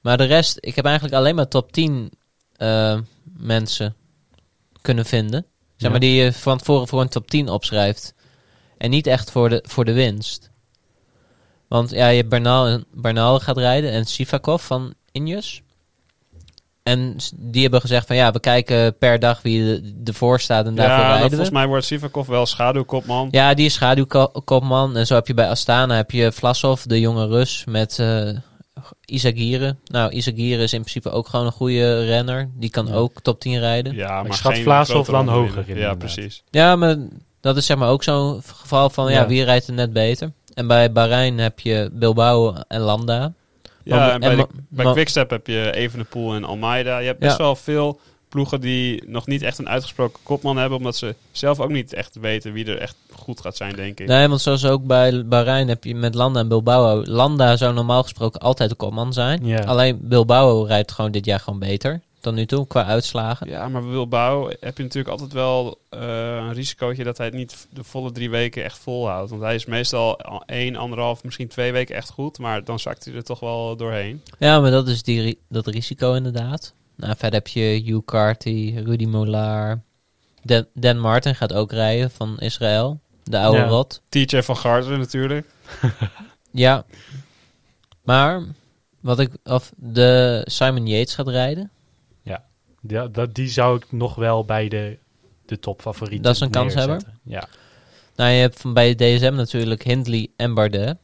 Maar 0.00 0.16
de 0.16 0.24
rest, 0.24 0.56
ik 0.60 0.76
heb 0.76 0.84
eigenlijk 0.84 1.14
alleen 1.14 1.34
maar 1.34 1.48
top 1.48 1.72
10 1.72 2.10
eh, 2.56 2.98
mensen 3.40 3.94
kunnen 4.80 5.04
vinden. 5.04 5.40
Zeg 5.40 5.76
Ja. 5.76 5.88
maar 5.90 6.00
die 6.00 6.22
je 6.22 6.32
van 6.32 6.58
tevoren 6.58 6.88
voor 6.88 7.00
een 7.00 7.08
top 7.08 7.30
10 7.30 7.48
opschrijft. 7.48 8.14
En 8.78 8.90
niet 8.90 9.06
echt 9.06 9.30
voor 9.30 9.48
de, 9.48 9.64
voor 9.68 9.84
de 9.84 9.92
winst. 9.92 10.50
Want 11.68 11.90
ja, 11.90 12.08
je 12.08 12.16
hebt 12.16 12.28
Bernal, 12.28 12.80
Bernal 12.94 13.40
gaat 13.40 13.56
rijden 13.56 13.90
en 13.90 14.04
Sivakov 14.04 14.62
van 14.64 14.94
Injus. 15.12 15.62
En 16.82 17.16
die 17.36 17.62
hebben 17.62 17.80
gezegd 17.80 18.06
van 18.06 18.16
ja, 18.16 18.32
we 18.32 18.40
kijken 18.40 18.98
per 18.98 19.18
dag 19.18 19.42
wie 19.42 19.72
er- 19.74 19.82
ervoor 20.04 20.40
staat 20.40 20.66
en 20.66 20.74
daarvoor 20.74 20.96
ja, 20.98 21.06
rijden 21.06 21.22
we. 21.22 21.28
volgens 21.28 21.50
mij 21.56 21.66
wordt 21.66 21.84
Sivakov 21.84 22.28
wel 22.28 22.46
schaduwkopman. 22.46 23.28
Ja, 23.30 23.54
die 23.54 23.66
is 23.66 23.74
schaduwkopman. 23.74 24.96
En 24.96 25.06
zo 25.06 25.14
heb 25.14 25.26
je 25.26 25.34
bij 25.34 25.48
Astana 25.48 25.94
heb 25.96 26.10
je 26.10 26.32
Vlasov, 26.32 26.82
de 26.82 27.00
jonge 27.00 27.26
Rus, 27.26 27.64
met 27.68 27.98
eh 27.98 28.28
Isagire. 29.04 29.76
Nou, 29.84 30.10
Isagire 30.12 30.62
is 30.62 30.72
in 30.72 30.80
principe 30.80 31.10
ook 31.10 31.28
gewoon 31.28 31.46
een 31.46 31.52
goede 31.52 32.04
renner. 32.04 32.50
Die 32.54 32.70
kan 32.70 32.86
Ja. 32.86 32.92
ook 32.94 33.20
top 33.22 33.40
10 33.40 33.58
rijden. 33.58 33.94
Ja, 33.94 34.06
Ja, 34.06 34.22
maar 34.22 34.34
schat 34.34 34.52
geen 34.54 34.62
Vlaashoff 34.62 35.08
grote 35.08 35.24
dan 35.24 35.34
hoger 35.34 35.58
in, 35.58 35.62
Ja, 35.66 35.68
inderdaad. 35.72 35.98
precies. 35.98 36.42
maar 36.52 36.96
dat 37.40 37.56
is 37.56 37.66
zeg 37.66 37.76
maar 37.76 37.88
ook 37.88 38.02
zo'n 38.02 38.42
geval 38.42 38.90
van 38.90 39.12
ja, 39.12 39.20
Ja. 39.20 39.26
wie 39.26 39.44
rijdt 39.44 39.66
er 39.66 39.72
net 39.74 39.92
beter. 39.92 40.32
En 40.54 40.66
bij 40.66 40.92
Bahrein 40.92 41.38
heb 41.38 41.60
je 41.60 41.90
Bilbao 41.92 42.54
en 42.68 42.80
Landa. 42.80 43.32
Ja, 43.84 43.96
Maar- 43.96 44.10
en 44.10 44.20
bij, 44.20 44.84
de, 44.84 44.92
Quickstep 44.92 45.30
heb 45.30 45.46
je 45.46 45.72
Evenepoel 45.74 46.34
en 46.34 46.44
Almeida. 46.44 46.98
Je 46.98 47.06
hebt 47.06 47.18
best 47.18 47.36
Ja. 47.38 47.42
wel 47.44 47.56
veel 47.56 48.00
ploegen 48.30 48.60
die 48.60 49.02
nog 49.06 49.26
niet 49.26 49.42
echt 49.42 49.58
een 49.58 49.68
uitgesproken 49.68 50.20
kopman 50.22 50.56
hebben, 50.56 50.78
omdat 50.78 50.96
ze 50.96 51.14
zelf 51.32 51.60
ook 51.60 51.70
niet 51.70 51.92
echt 51.92 52.16
weten 52.20 52.52
wie 52.52 52.64
er 52.64 52.78
echt 52.78 52.96
goed 53.12 53.40
gaat 53.40 53.56
zijn, 53.56 53.76
denk 53.76 54.00
ik. 54.00 54.06
Nee, 54.06 54.28
want 54.28 54.40
zoals 54.40 54.64
ook 54.64 54.84
bij 54.84 55.26
Bahrein 55.26 55.68
heb 55.68 55.84
je 55.84 55.94
met 55.94 56.14
Landa 56.14 56.40
en 56.40 56.48
Bilbao. 56.48 57.04
Landa 57.04 57.56
zou 57.56 57.74
normaal 57.74 58.02
gesproken 58.02 58.40
altijd 58.40 58.70
de 58.70 58.76
kopman 58.76 59.12
zijn. 59.12 59.46
Ja. 59.46 59.64
Alleen 59.64 59.98
Bilbao 60.02 60.62
rijdt 60.62 60.92
gewoon 60.92 61.10
dit 61.10 61.24
jaar 61.24 61.40
gewoon 61.40 61.58
beter 61.58 62.00
dan 62.20 62.34
nu 62.34 62.46
toe 62.46 62.66
qua 62.66 62.84
uitslagen. 62.84 63.48
Ja, 63.48 63.68
maar 63.68 63.82
bij 63.82 63.90
Bilbao 63.90 64.48
heb 64.60 64.76
je 64.76 64.82
natuurlijk 64.82 65.08
altijd 65.08 65.32
wel 65.32 65.78
eh, 65.88 66.00
een 66.34 66.52
risicootje 66.52 67.04
dat 67.04 67.16
hij 67.16 67.26
het 67.26 67.34
niet 67.34 67.68
de 67.70 67.84
volle 67.84 68.12
drie 68.12 68.30
weken 68.30 68.64
echt 68.64 68.78
volhoudt. 68.78 69.30
Want 69.30 69.42
hij 69.42 69.54
is 69.54 69.66
meestal 69.66 70.20
al 70.20 70.42
één, 70.46 70.76
anderhalf, 70.76 71.24
misschien 71.24 71.48
twee 71.48 71.72
weken 71.72 71.94
echt 71.94 72.10
goed, 72.10 72.38
maar 72.38 72.64
dan 72.64 72.78
zakt 72.78 73.04
hij 73.04 73.14
er 73.14 73.24
toch 73.24 73.40
wel 73.40 73.76
doorheen. 73.76 74.22
Ja, 74.38 74.60
maar 74.60 74.70
dat 74.70 74.88
is 74.88 75.02
die, 75.02 75.38
dat 75.48 75.66
risico 75.66 76.12
inderdaad. 76.12 76.74
Nou, 77.00 77.14
verder 77.16 77.32
heb 77.38 77.48
je 77.48 77.82
Hugh 77.84 78.04
Carty, 78.04 78.74
Rudy 78.84 79.04
Mollard. 79.06 79.78
Dan, 80.42 80.66
Dan 80.74 80.98
Martin 80.98 81.34
gaat 81.34 81.52
ook 81.52 81.72
rijden 81.72 82.10
van 82.10 82.38
Israël. 82.38 83.00
De 83.24 83.38
oude 83.38 83.58
Ja. 83.58 83.66
rot. 83.66 84.02
TJ 84.08 84.40
van 84.42 84.56
Garderen 84.56 84.98
natuurlijk. 84.98 85.46
Ja. 86.52 86.84
Maar, 88.02 88.42
wat 89.00 89.18
ik... 89.20 89.30
Of 89.44 89.72
de 89.76 90.42
Simon 90.44 90.86
Yates 90.86 91.14
gaat 91.14 91.28
rijden. 91.28 91.70
Ja, 92.88 93.06
dat, 93.06 93.34
die 93.34 93.48
zou 93.48 93.76
ik 93.76 93.92
nog 93.92 94.14
wel 94.14 94.44
bij 94.44 94.68
de, 94.68 94.98
de 95.46 95.58
topfavorieten 95.58 96.22
Dat 96.22 96.34
is 96.34 96.40
een 96.40 96.50
kanshebber? 96.50 97.02
Ja. 97.22 97.48
Nou, 98.16 98.30
je 98.30 98.40
hebt 98.40 98.60
van 98.60 98.72
bij 98.72 98.94
DSM 98.94 99.34
natuurlijk 99.34 99.82
Hindley 99.82 100.28
en 100.36 100.54
Bardet. 100.54 100.96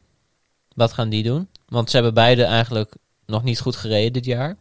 Wat 0.74 0.92
gaan 0.92 1.08
die 1.08 1.22
doen? 1.22 1.48
Want 1.68 1.90
ze 1.90 1.96
hebben 1.96 2.14
beide 2.14 2.44
eigenlijk 2.44 2.94
nog 3.26 3.42
niet 3.42 3.60
goed 3.60 3.76
gereden 3.76 4.12
dit 4.12 4.24
jaar. 4.24 4.56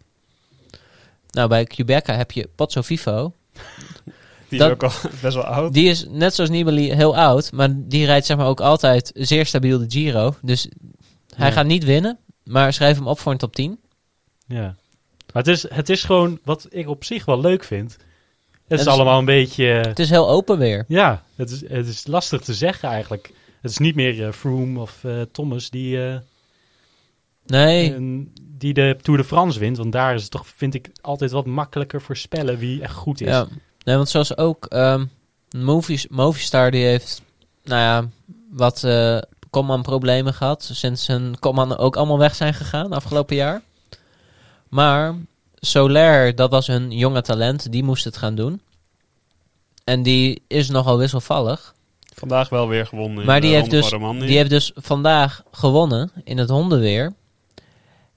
Nou, 1.36 1.48
bij 1.50 1.66
Quebeca 1.66 2.16
heb 2.16 2.32
je 2.32 2.50
Pozzo 2.56 2.82
Vivo. 2.82 3.34
Die 4.50 4.60
Dat- 4.60 4.68
is 4.68 4.74
ook 4.74 4.84
al 4.84 5.10
best 5.22 5.36
wel 5.36 5.44
oud. 5.44 5.74
Die 5.74 5.90
is 5.90 6.06
net 6.10 6.36
zoals 6.36 6.50
Nibali 6.50 6.94
heel 6.94 7.18
oud, 7.18 7.52
maar 7.52 7.70
die 7.74 8.06
rijdt 8.06 8.26
zeg 8.26 8.38
maar 8.38 8.48
ook 8.48 8.60
altijd 8.62 9.12
zeer 9.16 9.46
stabiel 9.46 9.80
de 9.80 9.86
Giro. 9.88 10.36
Dus 10.42 10.68
hij 11.36 11.48
Ja. 11.48 11.54
gaat 11.54 11.66
niet 11.66 11.84
winnen, 11.84 12.18
maar 12.44 12.74
schrijf 12.74 12.98
hem 12.98 13.08
op 13.08 13.20
voor 13.20 13.32
een 13.32 13.38
top 13.38 13.56
10. 13.56 13.80
ja. 14.48 14.76
Maar 15.34 15.44
het 15.44 15.48
is, 15.48 15.70
het 15.70 15.90
is 15.90 16.04
gewoon 16.04 16.40
wat 16.44 16.68
ik 16.70 16.88
op 16.90 17.04
zich 17.04 17.26
wel 17.26 17.40
leuk 17.40 17.64
vind. 17.64 17.92
Het 18.68 18.80
is 18.80 18.86
is- 18.86 18.92
allemaal 18.92 19.20
een 19.20 19.26
beetje... 19.26 19.66
Het 19.66 20.00
is 20.00 20.10
heel 20.10 20.30
open 20.30 20.58
weer. 20.58 20.86
Ja, 20.88 21.24
het 21.36 21.50
is, 21.50 21.62
het 21.70 21.88
is 21.88 22.08
lastig 22.08 22.42
te 22.42 22.54
zeggen 22.54 22.90
eigenlijk. 22.90 23.32
Het 23.62 23.72
is 23.72 23.78
niet 23.78 23.96
meer 23.96 24.26
eh, 24.26 24.32
Froome 24.32 24.80
of 24.80 25.04
eh, 25.04 25.22
Thomas 25.32 25.70
die, 25.70 26.06
eh, 26.08 26.16
Nee, 27.46 27.94
een- 27.96 28.34
die 28.58 28.74
de 28.74 28.98
Tour 29.02 29.20
de 29.20 29.26
France 29.26 29.60
wint. 29.60 29.78
Want 29.78 29.92
daar 29.92 30.14
is 30.16 30.22
het 30.22 30.32
toch, 30.32 30.48
vind 30.56 30.74
ik, 30.74 30.90
altijd 31.02 31.32
wat 31.32 31.46
makkelijker 31.46 32.02
voorspellen 32.02 32.58
wie 32.58 32.82
echt 32.82 32.94
goed 32.94 33.22
is. 33.22 33.28
ja. 33.28 33.48
nee 33.84 33.96
want 33.96 34.10
zoals 34.10 34.38
ook 34.38 34.66
ehm 34.66 35.06
Movies, 35.58 36.08
Movistar 36.08 36.72
die 36.72 36.86
heeft, 36.86 37.22
nou 37.64 37.82
ja, 37.82 38.10
wat 38.52 38.84
eh 38.84 39.18
Coman 39.50 39.82
problemen 39.82 40.34
gehad. 40.34 40.70
Sinds 40.74 41.08
hun 41.08 41.40
Coman 41.40 41.78
ook 41.78 41.96
allemaal 41.96 42.18
weg 42.18 42.36
zijn 42.36 42.54
gegaan 42.54 42.92
afgelopen 42.94 43.36
jaar. 43.36 43.62
Maar 44.70 45.16
Soler, 45.56 46.36
dat 46.36 46.50
was 46.52 46.68
hun 46.68 46.92
jonge 46.92 47.22
talent, 47.22 47.72
die 47.72 47.84
moest 47.84 48.04
het 48.04 48.18
gaan 48.18 48.36
doen. 48.36 48.62
En 49.84 50.04
die 50.04 50.42
is 50.48 50.70
nogal 50.70 50.98
wisselvallig. 50.98 51.74
Vandaag 52.16 52.50
wel 52.50 52.68
weer 52.68 52.86
gewonnen 52.86 53.20
in 53.20 53.26
Maar 53.26 53.42
die 53.42 53.50
de 53.50 53.56
heeft, 53.56 53.68
Ronde 53.72 53.82
dus, 53.82 53.90
van 53.90 54.00
Romandie. 54.00 54.28
die 54.28 54.38
heeft 54.38 54.50
dus 54.50 54.72
vandaag 54.76 55.44
gewonnen 55.52 56.12
in 56.24 56.38
het 56.38 56.50
hondenweer. 56.50 57.14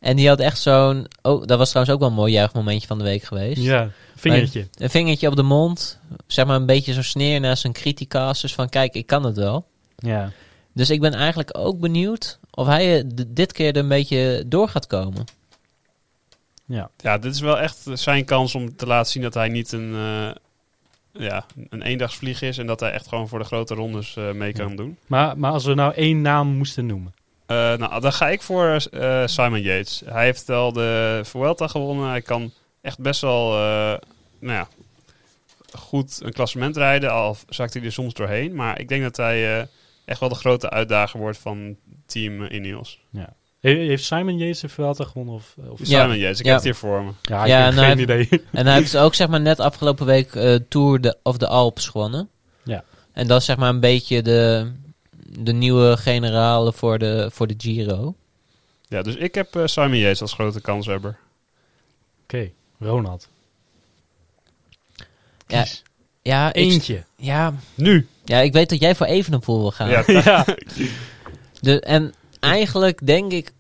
En 0.01 0.17
die 0.17 0.29
had 0.29 0.41
echt 0.41 0.61
zo'n... 0.61 1.07
Oh, 1.23 1.47
dat 1.47 1.59
was 1.59 1.69
trouwens 1.69 1.95
ook 1.95 2.01
wel 2.01 2.09
een 2.11 2.15
mooi 2.15 2.33
juichmomentje 2.33 2.87
van 2.87 2.99
de 2.99 3.05
week 3.05 3.23
geweest. 3.23 3.63
Ja, 3.63 3.91
vingertje. 4.17 4.69
Een 4.75 4.91
vingertje 4.91 5.29
op 5.29 5.37
de 5.37 5.43
mond. 5.43 5.99
Zeg 6.27 6.47
maar 6.47 6.57
een 6.57 6.67
beetje 6.67 6.93
zo 6.93 7.03
sneer 7.03 7.41
naar 7.41 7.57
zijn 7.57 7.73
criticasters 7.73 8.55
van... 8.55 8.69
Kijk, 8.69 8.95
ik 8.95 9.07
kan 9.07 9.25
het 9.25 9.37
wel. 9.37 9.67
Ja. 9.97 10.33
Dus 10.73 10.91
ik 10.91 11.01
ben 11.01 11.13
eigenlijk 11.15 11.59
ook 11.59 11.79
benieuwd 11.81 12.39
of 12.51 12.67
hij 12.67 12.99
eh, 12.99 13.05
dit 13.29 13.53
keer 13.53 13.69
er 13.69 13.77
een 13.77 13.89
beetje 13.89 14.45
door 14.47 14.69
gaat 14.69 14.87
komen. 14.87 15.25
ja. 16.67 16.91
Ja, 16.97 17.19
dit 17.19 17.35
is 17.35 17.41
wel 17.41 17.59
echt 17.59 17.87
zijn 17.93 18.25
kans 18.25 18.55
om 18.55 18.77
te 18.77 18.87
laten 18.87 19.13
zien 19.13 19.23
dat 19.23 19.35
hij 19.35 19.49
niet 19.49 19.73
een, 19.73 19.95
eh, 19.95 20.31
ja, 21.13 21.47
een 21.69 21.83
eendagsvlieg 21.83 22.43
is. 22.43 22.59
En 22.59 22.67
dat 22.67 22.81
hij 22.81 22.91
echt 22.91 23.07
gewoon 23.09 23.29
voor 23.29 23.39
de 23.39 23.45
grote 23.45 23.75
rondes 23.75 24.17
eh, 24.17 24.33
mee 24.33 24.53
kan 24.53 24.77
doen. 24.77 24.99
Maar, 25.07 25.39
maar 25.39 25.53
als 25.53 25.65
we 25.65 25.75
nou 25.75 25.95
één 25.95 26.21
naam 26.21 26.49
moesten 26.49 26.87
noemen. 26.87 27.15
Eh, 27.49 27.57
nou, 27.77 28.01
dan 28.01 28.13
ga 28.13 28.29
ik 28.29 28.43
voor 28.43 28.87
eh, 28.91 29.27
Simon 29.27 29.61
Yates. 29.63 30.03
Hij 30.07 30.25
heeft 30.25 30.51
al 30.51 30.73
de 30.73 31.21
Vuelta 31.25 31.67
gewonnen. 31.69 32.09
Hij 32.09 32.23
kan 32.23 32.53
echt 32.81 32.99
best 32.99 33.21
wel 33.21 33.53
eh, 33.53 33.59
nou 34.41 34.53
ja, 34.55 34.69
goed 35.73 36.21
een 36.23 36.33
klassement 36.33 36.77
rijden. 36.77 37.13
Al 37.13 37.37
zakt 37.49 37.75
hij 37.75 37.83
er 37.83 37.93
soms 37.93 38.15
doorheen. 38.15 38.55
Maar 38.55 38.81
ik 38.81 38.89
denk 38.89 39.03
dat 39.03 39.17
hij 39.17 39.59
eh, 39.61 39.67
echt 40.05 40.21
wel 40.21 40.29
de 40.29 40.35
grote 40.35 40.71
uitdager 40.71 41.21
wordt 41.21 41.39
van 41.39 41.77
team 42.07 42.43
Ineos. 42.45 43.01
He- 43.61 43.71
Heeft 43.87 44.05
Simon 44.05 44.39
Yates 44.39 44.61
de 44.61 44.69
Vuelta 44.69 45.05
gewonnen? 45.05 45.35
Of, 45.35 45.55
of... 45.69 45.79
Ja. 45.79 46.03
Simon 46.03 46.19
Yates, 46.19 46.39
ik 46.39 46.45
Ja. 46.45 46.51
heb 46.53 46.61
het 46.63 46.65
hier 46.71 46.75
voor 46.81 47.03
me. 47.05 47.11
Ja, 47.23 47.43
ik 47.43 47.49
Ja, 47.49 47.65
heb 47.65 47.75
geen 47.75 47.83
hij- 47.85 47.97
idee. 47.97 48.29
En 48.53 48.67
hij 48.67 48.75
heeft 48.75 48.97
ook 49.05 49.15
zeg 49.15 49.29
maar 49.29 49.41
net 49.41 49.61
afgelopen 49.61 50.07
week 50.07 50.35
eh, 50.35 50.55
Tour 50.69 51.01
de, 51.01 51.17
of 51.23 51.37
de 51.37 51.47
Alps 51.49 51.89
gewonnen. 51.89 52.29
Ja. 52.65 52.85
En 53.13 53.27
dat 53.27 53.41
is 53.41 53.47
zeg 53.47 53.57
maar 53.57 53.69
een 53.69 53.81
beetje 53.81 54.23
de, 54.23 54.73
de 55.31 55.53
nieuwe 55.53 55.97
generale 55.97 56.73
voor 56.73 56.99
de, 56.99 57.29
voor 57.33 57.47
de 57.47 57.55
Giro. 57.59 58.15
Ja, 58.89 59.03
dus 59.03 59.15
ik 59.17 59.35
heb 59.35 59.57
eh, 59.57 59.67
Simon 59.67 59.97
Yates 59.99 60.21
als 60.21 60.33
grote 60.33 60.61
kanshebber. 60.61 61.19
Oké, 62.23 62.51
Ronald. 62.79 63.29
Ja, 65.47 65.63
Kies. 65.63 65.83
Ja, 66.23 66.53
Eentje. 66.53 67.05
ja, 67.17 67.55
Nu! 67.75 68.09
ja, 68.25 68.39
ik 68.39 68.53
weet 68.53 68.69
dat 68.69 68.81
jij 68.81 68.95
voor 68.95 69.07
Evenepoel 69.07 69.61
wil 69.61 69.71
gaan. 69.71 69.89
Ja, 69.89 70.03
ja. 70.25 70.45
De, 71.61 71.81
en 71.81 72.15
eigenlijk 72.41 73.07
denk 73.07 73.33
ik, 73.33 73.53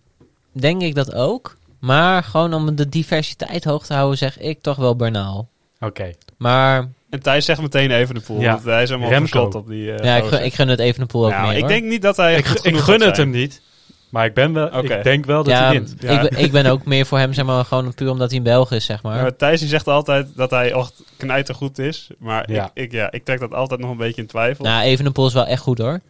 denk 0.52 0.82
ik 0.82 0.94
dat 0.94 1.14
ook. 1.14 1.56
Maar 1.78 2.24
gewoon 2.24 2.54
om 2.54 2.76
de 2.76 2.88
diversiteit 2.88 3.64
hoog 3.64 3.86
te 3.86 3.94
houden, 3.94 4.18
zeg 4.18 4.38
ik 4.38 4.60
toch 4.60 4.76
wel 4.76 4.96
Bernal. 4.96 5.48
Oké. 5.80 6.10
Maar 6.38 6.88
En 7.10 7.20
Thijs 7.22 7.44
zegt 7.44 7.60
meteen 7.60 7.90
even 7.90 8.14
de 8.14 8.20
pool. 8.20 8.40
Ja. 8.40 8.52
want 8.52 8.64
hij 8.64 8.82
is 8.82 8.88
helemaal 8.90 9.18
versot 9.20 9.54
op 9.54 9.68
die. 9.68 9.92
eh, 9.92 10.04
ja, 10.04 10.16
ik, 10.16 10.24
gun- 10.24 10.44
ik 10.44 10.54
gun 10.54 10.68
het 10.68 10.78
Evenepoel 10.80 11.24
ook 11.24 11.30
Nou, 11.30 11.46
mee 11.46 11.54
ik 11.54 11.60
hoor. 11.60 11.68
denk 11.68 11.84
niet 11.84 12.02
dat 12.02 12.16
hij. 12.16 12.36
Ik, 12.36 12.48
ik 12.48 12.76
gun 12.76 13.00
het 13.00 13.16
zijn. 13.16 13.28
hem 13.28 13.30
niet. 13.30 13.62
Maar 14.10 14.24
ik, 14.24 14.34
ben 14.34 14.52
wel, 14.52 14.66
Oké. 14.66 14.94
ik 14.94 15.04
denk 15.04 15.24
wel 15.26 15.42
dat 15.42 15.52
ja, 15.52 15.62
hij 15.64 15.72
wint. 15.72 15.94
Ja. 15.98 16.20
Ik, 16.20 16.30
ben, 16.30 16.38
ik 16.44 16.52
ben 16.52 16.66
ook 16.66 16.84
meer 16.84 17.06
voor 17.06 17.18
hem, 17.18 17.32
zeg 17.32 17.44
maar, 17.44 17.64
gewoon 17.64 17.94
puur 17.94 18.10
omdat 18.10 18.28
hij 18.28 18.38
een 18.38 18.44
Belg 18.44 18.72
is, 18.72 18.84
zeg 18.84 19.02
maar. 19.02 19.22
Maar 19.22 19.36
Thijs 19.36 19.60
die 19.60 19.68
zegt 19.68 19.86
altijd 19.88 20.26
dat 20.34 20.50
hij 20.50 20.72
echt 20.72 21.02
knijtergoed 21.16 21.78
is. 21.78 22.10
Maar 22.18 22.52
Ja. 22.52 22.64
Ik, 22.74 22.84
ik, 22.84 22.92
ja, 22.92 23.10
ik 23.10 23.24
trek 23.24 23.40
dat 23.40 23.54
altijd 23.54 23.80
nog 23.80 23.90
een 23.90 23.96
beetje 23.96 24.20
in 24.22 24.26
twijfel. 24.28 24.64
Nou, 24.64 24.82
Evenepoel 24.82 25.26
is 25.26 25.32
wel 25.32 25.46
echt 25.46 25.62
goed 25.62 25.78
hoor. 25.78 26.00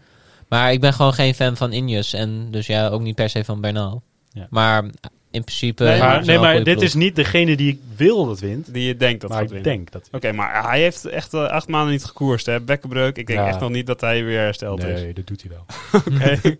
Maar 0.48 0.72
ik 0.72 0.80
ben 0.80 0.92
gewoon 0.92 1.12
geen 1.14 1.34
fan 1.34 1.56
van 1.56 1.72
Injus. 1.72 2.12
En 2.12 2.48
dus 2.50 2.66
ja, 2.66 2.88
ook 2.88 3.00
niet 3.00 3.14
per 3.14 3.30
se 3.30 3.44
van 3.44 3.60
Bernal. 3.60 4.02
Ja. 4.32 4.46
Maar 4.50 4.84
in 5.30 5.44
principe... 5.44 5.84
Nee, 5.84 5.98
maar 6.38 6.54
nee, 6.54 6.62
dit 6.62 6.74
ploeg. 6.74 6.84
is 6.86 6.94
niet 6.94 7.16
degene 7.16 7.56
die 7.56 7.72
ik 7.72 7.78
wil 7.96 8.26
dat 8.26 8.40
wint. 8.40 8.72
Die 8.74 8.86
je 8.86 8.96
denkt 8.96 9.20
dat 9.20 9.30
maar 9.30 9.38
gaat 9.38 9.46
ik 9.48 9.52
winnen. 9.54 9.72
denk 9.72 9.90
dat 9.92 10.08
Oké, 10.12 10.32
maar 10.32 10.68
hij 10.70 10.80
heeft 10.80 11.04
echt 11.04 11.34
eh, 11.34 11.46
acht 11.46 11.68
maanden 11.68 11.92
niet 11.92 12.04
gekoerst. 12.04 12.46
Hè? 12.46 12.60
Bekkenbreuk. 12.60 13.16
Ik 13.16 13.26
denk 13.26 13.38
Ja. 13.38 13.46
echt 13.48 13.60
nog 13.60 13.70
niet 13.70 13.86
dat 13.86 14.00
hij 14.00 14.24
weer 14.24 14.38
hersteld 14.40 14.84
is. 14.84 15.00
Nee, 15.00 15.12
dat 15.14 15.26
doet 15.26 15.42
hij 15.42 15.50
wel. 15.50 15.64
Oké. 16.14 16.56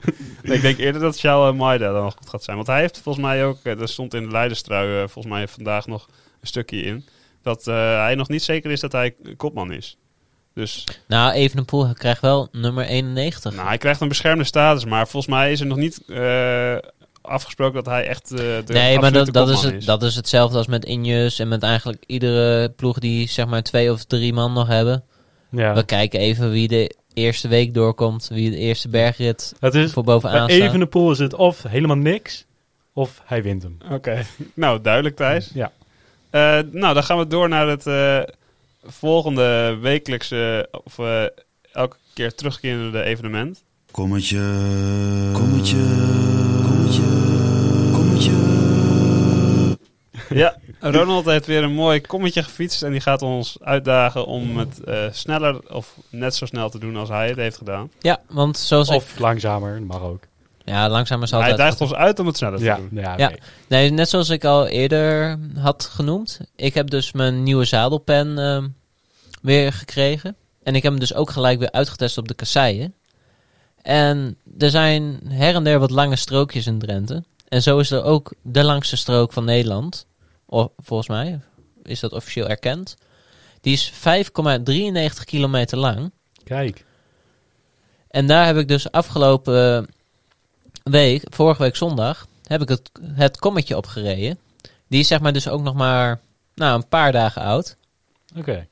ik 0.54 0.60
denk 0.60 0.78
eerder 0.78 1.00
dat 1.00 1.18
Charles 1.18 1.56
Maida 1.56 1.92
dan 1.92 2.02
nog 2.02 2.14
goed 2.18 2.28
gaat 2.28 2.44
zijn. 2.44 2.56
Want 2.56 2.68
hij 2.68 2.80
heeft 2.80 3.00
volgens 3.02 3.24
mij 3.24 3.44
ook, 3.44 3.58
eh, 3.62 3.80
er 3.80 3.88
stond 3.88 4.14
in 4.14 4.22
de 4.24 4.30
Leiderstrui 4.30 4.92
eh, 5.02 5.08
volgens 5.08 5.34
mij 5.34 5.48
vandaag 5.48 5.86
nog 5.86 6.08
een 6.40 6.46
stukje 6.46 6.80
in, 6.80 7.04
dat 7.42 7.66
eh, 7.66 7.74
hij 8.02 8.14
nog 8.14 8.28
niet 8.28 8.42
zeker 8.42 8.70
is 8.70 8.80
dat 8.80 8.92
hij 8.92 9.14
kopman 9.36 9.72
is. 9.72 9.96
Dus 10.54 10.84
Nou, 11.08 11.32
Evenepoel 11.32 11.92
krijgt 11.94 12.20
wel 12.20 12.48
nummer 12.52 12.84
91. 12.84 13.54
nou, 13.54 13.68
hij 13.68 13.78
krijgt 13.78 14.00
een 14.00 14.08
beschermde 14.08 14.44
status, 14.44 14.84
maar 14.84 15.08
volgens 15.08 15.32
mij 15.34 15.52
is 15.52 15.60
er 15.60 15.66
nog 15.66 15.76
niet 15.78 16.02
eh, 16.08 16.76
afgesproken 17.20 17.74
dat 17.74 17.86
hij 17.86 18.06
echt 18.06 18.30
eh, 18.32 18.38
de 18.38 18.72
nee, 18.72 18.98
maar 18.98 19.12
dat, 19.12 19.32
dat, 19.32 19.48
is 19.48 19.62
het, 19.62 19.84
dat 19.84 20.02
is 20.02 20.14
hetzelfde 20.14 20.56
als 20.56 20.66
met 20.66 20.84
Injus. 20.84 21.38
En 21.38 21.48
met 21.48 21.62
eigenlijk 21.62 22.02
iedere 22.06 22.68
ploeg 22.68 22.98
die 22.98 23.28
zeg 23.28 23.46
maar 23.46 23.62
twee 23.62 23.92
of 23.92 24.04
drie 24.04 24.32
man 24.32 24.52
nog 24.52 24.66
hebben. 24.66 25.04
Ja. 25.50 25.74
We 25.74 25.84
kijken 25.84 26.20
even 26.20 26.50
wie 26.50 26.68
de 26.68 26.96
eerste 27.14 27.48
week 27.48 27.74
doorkomt. 27.74 28.28
Wie 28.28 28.50
de 28.50 28.56
eerste 28.56 28.88
bergrit 28.88 29.54
Het 29.60 29.74
is, 29.74 29.92
voor 29.92 30.04
bij 30.04 30.14
bovenaan 30.14 30.50
staat. 30.50 30.62
Evenepoel 30.62 31.10
is 31.10 31.18
het 31.18 31.34
of 31.34 31.62
helemaal 31.62 31.96
niks, 31.96 32.44
of 32.92 33.22
hij 33.24 33.42
wint 33.42 33.62
hem. 33.62 33.78
Oké, 33.90 34.26
nou 34.54 34.80
duidelijk 34.80 35.16
Thijs. 35.16 35.50
Ja. 35.54 35.72
Eh, 36.30 36.58
nou, 36.70 36.94
dan 36.94 37.04
gaan 37.04 37.18
we 37.18 37.26
door 37.26 37.48
naar 37.48 37.68
het 37.68 37.86
eh, 37.86 38.20
volgende 38.84 39.78
wekelijkse, 39.80 40.68
of 40.84 40.98
elke 41.72 41.96
keer 42.14 42.34
terugkerende 42.34 43.02
evenement. 43.02 43.62
Kommetje, 43.90 44.40
kommetje, 45.32 45.76
Ja, 50.28 50.56
Ronald 50.80 51.24
heeft 51.24 51.46
weer 51.46 51.62
een 51.62 51.72
mooi 51.74 52.00
kommetje 52.00 52.42
gefietst 52.42 52.82
en 52.82 52.90
die 52.90 53.00
gaat 53.00 53.22
ons 53.22 53.56
uitdagen 53.60 54.26
om 54.26 54.56
het 54.58 54.84
eh, 54.84 55.04
sneller 55.12 55.72
of 55.72 55.94
net 56.10 56.34
zo 56.34 56.46
snel 56.46 56.70
te 56.70 56.78
doen 56.78 56.96
als 56.96 57.08
hij 57.08 57.28
het 57.28 57.36
heeft 57.36 57.56
gedaan. 57.56 57.90
Ja, 58.00 58.20
want 58.28 58.58
zoals 58.58 58.88
ik... 58.88 58.94
Of 58.94 59.18
langzamer, 59.18 59.82
mag 59.82 60.00
ook. 60.02 60.20
Ja, 60.64 60.88
langzaam 60.88 61.22
is 61.22 61.30
Hij 61.30 61.40
altijd... 61.40 61.58
daagt 61.58 61.80
ons 61.80 61.94
uit 61.94 62.18
om 62.18 62.26
het 62.26 62.36
sneller 62.36 62.60
Ja, 62.62 62.74
te 62.74 62.88
doen. 62.90 63.00
ja. 63.16 63.32
Nee, 63.68 63.90
net 63.90 64.08
zoals 64.08 64.28
ik 64.28 64.44
al 64.44 64.66
eerder 64.66 65.38
had 65.58 65.84
genoemd. 65.92 66.40
Ik 66.56 66.74
heb 66.74 66.90
dus 66.90 67.12
mijn 67.12 67.42
nieuwe 67.42 67.64
zadelpen 67.64 68.38
ehm, 68.38 68.68
weer 69.42 69.72
gekregen. 69.72 70.36
En 70.62 70.74
ik 70.74 70.82
heb 70.82 70.92
hem 70.92 71.00
dus 71.00 71.14
ook 71.14 71.30
gelijk 71.30 71.58
weer 71.58 71.72
uitgetest 71.72 72.18
op 72.18 72.28
de 72.28 72.34
kasseien. 72.34 72.94
En 73.82 74.36
er 74.58 74.70
zijn 74.70 75.20
her 75.28 75.54
en 75.54 75.64
der 75.64 75.78
wat 75.78 75.90
lange 75.90 76.16
strookjes 76.16 76.66
in 76.66 76.78
Drenthe. 76.78 77.24
En 77.48 77.62
zo 77.62 77.78
is 77.78 77.90
er 77.90 78.02
ook 78.02 78.32
de 78.42 78.64
langste 78.64 78.96
strook 78.96 79.32
van 79.32 79.44
Nederland. 79.44 80.06
Volgens 80.76 81.08
mij 81.08 81.40
is 81.82 82.00
dat 82.00 82.12
officieel 82.12 82.48
erkend. 82.48 82.96
Die 83.60 83.72
is 83.72 83.92
5,93 83.92 85.24
kilometer 85.24 85.78
lang. 85.78 86.12
Kijk. 86.44 86.84
En 88.10 88.26
daar 88.26 88.46
heb 88.46 88.56
ik 88.56 88.68
dus 88.68 88.90
afgelopen 88.90 89.88
week, 90.82 91.22
vorige 91.30 91.62
week 91.62 91.76
zondag, 91.76 92.26
heb 92.46 92.62
ik 92.62 92.68
het, 92.68 92.90
het 93.12 93.38
kommetje 93.38 93.76
opgereden. 93.76 94.38
Die 94.88 95.00
is 95.00 95.08
zeg 95.08 95.20
maar 95.20 95.32
dus 95.32 95.48
ook 95.48 95.62
nog 95.62 95.74
maar 95.74 96.20
nou, 96.54 96.74
een 96.74 96.88
paar 96.88 97.12
dagen 97.12 97.42
oud. 97.42 97.76
Oké. 98.36 98.66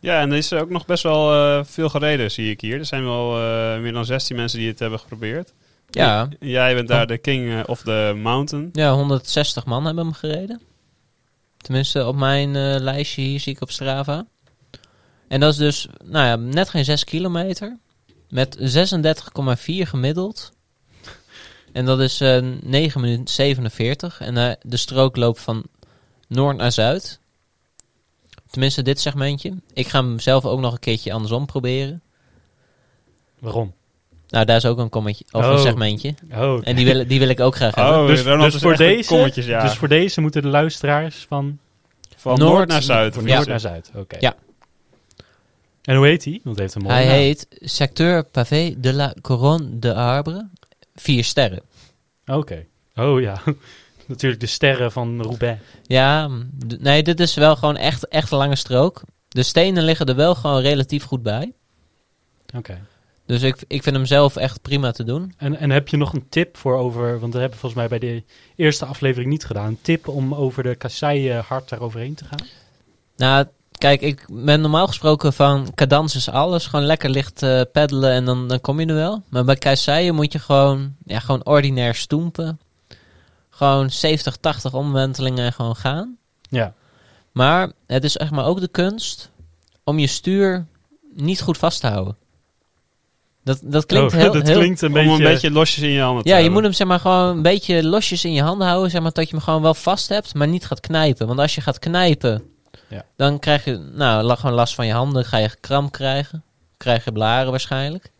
Ja, 0.00 0.20
en 0.20 0.30
er 0.30 0.36
is 0.36 0.52
ook 0.52 0.70
nog 0.70 0.86
best 0.86 1.02
wel 1.02 1.32
eh, 1.32 1.64
veel 1.64 1.88
gereden, 1.88 2.30
zie 2.30 2.50
ik 2.50 2.60
hier. 2.60 2.78
Er 2.78 2.84
zijn 2.84 3.04
wel 3.04 3.36
eh, 3.36 3.80
meer 3.80 3.92
dan 3.92 4.04
16 4.04 4.36
mensen 4.36 4.58
die 4.58 4.68
het 4.68 4.78
hebben 4.78 4.98
geprobeerd. 4.98 5.52
Ja, 5.90 6.28
Jij 6.40 6.74
bent 6.74 6.88
daar 6.88 7.06
de 7.06 7.18
king 7.18 7.52
eh, 7.52 7.60
of 7.66 7.82
the 7.82 8.18
mountain. 8.22 8.68
ja 8.72 8.92
160 8.92 9.64
man 9.64 9.84
hebben 9.84 10.04
hem 10.04 10.14
gereden. 10.14 10.60
Tenminste, 11.58 12.06
op 12.06 12.16
mijn 12.16 12.56
eh, 12.56 12.80
lijstje 12.80 13.22
hier 13.22 13.40
zie 13.40 13.52
ik 13.52 13.60
op 13.60 13.70
Strava. 13.70 14.26
En 15.28 15.40
dat 15.40 15.52
is 15.52 15.58
dus 15.58 15.88
nou 16.04 16.26
ja, 16.26 16.36
net 16.36 16.68
geen 16.68 16.84
6 16.84 17.04
kilometer. 17.04 17.78
Met 18.28 18.58
36,4 18.58 19.64
gemiddeld. 19.64 20.52
En 21.72 21.84
dat 21.84 22.00
is 22.00 22.20
eh 22.20 22.46
9 22.60 23.00
minuten 23.00 23.34
47. 23.34 24.20
En 24.20 24.36
eh, 24.36 24.52
de 24.62 24.76
strook 24.76 25.16
loopt 25.16 25.40
van 25.40 25.64
noord 26.28 26.56
naar 26.56 26.72
zuid. 26.72 27.20
Tenminste, 28.50 28.82
dit 28.82 29.00
segmentje. 29.00 29.54
Ik 29.72 29.88
ga 29.88 30.00
hem 30.00 30.20
zelf 30.20 30.44
ook 30.44 30.60
nog 30.60 30.72
een 30.72 30.78
keertje 30.78 31.12
andersom 31.12 31.46
proberen. 31.46 32.02
Waarom? 33.38 33.74
Nou, 34.28 34.44
daar 34.44 34.56
is 34.56 34.64
ook 34.66 34.78
een 34.78 34.88
kommetje 34.88 35.24
of 35.32 35.44
een 35.44 35.52
Oh. 35.52 35.60
segmentje. 35.60 36.14
Oh. 36.32 36.60
En 36.62 36.76
die 36.76 36.84
wil, 36.84 37.06
die 37.06 37.18
wil 37.18 37.28
ik 37.28 37.40
ook 37.40 37.54
graag 37.56 37.74
hebben. 37.74 38.00
Oh, 38.00 38.06
dus, 38.06 38.22
dus 38.52 38.62
voor 38.62 38.76
deze, 38.76 39.08
kommetjes, 39.08 39.46
ja. 39.46 39.62
dus 39.62 39.74
voor 39.76 39.88
deze 39.88 40.20
moeten 40.20 40.42
de 40.42 40.48
luisteraars 40.48 41.24
van 41.28 41.58
Van 42.16 42.38
Noord- 42.38 42.52
noord, 42.52 42.68
naar 42.68 42.82
zuid. 42.82 43.14
van 43.14 43.26
Ja. 43.26 43.34
noord 43.36 43.48
naar 43.48 43.60
zuid. 43.60 43.90
Oké. 43.94 44.16
Ja. 44.20 44.34
En 45.82 45.96
hoe 45.96 46.06
heet 46.06 46.24
hij? 46.24 46.40
Want 46.44 46.56
hij 46.56 46.64
heeft 46.64 46.74
een 46.76 46.82
mooie 46.82 46.94
Hij 46.94 47.04
naam. 47.06 47.14
heet 47.14 47.46
Secteur 47.50 48.24
Pavé 48.24 48.74
de 48.78 48.92
la 48.92 49.14
Couronne 49.20 49.78
de 49.78 49.94
Arbre. 49.94 50.48
Vier 50.94 51.24
sterren. 51.24 51.62
Oké. 52.26 52.64
Oh 52.94 53.20
ja. 53.20 53.42
Natuurlijk 54.06 54.40
de 54.40 54.46
sterren 54.46 54.92
van 54.92 55.22
Roubaix. 55.22 55.60
Ja, 55.86 56.30
nee, 56.78 57.02
dit 57.02 57.20
is 57.20 57.34
wel 57.34 57.56
gewoon 57.56 57.76
echt, 57.76 58.08
echt 58.08 58.30
een 58.30 58.38
lange 58.38 58.56
strook. 58.56 59.02
De 59.28 59.42
stenen 59.42 59.82
liggen 59.84 60.06
er 60.06 60.14
wel 60.16 60.34
gewoon 60.34 60.60
relatief 60.60 61.04
goed 61.04 61.22
bij. 61.22 61.52
Oké. 62.56 62.80
Dus 63.28 63.42
ik, 63.42 63.64
ik 63.66 63.82
vind 63.82 63.96
hem 63.96 64.06
zelf 64.06 64.36
echt 64.36 64.62
prima 64.62 64.90
te 64.90 65.04
doen. 65.04 65.34
En, 65.36 65.56
en 65.56 65.70
heb 65.70 65.88
je 65.88 65.96
nog 65.96 66.12
een 66.12 66.28
tip 66.28 66.56
voor 66.56 66.76
over, 66.76 67.20
want 67.20 67.32
we 67.32 67.40
hebben 67.40 67.58
volgens 67.58 67.80
mij 67.80 67.98
bij 67.98 68.08
de 68.08 68.22
eerste 68.56 68.84
aflevering 68.84 69.30
niet 69.30 69.44
gedaan, 69.44 69.66
een 69.66 69.78
tip 69.82 70.08
om 70.08 70.34
over 70.34 70.62
de 70.62 70.74
kasseien 70.74 71.44
hard 71.44 71.68
daaroverheen 71.68 72.14
te 72.14 72.24
gaan? 72.24 72.46
Nou, 73.16 73.46
kijk, 73.78 74.00
ik 74.00 74.26
ben 74.30 74.60
normaal 74.60 74.86
gesproken 74.86 75.32
van 75.32 75.74
cadans 75.74 76.16
is 76.16 76.28
alles. 76.28 76.66
Gewoon 76.66 76.84
lekker 76.84 77.10
licht 77.10 77.42
eh, 77.42 77.60
peddelen 77.72 78.10
en 78.10 78.24
dan, 78.24 78.48
dan 78.48 78.60
kom 78.60 78.80
je 78.80 78.86
er 78.86 78.94
wel. 78.94 79.22
Maar 79.28 79.44
bij 79.44 79.56
kasseien 79.56 80.14
moet 80.14 80.32
je 80.32 80.38
gewoon, 80.38 80.94
ja, 81.04 81.18
gewoon 81.18 81.44
ordinair 81.44 81.94
stoempen. 81.94 82.60
Gewoon 83.50 83.90
70, 83.90 84.36
80 84.36 84.74
omwentelingen 84.74 85.44
en 85.44 85.52
gewoon 85.52 85.76
gaan. 85.76 86.16
Ja. 86.50 86.74
Maar 87.32 87.72
het 87.86 88.04
is 88.04 88.16
echt 88.16 88.30
maar 88.30 88.46
ook 88.46 88.60
de 88.60 88.68
kunst 88.68 89.30
om 89.84 89.98
je 89.98 90.06
stuur 90.06 90.66
niet 91.14 91.40
goed 91.40 91.58
vast 91.58 91.80
te 91.80 91.86
houden. 91.86 92.16
Dat, 93.48 93.60
dat 93.62 93.86
klinkt 93.86 94.12
Oh, 94.12 94.20
heel... 94.20 94.32
dat 94.38 94.46
heel 94.46 94.56
klinkt 94.58 94.80
een 94.82 94.92
beetje... 94.92 95.10
een 95.10 95.22
beetje 95.22 95.50
losjes 95.50 95.82
in 95.82 95.90
je 95.90 96.00
handen 96.00 96.22
ja, 96.24 96.28
je 96.30 96.34
hebben. 96.34 96.52
moet 96.52 96.62
hem 96.62 96.72
zeg 96.72 96.86
maar 96.86 97.00
gewoon 97.00 97.36
een 97.36 97.42
beetje 97.42 97.84
losjes 97.84 98.24
in 98.24 98.32
je 98.32 98.42
handen 98.42 98.66
houden. 98.66 98.90
Zeg 98.90 99.02
maar 99.02 99.12
dat 99.12 99.28
je 99.28 99.34
hem 99.34 99.44
gewoon 99.44 99.62
wel 99.62 99.74
vast 99.74 100.08
hebt, 100.08 100.34
maar 100.34 100.48
niet 100.48 100.66
gaat 100.66 100.80
knijpen. 100.80 101.26
Want 101.26 101.38
als 101.38 101.54
je 101.54 101.60
gaat 101.60 101.78
knijpen, 101.78 102.42
Ja. 102.88 103.04
dan 103.16 103.38
krijg 103.38 103.64
je 103.64 103.76
nou, 103.94 104.36
gewoon 104.36 104.54
last 104.54 104.74
van 104.74 104.86
je 104.86 104.92
handen. 104.92 105.24
Ga 105.24 105.36
je 105.36 105.50
kramp 105.60 105.92
krijgen. 105.92 106.42
Krijg 106.76 107.04
je 107.04 107.12
blaren 107.12 107.50
waarschijnlijk. 107.50 108.10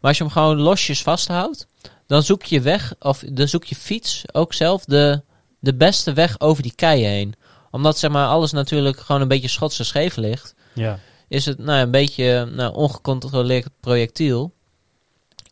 Maar 0.00 0.10
als 0.10 0.16
je 0.18 0.24
hem 0.24 0.32
gewoon 0.32 0.56
losjes 0.60 1.02
vasthoudt, 1.02 1.66
dan 2.06 2.22
zoek 2.22 2.44
je 2.44 2.60
weg, 2.60 2.94
of 2.98 3.24
dan 3.32 3.48
zoek 3.48 3.64
je 3.64 3.74
fiets 3.74 4.22
ook 4.32 4.54
zelf 4.54 4.84
de, 4.84 5.22
de 5.58 5.74
beste 5.74 6.12
weg 6.12 6.40
over 6.40 6.62
die 6.62 6.74
keien 6.74 7.10
heen. 7.10 7.34
Omdat 7.70 7.98
zeg 7.98 8.10
maar 8.10 8.26
alles 8.26 8.52
natuurlijk 8.52 9.00
gewoon 9.00 9.20
een 9.20 9.28
beetje 9.28 9.48
schots 9.48 9.78
en 9.78 9.84
scheef 9.84 10.16
ligt 10.16 10.54
Ja. 10.74 10.98
is 11.28 11.44
het 11.46 11.58
nou, 11.58 11.80
een 11.80 11.90
beetje 11.90 12.48
nou, 12.52 12.74
ongecontroleerd 12.74 13.68
projectiel. 13.80 14.52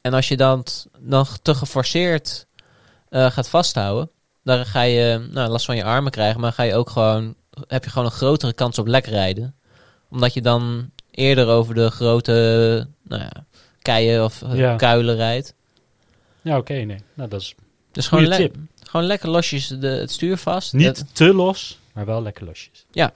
En 0.00 0.14
als 0.14 0.28
je 0.28 0.36
dan, 0.36 0.64
dan 0.98 1.26
te 1.42 1.54
geforceerd 1.54 2.46
eh, 3.08 3.30
gaat 3.30 3.48
vasthouden, 3.48 4.10
dan 4.44 4.66
ga 4.66 4.82
je 4.82 5.26
nou, 5.30 5.50
last 5.50 5.64
van 5.66 5.76
je 5.76 5.84
armen 5.84 6.12
krijgen, 6.12 6.40
maar 6.40 6.52
ga 6.52 6.62
je 6.62 6.74
ook 6.74 6.90
gewoon, 6.90 7.34
heb 7.66 7.84
je 7.84 7.90
gewoon 7.90 8.06
een 8.06 8.12
grotere 8.12 8.52
kans 8.52 8.78
op 8.78 8.86
lek 8.86 9.06
rijden. 9.06 9.54
Omdat 10.10 10.34
je 10.34 10.42
dan 10.42 10.90
eerder 11.10 11.46
over 11.48 11.74
de 11.74 11.90
grote 11.90 12.32
nou 13.02 13.22
ja, 13.22 13.44
keien 13.82 14.24
of 14.24 14.42
eh, 14.42 14.54
Ja. 14.56 14.76
kuilen 14.76 15.16
rijdt. 15.16 15.54
Ja, 16.42 16.56
oké, 16.56 16.72
nee. 16.72 16.98
Nou, 17.14 17.28
dat 17.28 17.40
is 17.40 17.54
Dus 17.92 18.08
gewoon, 18.08 18.26
le- 18.26 18.36
tip. 18.36 18.56
gewoon 18.82 19.06
lekker 19.06 19.28
losjes 19.30 19.66
de, 19.68 19.86
het 19.88 20.10
stuur 20.10 20.36
vast. 20.36 20.72
niet 20.72 20.84
Dat- 20.96 21.04
te 21.12 21.34
los, 21.34 21.78
maar 21.92 22.06
wel 22.06 22.22
lekker 22.22 22.44
losjes. 22.44 22.84
Ja, 22.90 23.12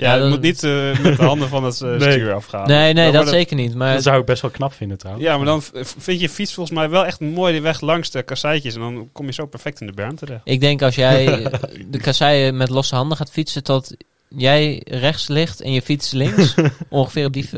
Ja, 0.00 0.14
je 0.14 0.20
dat- 0.20 0.30
moet 0.30 0.40
niet 0.40 0.62
eh, 0.64 0.98
met 1.02 1.16
de 1.16 1.24
handen 1.24 1.48
van 1.48 1.64
het 1.64 1.80
eh, 1.80 1.88
Nee. 1.98 2.12
stuur 2.12 2.32
afgaan. 2.34 2.66
nee, 2.68 2.92
nee, 2.92 3.12
Dan 3.12 3.24
dat 3.24 3.32
zeker 3.32 3.56
niet. 3.56 3.74
Maar 3.74 3.94
dat 3.94 4.02
zou 4.02 4.20
ik 4.20 4.26
best 4.26 4.42
wel 4.42 4.50
knap 4.50 4.72
vinden 4.72 4.98
trouwens. 4.98 5.26
Ja, 5.26 5.36
maar 5.36 5.46
dan 5.46 5.62
vind 5.98 6.20
je 6.20 6.28
fiets 6.28 6.54
volgens 6.54 6.76
mij 6.78 6.88
wel 6.90 7.06
echt 7.06 7.20
mooi 7.20 7.52
die 7.52 7.62
weg 7.62 7.80
langs 7.80 8.10
de 8.10 8.22
kasseitjes. 8.22 8.74
En 8.74 8.80
dan 8.80 9.08
kom 9.12 9.26
je 9.26 9.32
zo 9.32 9.46
perfect 9.46 9.80
in 9.80 9.86
de 9.86 9.92
berm 9.92 10.16
terecht. 10.16 10.40
Ik 10.44 10.60
denk 10.60 10.82
als 10.82 10.94
jij 10.94 11.26
de 11.90 11.98
kasseien 11.98 12.56
met 12.56 12.68
losse 12.68 12.94
handen 12.94 13.16
gaat 13.16 13.30
fietsen 13.30 13.62
tot 13.62 13.94
jij 14.28 14.82
rechts 14.88 15.28
ligt 15.28 15.60
en 15.60 15.72
je 15.72 15.82
fiets 15.82 16.10
links. 16.10 16.54
ongeveer 16.88 17.26
op 17.26 17.32
die... 17.32 17.48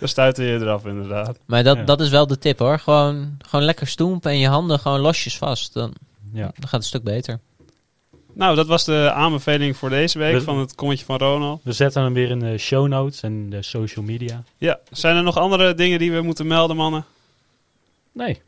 Dan 0.00 0.08
stuitte 0.08 0.42
je 0.44 0.54
eraf 0.58 0.86
inderdaad. 0.86 1.38
Maar 1.46 1.64
dat, 1.64 1.76
Ja. 1.76 1.82
dat 1.82 2.00
is 2.00 2.08
wel 2.08 2.26
de 2.26 2.38
tip 2.38 2.58
hoor. 2.58 2.78
Gewoon, 2.78 3.36
gewoon 3.48 3.64
lekker 3.64 3.86
stoempen 3.86 4.30
en 4.30 4.38
je 4.38 4.48
handen 4.48 4.78
gewoon 4.78 5.00
losjes 5.00 5.36
vast. 5.38 5.72
Dan, 5.72 5.92
Ja. 6.32 6.40
dan 6.42 6.52
gaat 6.54 6.62
het 6.70 6.72
een 6.72 6.82
stuk 6.82 7.02
beter. 7.04 7.38
Nou, 8.36 8.56
dat 8.56 8.66
was 8.66 8.84
de 8.84 9.10
aanbeveling 9.14 9.76
voor 9.76 9.90
deze 9.90 10.18
week 10.18 10.34
We- 10.34 10.40
van 10.40 10.58
het 10.58 10.74
kommetje 10.74 11.04
van 11.04 11.16
Ronald. 11.18 11.60
We 11.64 11.72
zetten 11.72 12.02
hem 12.02 12.12
weer 12.14 12.30
in 12.30 12.38
de 12.38 12.58
show 12.58 12.88
notes 12.88 13.20
en 13.22 13.50
de 13.50 13.62
social 13.62 14.04
media. 14.04 14.42
Ja, 14.58 14.78
zijn 14.90 15.16
er 15.16 15.22
nog 15.22 15.36
andere 15.38 15.74
dingen 15.74 15.98
die 15.98 16.12
we 16.12 16.20
moeten 16.22 16.46
melden, 16.46 16.76
mannen? 16.76 17.04
Nee. 18.12 18.40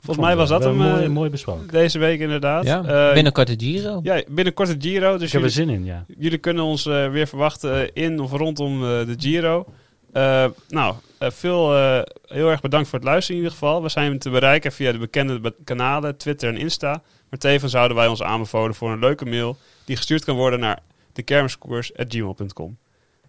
Volgens 0.00 0.26
mij 0.26 0.36
was 0.36 0.48
dat 0.48 0.64
hem 0.64 0.76
mooi, 0.76 1.02
eh, 1.04 1.08
mooi 1.08 1.30
besproken. 1.30 1.68
deze 1.68 1.98
week 1.98 2.20
inderdaad. 2.20 2.64
Ja, 2.64 2.84
Eh, 3.08 3.14
binnenkort 3.14 3.46
de 3.46 3.54
Giro. 3.66 4.00
Ja, 4.02 4.22
binnenkort 4.28 4.68
de 4.80 4.88
Giro. 4.88 5.12
Dus 5.18 5.26
Ik 5.26 5.32
heb 5.32 5.42
er 5.42 5.48
jullie, 5.48 5.72
zin 5.72 5.80
in, 5.80 5.84
ja. 5.84 6.04
jullie 6.18 6.38
kunnen 6.38 6.64
ons 6.64 6.86
eh, 6.86 7.10
weer 7.10 7.26
verwachten 7.26 7.94
in 7.94 8.20
of 8.20 8.32
rondom 8.32 8.74
eh, 8.82 8.88
de 9.06 9.14
Giro. 9.18 9.66
Eh, 10.12 10.44
nou, 10.68 10.94
eh, 11.18 11.30
veel, 11.30 11.74
eh, 11.76 12.00
heel 12.26 12.50
erg 12.50 12.60
bedankt 12.60 12.88
voor 12.88 12.98
het 12.98 13.08
luisteren 13.08 13.36
in 13.40 13.42
ieder 13.44 13.58
geval. 13.58 13.82
We 13.82 13.88
zijn 13.88 14.18
te 14.18 14.30
bereiken 14.30 14.72
via 14.72 14.92
de 14.92 14.98
bekende 14.98 15.40
be- 15.40 15.54
kanalen 15.64 16.16
Twitter 16.16 16.48
en 16.48 16.56
Insta. 16.56 17.02
Maar 17.32 17.40
tevens 17.40 17.72
zouden 17.72 17.96
wij 17.96 18.06
ons 18.06 18.22
aanbevolen 18.22 18.74
voor 18.74 18.90
een 18.90 18.98
leuke 18.98 19.24
mail 19.24 19.56
die 19.84 19.96
gestuurd 19.96 20.24
kan 20.24 20.36
worden 20.36 20.60
naar 20.60 20.78
dekermiskoers.gmail.com. 21.12 22.76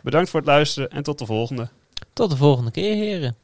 Bedankt 0.01 0.30
voor 0.30 0.39
het 0.39 0.49
luisteren 0.49 0.89
en 0.89 1.03
tot 1.03 1.19
de 1.19 1.25
volgende. 1.25 1.69
Tot 2.13 2.30
de 2.30 2.38
volgende 2.38 2.71
keer, 2.71 2.95
heren. 2.95 3.35